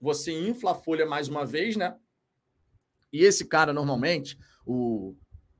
você 0.00 0.32
infla 0.32 0.72
a 0.72 0.74
folha 0.74 1.06
mais 1.06 1.28
uma 1.28 1.46
vez, 1.46 1.76
né? 1.76 1.96
E 3.12 3.22
esse 3.22 3.46
cara 3.46 3.72
normalmente, 3.72 4.36
o 4.66 5.16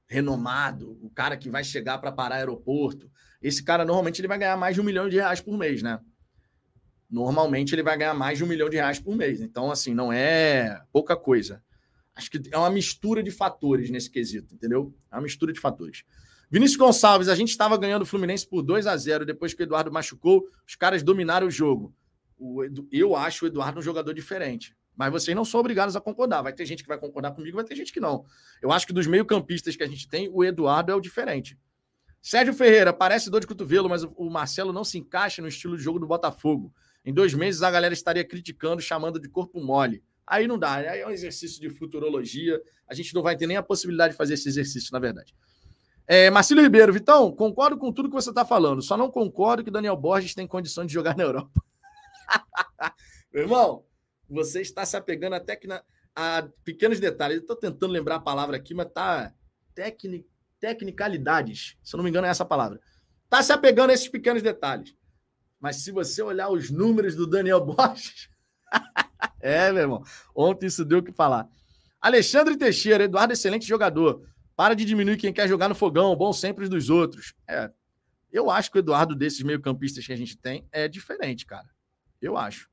renomado, 0.06 0.98
o 1.00 1.08
cara 1.08 1.36
que 1.36 1.48
vai 1.48 1.64
chegar 1.64 1.98
para 1.98 2.12
parar 2.12 2.36
aeroporto, 2.36 3.10
esse 3.40 3.62
cara 3.62 3.84
normalmente 3.84 4.20
ele 4.20 4.28
vai 4.28 4.38
ganhar 4.38 4.56
mais 4.56 4.74
de 4.74 4.80
um 4.80 4.84
milhão 4.84 5.08
de 5.08 5.16
reais 5.16 5.40
por 5.40 5.56
mês, 5.56 5.82
né? 5.82 6.00
normalmente 7.14 7.74
ele 7.74 7.82
vai 7.82 7.96
ganhar 7.96 8.12
mais 8.12 8.38
de 8.38 8.44
um 8.44 8.46
milhão 8.46 8.68
de 8.68 8.76
reais 8.76 8.98
por 8.98 9.14
mês. 9.16 9.40
Então, 9.40 9.70
assim, 9.70 9.94
não 9.94 10.12
é 10.12 10.82
pouca 10.92 11.16
coisa. 11.16 11.62
Acho 12.14 12.30
que 12.30 12.40
é 12.50 12.56
uma 12.56 12.70
mistura 12.70 13.22
de 13.22 13.30
fatores 13.30 13.90
nesse 13.90 14.10
quesito, 14.10 14.54
entendeu? 14.54 14.94
É 15.10 15.16
uma 15.16 15.22
mistura 15.22 15.52
de 15.52 15.60
fatores. 15.60 16.04
Vinícius 16.50 16.78
Gonçalves, 16.78 17.28
a 17.28 17.34
gente 17.34 17.48
estava 17.48 17.76
ganhando 17.76 18.02
o 18.02 18.06
Fluminense 18.06 18.46
por 18.46 18.62
2 18.62 18.86
a 18.86 18.96
0 18.96 19.24
depois 19.24 19.52
que 19.52 19.62
o 19.62 19.64
Eduardo 19.64 19.90
machucou, 19.90 20.44
os 20.66 20.76
caras 20.76 21.02
dominaram 21.02 21.48
o 21.48 21.50
jogo. 21.50 21.92
O 22.38 22.62
Edu, 22.62 22.86
eu 22.92 23.16
acho 23.16 23.44
o 23.44 23.48
Eduardo 23.48 23.80
um 23.80 23.82
jogador 23.82 24.12
diferente. 24.12 24.76
Mas 24.96 25.10
vocês 25.10 25.34
não 25.34 25.44
são 25.44 25.58
obrigados 25.58 25.96
a 25.96 26.00
concordar. 26.00 26.42
Vai 26.42 26.52
ter 26.52 26.64
gente 26.66 26.82
que 26.82 26.88
vai 26.88 26.98
concordar 26.98 27.32
comigo, 27.32 27.56
vai 27.56 27.64
ter 27.64 27.74
gente 27.74 27.92
que 27.92 27.98
não. 27.98 28.24
Eu 28.62 28.70
acho 28.70 28.86
que 28.86 28.92
dos 28.92 29.06
meio-campistas 29.06 29.74
que 29.74 29.82
a 29.82 29.86
gente 29.88 30.08
tem, 30.08 30.28
o 30.32 30.44
Eduardo 30.44 30.92
é 30.92 30.94
o 30.94 31.00
diferente. 31.00 31.58
Sérgio 32.22 32.54
Ferreira, 32.54 32.92
parece 32.92 33.28
dor 33.28 33.40
de 33.40 33.46
cotovelo, 33.46 33.88
mas 33.88 34.04
o 34.04 34.30
Marcelo 34.30 34.72
não 34.72 34.84
se 34.84 34.96
encaixa 34.96 35.42
no 35.42 35.48
estilo 35.48 35.76
de 35.76 35.82
jogo 35.82 35.98
do 35.98 36.06
Botafogo. 36.06 36.72
Em 37.04 37.12
dois 37.12 37.34
meses 37.34 37.62
a 37.62 37.70
galera 37.70 37.92
estaria 37.92 38.24
criticando, 38.24 38.80
chamando 38.80 39.20
de 39.20 39.28
corpo 39.28 39.60
mole. 39.60 40.02
Aí 40.26 40.46
não 40.46 40.58
dá, 40.58 40.74
aí 40.74 41.00
é 41.00 41.06
um 41.06 41.10
exercício 41.10 41.60
de 41.60 41.68
futurologia. 41.70 42.60
A 42.88 42.94
gente 42.94 43.14
não 43.14 43.22
vai 43.22 43.36
ter 43.36 43.46
nem 43.46 43.56
a 43.56 43.62
possibilidade 43.62 44.12
de 44.12 44.16
fazer 44.16 44.34
esse 44.34 44.48
exercício, 44.48 44.90
na 44.92 44.98
verdade. 44.98 45.34
É, 46.06 46.30
Marcelo 46.30 46.60
Ribeiro, 46.60 46.92
Vitão, 46.92 47.32
concordo 47.32 47.78
com 47.78 47.92
tudo 47.92 48.08
que 48.08 48.14
você 48.14 48.30
está 48.30 48.44
falando. 48.44 48.82
Só 48.82 48.96
não 48.96 49.10
concordo 49.10 49.64
que 49.64 49.70
Daniel 49.70 49.96
Borges 49.96 50.34
tem 50.34 50.46
condição 50.46 50.84
de 50.84 50.92
jogar 50.92 51.16
na 51.16 51.24
Europa. 51.24 51.62
Meu 53.32 53.42
irmão, 53.42 53.84
você 54.28 54.60
está 54.60 54.84
se 54.84 54.96
apegando 54.96 55.34
até 55.34 55.56
que 55.56 55.66
na, 55.66 55.82
a 56.14 56.46
pequenos 56.62 57.00
detalhes. 57.00 57.38
Estou 57.38 57.56
tentando 57.56 57.92
lembrar 57.92 58.16
a 58.16 58.20
palavra 58.20 58.56
aqui, 58.56 58.74
mas 58.74 58.90
tá 58.92 59.32
tecni, 59.74 60.26
tecnicalidades. 60.60 61.76
Se 61.82 61.94
eu 61.94 61.98
não 61.98 62.04
me 62.04 62.10
engano, 62.10 62.26
é 62.26 62.30
essa 62.30 62.44
palavra. 62.44 62.80
Está 63.24 63.42
se 63.42 63.52
apegando 63.52 63.90
a 63.90 63.94
esses 63.94 64.08
pequenos 64.08 64.42
detalhes. 64.42 64.94
Mas 65.58 65.76
se 65.76 65.90
você 65.90 66.22
olhar 66.22 66.50
os 66.50 66.70
números 66.70 67.14
do 67.14 67.26
Daniel 67.26 67.60
Borges. 67.64 68.28
é, 69.40 69.72
meu 69.72 69.82
irmão. 69.82 70.04
Ontem 70.34 70.66
isso 70.66 70.84
deu 70.84 70.98
o 70.98 71.02
que 71.02 71.12
falar. 71.12 71.48
Alexandre 72.00 72.56
Teixeira, 72.56 73.04
Eduardo, 73.04 73.32
excelente 73.32 73.66
jogador. 73.66 74.22
Para 74.56 74.74
de 74.74 74.84
diminuir 74.84 75.16
quem 75.16 75.32
quer 75.32 75.48
jogar 75.48 75.68
no 75.68 75.74
fogão, 75.74 76.14
bom 76.14 76.32
sempre 76.32 76.68
dos 76.68 76.90
outros. 76.90 77.34
É. 77.48 77.70
Eu 78.30 78.50
acho 78.50 78.70
que 78.70 78.78
o 78.78 78.80
Eduardo, 78.80 79.14
desses 79.14 79.42
meio-campistas 79.42 80.06
que 80.06 80.12
a 80.12 80.16
gente 80.16 80.36
tem, 80.36 80.66
é 80.70 80.88
diferente, 80.88 81.46
cara. 81.46 81.68
Eu 82.20 82.36
acho. 82.36 82.68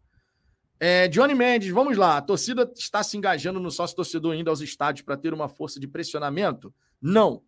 É, 0.79 1.07
Johnny 1.07 1.35
Mendes, 1.35 1.69
vamos 1.69 1.95
lá. 1.95 2.17
A 2.17 2.21
torcida 2.21 2.71
está 2.75 3.03
se 3.03 3.15
engajando 3.15 3.59
no 3.59 3.69
sócio 3.69 3.95
torcedor 3.95 4.33
indo 4.33 4.49
aos 4.49 4.61
estádios 4.61 5.05
para 5.05 5.15
ter 5.15 5.33
uma 5.33 5.47
força 5.47 5.79
de 5.79 5.87
pressionamento? 5.87 6.73
Não. 6.99 7.43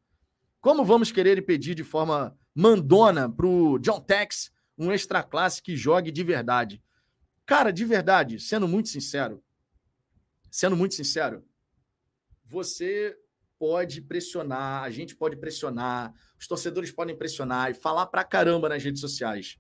Como 0.62 0.86
vamos 0.86 1.12
querer 1.12 1.42
pedir 1.42 1.74
de 1.74 1.84
forma 1.84 2.38
mandona 2.54 3.28
para 3.28 3.48
o 3.48 3.80
John 3.80 4.00
Tex 4.00 4.52
um 4.78 4.92
extra 4.92 5.24
classe 5.24 5.62
que 5.62 5.76
jogue 5.76 6.12
de 6.12 6.24
verdade. 6.24 6.82
Cara, 7.56 7.70
de 7.70 7.86
verdade, 7.86 8.40
sendo 8.40 8.68
muito 8.68 8.90
sincero, 8.90 9.40
sendo 10.50 10.76
muito 10.76 10.96
sincero, 10.96 11.46
você 12.44 13.16
pode 13.60 14.02
pressionar, 14.02 14.82
a 14.82 14.90
gente 14.90 15.16
pode 15.16 15.36
pressionar, 15.36 16.12
os 16.36 16.48
torcedores 16.48 16.92
podem 16.92 17.16
pressionar 17.16 17.70
e 17.70 17.76
falar 17.76 18.08
pra 18.08 18.24
caramba 18.24 18.70
nas 18.70 18.84
redes 18.84 19.00
sociais. 19.00 19.60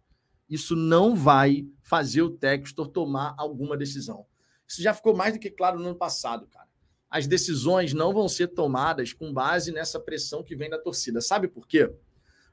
Isso 0.49 0.75
não 0.75 1.15
vai 1.15 1.67
fazer 1.83 2.23
o 2.23 2.31
Textor 2.31 2.87
tomar 2.87 3.35
alguma 3.37 3.77
decisão. 3.77 4.25
Isso 4.67 4.81
já 4.81 4.91
ficou 4.91 5.15
mais 5.15 5.33
do 5.33 5.39
que 5.39 5.51
claro 5.51 5.77
no 5.77 5.89
ano 5.89 5.95
passado, 5.95 6.47
cara. 6.47 6.69
As 7.11 7.27
decisões 7.27 7.93
não 7.93 8.11
vão 8.11 8.27
ser 8.27 8.47
tomadas 8.47 9.13
com 9.13 9.31
base 9.31 9.71
nessa 9.71 9.99
pressão 9.99 10.41
que 10.41 10.55
vem 10.55 10.67
da 10.67 10.79
torcida. 10.79 11.21
Sabe 11.21 11.47
por 11.47 11.67
quê? 11.67 11.95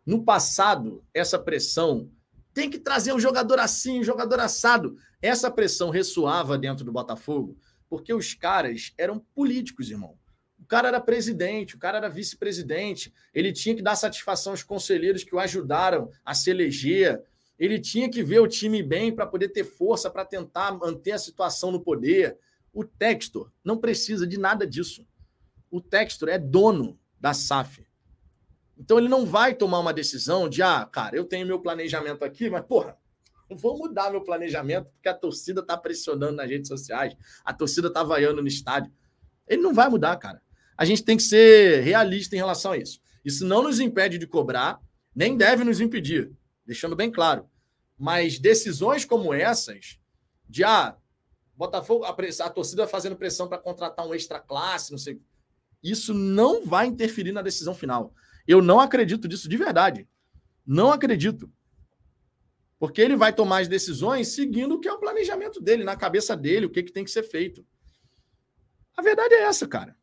No 0.05 0.23
passado, 0.23 1.03
essa 1.15 1.39
pressão 1.39 2.13
tem 2.53 2.69
que 2.69 2.79
trazer 2.79 3.13
um 3.13 3.21
jogador 3.21 3.59
assim, 3.59 4.01
um 4.01 4.05
jogador 4.05 4.41
assado. 4.41 4.97
Essa 5.23 5.51
pressão 5.51 5.91
ressoava 5.91 6.59
dentro 6.59 6.85
do 6.85 6.93
Botafogo, 6.93 7.57
porque 7.89 8.13
os 8.13 8.35
caras 8.35 8.93
eram 8.97 9.19
políticos, 9.35 9.91
irmão. 9.91 10.19
O 10.59 10.65
cara 10.67 10.89
era 10.89 11.01
presidente, 11.01 11.75
o 11.75 11.79
cara 11.79 11.99
era 11.99 12.09
vice-presidente, 12.09 13.13
ele 13.35 13.53
tinha 13.53 13.75
que 13.75 13.83
dar 13.83 13.97
satisfação 13.97 14.53
aos 14.53 14.63
conselheiros 14.63 15.25
que 15.25 15.35
o 15.35 15.39
ajudaram 15.39 16.11
a 16.25 16.35
se 16.35 16.51
eleger, 16.51 17.23
ele 17.59 17.79
tinha 17.79 18.09
que 18.09 18.23
ver 18.23 18.41
o 18.41 18.49
time 18.49 18.83
bem 18.83 19.15
para 19.15 19.27
poder 19.27 19.51
ter 19.51 19.65
força 19.65 20.11
para 20.11 20.25
tentar 20.25 20.73
manter 20.73 21.13
a 21.13 21.19
situação 21.19 21.71
no 21.71 21.81
poder. 21.81 22.39
O 22.73 22.85
Textor 22.85 23.53
não 23.63 23.77
precisa 23.77 24.27
de 24.27 24.39
nada 24.39 24.67
disso. 24.67 25.07
O 25.71 25.79
Textor 25.79 26.31
é 26.31 26.39
dono 26.39 26.99
da 27.21 27.35
SAF. 27.35 27.87
Então 28.81 28.99
ele 28.99 29.09
não 29.09 29.27
vai 29.27 29.55
tomar 29.55 29.79
uma 29.79 29.93
decisão 29.93 30.49
de, 30.49 30.63
ah, 30.63 30.89
cara, 30.91 31.15
eu 31.15 31.27
tenho 31.27 31.47
meu 31.47 31.61
planejamento 31.61 32.25
aqui, 32.25 32.49
mas, 32.49 32.65
porra, 32.65 32.97
vou 33.51 33.77
mudar 33.77 34.11
meu 34.11 34.23
planejamento 34.23 34.91
porque 34.93 35.09
a 35.09 35.15
torcida 35.15 35.63
tá 35.63 35.77
pressionando 35.77 36.33
nas 36.33 36.49
redes 36.49 36.69
sociais, 36.69 37.15
a 37.45 37.53
torcida 37.53 37.93
tá 37.93 38.03
vaiando 38.03 38.41
no 38.41 38.49
estádio. 38.49 38.91
Ele 39.47 39.61
não 39.61 39.75
vai 39.75 39.91
mudar, 39.91 40.17
cara. 40.17 40.41
A 40.79 40.87
gente 40.87 41.05
tem 41.05 41.19
que 41.19 41.23
ser 41.23 41.83
realista 41.83 42.35
em 42.35 42.39
relação 42.39 42.73
a 42.73 42.79
isso. 42.79 43.01
Isso 43.23 43.45
não 43.45 43.63
nos 43.63 43.81
impede 43.81 44.17
de 44.17 44.27
cobrar, 44.27 44.81
Nem 45.15 45.37
deve 45.37 45.65
nos 45.65 45.81
impedir, 45.81 46.33
deixando 46.65 46.97
bem 46.97 47.11
claro. 47.11 47.51
Mas 47.99 48.39
decisões 48.39 49.05
como 49.05 49.35
essas, 49.35 49.99
de 50.49 50.65
ah, 50.65 50.97
Botafogo, 51.55 52.05
a, 52.05 52.11
a 52.13 52.51
torcida 52.51 52.87
fazendo 52.87 53.17
pressão 53.17 53.47
para 53.47 53.59
contratar 53.59 54.07
um 54.07 54.15
extra 54.15 54.41
classe, 54.41 54.93
não 54.93 54.99
sei. 54.99 55.21
Isso 55.83 56.15
não 56.15 56.65
vai 56.65 56.87
interferir 56.87 57.33
na 57.33 57.43
decisão 57.43 57.75
final. 57.75 58.15
Eu 58.51 58.61
não 58.61 58.81
acredito 58.81 59.29
disso 59.29 59.49
de 59.49 59.57
verdade. 59.57 60.09
Não 60.67 60.93
acredito. 60.93 61.49
Porque 62.81 63.01
ele 63.01 63.15
vai 63.15 63.33
tomar 63.33 63.61
as 63.61 63.69
decisões 63.69 64.27
seguindo 64.35 64.75
o 64.75 64.81
que 64.81 64.89
é 64.89 64.93
o 64.93 64.99
planejamento 64.99 65.61
dele, 65.61 65.85
na 65.85 65.95
cabeça 65.95 66.37
dele, 66.37 66.67
o 66.67 66.71
que, 66.71 66.83
que 66.83 66.91
tem 66.91 67.05
que 67.05 67.13
ser 67.13 67.23
feito. 67.23 67.65
A 68.97 69.03
verdade 69.03 69.35
é 69.35 69.43
essa, 69.43 69.69
cara. 69.69 69.97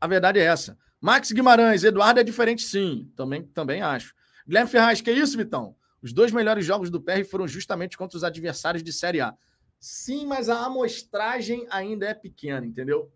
A 0.00 0.06
verdade 0.06 0.38
é 0.38 0.44
essa. 0.44 0.78
Max 0.98 1.30
Guimarães, 1.30 1.84
Eduardo 1.84 2.18
é 2.18 2.24
diferente 2.24 2.62
sim. 2.62 3.12
Também, 3.14 3.42
também 3.48 3.82
acho. 3.82 4.14
Guilherme 4.46 4.70
Ferraz, 4.70 5.02
que 5.02 5.10
é 5.10 5.12
isso, 5.12 5.36
Vitão? 5.36 5.76
Os 6.00 6.14
dois 6.14 6.32
melhores 6.32 6.64
jogos 6.64 6.88
do 6.88 6.98
PR 6.98 7.26
foram 7.30 7.46
justamente 7.46 7.98
contra 7.98 8.16
os 8.16 8.24
adversários 8.24 8.82
de 8.82 8.90
Série 8.90 9.20
A. 9.20 9.36
Sim, 9.78 10.24
mas 10.24 10.48
a 10.48 10.64
amostragem 10.64 11.66
ainda 11.68 12.06
é 12.06 12.14
pequena, 12.14 12.64
entendeu? 12.64 13.12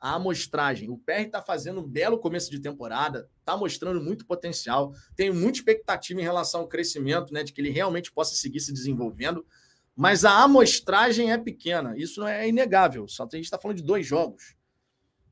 A 0.00 0.14
amostragem. 0.14 0.88
O 0.88 0.96
PR 0.96 1.26
está 1.26 1.42
fazendo 1.42 1.80
um 1.80 1.86
belo 1.86 2.18
começo 2.18 2.50
de 2.50 2.58
temporada, 2.58 3.28
está 3.38 3.56
mostrando 3.56 4.00
muito 4.00 4.26
potencial. 4.26 4.94
Tenho 5.14 5.34
muita 5.34 5.58
expectativa 5.58 6.20
em 6.20 6.24
relação 6.24 6.62
ao 6.62 6.68
crescimento, 6.68 7.34
né? 7.34 7.42
De 7.42 7.52
que 7.52 7.60
ele 7.60 7.70
realmente 7.70 8.10
possa 8.10 8.34
seguir 8.34 8.60
se 8.60 8.72
desenvolvendo. 8.72 9.44
Mas 9.94 10.24
a 10.24 10.42
amostragem 10.42 11.30
é 11.30 11.36
pequena. 11.36 11.94
Isso 11.96 12.24
é 12.26 12.48
inegável. 12.48 13.06
Só 13.06 13.24
a 13.24 13.36
gente 13.36 13.44
está 13.44 13.58
falando 13.58 13.76
de 13.76 13.82
dois 13.82 14.06
jogos. 14.06 14.54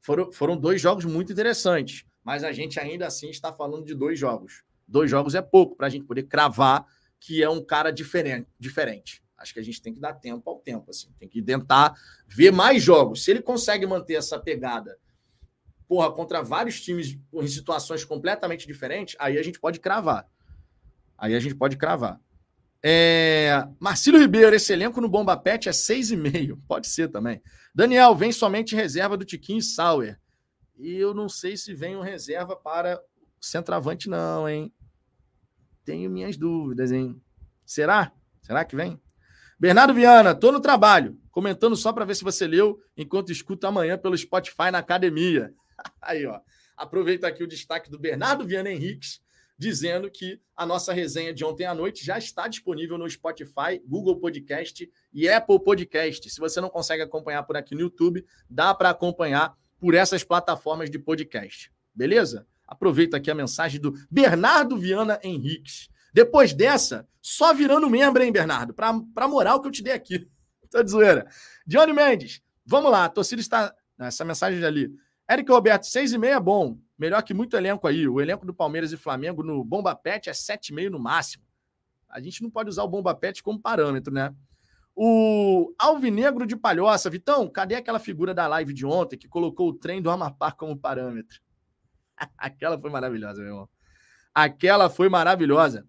Foram, 0.00 0.30
foram 0.30 0.56
dois 0.56 0.80
jogos 0.80 1.06
muito 1.06 1.32
interessantes. 1.32 2.04
Mas 2.22 2.44
a 2.44 2.52
gente 2.52 2.78
ainda 2.78 3.06
assim 3.06 3.30
está 3.30 3.52
falando 3.52 3.86
de 3.86 3.94
dois 3.94 4.18
jogos. 4.18 4.62
Dois 4.86 5.10
jogos 5.10 5.34
é 5.34 5.40
pouco 5.40 5.76
para 5.76 5.86
a 5.86 5.90
gente 5.90 6.04
poder 6.04 6.24
cravar 6.24 6.84
que 7.20 7.42
é 7.42 7.48
um 7.48 7.64
cara 7.64 7.90
diferente. 7.90 8.46
diferente. 8.60 9.22
Acho 9.38 9.54
que 9.54 9.60
a 9.60 9.62
gente 9.62 9.80
tem 9.80 9.94
que 9.94 10.00
dar 10.00 10.14
tempo 10.14 10.50
ao 10.50 10.58
tempo, 10.58 10.90
assim. 10.90 11.08
Tem 11.18 11.28
que 11.28 11.40
tentar 11.40 11.94
ver 12.26 12.50
mais 12.50 12.82
jogos. 12.82 13.24
Se 13.24 13.30
ele 13.30 13.40
consegue 13.40 13.86
manter 13.86 14.14
essa 14.14 14.38
pegada, 14.38 14.98
porra, 15.86 16.12
contra 16.12 16.42
vários 16.42 16.80
times 16.80 17.16
em 17.32 17.48
situações 17.48 18.04
completamente 18.04 18.66
diferentes, 18.66 19.16
aí 19.18 19.38
a 19.38 19.42
gente 19.42 19.60
pode 19.60 19.78
cravar. 19.78 20.28
Aí 21.16 21.34
a 21.34 21.40
gente 21.40 21.54
pode 21.54 21.76
cravar. 21.76 22.20
É... 22.82 23.66
Marcelo 23.78 24.18
Ribeiro, 24.18 24.54
esse 24.54 24.72
elenco 24.72 25.00
no 25.00 25.08
Bomba 25.08 25.36
Pet 25.36 25.68
é 25.68 25.72
6,5. 25.72 26.58
Pode 26.66 26.88
ser 26.88 27.08
também. 27.08 27.40
Daniel, 27.74 28.14
vem 28.14 28.32
somente 28.32 28.74
reserva 28.74 29.16
do 29.16 29.24
Tiquinho 29.24 29.62
Sauer. 29.62 30.20
E 30.76 30.94
eu 30.94 31.14
não 31.14 31.28
sei 31.28 31.56
se 31.56 31.74
vem 31.74 31.96
um 31.96 32.02
reserva 32.02 32.54
para 32.54 33.00
centroavante, 33.40 34.08
não, 34.08 34.48
hein? 34.48 34.72
Tenho 35.84 36.10
minhas 36.10 36.36
dúvidas, 36.36 36.92
hein? 36.92 37.20
Será? 37.64 38.12
Será 38.42 38.64
que 38.64 38.76
vem? 38.76 39.00
Bernardo 39.60 39.92
Viana, 39.92 40.36
tô 40.36 40.52
no 40.52 40.60
trabalho, 40.60 41.18
comentando 41.32 41.74
só 41.74 41.92
para 41.92 42.04
ver 42.04 42.14
se 42.14 42.22
você 42.22 42.46
leu, 42.46 42.78
enquanto 42.96 43.32
escuta 43.32 43.66
amanhã 43.66 43.98
pelo 43.98 44.16
Spotify 44.16 44.70
na 44.70 44.78
academia. 44.78 45.52
Aí, 46.00 46.24
ó. 46.26 46.40
Aproveita 46.76 47.26
aqui 47.26 47.42
o 47.42 47.48
destaque 47.48 47.90
do 47.90 47.98
Bernardo 47.98 48.46
Viana 48.46 48.70
Henriques, 48.70 49.20
dizendo 49.58 50.08
que 50.08 50.40
a 50.56 50.64
nossa 50.64 50.92
resenha 50.92 51.34
de 51.34 51.44
ontem 51.44 51.64
à 51.64 51.74
noite 51.74 52.04
já 52.04 52.16
está 52.16 52.46
disponível 52.46 52.96
no 52.96 53.10
Spotify, 53.10 53.82
Google 53.84 54.20
Podcast 54.20 54.88
e 55.12 55.28
Apple 55.28 55.58
Podcast. 55.64 56.30
Se 56.30 56.38
você 56.38 56.60
não 56.60 56.70
consegue 56.70 57.02
acompanhar 57.02 57.42
por 57.42 57.56
aqui 57.56 57.74
no 57.74 57.80
YouTube, 57.80 58.24
dá 58.48 58.72
para 58.72 58.90
acompanhar 58.90 59.56
por 59.80 59.92
essas 59.92 60.22
plataformas 60.22 60.88
de 60.88 61.00
podcast. 61.00 61.72
Beleza? 61.92 62.46
Aproveita 62.64 63.16
aqui 63.16 63.28
a 63.28 63.34
mensagem 63.34 63.80
do 63.80 63.92
Bernardo 64.08 64.78
Viana 64.78 65.18
Henriques. 65.20 65.88
Depois 66.18 66.52
dessa, 66.52 67.08
só 67.22 67.54
virando 67.54 67.88
membro, 67.88 68.20
hein, 68.20 68.32
Bernardo? 68.32 68.74
Pra, 68.74 68.92
pra 69.14 69.28
moral 69.28 69.60
que 69.60 69.68
eu 69.68 69.70
te 69.70 69.84
dei 69.84 69.92
aqui. 69.92 70.28
Tô 70.68 70.82
de 70.82 70.90
zoeira. 70.90 71.28
Johnny 71.64 71.92
Mendes, 71.92 72.42
vamos 72.66 72.90
lá. 72.90 73.04
A 73.04 73.08
torcida 73.08 73.40
está. 73.40 73.72
Essa 73.96 74.24
mensagem 74.24 74.58
já 74.58 74.68
li. 74.68 74.92
Eric 75.30 75.48
Roberto, 75.48 75.84
6,5 75.84 76.24
é 76.24 76.40
bom. 76.40 76.76
Melhor 76.98 77.22
que 77.22 77.32
muito 77.32 77.56
elenco 77.56 77.86
aí. 77.86 78.08
O 78.08 78.20
elenco 78.20 78.44
do 78.44 78.52
Palmeiras 78.52 78.90
e 78.90 78.96
Flamengo 78.96 79.44
no 79.44 79.62
Bomba 79.62 79.94
Pet 79.94 80.28
é 80.28 80.32
7,5 80.32 80.90
no 80.90 80.98
máximo. 80.98 81.44
A 82.08 82.18
gente 82.18 82.42
não 82.42 82.50
pode 82.50 82.68
usar 82.68 82.82
o 82.82 82.88
Bomba 82.88 83.14
Pet 83.14 83.40
como 83.40 83.60
parâmetro, 83.60 84.12
né? 84.12 84.34
O 84.96 85.72
Alvinegro 85.78 86.48
de 86.48 86.56
Palhoça. 86.56 87.08
Vitão, 87.08 87.48
cadê 87.48 87.76
aquela 87.76 88.00
figura 88.00 88.34
da 88.34 88.48
live 88.48 88.74
de 88.74 88.84
ontem 88.84 89.16
que 89.16 89.28
colocou 89.28 89.68
o 89.68 89.74
trem 89.74 90.02
do 90.02 90.10
Amapá 90.10 90.50
como 90.50 90.76
parâmetro? 90.76 91.40
Aquela 92.36 92.76
foi 92.76 92.90
maravilhosa, 92.90 93.40
meu 93.40 93.50
irmão. 93.50 93.68
Aquela 94.34 94.90
foi 94.90 95.08
maravilhosa. 95.08 95.86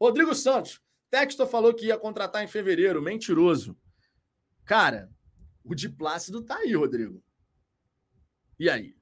Rodrigo 0.00 0.34
Santos. 0.34 0.80
Textor 1.10 1.46
falou 1.46 1.72
que 1.74 1.86
ia 1.86 1.98
contratar 1.98 2.42
em 2.42 2.48
fevereiro. 2.48 3.02
Mentiroso. 3.02 3.76
Cara, 4.64 5.10
o 5.64 5.74
de 5.74 5.88
Plácido 5.88 6.42
tá 6.42 6.56
aí, 6.56 6.74
Rodrigo. 6.74 7.22
E 8.58 8.68
aí? 8.68 8.96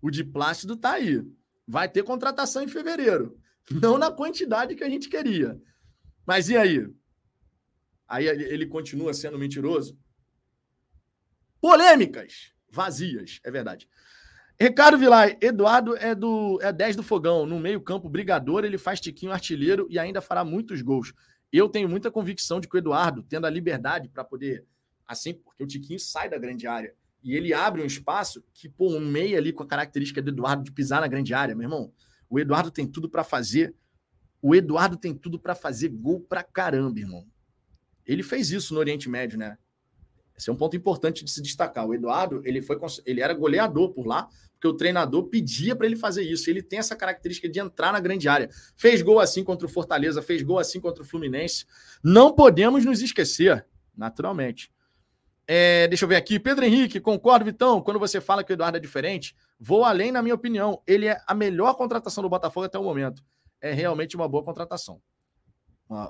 O 0.00 0.10
de 0.10 0.24
Plácido 0.24 0.76
tá 0.76 0.92
aí. 0.92 1.22
Vai 1.66 1.88
ter 1.88 2.02
contratação 2.02 2.62
em 2.62 2.68
fevereiro. 2.68 3.38
Não 3.70 3.98
na 3.98 4.10
quantidade 4.10 4.74
que 4.74 4.84
a 4.84 4.88
gente 4.88 5.08
queria. 5.08 5.60
Mas 6.26 6.48
e 6.48 6.56
aí? 6.56 6.86
Aí 8.06 8.26
ele 8.26 8.66
continua 8.66 9.12
sendo 9.12 9.38
mentiroso? 9.38 9.98
Polêmicas 11.60 12.52
vazias, 12.70 13.40
é 13.42 13.50
verdade. 13.50 13.88
Ricardo 14.60 14.98
Vilar, 14.98 15.36
Eduardo 15.40 15.96
é 15.96 16.16
do 16.16 16.58
é 16.60 16.72
10 16.72 16.96
do 16.96 17.02
fogão, 17.04 17.46
no 17.46 17.60
meio-campo, 17.60 18.08
brigador, 18.08 18.64
ele 18.64 18.76
faz 18.76 19.00
tiquinho 19.00 19.30
artilheiro 19.30 19.86
e 19.88 20.00
ainda 20.00 20.20
fará 20.20 20.44
muitos 20.44 20.82
gols. 20.82 21.14
Eu 21.52 21.68
tenho 21.68 21.88
muita 21.88 22.10
convicção 22.10 22.58
de 22.58 22.66
que 22.66 22.76
o 22.76 22.78
Eduardo, 22.78 23.22
tendo 23.22 23.46
a 23.46 23.50
liberdade 23.50 24.08
para 24.08 24.24
poder, 24.24 24.66
assim, 25.06 25.32
porque 25.32 25.62
o 25.62 25.66
Tiquinho 25.66 26.00
sai 26.00 26.28
da 26.28 26.36
grande 26.38 26.66
área 26.66 26.92
e 27.22 27.36
ele 27.36 27.54
abre 27.54 27.82
um 27.82 27.86
espaço 27.86 28.44
que, 28.52 28.68
pô, 28.68 28.88
um 28.90 29.00
meio 29.00 29.38
ali 29.38 29.52
com 29.52 29.62
a 29.62 29.66
característica 29.66 30.20
do 30.20 30.30
Eduardo 30.30 30.64
de 30.64 30.72
pisar 30.72 31.00
na 31.00 31.06
grande 31.06 31.32
área, 31.32 31.54
meu 31.54 31.64
irmão. 31.64 31.92
O 32.28 32.38
Eduardo 32.40 32.70
tem 32.70 32.86
tudo 32.86 33.08
para 33.08 33.22
fazer. 33.22 33.74
O 34.42 34.54
Eduardo 34.54 34.96
tem 34.96 35.14
tudo 35.14 35.38
para 35.38 35.54
fazer 35.54 35.88
gol 35.88 36.20
pra 36.20 36.42
caramba, 36.42 36.98
irmão. 36.98 37.24
Ele 38.04 38.24
fez 38.24 38.50
isso 38.50 38.74
no 38.74 38.80
Oriente 38.80 39.08
Médio, 39.08 39.38
né? 39.38 39.56
Esse 40.36 40.50
é 40.50 40.52
um 40.52 40.56
ponto 40.56 40.76
importante 40.76 41.24
de 41.24 41.30
se 41.30 41.42
destacar. 41.42 41.86
O 41.86 41.94
Eduardo, 41.94 42.40
ele 42.44 42.62
foi 42.62 42.78
ele 43.04 43.20
era 43.20 43.34
goleador 43.34 43.92
por 43.92 44.06
lá, 44.06 44.28
porque 44.58 44.66
o 44.66 44.74
treinador 44.74 45.28
pedia 45.28 45.76
para 45.76 45.86
ele 45.86 45.94
fazer 45.94 46.22
isso. 46.22 46.50
Ele 46.50 46.60
tem 46.60 46.80
essa 46.80 46.96
característica 46.96 47.48
de 47.48 47.60
entrar 47.60 47.92
na 47.92 48.00
grande 48.00 48.28
área. 48.28 48.50
Fez 48.76 49.00
gol 49.00 49.20
assim 49.20 49.44
contra 49.44 49.66
o 49.66 49.70
Fortaleza, 49.70 50.20
fez 50.20 50.42
gol 50.42 50.58
assim 50.58 50.80
contra 50.80 51.02
o 51.02 51.06
Fluminense. 51.06 51.64
Não 52.02 52.34
podemos 52.34 52.84
nos 52.84 53.00
esquecer, 53.00 53.64
naturalmente. 53.96 54.72
É, 55.46 55.86
deixa 55.86 56.04
eu 56.04 56.08
ver 56.08 56.16
aqui. 56.16 56.40
Pedro 56.40 56.64
Henrique, 56.64 56.98
concordo, 56.98 57.44
Vitão. 57.44 57.80
Quando 57.80 58.00
você 58.00 58.20
fala 58.20 58.42
que 58.42 58.52
o 58.52 58.54
Eduardo 58.54 58.76
é 58.76 58.80
diferente, 58.80 59.34
vou 59.60 59.84
além, 59.84 60.10
na 60.10 60.20
minha 60.20 60.34
opinião. 60.34 60.82
Ele 60.84 61.06
é 61.06 61.22
a 61.24 61.34
melhor 61.34 61.74
contratação 61.74 62.20
do 62.20 62.28
Botafogo 62.28 62.66
até 62.66 62.78
o 62.78 62.82
momento. 62.82 63.24
É 63.60 63.72
realmente 63.72 64.16
uma 64.16 64.28
boa 64.28 64.42
contratação. 64.42 65.00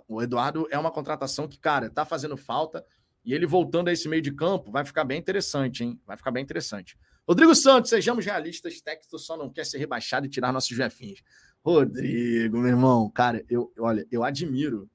O 0.09 0.23
Eduardo 0.23 0.67
é 0.71 0.79
uma 0.79 0.91
contratação 0.91 1.47
que, 1.47 1.59
cara, 1.59 1.91
tá 1.91 2.05
fazendo 2.05 2.37
falta. 2.37 2.85
E 3.29 3.35
ele 3.35 3.45
voltando 3.45 3.89
a 3.89 3.93
esse 3.93 4.09
meio 4.09 4.23
de 4.23 4.33
campo, 4.33 4.73
vai 4.73 4.87
ficar 4.87 5.05
bem 5.05 5.19
interessante, 5.19 5.85
hein? 5.85 6.01
Vai 6.07 6.17
ficar 6.17 6.31
bem 6.31 6.43
interessante. 6.43 6.97
Rodrigo 7.29 7.55
Santos, 7.55 7.91
sejamos 7.91 8.25
realistas, 8.25 8.81
Texto 8.81 9.19
só 9.19 9.37
não 9.37 9.51
quer 9.51 9.67
ser 9.67 9.77
rebaixado 9.77 10.25
e 10.25 10.31
tirar 10.31 10.51
nossos 10.51 10.75
jefinhos. 10.75 11.23
Rodrigo, 11.63 12.57
meu 12.57 12.69
irmão, 12.69 13.11
cara, 13.11 13.45
eu, 13.51 13.71
olha, 13.79 14.07
eu 14.11 14.25
admiro, 14.25 14.89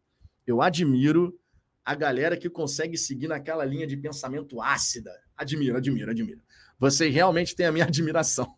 eu 0.48 0.64
admiro 0.64 1.40
a 1.86 1.94
galera 1.94 2.36
que 2.36 2.50
consegue 2.50 2.98
seguir 2.98 3.28
naquela 3.28 3.64
linha 3.64 3.86
de 3.86 3.96
pensamento 3.96 4.60
ácida. 4.60 5.12
Admiro, 5.38 5.78
admiro, 5.78 6.10
admiro. 6.10 6.42
Vocês 6.80 7.14
realmente 7.14 7.56
têm 7.56 7.68
a 7.68 7.72
minha 7.72 7.86
admiração. 7.86 8.52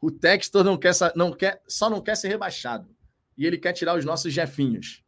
O 0.00 0.08
Textor 0.08 0.62
não 0.62 0.76
quer, 0.76 0.92
não 1.16 1.32
quer, 1.32 1.60
só 1.66 1.90
não 1.90 2.00
quer 2.00 2.16
ser 2.16 2.28
rebaixado. 2.28 2.88
E 3.36 3.44
ele 3.44 3.58
quer 3.58 3.72
tirar 3.72 3.98
os 3.98 4.04
nossos 4.04 4.32
jefinhos. 4.32 5.02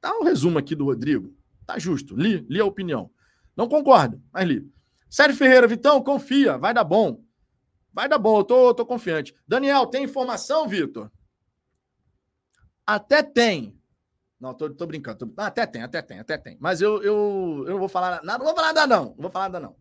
Tá 0.00 0.16
um 0.18 0.24
resumo 0.24 0.58
aqui 0.58 0.74
do 0.74 0.86
Rodrigo. 0.86 1.36
Tá 1.66 1.78
justo. 1.78 2.16
Li, 2.16 2.46
li 2.48 2.58
a 2.58 2.64
opinião. 2.64 3.10
Não 3.58 3.68
concordo, 3.68 4.22
mas 4.32 4.46
li. 4.46 4.72
Sérgio 5.10 5.36
Ferreira, 5.36 5.66
Vitão, 5.66 6.00
confia, 6.00 6.56
vai 6.56 6.72
dar 6.72 6.84
bom. 6.84 7.24
Vai 7.92 8.08
dar 8.08 8.16
bom, 8.16 8.38
eu 8.38 8.44
tô, 8.44 8.72
tô 8.72 8.86
confiante. 8.86 9.34
Daniel, 9.48 9.84
tem 9.86 10.04
informação, 10.04 10.68
Vitor? 10.68 11.10
Até 12.86 13.20
tem. 13.20 13.76
Não, 14.38 14.54
tô, 14.54 14.70
tô 14.70 14.86
brincando. 14.86 15.26
Tô... 15.26 15.42
até 15.42 15.66
tem, 15.66 15.82
até 15.82 16.00
tem, 16.00 16.20
até 16.20 16.38
tem. 16.38 16.56
Mas 16.60 16.80
eu, 16.80 17.02
eu, 17.02 17.64
eu 17.66 17.72
não 17.72 17.78
vou 17.80 17.88
falar 17.88 18.22
nada. 18.22 18.38
Não 18.38 18.46
vou 18.46 18.54
falar 18.54 18.72
nada, 18.72 18.86
não. 18.86 19.04
Não 19.06 19.22
vou 19.22 19.30
falar 19.30 19.48
nada, 19.48 19.66
não. 19.66 19.76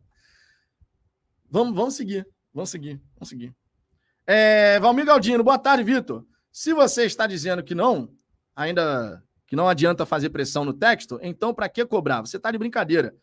Vamos, 1.48 1.76
vamos 1.76 1.94
seguir. 1.94 2.28
Vamos 2.52 2.72
seguir. 2.72 3.00
Vamos 3.14 3.30
seguir. 3.30 3.56
É, 4.26 4.80
Valmir 4.80 5.06
Galdino, 5.06 5.44
boa 5.44 5.60
tarde, 5.60 5.84
Vitor. 5.84 6.26
Se 6.52 6.74
você 6.74 7.06
está 7.06 7.28
dizendo 7.28 7.64
que 7.64 7.76
não, 7.76 8.12
ainda 8.56 9.24
que 9.46 9.56
não 9.56 9.70
adianta 9.70 10.04
fazer 10.04 10.32
pressão 10.32 10.66
no 10.66 10.74
texto, 10.74 11.20
então 11.22 11.54
para 11.54 11.70
que 11.70 11.86
cobrar? 11.86 12.22
Você 12.22 12.38
está 12.38 12.50
de 12.50 12.58
brincadeira. 12.58 13.16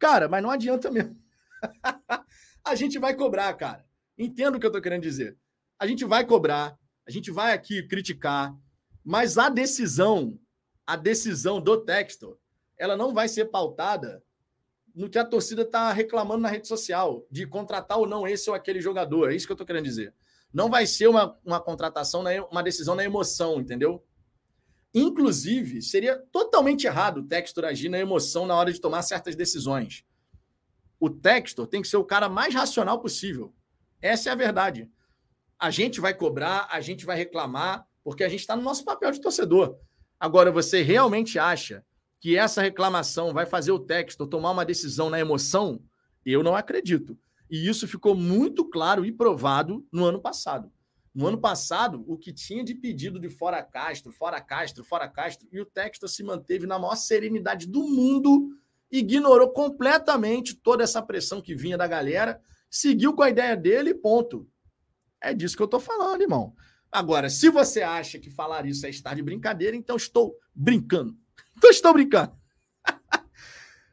Cara, 0.00 0.28
mas 0.28 0.42
não 0.42 0.50
adianta 0.50 0.90
mesmo. 0.90 1.16
a 2.64 2.74
gente 2.74 2.98
vai 2.98 3.14
cobrar, 3.14 3.52
cara. 3.54 3.84
Entendo 4.18 4.56
o 4.56 4.58
que 4.58 4.64
eu 4.64 4.70
estou 4.70 4.82
querendo 4.82 5.02
dizer. 5.02 5.36
A 5.78 5.86
gente 5.86 6.04
vai 6.06 6.26
cobrar, 6.26 6.76
a 7.06 7.10
gente 7.10 7.30
vai 7.30 7.52
aqui 7.52 7.86
criticar, 7.86 8.56
Mas 9.04 9.38
a 9.38 9.48
decisão, 9.48 10.38
a 10.86 10.96
decisão 10.96 11.60
do 11.60 11.84
Textor, 11.84 12.38
ela 12.78 12.96
não 12.96 13.14
vai 13.14 13.28
ser 13.28 13.46
pautada 13.46 14.22
no 14.94 15.08
que 15.08 15.18
a 15.18 15.24
torcida 15.24 15.62
está 15.62 15.92
reclamando 15.92 16.42
na 16.42 16.48
rede 16.48 16.66
social, 16.66 17.26
de 17.30 17.46
contratar 17.46 17.98
ou 17.98 18.06
não 18.06 18.26
esse 18.26 18.48
ou 18.50 18.56
aquele 18.56 18.80
jogador. 18.80 19.30
É 19.30 19.34
isso 19.34 19.46
que 19.46 19.52
eu 19.52 19.54
estou 19.54 19.66
querendo 19.66 19.84
dizer. 19.84 20.14
Não 20.52 20.68
vai 20.68 20.86
ser 20.86 21.08
uma, 21.08 21.38
uma 21.44 21.60
contratação, 21.60 22.24
uma 22.50 22.62
decisão 22.62 22.94
na 22.94 23.04
emoção, 23.04 23.60
entendeu? 23.60 24.04
Inclusive, 24.92 25.82
seria 25.82 26.18
totalmente 26.32 26.86
errado 26.86 27.18
o 27.18 27.26
Textor 27.26 27.64
agir 27.64 27.88
na 27.88 27.98
emoção 27.98 28.46
na 28.46 28.56
hora 28.56 28.72
de 28.72 28.80
tomar 28.80 29.02
certas 29.02 29.36
decisões. 29.36 30.04
O 30.98 31.08
Textor 31.08 31.66
tem 31.66 31.80
que 31.80 31.88
ser 31.88 31.96
o 31.96 32.04
cara 32.04 32.28
mais 32.28 32.54
racional 32.54 33.00
possível. 33.00 33.54
Essa 34.02 34.30
é 34.30 34.32
a 34.32 34.36
verdade. 34.36 34.90
A 35.58 35.70
gente 35.70 36.00
vai 36.00 36.12
cobrar, 36.12 36.68
a 36.70 36.80
gente 36.80 37.06
vai 37.06 37.16
reclamar, 37.16 37.86
porque 38.02 38.24
a 38.24 38.28
gente 38.28 38.40
está 38.40 38.56
no 38.56 38.62
nosso 38.62 38.84
papel 38.84 39.12
de 39.12 39.20
torcedor. 39.20 39.78
Agora, 40.18 40.50
você 40.50 40.82
realmente 40.82 41.38
acha 41.38 41.84
que 42.18 42.36
essa 42.36 42.60
reclamação 42.60 43.32
vai 43.32 43.46
fazer 43.46 43.72
o 43.72 43.78
Textor 43.78 44.26
tomar 44.26 44.50
uma 44.50 44.64
decisão 44.64 45.08
na 45.08 45.20
emoção? 45.20 45.80
Eu 46.24 46.42
não 46.42 46.54
acredito. 46.54 47.16
E 47.50 47.68
isso 47.68 47.88
ficou 47.88 48.14
muito 48.14 48.64
claro 48.64 49.04
e 49.04 49.12
provado 49.12 49.86
no 49.90 50.04
ano 50.04 50.20
passado. 50.20 50.70
No 51.12 51.26
ano 51.26 51.38
passado, 51.38 52.04
o 52.06 52.16
que 52.16 52.32
tinha 52.32 52.62
de 52.62 52.74
pedido 52.74 53.18
de 53.18 53.28
fora 53.28 53.62
Castro, 53.62 54.12
fora 54.12 54.40
Castro, 54.40 54.84
fora 54.84 55.08
Castro, 55.08 55.48
e 55.50 55.60
o 55.60 55.66
Textor 55.66 56.08
se 56.08 56.22
manteve 56.22 56.66
na 56.66 56.78
maior 56.78 56.94
serenidade 56.94 57.66
do 57.66 57.82
mundo, 57.82 58.50
ignorou 58.90 59.50
completamente 59.50 60.54
toda 60.54 60.84
essa 60.84 61.02
pressão 61.02 61.42
que 61.42 61.54
vinha 61.54 61.76
da 61.76 61.86
galera, 61.86 62.40
seguiu 62.70 63.12
com 63.12 63.22
a 63.22 63.30
ideia 63.30 63.56
dele 63.56 63.92
ponto. 63.92 64.48
É 65.20 65.34
disso 65.34 65.56
que 65.56 65.62
eu 65.62 65.66
estou 65.66 65.80
falando, 65.80 66.22
irmão. 66.22 66.54
Agora, 66.90 67.28
se 67.28 67.48
você 67.50 67.82
acha 67.82 68.18
que 68.18 68.30
falar 68.30 68.66
isso 68.66 68.86
é 68.86 68.90
estar 68.90 69.14
de 69.14 69.22
brincadeira, 69.22 69.76
então 69.76 69.96
estou 69.96 70.36
brincando. 70.54 71.16
Então 71.56 71.70
estou 71.70 71.92
brincando. 71.92 72.32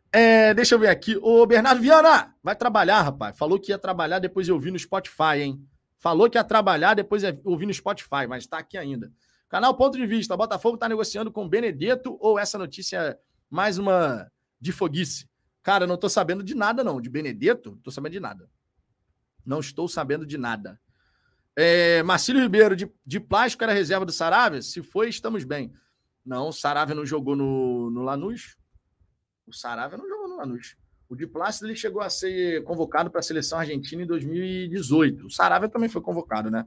É, 0.09 0.53
deixa 0.53 0.73
eu 0.73 0.79
ver 0.79 0.87
aqui. 0.87 1.17
O 1.21 1.45
Bernardo 1.45 1.81
Viana 1.81 2.33
vai 2.41 2.55
trabalhar, 2.55 3.01
rapaz. 3.01 3.37
Falou 3.37 3.59
que 3.59 3.71
ia 3.71 3.77
trabalhar 3.77 4.19
depois 4.19 4.45
de 4.45 4.53
ouvir 4.53 4.71
no 4.71 4.79
Spotify, 4.79 5.41
hein? 5.41 5.67
Falou 5.97 6.29
que 6.29 6.37
ia 6.37 6.43
trabalhar 6.43 6.93
depois 6.93 7.23
de 7.23 7.39
ouvir 7.43 7.65
no 7.65 7.73
Spotify, 7.73 8.27
mas 8.27 8.43
está 8.43 8.59
aqui 8.59 8.77
ainda. 8.77 9.11
Canal 9.49 9.75
Ponto 9.75 9.97
de 9.97 10.05
Vista. 10.05 10.37
Botafogo 10.37 10.75
está 10.75 10.87
negociando 10.87 11.31
com 11.31 11.47
Benedetto 11.47 12.17
ou 12.19 12.37
essa 12.37 12.57
notícia 12.57 12.97
é 12.97 13.19
mais 13.49 13.77
uma 13.77 14.29
de 14.59 14.71
foguice? 14.71 15.29
Cara, 15.63 15.87
não 15.87 15.95
estou 15.95 16.09
sabendo 16.09 16.43
de 16.43 16.53
nada, 16.53 16.83
não. 16.83 17.01
De 17.01 17.09
Benedetto, 17.09 17.71
não 17.71 17.77
estou 17.77 17.91
sabendo 17.91 18.13
de 18.13 18.19
nada. 18.19 18.49
Não 19.45 19.59
estou 19.59 19.87
sabendo 19.87 20.25
de 20.25 20.37
nada. 20.37 20.79
É, 21.55 22.03
Marcílio 22.03 22.41
Ribeiro, 22.41 22.75
de, 22.75 22.91
de 23.05 23.19
plástico 23.19 23.63
era 23.63 23.73
reserva 23.73 24.05
do 24.05 24.11
Saravia? 24.11 24.61
Se 24.61 24.83
foi, 24.83 25.09
estamos 25.09 25.43
bem. 25.43 25.73
Não, 26.23 26.49
o 26.49 26.53
Saravia 26.53 26.93
não 26.93 27.05
jogou 27.05 27.35
no, 27.35 27.89
no 27.89 28.03
Lanús. 28.03 28.57
O 29.45 29.53
Saravia 29.53 29.97
não 29.97 30.07
jogou 30.07 30.27
no 30.27 30.35
Lanús. 30.35 30.75
O 31.09 31.15
de 31.15 31.25
Plácido 31.25 31.67
ele 31.67 31.75
chegou 31.75 32.01
a 32.01 32.09
ser 32.09 32.63
convocado 32.63 33.09
para 33.09 33.19
a 33.19 33.23
seleção 33.23 33.59
argentina 33.59 34.03
em 34.03 34.05
2018. 34.05 35.27
O 35.27 35.29
Saravia 35.29 35.69
também 35.69 35.87
foi 35.87 36.01
convocado, 36.01 36.51
né? 36.51 36.65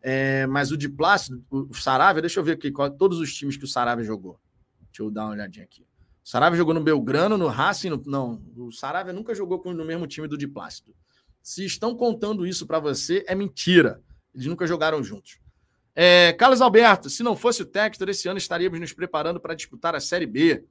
É, 0.00 0.46
mas 0.46 0.70
o 0.70 0.76
de 0.76 0.88
Plácido, 0.88 1.44
o 1.50 1.74
Saravia, 1.74 2.22
deixa 2.22 2.38
eu 2.38 2.44
ver 2.44 2.52
aqui 2.52 2.70
qual, 2.70 2.90
todos 2.90 3.18
os 3.18 3.34
times 3.34 3.56
que 3.56 3.64
o 3.64 3.68
Saravia 3.68 4.04
jogou. 4.04 4.38
Deixa 4.82 5.02
eu 5.02 5.10
dar 5.10 5.24
uma 5.24 5.32
olhadinha 5.32 5.64
aqui. 5.64 5.82
O 5.82 6.28
Saravia 6.28 6.56
jogou 6.56 6.72
no 6.72 6.82
Belgrano, 6.82 7.36
no 7.36 7.48
Racing, 7.48 7.90
no, 7.90 8.02
não. 8.06 8.42
O 8.56 8.70
Saravia 8.70 9.12
nunca 9.12 9.34
jogou 9.34 9.60
no 9.74 9.84
mesmo 9.84 10.06
time 10.06 10.28
do 10.28 10.38
de 10.38 10.46
Plácido. 10.46 10.94
Se 11.42 11.64
estão 11.64 11.96
contando 11.96 12.46
isso 12.46 12.66
para 12.66 12.78
você, 12.78 13.24
é 13.26 13.34
mentira. 13.34 14.00
Eles 14.34 14.46
nunca 14.46 14.66
jogaram 14.66 15.02
juntos. 15.02 15.40
É, 15.94 16.32
Carlos 16.34 16.60
Alberto, 16.60 17.10
se 17.10 17.24
não 17.24 17.34
fosse 17.34 17.62
o 17.62 17.66
Textor, 17.66 18.08
esse 18.08 18.28
ano 18.28 18.38
estaríamos 18.38 18.78
nos 18.78 18.92
preparando 18.92 19.40
para 19.40 19.54
disputar 19.54 19.96
a 19.96 20.00
Série 20.00 20.26
B. 20.26 20.64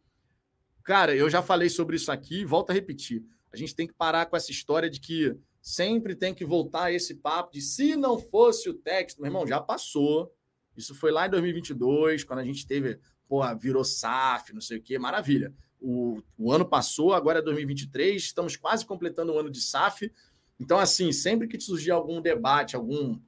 Cara, 0.88 1.14
eu 1.14 1.30
já 1.30 1.42
falei 1.42 1.68
sobre 1.68 1.98
isso 1.98 2.10
aqui, 2.10 2.46
volto 2.46 2.70
a 2.70 2.74
repetir. 2.74 3.22
A 3.52 3.58
gente 3.58 3.76
tem 3.76 3.86
que 3.86 3.94
parar 3.94 4.26
com 4.26 4.38
essa 4.38 4.52
história 4.52 4.90
de 4.90 5.02
que 5.02 5.36
sempre 5.62 6.16
tem 6.16 6.34
que 6.34 6.46
voltar 6.46 6.86
a 6.86 6.94
esse 6.94 7.16
papo 7.16 7.52
de 7.52 7.60
se 7.60 7.98
não 7.98 8.18
fosse 8.18 8.70
o 8.70 8.74
texto, 8.74 9.18
meu 9.18 9.28
irmão, 9.28 9.46
já 9.46 9.60
passou. 9.60 10.34
Isso 10.78 10.96
foi 10.96 11.12
lá 11.12 11.28
em 11.28 11.30
2022, 11.30 12.24
quando 12.24 12.40
a 12.40 12.46
gente 12.46 12.66
teve, 12.66 12.98
pô, 13.28 13.42
virou 13.58 13.84
SAF, 13.84 14.54
não 14.54 14.62
sei 14.62 14.78
o 14.78 14.82
quê, 14.82 14.98
maravilha. 14.98 15.54
O, 15.78 16.22
o 16.38 16.54
ano 16.54 16.66
passou, 16.66 17.12
agora 17.12 17.40
é 17.40 17.42
2023, 17.42 18.24
estamos 18.24 18.56
quase 18.56 18.86
completando 18.86 19.34
o 19.34 19.38
ano 19.38 19.52
de 19.52 19.60
SAF. 19.60 20.10
Então, 20.58 20.80
assim, 20.80 21.12
sempre 21.12 21.50
que 21.50 21.60
surgir 21.60 21.92
algum 21.92 22.22
debate, 22.22 22.78
algum, 22.78 23.20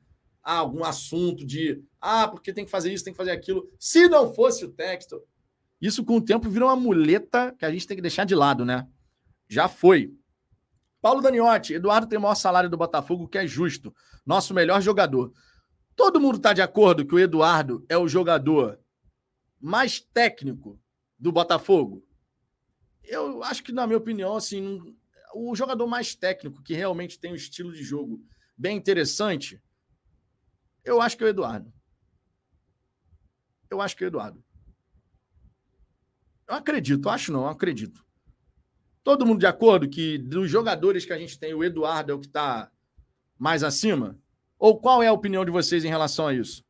ah, 0.41 0.59
algum 0.59 0.85
assunto 0.85 1.45
de 1.45 1.83
ah, 1.99 2.25
porque 2.25 2.53
tem 2.53 2.63
que 2.63 2.71
fazer 2.71 2.93
isso, 2.93 3.03
tem 3.03 3.11
que 3.11 3.17
fazer 3.17 3.31
aquilo, 3.31 3.69
se 3.77 4.07
não 4.07 4.33
fosse 4.33 4.63
o 4.63 4.71
texto, 4.71 5.21
isso, 5.81 6.03
com 6.03 6.17
o 6.17 6.21
tempo, 6.21 6.49
virou 6.49 6.69
uma 6.69 6.75
muleta 6.75 7.55
que 7.57 7.65
a 7.65 7.71
gente 7.71 7.87
tem 7.87 7.95
que 7.95 8.01
deixar 8.01 8.25
de 8.25 8.35
lado, 8.35 8.65
né? 8.65 8.87
Já 9.47 9.67
foi. 9.67 10.13
Paulo 11.01 11.21
Daniotti, 11.21 11.73
Eduardo 11.73 12.07
tem 12.07 12.19
o 12.19 12.21
maior 12.21 12.35
salário 12.35 12.69
do 12.69 12.77
Botafogo, 12.77 13.27
que 13.27 13.37
é 13.37 13.47
justo. 13.47 13.93
Nosso 14.25 14.53
melhor 14.53 14.81
jogador. 14.81 15.33
Todo 15.95 16.19
mundo 16.19 16.37
está 16.37 16.53
de 16.53 16.61
acordo 16.61 17.05
que 17.05 17.15
o 17.15 17.19
Eduardo 17.19 17.85
é 17.87 17.97
o 17.97 18.07
jogador 18.07 18.79
mais 19.59 19.99
técnico 19.99 20.79
do 21.17 21.31
Botafogo? 21.31 22.05
Eu 23.03 23.43
acho 23.43 23.63
que, 23.63 23.71
na 23.71 23.87
minha 23.87 23.97
opinião, 23.97 24.35
assim, 24.35 24.95
o 25.33 25.55
jogador 25.55 25.87
mais 25.87 26.15
técnico, 26.15 26.61
que 26.61 26.73
realmente 26.73 27.19
tem 27.19 27.31
um 27.31 27.35
estilo 27.35 27.71
de 27.71 27.83
jogo 27.83 28.21
bem 28.57 28.77
interessante, 28.77 29.61
eu 30.83 31.01
acho 31.01 31.17
que 31.17 31.23
é 31.23 31.27
o 31.27 31.29
Eduardo. 31.29 31.73
Eu 33.69 33.81
acho 33.81 33.95
que 33.95 34.03
é 34.03 34.07
o 34.07 34.09
Eduardo. 34.09 34.43
Eu 36.49 36.55
acredito, 36.55 37.07
acho 37.09 37.31
não, 37.31 37.47
acredito. 37.47 38.03
Todo 39.03 39.23
mundo 39.23 39.39
de 39.39 39.45
acordo 39.45 39.87
que 39.87 40.17
dos 40.17 40.49
jogadores 40.49 41.05
que 41.05 41.13
a 41.13 41.17
gente 41.17 41.37
tem, 41.37 41.53
o 41.53 41.63
Eduardo 41.63 42.11
é 42.11 42.15
o 42.15 42.19
que 42.19 42.25
está 42.25 42.71
mais 43.37 43.63
acima? 43.63 44.19
Ou 44.57 44.81
qual 44.81 45.03
é 45.03 45.07
a 45.07 45.13
opinião 45.13 45.45
de 45.45 45.51
vocês 45.51 45.85
em 45.85 45.89
relação 45.89 46.25
a 46.25 46.33
isso? 46.33 46.65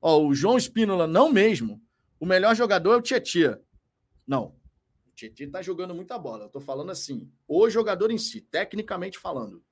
Ó, 0.00 0.26
o 0.26 0.34
João 0.34 0.58
Espínola, 0.58 1.06
não 1.06 1.30
mesmo. 1.32 1.80
O 2.18 2.26
melhor 2.26 2.56
jogador 2.56 2.94
é 2.94 2.96
o 2.96 3.00
Tietchan. 3.00 3.60
Não. 4.26 4.56
O 5.06 5.14
Tietchan 5.14 5.44
está 5.44 5.62
jogando 5.62 5.94
muita 5.94 6.18
bola. 6.18 6.42
Eu 6.42 6.46
estou 6.46 6.60
falando 6.60 6.90
assim, 6.90 7.30
o 7.46 7.70
jogador 7.70 8.10
em 8.10 8.18
si, 8.18 8.40
tecnicamente 8.40 9.20
falando. 9.20 9.62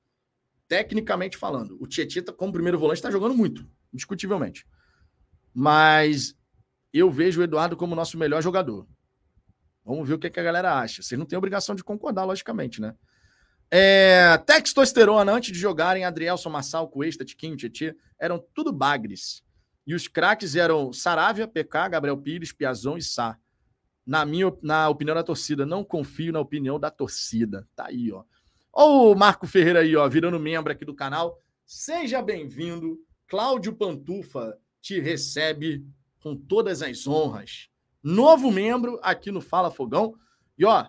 Tecnicamente 0.69 1.37
falando. 1.37 1.77
O 1.83 1.89
Tietchan, 1.89 2.23
tá, 2.23 2.33
como 2.33 2.53
primeiro 2.53 2.79
volante, 2.79 2.99
está 2.99 3.11
jogando 3.11 3.35
muito, 3.35 3.69
indiscutivelmente. 3.93 4.65
Mas 5.53 6.37
eu 6.93 7.11
vejo 7.11 7.41
o 7.41 7.45
Eduardo 7.45 7.77
como 7.77 7.97
nosso 7.97 8.17
melhor 8.17 8.41
jogador. 8.41 8.87
Vamos 9.85 10.07
ver 10.07 10.15
o 10.15 10.19
que, 10.19 10.27
é 10.27 10.31
que 10.31 10.41
a 10.41 10.43
galera 10.43 10.79
acha. 10.79 11.03
Vocês 11.03 11.19
não 11.19 11.27
têm 11.27 11.39
obrigação 11.39 11.75
de 11.75 11.83
concordar, 11.83 12.25
logicamente, 12.25 12.81
né? 12.81 12.95
É, 13.71 14.37
Textosterona, 14.39 15.33
antes 15.33 15.53
de 15.53 15.59
jogarem, 15.59 16.05
Adrielson, 16.05 16.51
Massal, 16.51 16.89
Cuesta, 16.89 17.25
Tiquinho, 17.25 17.57
Tietê, 17.57 17.97
eram 18.19 18.45
tudo 18.53 18.73
bagres. 18.73 19.45
E 19.87 19.95
os 19.95 20.09
craques 20.09 20.57
eram 20.57 20.93
Saravia, 20.93 21.47
PK, 21.47 21.89
Gabriel 21.89 22.17
Pires, 22.17 22.53
Piazon 22.53 22.97
e 22.97 23.03
Sá. 23.03 23.39
Na 24.05 24.25
minha 24.25 24.53
na 24.63 24.89
opinião 24.89 25.15
da 25.15 25.23
torcida, 25.23 25.65
não 25.65 25.85
confio 25.85 26.33
na 26.33 26.41
opinião 26.41 26.81
da 26.81 26.91
torcida. 26.91 27.67
Tá 27.77 27.87
aí, 27.87 28.11
ó. 28.11 28.25
Ó 28.73 29.13
o 29.13 29.15
Marco 29.15 29.47
Ferreira 29.47 29.81
aí, 29.81 29.95
ó, 29.95 30.09
virando 30.09 30.39
membro 30.39 30.73
aqui 30.73 30.85
do 30.85 30.95
canal. 30.95 31.41
Seja 31.65 32.21
bem-vindo. 32.21 32.99
Cláudio 33.29 33.73
Pantufa 33.73 34.59
te 34.81 34.99
recebe 34.99 35.87
com 36.19 36.37
todas 36.37 36.83
as 36.83 37.07
honras 37.07 37.70
novo 38.03 38.51
membro 38.51 38.99
aqui 39.03 39.31
no 39.31 39.41
Fala 39.41 39.71
Fogão. 39.71 40.15
E 40.59 40.65
ó, 40.65 40.87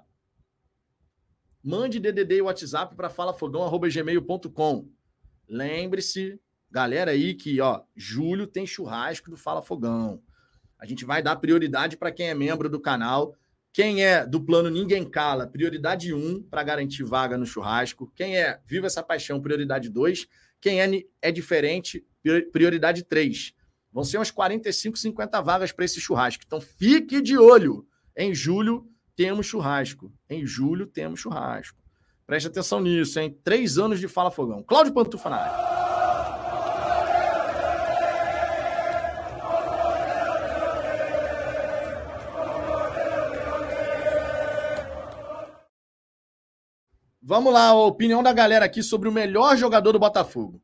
mande 1.63 1.99
DDD 1.99 2.37
e 2.37 2.41
WhatsApp 2.41 2.95
para 2.95 3.09
falafogão@gmail.com. 3.09 4.89
Lembre-se, 5.47 6.39
galera 6.69 7.11
aí 7.11 7.33
que 7.33 7.59
ó, 7.59 7.81
julho 7.95 8.47
tem 8.47 8.65
churrasco 8.65 9.29
do 9.29 9.37
Fala 9.37 9.61
Fogão. 9.61 10.21
A 10.79 10.85
gente 10.85 11.05
vai 11.05 11.21
dar 11.21 11.35
prioridade 11.35 11.95
para 11.95 12.11
quem 12.11 12.29
é 12.29 12.33
membro 12.33 12.69
do 12.69 12.79
canal. 12.79 13.35
Quem 13.73 14.03
é 14.03 14.25
do 14.25 14.43
plano 14.43 14.69
Ninguém 14.69 15.09
Cala, 15.09 15.47
prioridade 15.47 16.13
1 16.13 16.43
para 16.43 16.63
garantir 16.63 17.03
vaga 17.03 17.37
no 17.37 17.45
churrasco. 17.45 18.11
Quem 18.15 18.37
é 18.37 18.59
Viva 18.65 18.87
essa 18.87 19.01
paixão, 19.01 19.41
prioridade 19.41 19.89
2. 19.89 20.27
Quem 20.59 20.81
é, 20.81 21.03
é 21.21 21.31
diferente, 21.31 22.05
prioridade 22.51 23.03
3. 23.03 23.53
Vão 23.91 24.03
ser 24.03 24.17
umas 24.17 24.31
45, 24.31 24.97
50 24.97 25.41
vagas 25.41 25.71
para 25.71 25.83
esse 25.83 25.99
churrasco. 25.99 26.43
Então 26.45 26.61
fique 26.61 27.21
de 27.21 27.37
olho. 27.37 27.85
Em 28.15 28.33
julho 28.33 28.87
temos 29.15 29.45
churrasco. 29.45 30.11
Em 30.29 30.45
julho 30.45 30.87
temos 30.87 31.19
churrasco. 31.19 31.77
Preste 32.25 32.47
atenção 32.47 32.79
nisso, 32.79 33.19
hein? 33.19 33.37
Três 33.43 33.77
anos 33.77 33.99
de 33.99 34.07
Fala 34.07 34.31
Fogão. 34.31 34.63
Cláudio 34.63 34.93
Pantufa 34.93 35.29
na 35.29 35.37
área. 35.37 35.81
Vamos 47.21 47.53
lá, 47.53 47.67
a 47.67 47.75
opinião 47.75 48.23
da 48.23 48.33
galera 48.33 48.65
aqui 48.65 48.81
sobre 48.81 49.07
o 49.07 49.11
melhor 49.11 49.55
jogador 49.55 49.93
do 49.93 49.99
Botafogo 49.99 50.61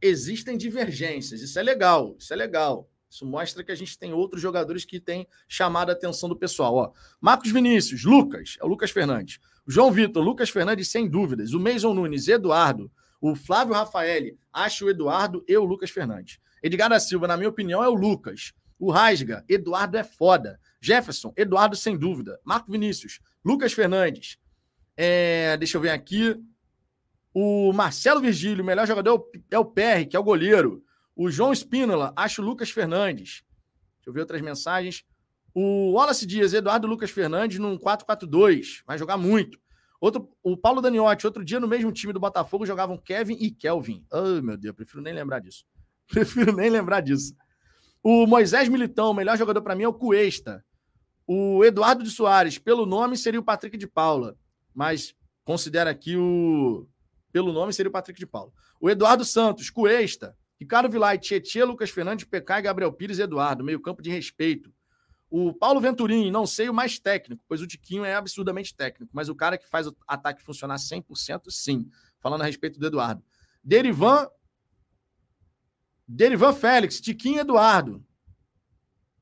existem 0.00 0.56
divergências. 0.56 1.40
Isso 1.40 1.58
é 1.58 1.62
legal, 1.62 2.16
isso 2.18 2.32
é 2.32 2.36
legal. 2.36 2.88
Isso 3.10 3.24
mostra 3.24 3.64
que 3.64 3.72
a 3.72 3.74
gente 3.74 3.98
tem 3.98 4.12
outros 4.12 4.40
jogadores 4.42 4.84
que 4.84 5.00
têm 5.00 5.26
chamado 5.48 5.90
a 5.90 5.92
atenção 5.92 6.28
do 6.28 6.36
pessoal. 6.36 6.74
Ó, 6.74 6.92
Marcos 7.20 7.50
Vinícius, 7.50 8.04
Lucas, 8.04 8.56
é 8.60 8.64
o 8.64 8.68
Lucas 8.68 8.90
Fernandes. 8.90 9.38
João 9.66 9.90
Vitor, 9.90 10.22
Lucas 10.22 10.50
Fernandes, 10.50 10.88
sem 10.88 11.08
dúvidas. 11.08 11.52
O 11.52 11.60
Mason 11.60 11.94
Nunes, 11.94 12.28
Eduardo. 12.28 12.90
O 13.20 13.34
Flávio 13.34 13.74
Rafael, 13.74 14.36
acho 14.52 14.86
o 14.86 14.90
Eduardo 14.90 15.44
e 15.48 15.56
o 15.56 15.64
Lucas 15.64 15.90
Fernandes. 15.90 16.38
Edgar 16.62 16.88
da 16.88 17.00
Silva, 17.00 17.26
na 17.26 17.36
minha 17.36 17.48
opinião, 17.48 17.82
é 17.82 17.88
o 17.88 17.94
Lucas. 17.94 18.52
O 18.78 18.90
Rasga, 18.90 19.44
Eduardo 19.48 19.96
é 19.96 20.04
foda. 20.04 20.60
Jefferson, 20.80 21.32
Eduardo 21.36 21.74
sem 21.74 21.96
dúvida. 21.96 22.38
Marco 22.44 22.70
Vinícius, 22.70 23.20
Lucas 23.44 23.72
Fernandes. 23.72 24.38
É, 24.96 25.56
deixa 25.56 25.76
eu 25.76 25.80
ver 25.80 25.90
aqui. 25.90 26.36
O 27.40 27.72
Marcelo 27.72 28.20
Virgílio, 28.20 28.64
melhor 28.64 28.84
jogador 28.84 29.24
é 29.48 29.56
o 29.56 29.64
PR, 29.64 30.08
que 30.10 30.16
é 30.16 30.18
o 30.18 30.24
goleiro. 30.24 30.82
O 31.14 31.30
João 31.30 31.52
Espínola, 31.52 32.12
acho 32.16 32.42
o 32.42 32.44
Lucas 32.44 32.68
Fernandes. 32.68 33.44
Deixa 33.98 34.08
eu 34.08 34.12
ver 34.12 34.22
outras 34.22 34.40
mensagens. 34.40 35.04
O 35.54 35.92
Wallace 35.92 36.26
Dias, 36.26 36.52
Eduardo 36.52 36.88
Lucas 36.88 37.12
Fernandes, 37.12 37.60
num 37.60 37.78
4-4-2. 37.78 38.82
Vai 38.84 38.98
jogar 38.98 39.16
muito. 39.16 39.56
Outro, 40.00 40.28
o 40.42 40.56
Paulo 40.56 40.80
Daniotti, 40.80 41.28
outro 41.28 41.44
dia 41.44 41.60
no 41.60 41.68
mesmo 41.68 41.92
time 41.92 42.12
do 42.12 42.18
Botafogo, 42.18 42.66
jogavam 42.66 42.98
Kevin 42.98 43.34
e 43.34 43.52
Kelvin. 43.52 44.04
Ai, 44.12 44.40
oh, 44.40 44.42
meu 44.42 44.56
Deus, 44.56 44.74
prefiro 44.74 45.00
nem 45.00 45.14
lembrar 45.14 45.38
disso. 45.38 45.64
Prefiro 46.10 46.52
nem 46.52 46.68
lembrar 46.68 47.02
disso. 47.02 47.36
O 48.02 48.26
Moisés 48.26 48.68
Militão, 48.68 49.14
melhor 49.14 49.38
jogador 49.38 49.62
para 49.62 49.76
mim 49.76 49.84
é 49.84 49.88
o 49.88 49.94
Cuesta. 49.94 50.64
O 51.24 51.64
Eduardo 51.64 52.02
de 52.02 52.10
Soares, 52.10 52.58
pelo 52.58 52.84
nome, 52.84 53.16
seria 53.16 53.38
o 53.38 53.44
Patrick 53.44 53.78
de 53.78 53.86
Paula. 53.86 54.36
Mas 54.74 55.14
considera 55.44 55.90
aqui 55.90 56.16
o. 56.16 56.88
Pelo 57.32 57.52
nome, 57.52 57.72
seria 57.72 57.88
o 57.88 57.92
Patrick 57.92 58.18
de 58.18 58.26
Paula. 58.26 58.52
O 58.80 58.88
Eduardo 58.88 59.24
Santos, 59.24 59.70
Cuesta. 59.70 60.36
Ricardo 60.58 60.90
Vilay, 60.90 61.18
Tietê, 61.18 61.62
Lucas 61.62 61.90
Fernandes, 61.90 62.24
PK, 62.24 62.62
Gabriel 62.62 62.92
Pires 62.92 63.18
e 63.18 63.22
Eduardo. 63.22 63.62
Meio 63.62 63.80
campo 63.80 64.02
de 64.02 64.10
respeito. 64.10 64.72
O 65.30 65.52
Paulo 65.52 65.80
Venturim, 65.80 66.30
não 66.30 66.46
sei 66.46 66.68
o 66.68 66.74
mais 66.74 66.98
técnico, 66.98 67.44
pois 67.46 67.60
o 67.60 67.66
Tiquinho 67.66 68.04
é 68.04 68.14
absurdamente 68.14 68.74
técnico, 68.74 69.10
mas 69.14 69.28
o 69.28 69.34
cara 69.34 69.58
que 69.58 69.68
faz 69.68 69.86
o 69.86 69.96
ataque 70.06 70.42
funcionar 70.42 70.76
100%, 70.76 71.50
sim. 71.50 71.88
Falando 72.18 72.42
a 72.42 72.46
respeito 72.46 72.80
do 72.80 72.86
Eduardo. 72.86 73.22
Derivan 73.62 74.26
Derivan 76.06 76.54
Félix, 76.54 77.00
Tiquinho 77.00 77.40
Eduardo. 77.40 78.02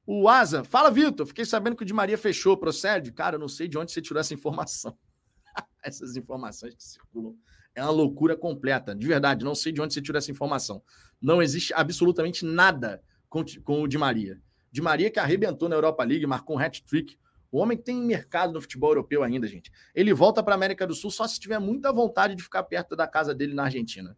O 0.07 0.28
Asa, 0.28 0.62
fala, 0.62 0.89
Vitor. 0.89 1.27
Fiquei 1.27 1.45
sabendo 1.45 1.74
que 1.74 1.83
o 1.83 1.87
Di 1.87 1.93
Maria 1.93 2.16
fechou, 2.16 2.57
procede? 2.57 3.11
Cara, 3.11 3.35
eu 3.35 3.41
não 3.41 3.49
sei 3.49 3.66
de 3.66 3.77
onde 3.77 3.91
você 3.91 4.01
tirou 4.01 4.20
essa 4.20 4.33
informação. 4.33 4.97
Essas 5.83 6.15
informações 6.16 6.77
que 6.77 6.85
circulam. 6.85 7.37
É 7.77 7.82
uma 7.82 7.90
loucura 7.90 8.35
completa. 8.35 8.94
De 8.94 9.07
verdade, 9.07 9.44
não 9.44 9.55
sei 9.55 9.70
de 9.70 9.82
onde 9.82 9.93
você 9.93 10.01
tirou 10.01 10.16
essa 10.16 10.31
informação. 10.31 10.82
Não 11.20 11.43
existe 11.43 11.74
absolutamente 11.74 12.43
nada 12.43 13.03
com, 13.28 13.44
com 13.62 13.82
o 13.82 13.86
Di 13.86 13.98
Maria. 13.98 14.40
Di 14.73 14.81
Maria 14.81 15.11
que 15.11 15.20
arrebentou 15.20 15.69
na 15.69 15.77
Europa 15.77 16.03
League, 16.03 16.27
marcou 16.27 16.57
um 16.57 16.59
hat-trick. 16.59 17.19
O 17.53 17.59
homem 17.59 17.77
tem 17.77 17.97
mercado 17.97 18.55
no 18.55 18.62
futebol 18.62 18.90
europeu 18.90 19.23
ainda, 19.23 19.47
gente. 19.47 19.70
Ele 19.94 20.15
volta 20.15 20.43
para 20.43 20.55
a 20.55 20.57
América 20.57 20.86
do 20.86 20.94
Sul 20.94 21.11
só 21.11 21.28
se 21.28 21.39
tiver 21.39 21.59
muita 21.59 21.93
vontade 21.93 22.35
de 22.35 22.43
ficar 22.43 22.62
perto 22.62 22.97
da 22.97 23.07
casa 23.07 23.35
dele 23.35 23.53
na 23.53 23.65
Argentina. 23.65 24.16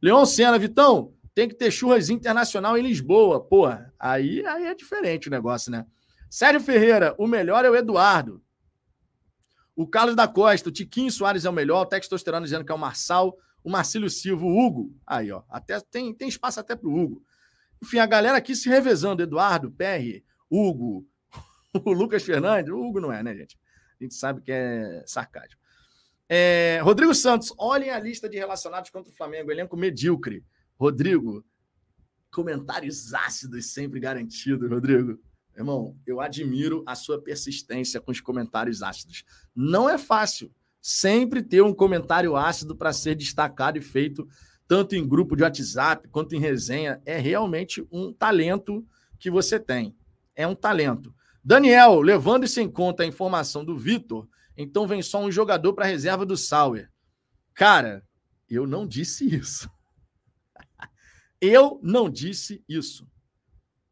Leon 0.00 0.24
Senna, 0.24 0.58
Vitão, 0.58 1.12
tem 1.34 1.46
que 1.46 1.54
ter 1.54 1.70
churras 1.70 2.08
internacional 2.08 2.78
em 2.78 2.82
Lisboa. 2.82 3.44
Porra, 3.44 3.92
aí, 3.98 4.44
aí 4.46 4.64
é 4.64 4.74
diferente 4.74 5.28
o 5.28 5.30
negócio, 5.30 5.70
né? 5.70 5.84
Sérgio 6.30 6.60
Ferreira, 6.62 7.14
o 7.18 7.26
melhor 7.26 7.62
é 7.64 7.70
o 7.70 7.76
Eduardo. 7.76 8.42
O 9.76 9.86
Carlos 9.86 10.16
da 10.16 10.26
Costa, 10.26 10.70
o 10.70 10.72
Tiquinho 10.72 11.10
Soares 11.12 11.44
é 11.44 11.50
o 11.50 11.52
melhor, 11.52 11.82
o 11.82 11.86
Textosterano 11.86 12.44
dizendo 12.44 12.64
que 12.64 12.72
é 12.72 12.74
o 12.74 12.78
Marçal, 12.78 13.36
o 13.62 13.70
Marcílio 13.70 14.08
Silva, 14.08 14.46
o 14.46 14.58
Hugo. 14.58 14.98
Aí, 15.06 15.30
ó, 15.30 15.42
até 15.50 15.78
tem, 15.80 16.14
tem 16.14 16.28
espaço 16.28 16.58
até 16.58 16.74
pro 16.74 16.90
Hugo. 16.90 17.22
Enfim, 17.82 17.98
a 17.98 18.06
galera 18.06 18.38
aqui 18.38 18.56
se 18.56 18.70
revezando, 18.70 19.22
Eduardo, 19.22 19.70
PR, 19.70 20.24
Hugo, 20.50 21.06
o 21.84 21.92
Lucas 21.92 22.22
Fernandes, 22.22 22.72
o 22.72 22.78
Hugo 22.78 23.00
não 23.00 23.12
é, 23.12 23.22
né, 23.22 23.34
gente? 23.34 23.58
A 24.00 24.04
gente 24.04 24.14
sabe 24.14 24.40
que 24.40 24.50
é 24.50 25.02
sarcasmo. 25.06 25.60
É, 26.28 26.80
Rodrigo 26.82 27.14
Santos, 27.14 27.52
olhem 27.58 27.90
a 27.90 28.00
lista 28.00 28.28
de 28.28 28.36
relacionados 28.36 28.90
contra 28.90 29.12
o 29.12 29.14
Flamengo, 29.14 29.50
elenco 29.50 29.76
medíocre. 29.76 30.44
Rodrigo, 30.78 31.44
comentários 32.32 33.14
ácidos 33.14 33.72
sempre 33.72 34.00
garantidos, 34.00 34.68
Rodrigo. 34.68 35.18
Irmão, 35.56 35.96
eu 36.06 36.20
admiro 36.20 36.82
a 36.86 36.94
sua 36.94 37.20
persistência 37.20 38.00
com 38.00 38.10
os 38.10 38.20
comentários 38.20 38.82
ácidos. 38.82 39.24
Não 39.54 39.88
é 39.88 39.96
fácil 39.96 40.52
sempre 40.82 41.42
ter 41.42 41.62
um 41.62 41.72
comentário 41.72 42.36
ácido 42.36 42.76
para 42.76 42.92
ser 42.92 43.14
destacado 43.14 43.78
e 43.78 43.82
feito 43.82 44.28
tanto 44.68 44.94
em 44.94 45.06
grupo 45.06 45.34
de 45.34 45.42
WhatsApp 45.42 46.08
quanto 46.08 46.34
em 46.34 46.40
resenha. 46.40 47.00
É 47.06 47.18
realmente 47.18 47.86
um 47.90 48.12
talento 48.12 48.86
que 49.18 49.30
você 49.30 49.58
tem. 49.58 49.96
É 50.34 50.46
um 50.46 50.54
talento. 50.54 51.14
Daniel, 51.42 52.00
levando 52.00 52.44
isso 52.44 52.60
em 52.60 52.68
conta 52.68 53.02
a 53.02 53.06
informação 53.06 53.64
do 53.64 53.78
Vitor, 53.78 54.28
então 54.56 54.86
vem 54.86 55.00
só 55.00 55.22
um 55.22 55.30
jogador 55.30 55.72
para 55.72 55.84
a 55.84 55.88
reserva 55.88 56.26
do 56.26 56.36
Sauer. 56.36 56.90
Cara, 57.54 58.04
eu 58.50 58.66
não 58.66 58.86
disse 58.86 59.24
isso. 59.24 59.70
Eu 61.38 61.78
não 61.82 62.08
disse 62.08 62.64
isso. 62.66 63.06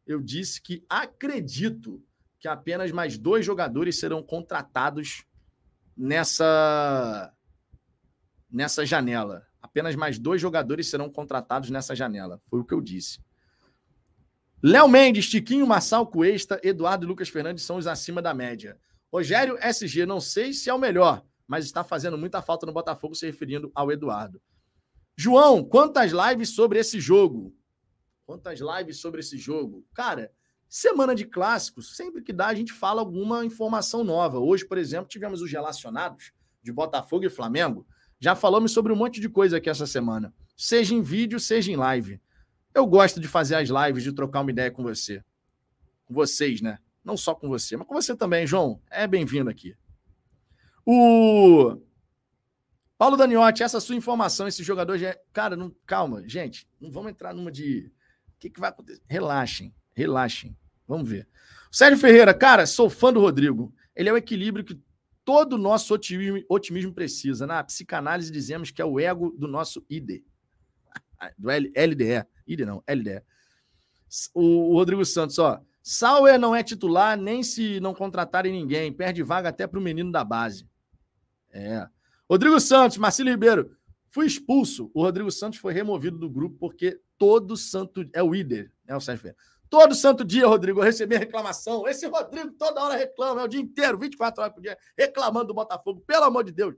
Eu 0.05 0.21
disse 0.21 0.61
que 0.61 0.85
acredito 0.89 2.03
que 2.39 2.47
apenas 2.47 2.91
mais 2.91 3.17
dois 3.17 3.45
jogadores 3.45 3.99
serão 3.99 4.21
contratados 4.21 5.25
nessa 5.97 7.33
nessa 8.51 8.85
janela. 8.85 9.45
Apenas 9.61 9.95
mais 9.95 10.19
dois 10.19 10.39
jogadores 10.39 10.87
serão 10.87 11.09
contratados 11.09 11.69
nessa 11.69 11.95
janela. 11.95 12.39
Foi 12.49 12.59
o 12.59 12.63
que 12.63 12.73
eu 12.73 12.81
disse. 12.81 13.19
Léo 14.61 14.87
Mendes, 14.87 15.29
Tiquinho, 15.29 15.67
Massal, 15.67 16.07
Cuesta, 16.07 16.59
Eduardo 16.63 17.05
e 17.05 17.07
Lucas 17.07 17.29
Fernandes 17.29 17.63
são 17.63 17.77
os 17.77 17.87
acima 17.87 18.21
da 18.21 18.33
média. 18.33 18.79
Rogério 19.11 19.57
SG, 19.61 20.05
não 20.05 20.19
sei 20.19 20.53
se 20.53 20.69
é 20.69 20.73
o 20.73 20.79
melhor, 20.79 21.23
mas 21.47 21.65
está 21.65 21.83
fazendo 21.83 22.17
muita 22.17 22.41
falta 22.41 22.65
no 22.65 22.73
Botafogo 22.73 23.15
se 23.15 23.25
referindo 23.25 23.71
ao 23.75 23.91
Eduardo. 23.91 24.41
João, 25.17 25.63
quantas 25.63 26.11
lives 26.11 26.49
sobre 26.49 26.79
esse 26.79 26.99
jogo? 26.99 27.55
Quantas 28.25 28.59
lives 28.59 28.99
sobre 28.99 29.19
esse 29.19 29.37
jogo? 29.37 29.85
Cara, 29.93 30.31
semana 30.67 31.13
de 31.13 31.25
clássicos, 31.25 31.95
sempre 31.95 32.21
que 32.21 32.33
dá, 32.33 32.47
a 32.47 32.55
gente 32.55 32.73
fala 32.73 33.01
alguma 33.01 33.45
informação 33.45 34.03
nova. 34.03 34.39
Hoje, 34.39 34.65
por 34.65 34.77
exemplo, 34.77 35.07
tivemos 35.07 35.41
os 35.41 35.51
relacionados 35.51 36.31
de 36.61 36.71
Botafogo 36.71 37.25
e 37.25 37.29
Flamengo. 37.29 37.87
Já 38.19 38.35
falamos 38.35 38.71
sobre 38.71 38.91
um 38.91 38.95
monte 38.95 39.21
de 39.21 39.29
coisa 39.29 39.57
aqui 39.57 39.69
essa 39.69 39.85
semana, 39.85 40.33
seja 40.57 40.95
em 40.95 41.01
vídeo, 41.01 41.39
seja 41.39 41.71
em 41.71 41.75
live. 41.75 42.19
Eu 42.73 42.87
gosto 42.87 43.19
de 43.19 43.27
fazer 43.27 43.55
as 43.55 43.69
lives, 43.69 44.03
de 44.03 44.11
trocar 44.11 44.41
uma 44.41 44.51
ideia 44.51 44.71
com 44.71 44.81
você. 44.81 45.23
Com 46.05 46.13
vocês, 46.13 46.61
né? 46.61 46.79
Não 47.03 47.15
só 47.15 47.35
com 47.35 47.47
você, 47.47 47.77
mas 47.77 47.87
com 47.87 47.93
você 47.93 48.15
também, 48.15 48.47
João. 48.47 48.81
É 48.89 49.05
bem-vindo 49.05 49.49
aqui. 49.49 49.75
O 50.83 51.77
Paulo 52.97 53.17
Daniotti, 53.17 53.61
essa 53.61 53.79
sua 53.79 53.95
informação, 53.95 54.47
esse 54.47 54.63
jogador 54.63 54.97
já. 54.97 55.09
É... 55.09 55.21
Cara, 55.33 55.55
não... 55.55 55.73
calma, 55.85 56.27
gente. 56.27 56.67
Não 56.79 56.89
vamos 56.89 57.11
entrar 57.11 57.33
numa 57.33 57.51
de. 57.51 57.91
Que, 58.45 58.49
que 58.51 58.59
vai 58.59 58.69
acontecer? 58.69 59.01
Relaxem, 59.07 59.73
relaxem. 59.95 60.55
Vamos 60.87 61.09
ver. 61.09 61.27
Sérgio 61.71 61.97
Ferreira, 61.97 62.31
cara, 62.31 62.67
sou 62.67 62.91
fã 62.91 63.11
do 63.11 63.19
Rodrigo. 63.19 63.73
Ele 63.95 64.07
é 64.07 64.13
o 64.13 64.17
equilíbrio 64.17 64.63
que 64.63 64.79
todo 65.23 65.57
nosso 65.57 65.91
otimismo, 65.95 66.45
otimismo 66.47 66.93
precisa. 66.93 67.47
Na 67.47 67.63
psicanálise 67.63 68.31
dizemos 68.31 68.69
que 68.69 68.79
é 68.79 68.85
o 68.85 68.99
ego 68.99 69.31
do 69.31 69.47
nosso 69.47 69.83
ID. 69.89 70.21
Do 71.39 71.49
L, 71.49 71.73
LDE. 71.75 72.23
ID 72.45 72.59
não, 72.61 72.83
LDE. 72.87 73.23
O, 74.31 74.73
o 74.73 74.73
Rodrigo 74.73 75.03
Santos, 75.03 75.39
ó. 75.39 75.59
Sauer 75.81 76.37
não 76.39 76.55
é 76.55 76.61
titular 76.61 77.17
nem 77.17 77.41
se 77.41 77.79
não 77.79 77.95
contratarem 77.95 78.51
ninguém. 78.51 78.93
Perde 78.93 79.23
vaga 79.23 79.49
até 79.49 79.65
para 79.65 79.79
o 79.79 79.83
menino 79.83 80.11
da 80.11 80.23
base. 80.23 80.69
É. 81.51 81.87
Rodrigo 82.29 82.59
Santos, 82.59 82.97
Marcelo 82.97 83.31
Ribeiro, 83.31 83.75
fui 84.07 84.27
expulso. 84.27 84.91
O 84.93 85.01
Rodrigo 85.01 85.31
Santos 85.31 85.57
foi 85.57 85.73
removido 85.73 86.19
do 86.19 86.29
grupo 86.29 86.57
porque 86.59 87.01
todo 87.17 87.55
santo. 87.57 88.07
É 88.13 88.21
o 88.21 88.33
líder, 88.33 88.71
né, 88.85 88.95
o 88.95 89.01
Sérgio 89.01 89.21
Ferreira. 89.21 89.39
Todo 89.69 89.95
santo 89.95 90.23
dia, 90.23 90.47
Rodrigo, 90.47 90.79
eu 90.79 90.83
recebi 90.83 91.17
reclamação. 91.17 91.87
Esse 91.87 92.07
Rodrigo 92.07 92.51
toda 92.51 92.83
hora 92.83 92.95
reclama, 92.95 93.41
é 93.41 93.43
o 93.43 93.47
dia 93.47 93.59
inteiro, 93.59 93.97
24 93.97 94.41
horas 94.41 94.53
por 94.53 94.61
dia, 94.61 94.77
reclamando 94.97 95.47
do 95.47 95.53
Botafogo, 95.53 96.01
pelo 96.05 96.23
amor 96.23 96.43
de 96.43 96.51
Deus. 96.51 96.75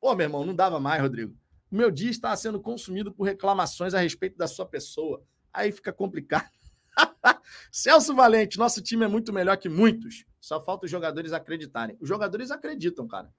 Pô, 0.00 0.14
meu 0.14 0.24
irmão, 0.24 0.44
não 0.44 0.54
dava 0.54 0.80
mais, 0.80 1.02
Rodrigo. 1.02 1.36
O 1.70 1.76
meu 1.76 1.90
dia 1.90 2.10
está 2.10 2.34
sendo 2.34 2.60
consumido 2.60 3.12
por 3.12 3.24
reclamações 3.24 3.94
a 3.94 4.00
respeito 4.00 4.36
da 4.36 4.48
sua 4.48 4.64
pessoa. 4.66 5.22
Aí 5.52 5.70
fica 5.70 5.92
complicado. 5.92 6.48
Celso 7.70 8.14
Valente, 8.14 8.58
nosso 8.58 8.80
time 8.80 9.04
é 9.04 9.08
muito 9.08 9.32
melhor 9.32 9.56
que 9.56 9.68
muitos. 9.68 10.24
Só 10.40 10.60
falta 10.60 10.86
os 10.86 10.90
jogadores 10.90 11.32
acreditarem. 11.32 11.96
Os 12.00 12.08
jogadores 12.08 12.50
acreditam, 12.50 13.06
cara. 13.06 13.30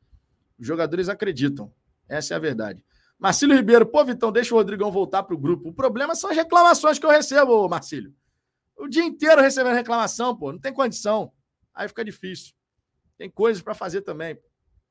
Os 0.60 0.68
jogadores 0.68 1.10
acreditam. 1.10 1.74
Essa 2.08 2.36
é 2.36 2.38
a 2.38 2.40
verdade. 2.40 2.84
Marcílio 3.22 3.56
Ribeiro, 3.56 3.86
pô, 3.86 4.04
Vitão, 4.04 4.32
deixa 4.32 4.52
o 4.52 4.58
Rodrigão 4.58 4.92
voltar 4.92 5.22
para 5.22 5.36
o 5.36 5.38
grupo. 5.38 5.70
O 5.70 5.74
problema 5.74 6.16
são 6.16 6.32
as 6.32 6.36
reclamações 6.36 6.98
que 6.98 7.06
eu 7.06 7.10
recebo, 7.12 7.70
Marcílio. 7.70 8.12
O 8.76 8.88
dia 8.88 9.04
inteiro 9.04 9.40
recebendo 9.40 9.76
reclamação, 9.76 10.36
pô, 10.36 10.52
não 10.52 10.58
tem 10.58 10.74
condição. 10.74 11.32
Aí 11.72 11.88
fica 11.88 12.04
difícil. 12.04 12.56
Tem 13.20 13.30
coisas 13.30 13.62
para 13.62 13.76
fazer 13.76 14.02
também. 14.02 14.40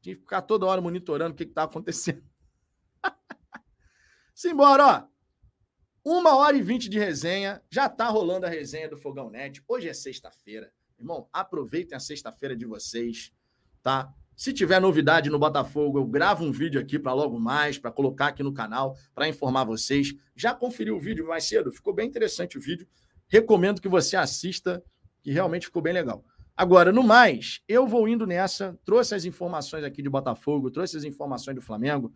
Tinha 0.01 0.15
que 0.15 0.21
ficar 0.21 0.43
toda 0.43 0.65
hora 0.65 0.81
monitorando 0.81 1.33
o 1.33 1.37
que 1.37 1.43
está 1.43 1.65
acontecendo. 1.65 2.23
Simbora, 4.33 4.87
ó. 4.87 5.09
Uma 6.05 6.37
hora 6.37 6.57
e 6.57 6.63
vinte 6.63 6.89
de 6.89 7.01
resenha. 7.01 7.61
Já 7.69 7.89
tá 7.89 8.09
rolando 8.09 8.47
a 8.47 8.49
resenha 8.49 8.89
do 8.89 8.97
Fogão 8.97 9.29
Net. 9.29 9.61
Hoje 9.67 9.89
é 9.89 9.93
sexta-feira. 9.93 10.73
Irmão, 10.97 11.29
aproveitem 11.33 11.97
a 11.97 12.01
sexta-feira 12.01 12.55
de 12.55 12.65
vocês, 12.65 13.33
tá? 13.83 14.15
Se 14.41 14.55
tiver 14.55 14.81
novidade 14.81 15.29
no 15.29 15.39
Botafogo, 15.39 15.99
eu 15.99 16.07
gravo 16.07 16.47
um 16.47 16.51
vídeo 16.51 16.81
aqui 16.81 16.99
para 16.99 17.13
logo 17.13 17.39
mais, 17.39 17.79
para 17.79 17.93
colocar 17.93 18.29
aqui 18.29 18.43
no 18.43 18.55
canal, 18.55 18.97
para 19.15 19.29
informar 19.29 19.65
vocês. 19.65 20.15
Já 20.35 20.55
conferiu 20.55 20.97
o 20.97 20.99
vídeo 20.99 21.29
mais 21.29 21.45
cedo? 21.45 21.71
Ficou 21.71 21.93
bem 21.93 22.09
interessante 22.09 22.57
o 22.57 22.61
vídeo. 22.61 22.89
Recomendo 23.29 23.83
que 23.83 23.87
você 23.87 24.17
assista, 24.17 24.83
que 25.21 25.31
realmente 25.31 25.67
ficou 25.67 25.83
bem 25.83 25.93
legal. 25.93 26.25
Agora, 26.57 26.91
no 26.91 27.03
mais, 27.03 27.61
eu 27.69 27.87
vou 27.87 28.09
indo 28.09 28.27
nessa. 28.27 28.79
Trouxe 28.83 29.15
as 29.15 29.27
informações 29.27 29.85
aqui 29.85 30.01
de 30.01 30.09
Botafogo, 30.09 30.71
trouxe 30.71 30.97
as 30.97 31.05
informações 31.05 31.57
do 31.57 31.61
Flamengo. 31.61 32.11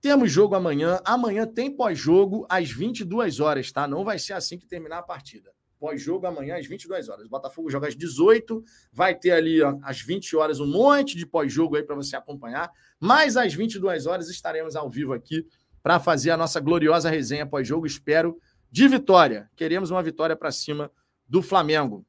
Temos 0.00 0.32
jogo 0.32 0.54
amanhã. 0.54 0.98
Amanhã 1.04 1.46
tem 1.46 1.70
pós-jogo 1.70 2.46
às 2.48 2.70
22 2.70 3.38
horas, 3.38 3.70
tá? 3.70 3.86
Não 3.86 4.02
vai 4.02 4.18
ser 4.18 4.32
assim 4.32 4.56
que 4.56 4.66
terminar 4.66 5.00
a 5.00 5.02
partida. 5.02 5.52
Pós-jogo 5.78 6.26
amanhã 6.26 6.56
às 6.56 6.66
22 6.66 7.08
horas. 7.08 7.26
O 7.26 7.28
Botafogo 7.28 7.70
joga 7.70 7.88
às 7.88 7.94
18, 7.94 8.64
vai 8.92 9.14
ter 9.14 9.30
ali 9.30 9.62
ó, 9.62 9.78
às 9.82 10.00
20 10.00 10.36
horas 10.36 10.60
um 10.60 10.66
monte 10.66 11.16
de 11.16 11.24
pós-jogo 11.24 11.76
aí 11.76 11.82
para 11.82 11.94
você 11.94 12.16
acompanhar. 12.16 12.70
Mas 12.98 13.36
às 13.36 13.54
22 13.54 14.06
horas 14.06 14.28
estaremos 14.28 14.74
ao 14.74 14.90
vivo 14.90 15.12
aqui 15.12 15.46
para 15.82 16.00
fazer 16.00 16.30
a 16.30 16.36
nossa 16.36 16.60
gloriosa 16.60 17.08
resenha 17.08 17.46
pós-jogo. 17.46 17.86
Espero 17.86 18.38
de 18.70 18.88
vitória. 18.88 19.50
Queremos 19.56 19.90
uma 19.90 20.02
vitória 20.02 20.36
para 20.36 20.50
cima 20.50 20.90
do 21.28 21.42
Flamengo. 21.42 22.04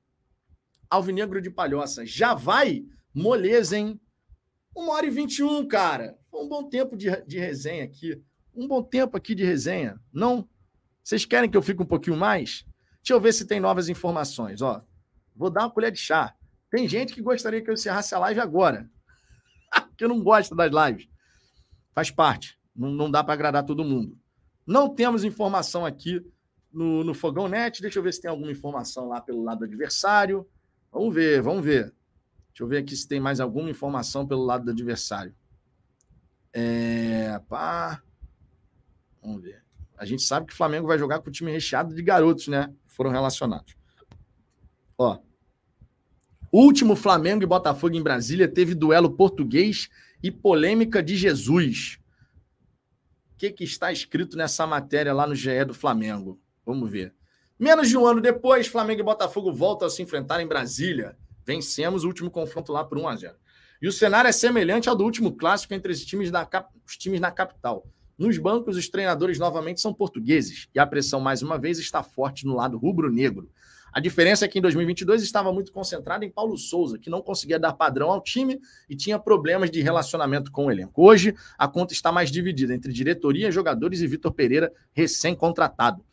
Alvinegro 0.89 1.41
de 1.41 1.51
Palhoça. 1.51 2.05
Já 2.05 2.33
vai 2.33 2.83
moleza, 3.13 3.77
hein? 3.77 3.99
Uma 4.75 4.93
hora 4.93 5.05
e 5.05 5.09
21, 5.09 5.67
cara. 5.67 6.17
Um 6.33 6.47
bom 6.47 6.67
tempo 6.67 6.95
de, 6.97 7.09
de 7.25 7.37
resenha 7.37 7.83
aqui. 7.83 8.21
Um 8.55 8.67
bom 8.67 8.81
tempo 8.81 9.15
aqui 9.15 9.35
de 9.35 9.43
resenha. 9.43 9.99
Não? 10.11 10.47
Vocês 11.03 11.25
querem 11.25 11.49
que 11.49 11.57
eu 11.57 11.61
fique 11.61 11.81
um 11.81 11.85
pouquinho 11.85 12.17
mais? 12.17 12.65
Deixa 13.01 13.13
eu 13.13 13.21
ver 13.21 13.33
se 13.33 13.45
tem 13.45 13.59
novas 13.59 13.89
informações. 13.89 14.61
Ó, 14.61 14.81
vou 15.35 15.49
dar 15.49 15.63
uma 15.63 15.71
colher 15.71 15.91
de 15.91 15.99
chá. 15.99 16.35
Tem 16.69 16.87
gente 16.87 17.13
que 17.13 17.21
gostaria 17.21 17.61
que 17.61 17.69
eu 17.69 17.73
encerrasse 17.73 18.13
a 18.13 18.19
live 18.19 18.39
agora. 18.39 18.89
que 19.97 20.07
não 20.07 20.23
gosta 20.23 20.55
das 20.55 20.71
lives. 20.71 21.07
Faz 21.93 22.11
parte. 22.11 22.59
Não, 22.75 22.89
não 22.91 23.09
dá 23.09 23.23
para 23.23 23.33
agradar 23.33 23.65
todo 23.65 23.83
mundo. 23.83 24.17
Não 24.65 24.93
temos 24.93 25.23
informação 25.23 25.85
aqui 25.85 26.23
no, 26.71 27.03
no 27.03 27.13
Fogão 27.13 27.47
Net. 27.47 27.81
Deixa 27.81 27.97
eu 27.99 28.03
ver 28.03 28.13
se 28.13 28.21
tem 28.21 28.29
alguma 28.29 28.51
informação 28.51 29.07
lá 29.07 29.19
pelo 29.19 29.43
lado 29.43 29.59
do 29.59 29.65
adversário. 29.65 30.47
Vamos 30.91 31.13
ver, 31.13 31.41
vamos 31.41 31.63
ver. 31.63 31.93
Deixa 32.49 32.63
eu 32.63 32.67
ver 32.67 32.77
aqui 32.77 32.95
se 32.95 33.07
tem 33.07 33.19
mais 33.19 33.39
alguma 33.39 33.69
informação 33.69 34.27
pelo 34.27 34.45
lado 34.45 34.65
do 34.65 34.71
adversário. 34.71 35.33
É, 36.53 37.39
pá. 37.47 38.01
Vamos 39.21 39.41
ver. 39.41 39.63
A 39.97 40.05
gente 40.05 40.21
sabe 40.21 40.45
que 40.45 40.53
o 40.53 40.55
Flamengo 40.55 40.87
vai 40.87 40.97
jogar 40.97 41.19
com 41.19 41.29
o 41.29 41.31
time 41.31 41.51
recheado 41.51 41.93
de 41.93 42.01
garotos, 42.01 42.47
né? 42.47 42.73
Foram 42.99 43.11
relacionados. 43.11 43.77
Ó. 44.97 45.19
Último 46.51 46.97
Flamengo 46.97 47.41
e 47.41 47.45
Botafogo 47.45 47.95
em 47.95 48.03
Brasília 48.03 48.45
teve 48.45 48.75
duelo 48.75 49.11
português 49.11 49.87
e 50.21 50.29
polêmica 50.29 51.01
de 51.01 51.15
Jesus. 51.15 51.97
O 53.33 53.37
que, 53.37 53.51
que 53.51 53.63
está 53.63 53.89
escrito 53.89 54.35
nessa 54.35 54.67
matéria 54.67 55.13
lá 55.13 55.25
no 55.25 55.33
GE 55.33 55.63
do 55.63 55.73
Flamengo? 55.73 56.41
Vamos 56.65 56.91
ver. 56.91 57.15
Menos 57.57 57.87
de 57.87 57.95
um 57.95 58.05
ano 58.05 58.19
depois, 58.19 58.67
Flamengo 58.67 58.99
e 58.99 59.05
Botafogo 59.05 59.53
voltam 59.53 59.87
a 59.87 59.89
se 59.89 60.01
enfrentar 60.01 60.41
em 60.41 60.47
Brasília. 60.47 61.17
Vencemos 61.45 62.03
o 62.03 62.07
último 62.07 62.29
confronto 62.29 62.73
lá 62.73 62.83
por 62.83 62.97
1 62.97 63.07
a 63.07 63.15
0. 63.15 63.35
E 63.81 63.87
o 63.87 63.93
cenário 63.93 64.27
é 64.27 64.33
semelhante 64.33 64.89
ao 64.89 64.95
do 64.97 65.05
último 65.05 65.37
clássico 65.37 65.73
entre 65.73 65.93
os 65.93 66.03
times, 66.03 66.31
da, 66.31 66.45
os 66.85 66.97
times 66.97 67.21
na 67.21 67.31
capital. 67.31 67.87
Nos 68.19 68.37
bancos, 68.37 68.75
os 68.75 68.89
treinadores 68.89 69.39
novamente 69.39 69.79
são 69.79 69.93
portugueses 69.93 70.67
e 70.75 70.79
a 70.79 70.85
pressão, 70.85 71.21
mais 71.21 71.41
uma 71.41 71.57
vez, 71.57 71.79
está 71.79 72.03
forte 72.03 72.45
no 72.45 72.53
lado 72.53 72.77
rubro-negro. 72.77 73.49
A 73.93 74.01
diferença 74.01 74.43
é 74.43 74.47
que 74.49 74.59
em 74.59 74.61
2022 74.61 75.23
estava 75.23 75.53
muito 75.53 75.71
concentrado 75.71 76.25
em 76.25 76.29
Paulo 76.29 76.57
Souza, 76.57 76.99
que 76.99 77.09
não 77.09 77.21
conseguia 77.21 77.57
dar 77.57 77.71
padrão 77.71 78.11
ao 78.11 78.21
time 78.21 78.59
e 78.89 78.95
tinha 78.95 79.17
problemas 79.17 79.71
de 79.71 79.81
relacionamento 79.81 80.51
com 80.51 80.65
o 80.65 80.71
elenco. 80.71 81.01
Hoje, 81.01 81.33
a 81.57 81.65
conta 81.65 81.93
está 81.93 82.11
mais 82.11 82.29
dividida 82.29 82.75
entre 82.75 82.91
diretoria, 82.91 83.49
jogadores 83.49 84.01
e 84.01 84.07
Vitor 84.07 84.33
Pereira, 84.33 84.69
recém-contratado. 84.91 86.03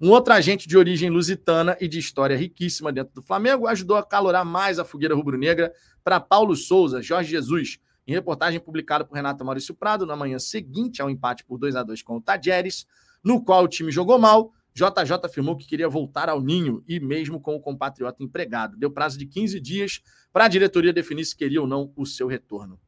Um 0.00 0.10
outro 0.10 0.34
agente 0.34 0.68
de 0.68 0.76
origem 0.76 1.10
lusitana 1.10 1.76
e 1.80 1.88
de 1.88 1.98
história 1.98 2.36
riquíssima 2.36 2.92
dentro 2.92 3.12
do 3.12 3.22
Flamengo 3.22 3.66
ajudou 3.66 3.96
a 3.96 4.04
calorar 4.04 4.44
mais 4.44 4.78
a 4.78 4.84
fogueira 4.84 5.16
rubro-negra 5.16 5.72
para 6.04 6.20
Paulo 6.20 6.54
Souza, 6.54 7.02
Jorge 7.02 7.30
Jesus, 7.30 7.80
em 8.06 8.12
reportagem 8.12 8.60
publicada 8.60 9.04
por 9.04 9.14
Renato 9.14 9.44
Maurício 9.44 9.74
Prado 9.74 10.06
na 10.06 10.14
manhã 10.14 10.38
seguinte 10.38 11.02
ao 11.02 11.10
empate 11.10 11.44
por 11.44 11.58
2 11.58 11.74
a 11.76 11.82
2 11.82 12.02
com 12.02 12.16
o 12.16 12.20
Tajeres, 12.20 12.86
no 13.22 13.42
qual 13.42 13.64
o 13.64 13.68
time 13.68 13.90
jogou 13.90 14.18
mal. 14.18 14.52
JJ 14.72 15.24
afirmou 15.24 15.56
que 15.56 15.66
queria 15.66 15.88
voltar 15.88 16.28
ao 16.28 16.40
ninho 16.40 16.84
e 16.86 17.00
mesmo 17.00 17.40
com 17.40 17.56
o 17.56 17.60
compatriota 17.60 18.22
empregado. 18.22 18.76
Deu 18.76 18.90
prazo 18.90 19.18
de 19.18 19.24
15 19.24 19.58
dias 19.58 20.02
para 20.32 20.44
a 20.44 20.48
diretoria 20.48 20.92
definir 20.92 21.24
se 21.24 21.34
queria 21.34 21.60
ou 21.62 21.66
não 21.66 21.92
o 21.96 22.04
seu 22.04 22.26
retorno. 22.26 22.78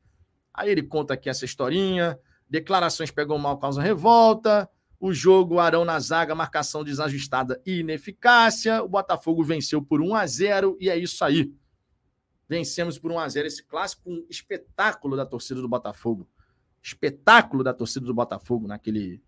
Aí 0.52 0.70
ele 0.70 0.82
conta 0.82 1.14
aqui 1.14 1.30
essa 1.30 1.46
historinha, 1.46 2.18
declarações 2.48 3.10
pegam 3.10 3.38
mal, 3.38 3.58
causam 3.58 3.82
revolta, 3.82 4.68
o 5.00 5.12
jogo, 5.12 5.60
Arão 5.60 5.84
na 5.84 5.98
zaga, 5.98 6.34
marcação 6.34 6.84
desajustada 6.84 7.60
e 7.64 7.78
ineficácia. 7.78 8.82
O 8.82 8.88
Botafogo 8.88 9.42
venceu 9.42 9.80
por 9.80 10.02
1 10.02 10.14
a 10.14 10.26
0 10.26 10.76
e 10.80 10.90
é 10.90 10.96
isso 10.96 11.24
aí. 11.24 11.52
Vencemos 12.48 12.98
por 12.98 13.12
1 13.12 13.18
a 13.18 13.28
0 13.28 13.46
esse 13.46 13.62
clássico, 13.62 14.10
um 14.10 14.26
espetáculo 14.28 15.16
da 15.16 15.26
torcida 15.26 15.60
do 15.60 15.68
Botafogo. 15.68 16.28
Espetáculo 16.82 17.62
da 17.62 17.74
torcida 17.74 18.06
do 18.06 18.14
Botafogo 18.14 18.66
naquele, 18.66 19.22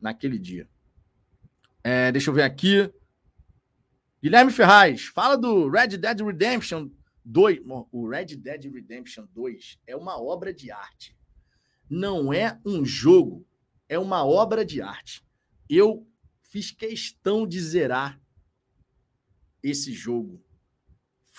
naquele 0.00 0.38
dia. 0.38 0.68
É, 1.84 2.10
deixa 2.10 2.30
eu 2.30 2.34
ver 2.34 2.42
aqui. 2.42 2.92
Guilherme 4.22 4.50
Ferraz, 4.50 5.04
fala 5.04 5.36
do 5.36 5.68
Red 5.68 5.96
Dead 5.98 6.20
Redemption 6.20 6.90
2. 7.24 7.60
O 7.92 8.08
Red 8.08 8.36
Dead 8.36 8.64
Redemption 8.72 9.26
2 9.34 9.78
é 9.86 9.94
uma 9.94 10.20
obra 10.20 10.52
de 10.52 10.70
arte. 10.70 11.16
Não 11.88 12.32
é 12.32 12.58
um 12.64 12.84
jogo 12.84 13.46
é 13.88 13.98
uma 13.98 14.24
obra 14.24 14.64
de 14.64 14.82
arte. 14.82 15.24
Eu 15.68 16.06
fiz 16.42 16.70
questão 16.70 17.46
de 17.46 17.60
zerar 17.60 18.20
esse 19.62 19.92
jogo. 19.92 20.42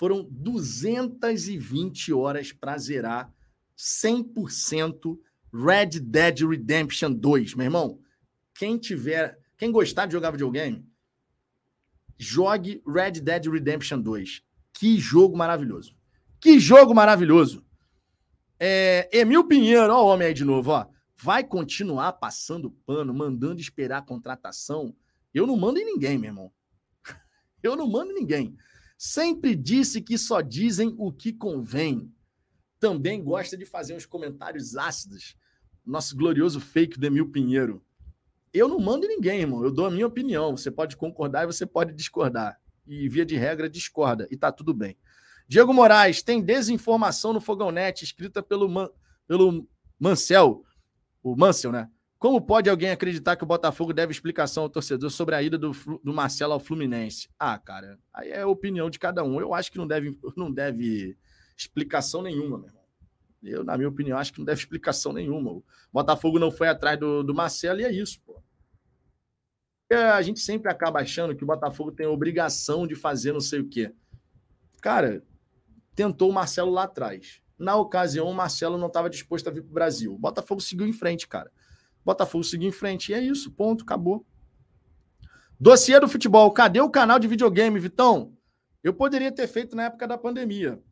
Foram 0.00 0.26
220 0.30 2.10
horas 2.14 2.52
para 2.52 2.78
zerar 2.78 3.30
100% 3.76 5.18
Red 5.52 6.00
Dead 6.00 6.40
Redemption 6.40 7.12
2, 7.12 7.54
meu 7.54 7.66
irmão. 7.66 8.00
Quem 8.54 8.78
tiver, 8.78 9.38
quem 9.58 9.70
gostar 9.70 10.06
de 10.06 10.12
jogar 10.12 10.30
videogame, 10.30 10.88
jogue 12.16 12.82
Red 12.88 13.20
Dead 13.20 13.44
Redemption 13.44 14.00
2. 14.00 14.42
Que 14.72 14.98
jogo 14.98 15.36
maravilhoso. 15.36 15.94
Que 16.40 16.58
jogo 16.58 16.94
maravilhoso. 16.94 17.62
É, 18.58 19.06
Emil 19.12 19.46
Pinheiro, 19.46 19.92
ó 19.92 20.02
o 20.02 20.06
homem 20.06 20.28
aí 20.28 20.32
de 20.32 20.46
novo, 20.46 20.70
ó 20.70 20.86
vai 21.22 21.44
continuar 21.44 22.14
passando 22.14 22.70
pano, 22.86 23.12
mandando 23.12 23.60
esperar 23.60 23.98
a 23.98 24.02
contratação, 24.02 24.96
eu 25.34 25.46
não 25.46 25.58
mando 25.58 25.78
em 25.78 25.84
ninguém, 25.84 26.16
meu 26.16 26.30
irmão. 26.30 26.52
Eu 27.62 27.76
não 27.76 27.86
mando 27.86 28.12
em 28.12 28.14
ninguém. 28.14 28.56
Sempre 29.02 29.56
disse 29.56 30.02
que 30.02 30.18
só 30.18 30.42
dizem 30.42 30.94
o 30.98 31.10
que 31.10 31.32
convém. 31.32 32.12
Também 32.78 33.24
gosta 33.24 33.56
de 33.56 33.64
fazer 33.64 33.94
uns 33.94 34.04
comentários 34.04 34.76
ácidos. 34.76 35.38
Nosso 35.86 36.14
glorioso 36.14 36.60
fake 36.60 37.00
do 37.00 37.06
Emil 37.06 37.30
Pinheiro. 37.30 37.82
Eu 38.52 38.68
não 38.68 38.78
mando 38.78 39.08
ninguém, 39.08 39.40
irmão. 39.40 39.64
Eu 39.64 39.70
dou 39.70 39.86
a 39.86 39.90
minha 39.90 40.06
opinião. 40.06 40.54
Você 40.54 40.70
pode 40.70 40.98
concordar 40.98 41.44
e 41.44 41.46
você 41.46 41.64
pode 41.64 41.94
discordar. 41.94 42.60
E, 42.86 43.08
via 43.08 43.24
de 43.24 43.36
regra, 43.36 43.70
discorda. 43.70 44.28
E 44.30 44.36
tá 44.36 44.52
tudo 44.52 44.74
bem. 44.74 44.98
Diego 45.48 45.72
Moraes, 45.72 46.22
tem 46.22 46.42
desinformação 46.42 47.32
no 47.32 47.40
Fogão 47.40 47.70
Net, 47.70 48.04
escrita 48.04 48.42
pelo, 48.42 48.68
Man, 48.68 48.90
pelo 49.26 49.66
Mancel 49.98 50.62
o 51.22 51.34
Mansell, 51.34 51.72
né? 51.72 51.88
Como 52.20 52.38
pode 52.38 52.68
alguém 52.68 52.90
acreditar 52.90 53.34
que 53.34 53.44
o 53.44 53.46
Botafogo 53.46 53.94
deve 53.94 54.12
explicação 54.12 54.64
ao 54.64 54.68
torcedor 54.68 55.08
sobre 55.08 55.34
a 55.34 55.42
ida 55.42 55.56
do, 55.56 55.72
do 56.04 56.12
Marcelo 56.12 56.52
ao 56.52 56.60
Fluminense? 56.60 57.30
Ah, 57.38 57.58
cara, 57.58 57.98
aí 58.12 58.28
é 58.28 58.42
a 58.42 58.46
opinião 58.46 58.90
de 58.90 58.98
cada 58.98 59.24
um. 59.24 59.40
Eu 59.40 59.54
acho 59.54 59.72
que 59.72 59.78
não 59.78 59.86
deve, 59.86 60.20
não 60.36 60.52
deve 60.52 61.16
explicação 61.56 62.20
nenhuma, 62.20 62.58
meu 62.58 62.68
irmão. 62.68 62.84
Eu, 63.42 63.64
na 63.64 63.74
minha 63.74 63.88
opinião, 63.88 64.18
acho 64.18 64.34
que 64.34 64.38
não 64.38 64.44
deve 64.44 64.60
explicação 64.60 65.14
nenhuma. 65.14 65.50
O 65.50 65.64
Botafogo 65.90 66.38
não 66.38 66.50
foi 66.50 66.68
atrás 66.68 67.00
do, 67.00 67.22
do 67.22 67.34
Marcelo 67.34 67.80
e 67.80 67.84
é 67.84 67.90
isso, 67.90 68.20
pô. 68.20 68.42
A 69.90 70.20
gente 70.20 70.40
sempre 70.40 70.70
acaba 70.70 71.00
achando 71.00 71.34
que 71.34 71.42
o 71.42 71.46
Botafogo 71.46 71.90
tem 71.90 72.04
a 72.04 72.10
obrigação 72.10 72.86
de 72.86 72.94
fazer 72.94 73.32
não 73.32 73.40
sei 73.40 73.60
o 73.60 73.68
quê. 73.68 73.94
Cara, 74.82 75.24
tentou 75.96 76.28
o 76.28 76.34
Marcelo 76.34 76.70
lá 76.70 76.82
atrás. 76.82 77.40
Na 77.58 77.76
ocasião, 77.76 78.28
o 78.28 78.34
Marcelo 78.34 78.76
não 78.76 78.88
estava 78.88 79.08
disposto 79.08 79.48
a 79.48 79.50
vir 79.50 79.62
para 79.62 79.70
o 79.70 79.74
Brasil. 79.74 80.14
O 80.14 80.18
Botafogo 80.18 80.60
seguiu 80.60 80.86
em 80.86 80.92
frente, 80.92 81.26
cara. 81.26 81.50
Botafogo 82.04 82.44
seguiu 82.44 82.68
em 82.68 82.72
frente. 82.72 83.12
E 83.12 83.14
é 83.14 83.20
isso, 83.20 83.50
ponto, 83.52 83.84
acabou. 83.84 84.26
Dossiê 85.58 86.00
do 86.00 86.08
futebol. 86.08 86.50
Cadê 86.52 86.80
o 86.80 86.90
canal 86.90 87.18
de 87.18 87.28
videogame, 87.28 87.78
Vitão? 87.78 88.36
Eu 88.82 88.94
poderia 88.94 89.30
ter 89.30 89.46
feito 89.46 89.76
na 89.76 89.84
época 89.84 90.08
da 90.08 90.16
pandemia. 90.16 90.82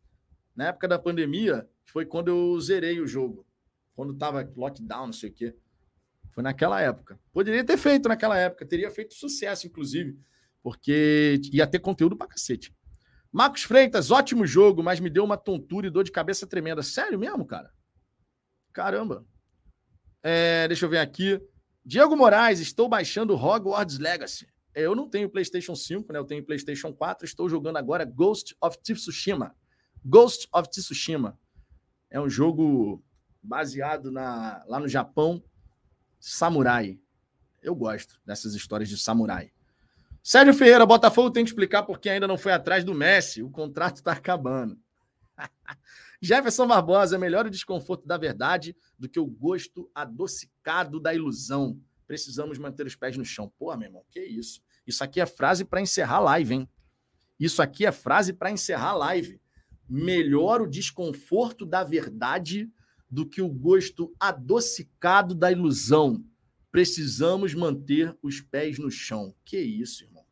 Na 0.55 0.67
época 0.67 0.87
da 0.87 0.99
pandemia, 0.99 1.69
foi 1.87 2.05
quando 2.05 2.29
eu 2.29 2.61
zerei 2.61 3.01
o 3.01 3.07
jogo. 3.07 3.47
Quando 3.95 4.13
estava 4.13 4.49
lockdown, 4.57 5.07
não 5.07 5.13
sei 5.13 5.31
o 5.31 5.33
quê. 5.33 5.57
Foi 6.31 6.43
naquela 6.43 6.81
época. 6.81 7.19
Poderia 7.33 7.65
ter 7.65 7.77
feito 7.77 8.09
naquela 8.09 8.37
época, 8.37 8.67
teria 8.67 8.91
feito 8.91 9.15
sucesso, 9.15 9.67
inclusive, 9.67 10.19
porque 10.63 11.41
ia 11.53 11.67
ter 11.67 11.79
conteúdo 11.79 12.17
pra 12.17 12.29
cacete. 12.29 12.73
Marcos 13.33 13.63
Freitas, 13.63 14.11
ótimo 14.11 14.47
jogo, 14.47 14.83
mas 14.83 15.01
me 15.01 15.11
deu 15.11 15.25
uma 15.25 15.37
tontura 15.37 15.87
e 15.87 15.91
dor 15.91 16.05
de 16.05 16.13
cabeça 16.13 16.47
tremenda. 16.47 16.83
Sério 16.83 17.19
mesmo, 17.19 17.45
cara? 17.45 17.73
Caramba. 18.73 19.27
É, 20.23 20.67
deixa 20.69 20.85
eu 20.85 20.91
ver 20.91 20.99
aqui. 20.99 21.41
Diego 21.85 22.17
Moraes, 22.17 22.61
estou 22.61 22.89
baixando 22.89 23.35
Hogwarts 23.35 23.99
Legacy. 23.99 24.47
É, 24.75 24.83
eu 24.83 24.95
não 24.95 25.09
tenho 25.09 25.29
PlayStation 25.31 25.75
5, 25.75 26.13
né? 26.13 26.19
Eu 26.19 26.25
tenho 26.25 26.45
PlayStation 26.45 26.93
4. 26.93 27.25
Estou 27.25 27.49
jogando 27.49 27.79
agora 27.79 28.05
Ghost 28.05 28.57
of 28.61 28.79
Tsushima. 28.79 29.55
Ghost 30.05 30.49
of 30.53 30.69
Tsushima. 30.69 31.39
É 32.11 32.21
um 32.21 32.29
jogo 32.29 33.03
baseado 33.43 34.11
na, 34.11 34.63
lá 34.67 34.79
no 34.79 34.89
Japão, 34.89 35.43
samurai. 36.21 36.99
Eu 37.63 37.75
gosto 37.75 38.21
dessas 38.25 38.55
histórias 38.55 38.89
de 38.89 38.99
samurai. 38.99 39.53
Sérgio 40.23 40.55
Ferreira, 40.55 40.85
Botafogo 40.85 41.31
tem 41.31 41.45
que 41.45 41.51
explicar 41.51 41.85
porque 41.85 42.09
ainda 42.09 42.29
não 42.29 42.37
foi 42.37 42.53
atrás 42.53 42.85
do 42.85 42.95
Messi. 42.95 43.43
O 43.43 43.51
contrato 43.51 43.97
está 43.97 44.13
acabando. 44.13 44.79
Jefferson 46.21 46.67
Barbosa, 46.67 47.15
é 47.15 47.19
melhor 47.19 47.47
o 47.47 47.51
desconforto 47.51 48.07
da 48.07 48.17
verdade 48.17 48.77
do 48.99 49.09
que 49.09 49.21
o 49.21 49.27
gosto 49.27 49.91
adocicado 49.95 50.99
da 50.99 51.15
ilusão. 51.15 51.81
Precisamos 52.07 52.59
manter 52.59 52.87
os 52.87 52.97
pés 52.97 53.17
no 53.17 53.25
chão. 53.25 53.53
Pô, 53.59 53.75
meu 53.77 53.89
irmão, 53.89 54.05
que 54.11 54.21
isso? 54.21 54.61
Isso 54.87 55.05
aqui 55.05 55.21
é 55.21 55.27
frase 55.27 55.65
para 55.65 55.81
encerrar 55.81 56.21
live, 56.21 56.55
hein? 56.55 56.69
Isso 57.39 57.63
aqui 57.63 57.87
é 57.87 57.93
frase 57.93 58.33
para 58.33 58.51
encerrar 58.51 58.95
live. 58.95 59.41
Melhor 59.89 60.63
o 60.63 60.67
desconforto 60.67 61.65
da 61.65 61.85
verdade 61.85 62.71
do 63.11 63.27
que 63.27 63.41
o 63.41 63.49
gosto 63.49 64.13
adocicado 64.19 65.35
da 65.35 65.53
ilusão. 65.53 66.25
Precisamos 66.71 67.55
manter 67.55 68.17
os 68.23 68.41
pés 68.41 68.79
no 68.79 68.91
chão. 68.91 69.35
Que 69.45 69.59
isso, 69.59 70.05
irmão? 70.05 70.27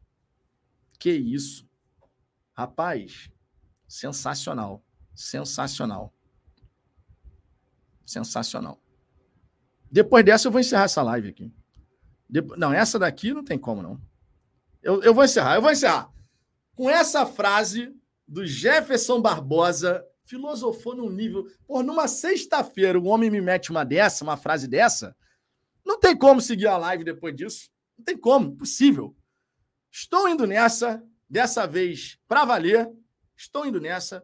Que 0.98 1.12
isso? 1.12 1.68
Rapaz, 2.52 3.30
sensacional. 3.86 4.85
Sensacional. 5.16 6.14
Sensacional. 8.04 8.78
Depois 9.90 10.24
dessa, 10.24 10.46
eu 10.46 10.52
vou 10.52 10.60
encerrar 10.60 10.84
essa 10.84 11.02
live 11.02 11.30
aqui. 11.30 11.52
Não, 12.56 12.72
essa 12.72 12.98
daqui 12.98 13.32
não 13.32 13.42
tem 13.42 13.58
como, 13.58 13.82
não. 13.82 14.00
Eu, 14.82 15.02
eu 15.02 15.14
vou 15.14 15.24
encerrar, 15.24 15.54
eu 15.54 15.62
vou 15.62 15.72
encerrar. 15.72 16.12
Com 16.74 16.90
essa 16.90 17.24
frase 17.24 17.92
do 18.28 18.46
Jefferson 18.46 19.20
Barbosa, 19.20 20.04
filosofou 20.26 20.94
num 20.94 21.08
nível. 21.08 21.46
Por 21.66 21.82
numa 21.82 22.06
sexta-feira, 22.06 22.98
o 22.98 23.06
homem 23.06 23.30
me 23.30 23.40
mete 23.40 23.70
uma 23.70 23.84
dessa, 23.84 24.22
uma 24.22 24.36
frase 24.36 24.68
dessa. 24.68 25.16
Não 25.84 25.98
tem 25.98 26.16
como 26.16 26.40
seguir 26.40 26.66
a 26.66 26.76
live 26.76 27.04
depois 27.04 27.34
disso. 27.34 27.70
Não 27.96 28.04
tem 28.04 28.18
como, 28.18 28.50
impossível. 28.50 29.16
Estou 29.90 30.28
indo 30.28 30.46
nessa, 30.46 31.02
dessa 31.30 31.66
vez 31.66 32.18
para 32.28 32.44
valer. 32.44 32.86
Estou 33.34 33.64
indo 33.64 33.80
nessa. 33.80 34.22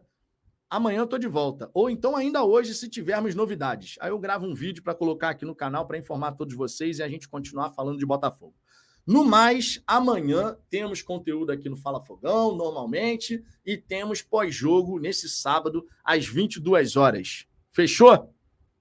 Amanhã 0.73 1.01
eu 1.01 1.03
estou 1.03 1.19
de 1.19 1.27
volta. 1.27 1.69
Ou 1.71 1.87
então, 1.87 2.15
ainda 2.15 2.43
hoje, 2.43 2.73
se 2.73 2.89
tivermos 2.89 3.35
novidades. 3.35 3.95
Aí 3.99 4.09
eu 4.09 4.17
gravo 4.17 4.47
um 4.47 4.55
vídeo 4.55 4.81
para 4.81 4.95
colocar 4.95 5.29
aqui 5.29 5.45
no 5.45 5.53
canal 5.53 5.85
para 5.85 5.99
informar 5.99 6.31
todos 6.31 6.55
vocês 6.55 6.97
e 6.97 7.03
a 7.03 7.07
gente 7.07 7.29
continuar 7.29 7.69
falando 7.69 7.99
de 7.99 8.05
Botafogo. 8.07 8.55
No 9.05 9.23
mais, 9.23 9.83
amanhã 9.85 10.57
temos 10.71 11.03
conteúdo 11.03 11.51
aqui 11.51 11.69
no 11.69 11.77
Fala 11.77 12.01
Fogão, 12.01 12.55
normalmente, 12.55 13.45
e 13.63 13.77
temos 13.77 14.23
pós-jogo 14.23 14.97
nesse 14.97 15.29
sábado, 15.29 15.85
às 16.03 16.25
22 16.25 16.95
horas. 16.95 17.45
Fechou? 17.71 18.33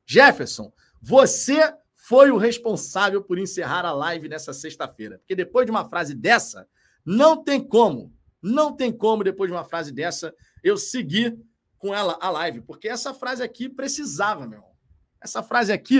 Jefferson, 0.07 0.73
você 0.99 1.75
foi 1.95 2.31
o 2.31 2.39
responsável 2.39 3.23
por 3.23 3.39
encerrar 3.39 3.85
a 3.85 3.93
live 3.93 4.31
nessa 4.31 4.55
sexta-feira. 4.55 5.19
Porque 5.19 5.37
depois 5.37 5.67
de 5.67 5.71
uma 5.71 5.87
frase 5.87 6.15
dessa, 6.15 6.67
não 7.05 7.45
tem 7.45 7.63
como, 7.63 8.15
não 8.41 8.75
tem 8.75 8.91
como, 8.91 9.23
depois 9.23 9.51
de 9.51 9.55
uma 9.55 9.65
frase 9.65 9.93
dessa, 9.93 10.35
eu 10.65 10.79
seguir 10.79 11.39
com 11.83 11.93
ela 11.93 12.17
a 12.21 12.31
live. 12.31 12.61
Porque 12.61 12.89
essa 12.89 13.13
frase 13.13 13.43
aqui 13.43 13.69
precisava, 13.69 14.47
meu 14.47 14.59
irmão. 14.59 14.73
Essa 15.21 15.43
frase 15.43 15.73
aqui, 15.73 15.99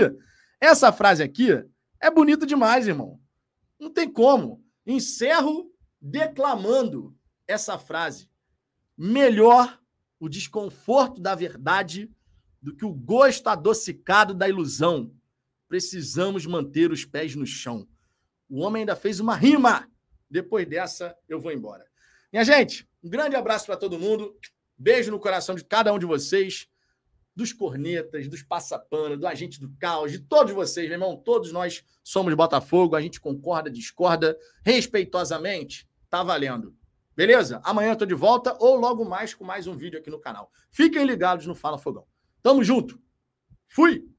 essa 0.59 0.93
frase 0.93 1.21
aqui 1.21 1.49
é 1.99 2.09
bonita 2.09 2.45
demais, 2.45 2.87
irmão. 2.87 3.19
Não 3.77 3.91
tem 3.91 4.09
como. 4.09 4.63
Encerro 4.87 5.69
declamando 6.01 7.13
essa 7.45 7.77
frase. 7.77 8.29
Melhor 8.97 9.77
o 10.19 10.29
desconforto 10.29 11.21
da 11.21 11.35
verdade 11.35 12.09
do 12.61 12.73
que 12.73 12.85
o 12.85 12.93
gosto 12.93 13.47
adocicado 13.47 14.33
da 14.33 14.47
ilusão. 14.47 15.13
Precisamos 15.67 16.45
manter 16.45 16.91
os 16.91 17.03
pés 17.03 17.35
no 17.35 17.45
chão. 17.45 17.85
O 18.49 18.61
homem 18.61 18.81
ainda 18.81 18.95
fez 18.95 19.19
uma 19.19 19.35
rima. 19.35 19.89
Depois 20.29 20.65
dessa, 20.65 21.13
eu 21.27 21.41
vou 21.41 21.51
embora. 21.51 21.85
Minha 22.31 22.45
gente, 22.45 22.87
um 23.03 23.09
grande 23.09 23.35
abraço 23.35 23.65
para 23.65 23.75
todo 23.75 23.99
mundo. 23.99 24.33
Beijo 24.77 25.11
no 25.11 25.19
coração 25.19 25.55
de 25.55 25.63
cada 25.63 25.93
um 25.93 25.99
de 25.99 26.05
vocês 26.05 26.67
dos 27.35 27.51
cornetas, 27.51 28.27
dos 28.27 28.43
passapanos, 28.43 29.19
do 29.19 29.27
agente 29.27 29.59
do 29.59 29.69
caos, 29.79 30.11
de 30.11 30.19
todos 30.19 30.53
vocês, 30.53 30.87
meu 30.87 30.95
irmão. 30.95 31.17
Todos 31.17 31.51
nós 31.51 31.83
somos 32.03 32.33
Botafogo, 32.33 32.95
a 32.95 33.01
gente 33.01 33.19
concorda, 33.19 33.69
discorda, 33.69 34.37
respeitosamente, 34.63 35.89
tá 36.09 36.23
valendo. 36.23 36.75
Beleza? 37.15 37.61
Amanhã 37.63 37.91
eu 37.91 37.95
tô 37.95 38.05
de 38.05 38.15
volta 38.15 38.55
ou 38.59 38.75
logo 38.75 39.05
mais 39.05 39.33
com 39.33 39.43
mais 39.43 39.67
um 39.67 39.75
vídeo 39.75 39.99
aqui 39.99 40.09
no 40.09 40.19
canal. 40.19 40.51
Fiquem 40.71 41.05
ligados 41.05 41.45
no 41.45 41.55
Fala 41.55 41.77
Fogão. 41.77 42.05
Tamo 42.41 42.63
junto. 42.63 42.99
Fui! 43.67 44.12